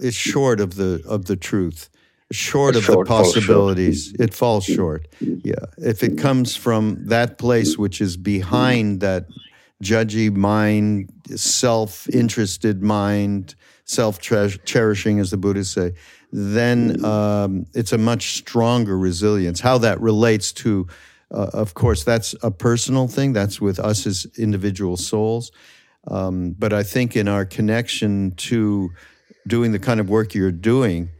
is 0.00 0.14
short 0.14 0.60
of 0.60 0.74
the 0.74 1.02
of 1.06 1.26
the 1.26 1.36
truth 1.36 1.88
short 2.32 2.76
of 2.76 2.84
short, 2.84 3.06
the 3.06 3.08
possibilities. 3.08 4.10
Falls 4.10 4.20
it 4.20 4.34
falls 4.34 4.64
short. 4.64 5.08
Yeah. 5.20 5.54
If 5.78 6.02
it 6.02 6.18
comes 6.18 6.56
from 6.56 7.06
that 7.06 7.38
place 7.38 7.78
which 7.78 8.00
is 8.00 8.16
behind 8.16 9.00
that 9.00 9.26
judgy 9.82 10.34
mind, 10.34 11.10
self 11.36 12.08
interested 12.08 12.82
mind, 12.82 13.54
self 13.84 14.18
cherishing, 14.20 15.18
as 15.18 15.30
the 15.30 15.36
Buddhists 15.36 15.74
say, 15.74 15.92
then 16.32 17.04
um, 17.04 17.66
it's 17.74 17.92
a 17.92 17.98
much 17.98 18.38
stronger 18.38 18.98
resilience. 18.98 19.60
How 19.60 19.78
that 19.78 20.00
relates 20.00 20.50
to, 20.52 20.88
uh, 21.30 21.50
of 21.52 21.74
course, 21.74 22.04
that's 22.04 22.34
a 22.42 22.50
personal 22.50 23.06
thing, 23.06 23.34
that's 23.34 23.60
with 23.60 23.78
us 23.78 24.06
as 24.06 24.26
individual 24.38 24.96
souls. 24.96 25.52
Um, 26.08 26.56
but 26.58 26.72
I 26.72 26.82
think 26.82 27.16
in 27.16 27.28
our 27.28 27.44
connection 27.44 28.32
to 28.32 28.90
doing 29.46 29.72
the 29.72 29.78
kind 29.78 30.00
of 30.00 30.08
work 30.08 30.34
you're 30.34 30.50
doing, 30.50 31.10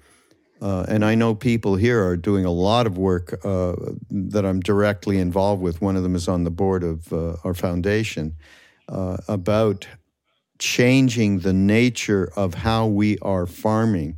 uh, 0.62 0.86
and 0.88 1.04
I 1.04 1.14
know 1.14 1.34
people 1.34 1.76
here 1.76 2.04
are 2.06 2.16
doing 2.16 2.44
a 2.44 2.50
lot 2.50 2.86
of 2.86 2.96
work 2.96 3.38
uh, 3.44 3.74
that 4.10 4.46
I'm 4.46 4.60
directly 4.60 5.18
involved 5.18 5.60
with. 5.60 5.82
One 5.82 5.96
of 5.96 6.02
them 6.02 6.14
is 6.14 6.26
on 6.26 6.44
the 6.44 6.50
board 6.50 6.84
of 6.84 7.12
uh, 7.12 7.36
our 7.44 7.52
foundation 7.52 8.36
uh, 8.88 9.18
about 9.28 9.86
changing 10.58 11.40
the 11.40 11.52
nature 11.52 12.32
of 12.34 12.54
how 12.54 12.86
we 12.86 13.18
are 13.18 13.46
farming 13.46 14.16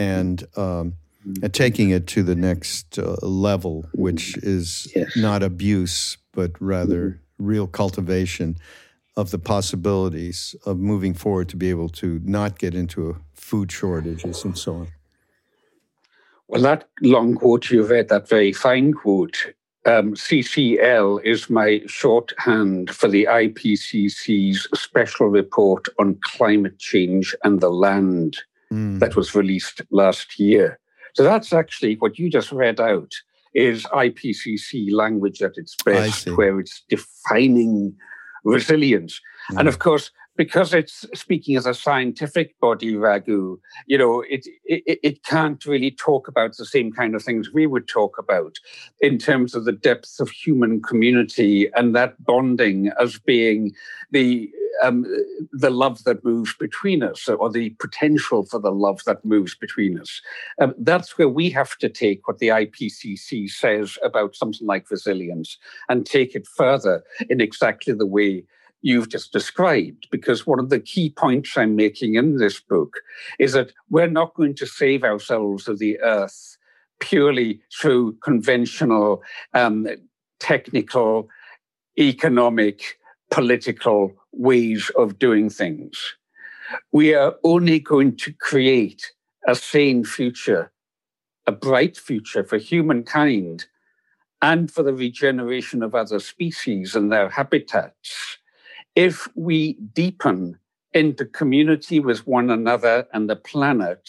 and, 0.00 0.44
um, 0.56 0.94
and 1.42 1.52
taking 1.52 1.90
it 1.90 2.06
to 2.06 2.22
the 2.22 2.34
next 2.34 2.98
uh, 2.98 3.16
level, 3.22 3.84
which 3.92 4.38
is 4.38 4.90
yes. 4.96 5.14
not 5.14 5.42
abuse, 5.42 6.16
but 6.32 6.52
rather 6.58 7.20
real 7.38 7.66
cultivation 7.66 8.56
of 9.16 9.30
the 9.30 9.38
possibilities 9.38 10.56
of 10.64 10.78
moving 10.78 11.12
forward 11.12 11.50
to 11.50 11.56
be 11.56 11.68
able 11.68 11.90
to 11.90 12.18
not 12.24 12.58
get 12.58 12.74
into 12.74 13.18
food 13.34 13.70
shortages 13.70 14.44
and 14.44 14.56
so 14.56 14.74
on. 14.76 14.88
Well, 16.48 16.62
that 16.62 16.88
long 17.02 17.34
quote 17.34 17.70
you've 17.70 17.90
read, 17.90 18.08
that 18.08 18.28
very 18.28 18.52
fine 18.52 18.94
quote, 18.94 19.52
um, 19.84 20.14
CCL 20.14 21.22
is 21.24 21.50
my 21.50 21.82
shorthand 21.86 22.90
for 22.90 23.08
the 23.08 23.26
IPCC's 23.30 24.66
special 24.74 25.28
report 25.28 25.86
on 25.98 26.18
climate 26.22 26.78
change 26.78 27.34
and 27.44 27.60
the 27.60 27.70
land 27.70 28.38
mm. 28.72 28.98
that 29.00 29.16
was 29.16 29.34
released 29.34 29.82
last 29.90 30.38
year. 30.38 30.78
So 31.14 31.22
that's 31.24 31.52
actually 31.52 31.96
what 31.96 32.18
you 32.18 32.30
just 32.30 32.52
read 32.52 32.80
out 32.80 33.12
is 33.54 33.84
IPCC 33.86 34.92
language 34.92 35.42
at 35.42 35.52
its 35.56 35.74
best, 35.84 36.28
where 36.36 36.60
it's 36.60 36.84
defining 36.88 37.94
resilience. 38.44 39.20
Mm. 39.50 39.60
And 39.60 39.68
of 39.68 39.80
course, 39.80 40.10
because 40.36 40.72
it's 40.72 41.04
speaking 41.14 41.56
as 41.56 41.66
a 41.66 41.74
scientific 41.74 42.58
body, 42.60 42.96
Raghu, 42.96 43.58
you 43.86 43.98
know, 43.98 44.22
it, 44.22 44.46
it, 44.64 44.98
it 45.02 45.24
can't 45.24 45.64
really 45.66 45.90
talk 45.90 46.28
about 46.28 46.56
the 46.56 46.64
same 46.64 46.92
kind 46.92 47.14
of 47.14 47.22
things 47.22 47.52
we 47.52 47.66
would 47.66 47.88
talk 47.88 48.16
about 48.18 48.56
in 49.00 49.18
terms 49.18 49.54
of 49.54 49.64
the 49.64 49.72
depth 49.72 50.18
of 50.20 50.30
human 50.30 50.80
community 50.82 51.70
and 51.74 51.94
that 51.94 52.22
bonding 52.24 52.90
as 53.00 53.18
being 53.18 53.72
the 54.10 54.50
um, 54.82 55.04
the 55.52 55.68
love 55.68 56.04
that 56.04 56.24
moves 56.24 56.54
between 56.54 57.02
us, 57.02 57.28
or 57.28 57.50
the 57.50 57.70
potential 57.80 58.44
for 58.44 58.58
the 58.58 58.72
love 58.72 59.02
that 59.04 59.24
moves 59.24 59.54
between 59.54 59.98
us. 59.98 60.22
Um, 60.60 60.74
that's 60.78 61.18
where 61.18 61.28
we 61.28 61.50
have 61.50 61.76
to 61.78 61.88
take 61.88 62.26
what 62.26 62.38
the 62.38 62.48
IPCC 62.48 63.50
says 63.50 63.98
about 64.02 64.34
something 64.34 64.66
like 64.66 64.90
resilience 64.90 65.58
and 65.88 66.06
take 66.06 66.34
it 66.34 66.46
further 66.46 67.02
in 67.28 67.40
exactly 67.40 67.92
the 67.92 68.06
way 68.06 68.44
you've 68.82 69.08
just 69.08 69.32
described. 69.32 70.08
Because 70.10 70.46
one 70.46 70.58
of 70.58 70.70
the 70.70 70.80
key 70.80 71.10
points 71.10 71.56
I'm 71.56 71.76
making 71.76 72.14
in 72.14 72.36
this 72.36 72.60
book 72.60 72.96
is 73.38 73.52
that 73.52 73.72
we're 73.88 74.06
not 74.06 74.34
going 74.34 74.54
to 74.56 74.66
save 74.66 75.04
ourselves 75.04 75.68
of 75.68 75.78
the 75.78 76.00
earth 76.00 76.56
purely 77.00 77.60
through 77.80 78.12
conventional, 78.22 79.22
um, 79.54 79.88
technical, 80.38 81.28
economic, 81.98 82.98
political 83.30 84.12
ways 84.32 84.90
of 84.96 85.18
doing 85.18 85.50
things. 85.50 86.16
We 86.92 87.14
are 87.14 87.34
only 87.42 87.80
going 87.80 88.16
to 88.18 88.32
create 88.32 89.12
a 89.46 89.54
sane 89.54 90.04
future, 90.04 90.70
a 91.46 91.52
bright 91.52 91.96
future 91.96 92.44
for 92.44 92.58
humankind 92.58 93.66
and 94.42 94.70
for 94.70 94.82
the 94.82 94.94
regeneration 94.94 95.82
of 95.82 95.94
other 95.94 96.20
species 96.20 96.94
and 96.94 97.10
their 97.12 97.28
habitats 97.28 98.29
if 98.94 99.28
we 99.34 99.74
deepen 99.94 100.58
into 100.92 101.24
community 101.24 102.00
with 102.00 102.26
one 102.26 102.50
another 102.50 103.06
and 103.12 103.30
the 103.30 103.36
planet, 103.36 104.08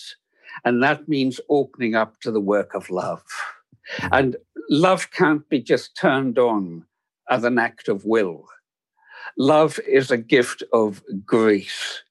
and 0.66 0.82
that 0.84 1.08
means 1.08 1.40
opening 1.50 1.96
up 1.96 2.20
to 2.22 2.32
the 2.32 2.40
work 2.40 2.74
of 2.74 2.90
love. 2.90 3.24
Mm-hmm. 3.98 4.08
And 4.14 4.36
love 4.70 5.12
can't 5.12 5.48
be 5.50 5.60
just 5.60 5.96
turned 5.96 6.38
on 6.38 6.86
as 7.30 7.44
an 7.44 7.58
act 7.60 7.88
of 7.88 8.06
will. 8.06 8.46
Love 9.38 9.80
is 9.88 10.12
a 10.12 10.18
gift 10.18 10.64
of 10.74 11.02
grace. 11.26 12.04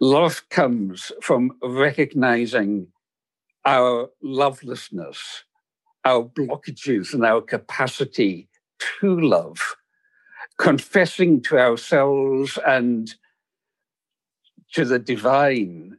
Love 0.00 0.48
comes 0.48 1.12
from 1.20 1.52
recognizing 1.62 2.86
our 3.66 4.08
lovelessness, 4.22 5.44
our 6.04 6.24
blockages, 6.24 7.12
and 7.12 7.24
our 7.24 7.42
capacity 7.42 8.48
to 9.00 9.20
love 9.20 9.76
confessing 10.58 11.40
to 11.42 11.58
ourselves 11.58 12.58
and 12.66 13.14
to 14.72 14.84
the 14.84 14.98
divine 14.98 15.96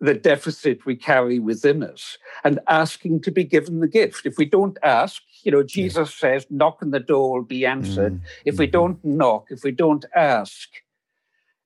the 0.00 0.14
deficit 0.14 0.86
we 0.86 0.94
carry 0.94 1.38
within 1.38 1.82
us 1.82 2.18
and 2.44 2.60
asking 2.68 3.20
to 3.20 3.30
be 3.30 3.44
given 3.44 3.80
the 3.80 3.88
gift. 3.88 4.26
If 4.26 4.38
we 4.38 4.44
don't 4.44 4.78
ask, 4.82 5.22
you 5.42 5.50
know, 5.50 5.62
Jesus 5.62 6.10
yeah. 6.22 6.38
says, 6.38 6.46
knock 6.50 6.78
on 6.82 6.90
the 6.90 7.00
door 7.00 7.38
will 7.38 7.44
be 7.44 7.66
answered. 7.66 8.14
Mm-hmm. 8.14 8.24
If 8.44 8.58
we 8.58 8.66
mm-hmm. 8.66 8.72
don't 8.72 9.04
knock, 9.04 9.46
if 9.50 9.64
we 9.64 9.72
don't 9.72 10.04
ask, 10.14 10.68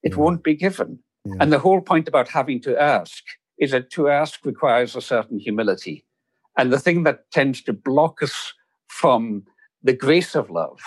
it 0.01 0.13
yeah. 0.13 0.17
won't 0.17 0.43
be 0.43 0.55
given. 0.55 0.99
Yeah. 1.25 1.35
And 1.39 1.53
the 1.53 1.59
whole 1.59 1.81
point 1.81 2.07
about 2.07 2.27
having 2.27 2.59
to 2.61 2.79
ask 2.81 3.23
is 3.59 3.71
that 3.71 3.91
to 3.91 4.09
ask 4.09 4.43
requires 4.45 4.95
a 4.95 5.01
certain 5.01 5.37
humility. 5.39 6.03
And 6.57 6.73
the 6.73 6.79
thing 6.79 7.03
that 7.03 7.29
tends 7.31 7.61
to 7.63 7.73
block 7.73 8.23
us 8.23 8.53
from 8.87 9.43
the 9.83 9.93
grace 9.93 10.35
of 10.35 10.49
love 10.49 10.79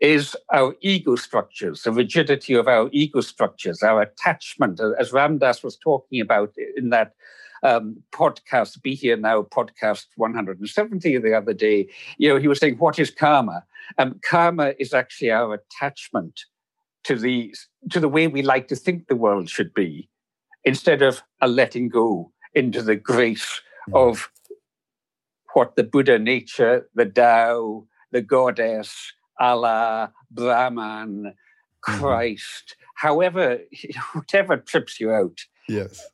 is 0.00 0.36
our 0.52 0.74
ego 0.80 1.16
structures, 1.16 1.82
the 1.82 1.92
rigidity 1.92 2.54
of 2.54 2.68
our 2.68 2.88
ego 2.92 3.20
structures, 3.20 3.82
our 3.82 4.02
attachment, 4.02 4.80
as 4.98 5.12
Ram 5.12 5.38
Dass 5.38 5.62
was 5.62 5.76
talking 5.76 6.20
about 6.20 6.52
in 6.76 6.90
that 6.90 7.12
um, 7.62 8.02
podcast, 8.12 8.82
Be 8.82 8.94
Here 8.94 9.16
Now 9.16 9.42
podcast 9.42 10.06
170 10.16 11.18
the 11.18 11.34
other 11.34 11.54
day. 11.54 11.88
You 12.18 12.28
know, 12.28 12.36
he 12.38 12.48
was 12.48 12.58
saying, 12.58 12.76
What 12.76 12.98
is 12.98 13.10
karma? 13.10 13.64
Um, 13.98 14.20
karma 14.22 14.74
is 14.78 14.92
actually 14.92 15.30
our 15.30 15.54
attachment 15.54 16.40
to 17.04 17.16
the, 17.16 17.54
to 17.90 18.00
the 18.00 18.08
way 18.08 18.26
we 18.26 18.42
like 18.42 18.68
to 18.68 18.76
think 18.76 19.06
the 19.06 19.16
world 19.16 19.48
should 19.48 19.72
be, 19.72 20.08
instead 20.64 21.02
of 21.02 21.22
a 21.40 21.48
letting 21.48 21.88
go 21.88 22.32
into 22.54 22.82
the 22.82 22.96
grace 22.96 23.60
mm. 23.88 23.96
of 23.96 24.30
what 25.54 25.76
the 25.76 25.84
Buddha 25.84 26.18
nature, 26.18 26.86
the 26.94 27.06
Tao, 27.06 27.86
the 28.12 28.20
goddess, 28.20 29.12
Allah, 29.38 30.12
Brahman, 30.30 31.24
mm-hmm. 31.24 31.98
Christ, 31.98 32.76
mm-hmm. 32.76 33.06
however, 33.06 33.58
whatever 34.12 34.56
trips 34.56 35.00
you 35.00 35.10
out. 35.10 35.40
Yes. 35.68 36.06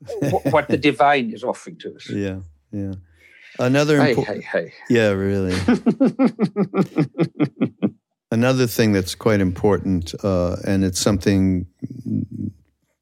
what 0.44 0.69
the 0.69 0.77
divine 0.90 1.31
is 1.31 1.44
offering 1.44 1.77
to 1.78 1.94
us. 1.94 2.09
Yeah, 2.09 2.40
yeah. 2.70 2.94
Another 3.59 4.03
hey, 4.03 4.15
impo- 4.15 4.24
hey, 4.24 4.40
hey. 4.40 4.73
Yeah, 4.89 5.11
really. 5.11 5.55
Another 8.31 8.66
thing 8.66 8.93
that's 8.93 9.15
quite 9.15 9.40
important, 9.40 10.15
uh, 10.24 10.57
and 10.66 10.85
it's 10.85 10.99
something, 10.99 11.66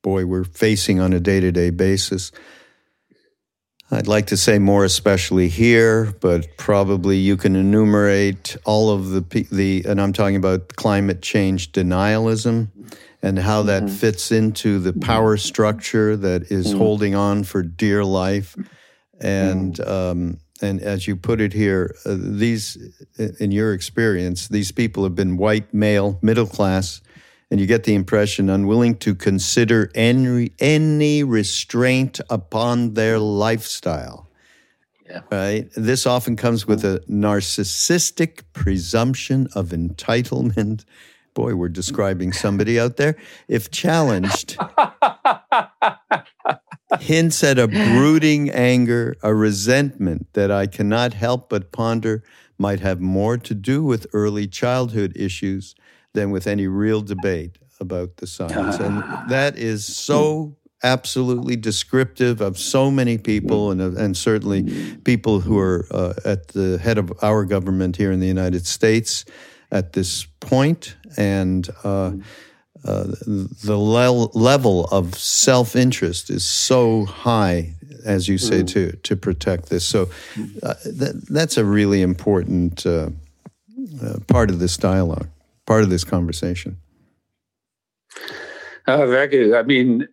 boy, 0.02 0.26
we're 0.26 0.42
facing 0.42 0.98
on 0.98 1.12
a 1.12 1.20
day 1.20 1.38
to 1.38 1.52
day 1.52 1.70
basis, 1.70 2.32
I'd 3.92 4.06
like 4.06 4.28
to 4.28 4.36
say 4.36 4.58
more 4.58 4.84
especially 4.84 5.48
here, 5.48 6.14
but 6.20 6.56
probably 6.56 7.16
you 7.16 7.36
can 7.36 7.56
enumerate 7.56 8.56
all 8.64 8.90
of 8.90 9.10
the 9.10 9.46
the 9.50 9.84
and 9.86 10.00
I'm 10.00 10.12
talking 10.12 10.36
about 10.36 10.68
climate 10.76 11.22
change 11.22 11.72
denialism 11.72 12.68
and 13.22 13.38
how 13.38 13.62
that 13.64 13.84
mm-hmm. 13.84 13.94
fits 13.94 14.30
into 14.32 14.78
the 14.78 14.92
power 14.92 15.36
structure 15.36 16.16
that 16.16 16.50
is 16.50 16.68
mm-hmm. 16.68 16.78
holding 16.78 17.14
on 17.14 17.44
for 17.44 17.62
dear 17.62 18.04
life 18.04 18.56
and 19.20 19.74
mm-hmm. 19.74 19.90
um, 19.90 20.40
and 20.62 20.80
as 20.80 21.06
you 21.06 21.16
put 21.16 21.40
it 21.40 21.52
here, 21.52 21.94
uh, 22.04 22.16
these 22.18 22.76
in 23.38 23.50
your 23.50 23.72
experience, 23.72 24.48
these 24.48 24.72
people 24.72 25.04
have 25.04 25.14
been 25.14 25.36
white, 25.36 25.72
male, 25.72 26.18
middle 26.22 26.46
class, 26.46 27.00
and 27.51 27.59
you 27.59 27.66
get 27.66 27.85
the 27.85 27.94
impression 27.94 28.48
unwilling 28.48 28.97
to 28.97 29.14
consider 29.14 29.90
any, 29.94 30.52
any 30.60 31.24
restraint 31.24 32.20
upon 32.31 32.94
their 32.94 33.18
lifestyle. 33.18 34.28
Yeah. 35.09 35.22
Right? 35.31 35.68
This 35.74 36.06
often 36.06 36.36
comes 36.36 36.68
with 36.68 36.85
a 36.85 37.02
narcissistic 37.09 38.43
presumption 38.52 39.48
of 39.56 39.70
entitlement. 39.70 40.85
Boy, 41.35 41.55
we're 41.56 41.68
describing 41.68 42.32
somebody 42.32 42.78
out 42.78 42.97
there. 42.97 43.16
If 43.48 43.72
challenged, 43.72 44.56
hints 47.01 47.43
at 47.43 47.59
a 47.59 47.66
brooding 47.66 48.51
anger, 48.51 49.16
a 49.22 49.35
resentment 49.35 50.32
that 50.35 50.52
I 50.52 50.68
cannot 50.68 51.14
help 51.14 51.48
but 51.48 51.72
ponder 51.72 52.22
might 52.56 52.81
have 52.81 53.01
more 53.01 53.36
to 53.39 53.55
do 53.55 53.82
with 53.82 54.06
early 54.12 54.47
childhood 54.47 55.12
issues 55.16 55.74
than 56.14 56.30
with 56.30 56.46
any 56.46 56.66
real 56.66 57.00
debate 57.02 57.58
about 57.80 58.16
the 58.18 58.26
science. 58.26 58.78
And 58.78 59.02
that 59.28 59.56
is 59.56 59.84
so 59.84 60.56
absolutely 60.82 61.56
descriptive 61.56 62.40
of 62.40 62.58
so 62.58 62.90
many 62.90 63.18
people 63.18 63.70
and, 63.70 63.80
and 63.80 64.16
certainly 64.16 64.96
people 65.04 65.40
who 65.40 65.58
are 65.58 65.86
uh, 65.90 66.14
at 66.24 66.48
the 66.48 66.78
head 66.78 66.98
of 66.98 67.12
our 67.22 67.44
government 67.44 67.96
here 67.96 68.12
in 68.12 68.20
the 68.20 68.26
United 68.26 68.66
States 68.66 69.24
at 69.70 69.92
this 69.92 70.26
point. 70.40 70.96
And 71.16 71.68
uh, 71.84 72.12
uh, 72.84 73.04
the 73.26 73.76
le- 73.76 74.30
level 74.32 74.86
of 74.86 75.14
self 75.16 75.76
interest 75.76 76.30
is 76.30 76.46
so 76.46 77.04
high, 77.04 77.74
as 78.04 78.26
you 78.26 78.38
say, 78.38 78.62
to, 78.62 78.92
to 78.92 79.16
protect 79.16 79.68
this. 79.68 79.86
So 79.86 80.08
uh, 80.62 80.74
that, 80.84 81.26
that's 81.28 81.58
a 81.58 81.64
really 81.64 82.00
important 82.00 82.86
uh, 82.86 83.10
uh, 84.02 84.18
part 84.28 84.50
of 84.50 84.60
this 84.60 84.78
dialogue 84.78 85.28
part 85.70 85.84
of 85.84 85.90
this 85.90 86.02
conversation? 86.02 86.76
Uh, 88.88 89.06
Raghu, 89.06 89.55
I 89.55 89.62
mean, 89.62 90.09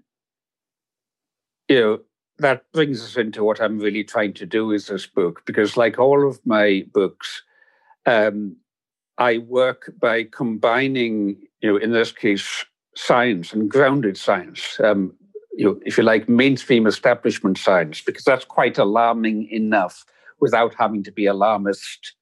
you 1.67 1.79
know, 1.79 1.99
that 2.37 2.71
brings 2.73 3.01
us 3.01 3.17
into 3.17 3.43
what 3.43 3.59
I'm 3.59 3.79
really 3.79 4.03
trying 4.03 4.33
to 4.33 4.45
do 4.45 4.67
with 4.67 4.85
this 4.85 5.07
book, 5.07 5.41
because 5.47 5.75
like 5.75 5.97
all 5.97 6.29
of 6.29 6.39
my 6.45 6.85
books, 6.93 7.41
um, 8.05 8.55
I 9.17 9.39
work 9.39 9.91
by 9.99 10.25
combining, 10.25 11.37
you 11.61 11.71
know, 11.71 11.77
in 11.77 11.91
this 11.91 12.11
case, 12.11 12.63
science 12.95 13.51
and 13.51 13.67
grounded 13.67 14.15
science. 14.15 14.79
Um, 14.79 15.15
you 15.53 15.65
know, 15.65 15.79
if 15.87 15.97
you 15.97 16.03
like, 16.03 16.29
mainstream 16.29 16.85
establishment 16.85 17.57
science, 17.57 17.99
because 17.99 18.25
that's 18.25 18.45
quite 18.45 18.77
alarming 18.77 19.49
enough 19.49 20.05
without 20.39 20.75
having 20.77 21.01
to 21.05 21.11
be 21.11 21.25
alarmist 21.25 22.13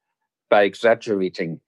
by 0.50 0.64
exaggerating 0.64 1.60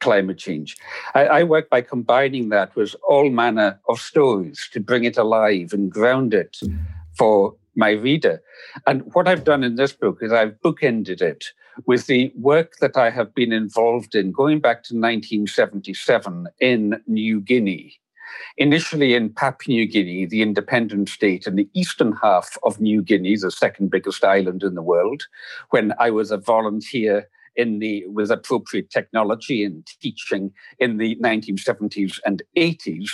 climate 0.00 0.38
change. 0.38 0.76
I, 1.14 1.26
I, 1.26 1.42
work 1.44 1.70
by 1.70 1.82
combining 1.82 2.48
that 2.48 2.74
with 2.74 2.96
all 3.06 3.30
manner 3.30 3.78
of 3.88 4.00
stories 4.00 4.68
to 4.72 4.80
bring 4.80 5.04
it 5.04 5.16
alive 5.16 5.72
and 5.72 5.90
ground 5.90 6.34
it 6.34 6.58
mm. 6.62 6.78
for 7.16 7.54
my 7.76 7.90
reader. 7.90 8.42
And 8.86 9.02
what 9.14 9.28
I've 9.28 9.44
done 9.44 9.62
in 9.62 9.76
this 9.76 9.92
book 9.92 10.18
is 10.22 10.32
I've 10.32 10.60
bookended 10.64 11.20
it 11.20 11.46
with 11.86 12.06
the 12.06 12.32
work 12.36 12.76
that 12.80 12.96
I 12.96 13.10
have 13.10 13.34
been 13.34 13.52
involved 13.52 14.14
in 14.14 14.32
going 14.32 14.60
back 14.60 14.82
to 14.84 14.94
1977 14.94 16.48
in 16.60 17.00
New 17.06 17.40
Guinea. 17.40 18.00
Initially 18.58 19.14
in 19.14 19.30
Papua 19.30 19.74
New 19.74 19.86
Guinea, 19.86 20.26
the 20.26 20.42
independent 20.42 21.08
state 21.08 21.46
in 21.46 21.56
the 21.56 21.68
eastern 21.74 22.12
half 22.22 22.56
of 22.62 22.80
New 22.80 23.02
Guinea, 23.02 23.36
the 23.36 23.50
second 23.50 23.90
biggest 23.90 24.24
island 24.24 24.62
in 24.62 24.74
the 24.74 24.82
world, 24.82 25.24
when 25.70 25.92
I 25.98 26.10
was 26.10 26.30
a 26.30 26.36
volunteer 26.36 27.28
in 27.60 27.78
the 27.78 28.06
with 28.06 28.30
appropriate 28.30 28.90
technology 28.90 29.64
and 29.64 29.86
teaching 30.00 30.52
in 30.78 30.96
the 30.96 31.16
1970s 31.16 32.18
and 32.24 32.42
80s 32.56 33.10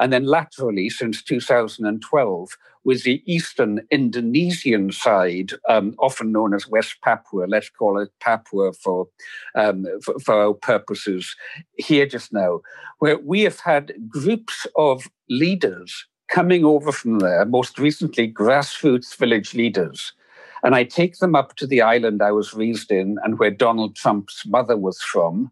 and 0.00 0.14
then 0.14 0.24
laterally, 0.24 0.88
since 0.88 1.22
2012, 1.22 2.56
with 2.84 3.02
the 3.02 3.22
eastern 3.26 3.82
Indonesian 3.90 4.90
side, 4.92 5.52
um, 5.68 5.94
often 5.98 6.32
known 6.32 6.54
as 6.54 6.66
West 6.66 6.96
Papua, 7.04 7.44
let's 7.46 7.68
call 7.68 8.00
it 8.00 8.08
Papua 8.18 8.72
for, 8.72 9.08
um, 9.54 9.84
for, 10.02 10.18
for 10.18 10.34
our 10.42 10.54
purposes 10.54 11.36
here 11.76 12.06
just 12.06 12.32
now, 12.32 12.60
where 13.00 13.18
we 13.18 13.42
have 13.42 13.60
had 13.60 13.92
groups 14.08 14.66
of 14.74 15.06
leaders 15.28 16.06
coming 16.30 16.64
over 16.64 16.92
from 16.92 17.18
there, 17.18 17.44
most 17.44 17.78
recently 17.78 18.32
grassroots 18.32 19.14
village 19.14 19.52
leaders. 19.52 20.14
And 20.62 20.74
I 20.74 20.84
take 20.84 21.18
them 21.18 21.34
up 21.34 21.56
to 21.56 21.66
the 21.66 21.80
island 21.80 22.22
I 22.22 22.32
was 22.32 22.54
raised 22.54 22.90
in 22.90 23.18
and 23.24 23.38
where 23.38 23.50
Donald 23.50 23.96
Trump's 23.96 24.44
mother 24.46 24.76
was 24.76 25.00
from, 25.00 25.50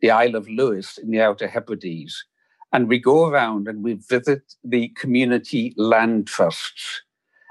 the 0.00 0.10
Isle 0.10 0.36
of 0.36 0.48
Lewis 0.48 0.98
in 0.98 1.10
the 1.10 1.20
Outer 1.20 1.48
Hebrides. 1.48 2.24
And 2.72 2.88
we 2.88 2.98
go 2.98 3.28
around 3.28 3.68
and 3.68 3.82
we 3.82 3.94
visit 3.94 4.42
the 4.62 4.88
community 4.88 5.72
land 5.76 6.26
trusts 6.26 7.02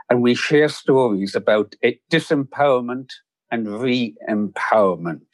and 0.10 0.22
we 0.22 0.36
share 0.36 0.70
stories 0.70 1.34
about 1.34 1.76
disempowerment 2.12 3.10
and 3.50 3.68
re 3.82 4.16
empowerment. 4.30 5.26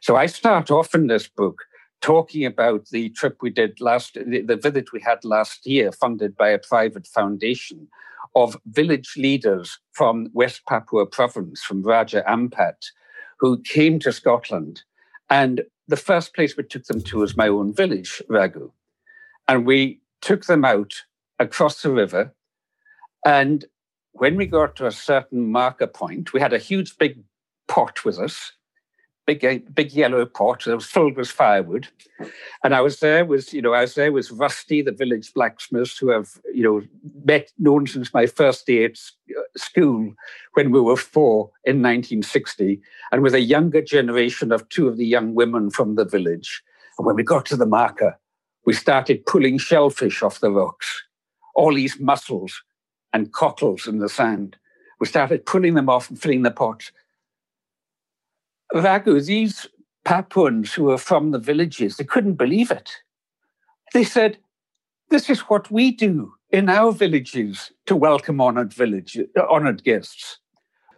So 0.00 0.16
I 0.16 0.26
start 0.26 0.70
off 0.70 0.94
in 0.94 1.08
this 1.08 1.28
book 1.28 1.62
talking 2.00 2.44
about 2.44 2.86
the 2.88 3.10
trip 3.10 3.38
we 3.42 3.50
did 3.50 3.80
last, 3.80 4.14
the, 4.14 4.42
the 4.42 4.56
visit 4.56 4.92
we 4.92 5.00
had 5.00 5.24
last 5.24 5.66
year, 5.66 5.92
funded 5.92 6.36
by 6.36 6.50
a 6.50 6.58
private 6.58 7.06
foundation 7.06 7.88
of 8.34 8.56
village 8.66 9.14
leaders 9.16 9.78
from 9.92 10.28
West 10.32 10.62
Papua 10.66 11.06
province, 11.06 11.62
from 11.62 11.82
Raja 11.82 12.24
Ampat, 12.28 12.90
who 13.40 13.60
came 13.62 13.98
to 14.00 14.12
Scotland. 14.12 14.82
And 15.28 15.62
the 15.88 15.96
first 15.96 16.34
place 16.34 16.56
we 16.56 16.64
took 16.64 16.84
them 16.84 17.02
to 17.02 17.18
was 17.18 17.36
my 17.36 17.48
own 17.48 17.74
village, 17.74 18.22
Raghu. 18.28 18.70
And 19.48 19.66
we 19.66 20.00
took 20.20 20.46
them 20.46 20.64
out 20.64 20.94
across 21.38 21.82
the 21.82 21.90
river. 21.90 22.34
And 23.26 23.64
when 24.12 24.36
we 24.36 24.46
got 24.46 24.76
to 24.76 24.86
a 24.86 24.92
certain 24.92 25.50
marker 25.50 25.86
point, 25.86 26.32
we 26.32 26.40
had 26.40 26.52
a 26.52 26.58
huge 26.58 26.96
big 26.98 27.22
pot 27.68 28.04
with 28.04 28.18
us, 28.18 28.52
big 29.26 29.44
uh, 29.44 29.58
big 29.72 29.92
yellow 29.92 30.26
pot 30.26 30.64
that 30.64 30.74
was 30.74 30.86
filled 30.86 31.16
with 31.16 31.30
firewood. 31.30 31.88
And 32.64 32.74
I 32.74 32.80
was 32.80 33.00
there 33.00 33.24
with, 33.24 33.52
you 33.52 33.62
know, 33.62 33.72
I 33.72 33.82
was 33.82 33.94
there 33.94 34.12
with 34.12 34.30
Rusty, 34.30 34.82
the 34.82 34.92
village 34.92 35.32
blacksmith, 35.34 35.96
who 35.98 36.14
I've, 36.14 36.40
you 36.52 36.62
know, 36.62 36.82
met 37.24 37.52
known 37.58 37.86
since 37.86 38.12
my 38.12 38.26
first 38.26 38.66
day 38.66 38.84
at 38.84 38.98
uh, 39.30 39.42
school 39.56 40.14
when 40.54 40.70
we 40.70 40.80
were 40.80 40.96
four 40.96 41.50
in 41.64 41.76
1960, 41.76 42.80
and 43.10 43.22
with 43.22 43.34
a 43.34 43.40
younger 43.40 43.82
generation 43.82 44.52
of 44.52 44.68
two 44.68 44.88
of 44.88 44.96
the 44.96 45.06
young 45.06 45.34
women 45.34 45.70
from 45.70 45.94
the 45.94 46.04
village. 46.04 46.62
And 46.98 47.06
when 47.06 47.16
we 47.16 47.22
got 47.22 47.46
to 47.46 47.56
the 47.56 47.66
marker, 47.66 48.18
we 48.64 48.72
started 48.72 49.26
pulling 49.26 49.58
shellfish 49.58 50.22
off 50.22 50.40
the 50.40 50.50
rocks, 50.50 51.02
all 51.54 51.74
these 51.74 51.98
mussels 51.98 52.62
and 53.12 53.32
cockles 53.32 53.86
in 53.86 53.98
the 53.98 54.08
sand. 54.08 54.56
We 55.00 55.06
started 55.06 55.46
pulling 55.46 55.74
them 55.74 55.88
off 55.88 56.08
and 56.08 56.20
filling 56.20 56.42
the 56.42 56.50
pots. 56.50 56.92
Raghu, 58.74 59.20
these 59.20 59.66
Papuans 60.04 60.72
who 60.72 60.84
were 60.84 60.98
from 60.98 61.30
the 61.30 61.38
villages, 61.38 61.96
they 61.96 62.04
couldn't 62.04 62.34
believe 62.34 62.70
it. 62.70 62.90
They 63.92 64.04
said, 64.04 64.38
This 65.10 65.28
is 65.28 65.40
what 65.40 65.70
we 65.70 65.92
do 65.92 66.34
in 66.50 66.68
our 66.68 66.92
villages 66.92 67.72
to 67.86 67.94
welcome 67.94 68.40
honored 68.40 68.72
village, 68.72 69.18
honored 69.50 69.84
guests. 69.84 70.38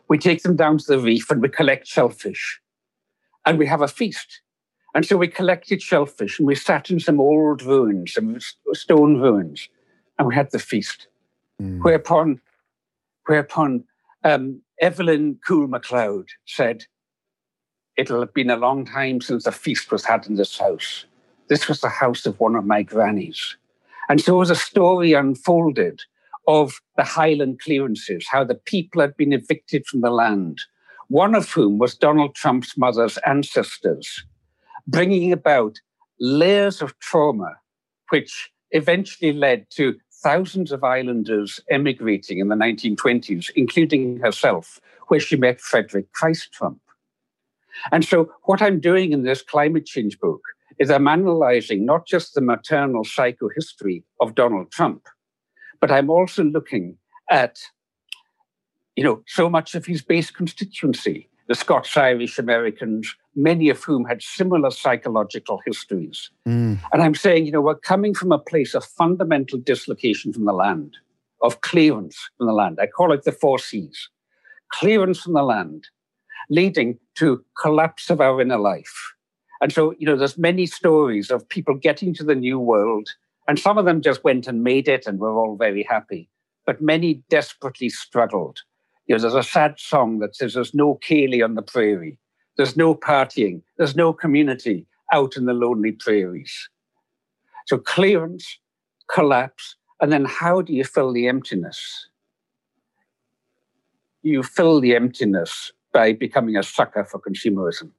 We 0.08 0.18
take 0.18 0.42
them 0.42 0.56
down 0.56 0.78
to 0.78 0.84
the 0.86 0.98
reef 0.98 1.30
and 1.30 1.42
we 1.42 1.48
collect 1.48 1.86
shellfish. 1.86 2.60
And 3.46 3.58
we 3.58 3.66
have 3.66 3.82
a 3.82 3.88
feast. 3.88 4.40
And 4.94 5.04
so 5.04 5.16
we 5.16 5.28
collected 5.28 5.82
shellfish 5.82 6.38
and 6.38 6.46
we 6.46 6.54
sat 6.54 6.90
in 6.90 7.00
some 7.00 7.20
old 7.20 7.62
ruins, 7.62 8.14
some 8.14 8.38
stone 8.72 9.20
ruins, 9.20 9.68
and 10.18 10.28
we 10.28 10.34
had 10.34 10.50
the 10.52 10.58
feast. 10.58 11.08
Mm. 11.60 11.82
Whereupon, 11.82 12.40
whereupon 13.26 13.84
um, 14.22 14.62
Evelyn 14.80 15.38
Cool 15.46 15.66
MacLeod 15.66 16.28
said, 16.46 16.86
It'll 17.96 18.20
have 18.20 18.34
been 18.34 18.50
a 18.50 18.56
long 18.56 18.84
time 18.84 19.20
since 19.20 19.46
a 19.46 19.52
feast 19.52 19.92
was 19.92 20.04
had 20.04 20.26
in 20.26 20.36
this 20.36 20.58
house. 20.58 21.04
This 21.48 21.68
was 21.68 21.80
the 21.80 21.88
house 21.88 22.26
of 22.26 22.40
one 22.40 22.56
of 22.56 22.64
my 22.64 22.82
grannies. 22.82 23.56
And 24.08 24.20
so 24.20 24.40
as 24.40 24.50
a 24.50 24.56
story 24.56 25.12
unfolded 25.12 26.00
of 26.46 26.80
the 26.96 27.04
Highland 27.04 27.60
clearances, 27.60 28.26
how 28.28 28.44
the 28.44 28.54
people 28.54 29.00
had 29.00 29.16
been 29.16 29.32
evicted 29.32 29.86
from 29.86 30.00
the 30.00 30.10
land, 30.10 30.60
one 31.08 31.34
of 31.34 31.50
whom 31.50 31.78
was 31.78 31.94
Donald 31.94 32.34
Trump's 32.34 32.76
mother's 32.76 33.18
ancestors 33.26 34.24
bringing 34.86 35.32
about 35.32 35.78
layers 36.20 36.82
of 36.82 36.98
trauma, 36.98 37.56
which 38.10 38.50
eventually 38.72 39.32
led 39.32 39.66
to 39.70 39.96
thousands 40.22 40.72
of 40.72 40.84
islanders 40.84 41.60
emigrating 41.70 42.38
in 42.38 42.48
the 42.48 42.54
1920s, 42.54 43.50
including 43.56 44.18
herself, 44.20 44.80
where 45.08 45.20
she 45.20 45.36
met 45.36 45.60
Frederick 45.60 46.12
Christ 46.12 46.52
Trump. 46.52 46.80
And 47.92 48.04
so, 48.04 48.30
what 48.44 48.62
I'm 48.62 48.80
doing 48.80 49.12
in 49.12 49.22
this 49.22 49.42
climate 49.42 49.86
change 49.86 50.18
book 50.18 50.40
is 50.78 50.90
I'm 50.90 51.08
analyzing 51.08 51.84
not 51.84 52.06
just 52.06 52.34
the 52.34 52.40
maternal 52.40 53.04
psychohistory 53.04 54.02
of 54.20 54.34
Donald 54.34 54.70
Trump, 54.70 55.06
but 55.80 55.90
I'm 55.90 56.10
also 56.10 56.44
looking 56.44 56.96
at, 57.30 57.58
you 58.96 59.04
know, 59.04 59.22
so 59.26 59.48
much 59.48 59.74
of 59.74 59.86
his 59.86 60.02
base 60.02 60.30
constituency, 60.30 61.28
the 61.48 61.54
Scots 61.54 61.96
Irish 61.96 62.38
Americans, 62.38 63.14
many 63.36 63.68
of 63.68 63.82
whom 63.82 64.04
had 64.04 64.22
similar 64.22 64.70
psychological 64.70 65.60
histories. 65.64 66.30
Mm. 66.46 66.80
And 66.92 67.02
I'm 67.02 67.14
saying, 67.14 67.46
you 67.46 67.52
know, 67.52 67.60
we're 67.60 67.74
coming 67.76 68.14
from 68.14 68.32
a 68.32 68.38
place 68.38 68.74
of 68.74 68.84
fundamental 68.84 69.58
dislocation 69.58 70.32
from 70.32 70.44
the 70.44 70.52
land, 70.52 70.96
of 71.42 71.60
clearance 71.60 72.30
from 72.36 72.46
the 72.46 72.52
land. 72.52 72.78
I 72.80 72.86
call 72.86 73.12
it 73.12 73.24
the 73.24 73.32
four 73.32 73.58
C's 73.58 74.08
clearance 74.72 75.20
from 75.20 75.34
the 75.34 75.42
land, 75.42 75.86
leading 76.50 76.98
to 77.16 77.44
collapse 77.60 78.10
of 78.10 78.20
our 78.20 78.40
inner 78.40 78.58
life. 78.58 79.12
And 79.60 79.72
so, 79.72 79.94
you 79.98 80.06
know, 80.06 80.16
there's 80.16 80.36
many 80.36 80.66
stories 80.66 81.30
of 81.30 81.48
people 81.48 81.74
getting 81.74 82.12
to 82.14 82.24
the 82.24 82.34
new 82.34 82.58
world, 82.58 83.08
and 83.48 83.58
some 83.58 83.78
of 83.78 83.84
them 83.84 84.02
just 84.02 84.24
went 84.24 84.46
and 84.46 84.62
made 84.62 84.88
it 84.88 85.06
and 85.06 85.18
were 85.18 85.38
all 85.38 85.56
very 85.56 85.82
happy. 85.82 86.28
But 86.66 86.82
many 86.82 87.22
desperately 87.28 87.88
struggled. 87.88 88.60
You 89.06 89.14
know, 89.14 89.20
there's 89.20 89.34
a 89.34 89.42
sad 89.42 89.78
song 89.78 90.18
that 90.20 90.34
says 90.34 90.54
there's 90.54 90.74
no 90.74 90.98
ceilidh 91.02 91.44
on 91.44 91.54
the 91.54 91.62
prairie. 91.62 92.18
There's 92.56 92.76
no 92.76 92.94
partying. 92.94 93.62
There's 93.76 93.96
no 93.96 94.12
community 94.12 94.86
out 95.12 95.36
in 95.36 95.44
the 95.44 95.52
lonely 95.52 95.92
prairies. 95.92 96.68
So 97.66 97.78
clearance, 97.78 98.58
collapse, 99.12 99.76
and 100.00 100.12
then 100.12 100.24
how 100.24 100.60
do 100.60 100.72
you 100.72 100.84
fill 100.84 101.12
the 101.12 101.28
emptiness? 101.28 102.08
You 104.22 104.42
fill 104.42 104.80
the 104.80 104.94
emptiness 104.94 105.72
by 105.94 106.12
becoming 106.12 106.56
a 106.56 106.62
sucker 106.62 107.04
for 107.04 107.18
consumerism. 107.18 107.90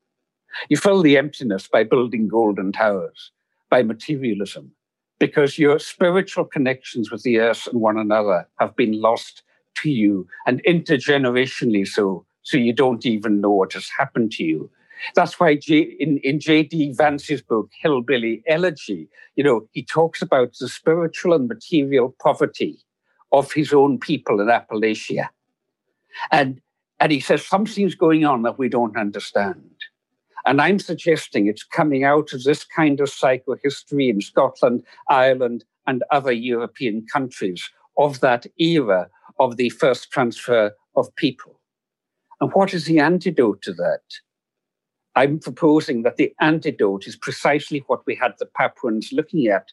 You 0.70 0.78
fill 0.78 1.02
the 1.02 1.18
emptiness 1.18 1.68
by 1.68 1.84
building 1.84 2.28
golden 2.28 2.72
towers, 2.72 3.32
by 3.72 3.82
materialism, 3.82 4.72
because 5.20 5.58
your 5.58 5.80
spiritual 5.80 6.46
connections 6.46 7.10
with 7.10 7.24
the 7.24 7.40
earth 7.40 7.68
and 7.68 7.82
one 7.82 7.98
another 7.98 8.48
have 8.60 8.76
been 8.76 9.02
lost 9.02 9.42
to 9.78 9.90
you 9.90 10.28
and 10.46 10.64
intergenerationally 10.64 11.88
so 11.88 12.26
so 12.46 12.58
you 12.58 12.74
don't 12.74 13.06
even 13.08 13.42
know 13.42 13.50
what 13.50 13.74
has 13.74 13.90
happened 13.98 14.32
to 14.34 14.44
you. 14.44 14.70
That's 15.16 15.40
why 15.40 15.56
J, 15.56 15.80
in, 16.00 16.20
in 16.20 16.40
J.D. 16.40 16.94
Vance's 16.94 17.42
book, 17.42 17.72
Hillbilly 17.82 18.44
Elegy, 18.48 19.10
you 19.36 19.44
know, 19.44 19.68
he 19.72 19.84
talks 19.84 20.22
about 20.22 20.54
the 20.60 20.70
spiritual 20.70 21.34
and 21.34 21.48
material 21.48 22.16
poverty 22.22 22.78
of 23.32 23.52
his 23.52 23.74
own 23.74 24.00
people 24.00 24.40
in 24.40 24.48
Appalachia. 24.48 25.30
And, 26.32 26.62
and 27.00 27.12
he 27.12 27.20
says 27.20 27.46
something's 27.46 27.96
going 27.96 28.26
on 28.26 28.44
that 28.44 28.58
we 28.58 28.70
don't 28.70 28.98
understand. 28.98 29.62
And 30.46 30.62
I'm 30.62 30.80
suggesting 30.80 31.48
it's 31.48 31.64
coming 31.64 32.04
out 32.04 32.32
of 32.34 32.44
this 32.44 32.64
kind 32.64 33.00
of 33.00 33.10
psychohistory 33.10 34.10
in 34.10 34.22
Scotland, 34.22 34.84
Ireland, 35.10 35.66
and 35.88 36.04
other 36.12 36.32
European 36.32 37.06
countries 37.12 37.70
of 37.98 38.20
that 38.20 38.46
era 38.58 39.10
of 39.40 39.58
the 39.58 39.70
first 39.70 40.12
transfer 40.12 40.72
of 40.96 41.16
people. 41.16 41.60
And 42.42 42.52
what 42.54 42.74
is 42.74 42.86
the 42.86 43.00
antidote 43.00 43.62
to 43.64 43.74
that? 43.74 44.02
I'm 45.16 45.40
proposing 45.40 46.04
that 46.04 46.18
the 46.18 46.34
antidote 46.42 47.08
is 47.08 47.16
precisely 47.16 47.84
what 47.88 48.06
we 48.06 48.16
had 48.16 48.34
the 48.38 48.46
Papuans 48.46 49.12
looking 49.14 49.48
at 49.48 49.68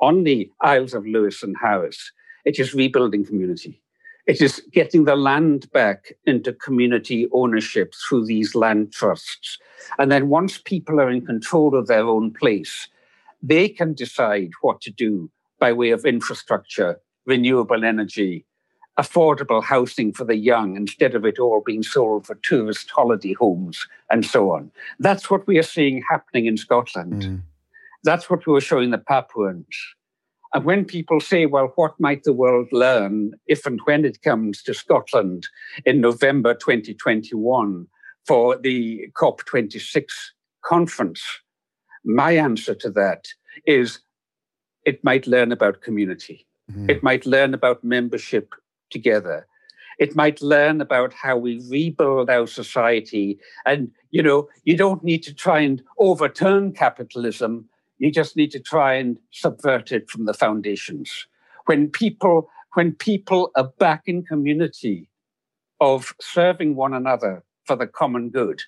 on 0.00 0.24
the 0.24 0.50
Isles 0.60 0.94
of 0.94 1.06
Lewis 1.06 1.42
and 1.42 1.56
Harris. 1.60 2.12
It 2.44 2.58
is 2.58 2.74
rebuilding 2.74 3.24
community. 3.24 3.80
It 4.26 4.40
is 4.40 4.62
getting 4.72 5.04
the 5.04 5.16
land 5.16 5.70
back 5.72 6.12
into 6.26 6.52
community 6.52 7.28
ownership 7.32 7.94
through 7.94 8.26
these 8.26 8.54
land 8.54 8.92
trusts. 8.92 9.58
And 9.98 10.12
then 10.12 10.28
once 10.28 10.58
people 10.58 11.00
are 11.00 11.10
in 11.10 11.24
control 11.24 11.74
of 11.74 11.86
their 11.86 12.06
own 12.06 12.32
place, 12.32 12.88
they 13.42 13.68
can 13.68 13.94
decide 13.94 14.50
what 14.60 14.80
to 14.82 14.90
do 14.90 15.30
by 15.58 15.72
way 15.72 15.90
of 15.90 16.04
infrastructure, 16.04 17.00
renewable 17.26 17.84
energy, 17.84 18.44
affordable 18.98 19.62
housing 19.62 20.12
for 20.12 20.24
the 20.24 20.36
young 20.36 20.76
instead 20.76 21.14
of 21.14 21.24
it 21.24 21.38
all 21.38 21.62
being 21.64 21.82
sold 21.82 22.26
for 22.26 22.34
tourist 22.36 22.90
holiday 22.90 23.32
homes 23.32 23.86
and 24.10 24.26
so 24.26 24.50
on. 24.50 24.70
That's 24.98 25.30
what 25.30 25.46
we 25.46 25.58
are 25.58 25.62
seeing 25.62 26.02
happening 26.08 26.46
in 26.46 26.56
Scotland. 26.56 27.22
Mm. 27.22 27.42
That's 28.04 28.28
what 28.28 28.46
we 28.46 28.52
were 28.52 28.60
showing 28.60 28.90
the 28.90 28.98
Papuans. 28.98 29.76
And 30.52 30.64
when 30.64 30.84
people 30.84 31.20
say, 31.20 31.46
well, 31.46 31.72
what 31.76 31.98
might 32.00 32.24
the 32.24 32.32
world 32.32 32.68
learn 32.72 33.32
if 33.46 33.66
and 33.66 33.80
when 33.84 34.04
it 34.04 34.22
comes 34.22 34.62
to 34.64 34.74
Scotland 34.74 35.46
in 35.86 36.00
November 36.00 36.54
2021 36.54 37.86
for 38.26 38.56
the 38.56 39.08
COP26 39.20 40.06
conference, 40.64 41.22
my 42.04 42.32
answer 42.32 42.74
to 42.74 42.90
that 42.90 43.28
is 43.66 44.00
it 44.84 45.04
might 45.04 45.26
learn 45.26 45.52
about 45.52 45.82
community. 45.82 46.46
Mm-hmm. 46.70 46.90
It 46.90 47.02
might 47.02 47.26
learn 47.26 47.54
about 47.54 47.84
membership 47.84 48.54
together. 48.90 49.46
It 49.98 50.16
might 50.16 50.40
learn 50.40 50.80
about 50.80 51.12
how 51.12 51.36
we 51.36 51.62
rebuild 51.68 52.30
our 52.30 52.46
society. 52.46 53.38
And, 53.66 53.90
you 54.10 54.22
know, 54.22 54.48
you 54.64 54.76
don't 54.76 55.04
need 55.04 55.22
to 55.24 55.34
try 55.34 55.60
and 55.60 55.82
overturn 55.98 56.72
capitalism. 56.72 57.68
You 58.00 58.10
just 58.10 58.34
need 58.34 58.50
to 58.52 58.58
try 58.58 58.94
and 58.94 59.18
subvert 59.30 59.92
it 59.92 60.10
from 60.10 60.24
the 60.24 60.32
foundations. 60.32 61.26
When 61.66 61.88
people, 61.88 62.48
when 62.74 62.92
people 62.94 63.50
are 63.56 63.70
back 63.78 64.04
in 64.06 64.24
community 64.24 65.08
of 65.80 66.14
serving 66.18 66.76
one 66.76 66.94
another 66.94 67.44
for 67.66 67.76
the 67.76 67.86
common 67.86 68.30
good, 68.30 68.62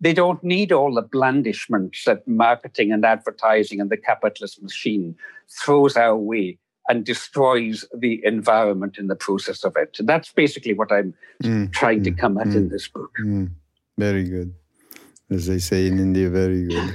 they 0.00 0.12
don't 0.12 0.42
need 0.42 0.72
all 0.72 0.92
the 0.92 1.02
blandishments 1.02 2.04
that 2.04 2.26
marketing 2.26 2.90
and 2.90 3.04
advertising 3.04 3.80
and 3.80 3.90
the 3.90 3.96
capitalist 3.96 4.60
machine 4.60 5.14
throws 5.48 5.96
our 5.96 6.16
way 6.16 6.58
and 6.88 7.04
destroys 7.04 7.84
the 7.96 8.20
environment 8.24 8.98
in 8.98 9.06
the 9.06 9.14
process 9.14 9.64
of 9.64 9.76
it. 9.76 9.96
That's 10.00 10.32
basically 10.32 10.74
what 10.74 10.90
I'm 10.90 11.14
mm, 11.44 11.72
trying 11.72 12.00
mm, 12.00 12.04
to 12.04 12.10
come 12.10 12.38
at 12.38 12.48
mm, 12.48 12.56
in 12.56 12.68
this 12.70 12.88
book. 12.88 13.12
Mm. 13.24 13.50
Very 13.96 14.24
good. 14.24 14.52
As 15.30 15.46
they 15.46 15.60
say 15.60 15.86
in 15.86 16.00
India, 16.00 16.28
very 16.28 16.66
good. 16.66 16.94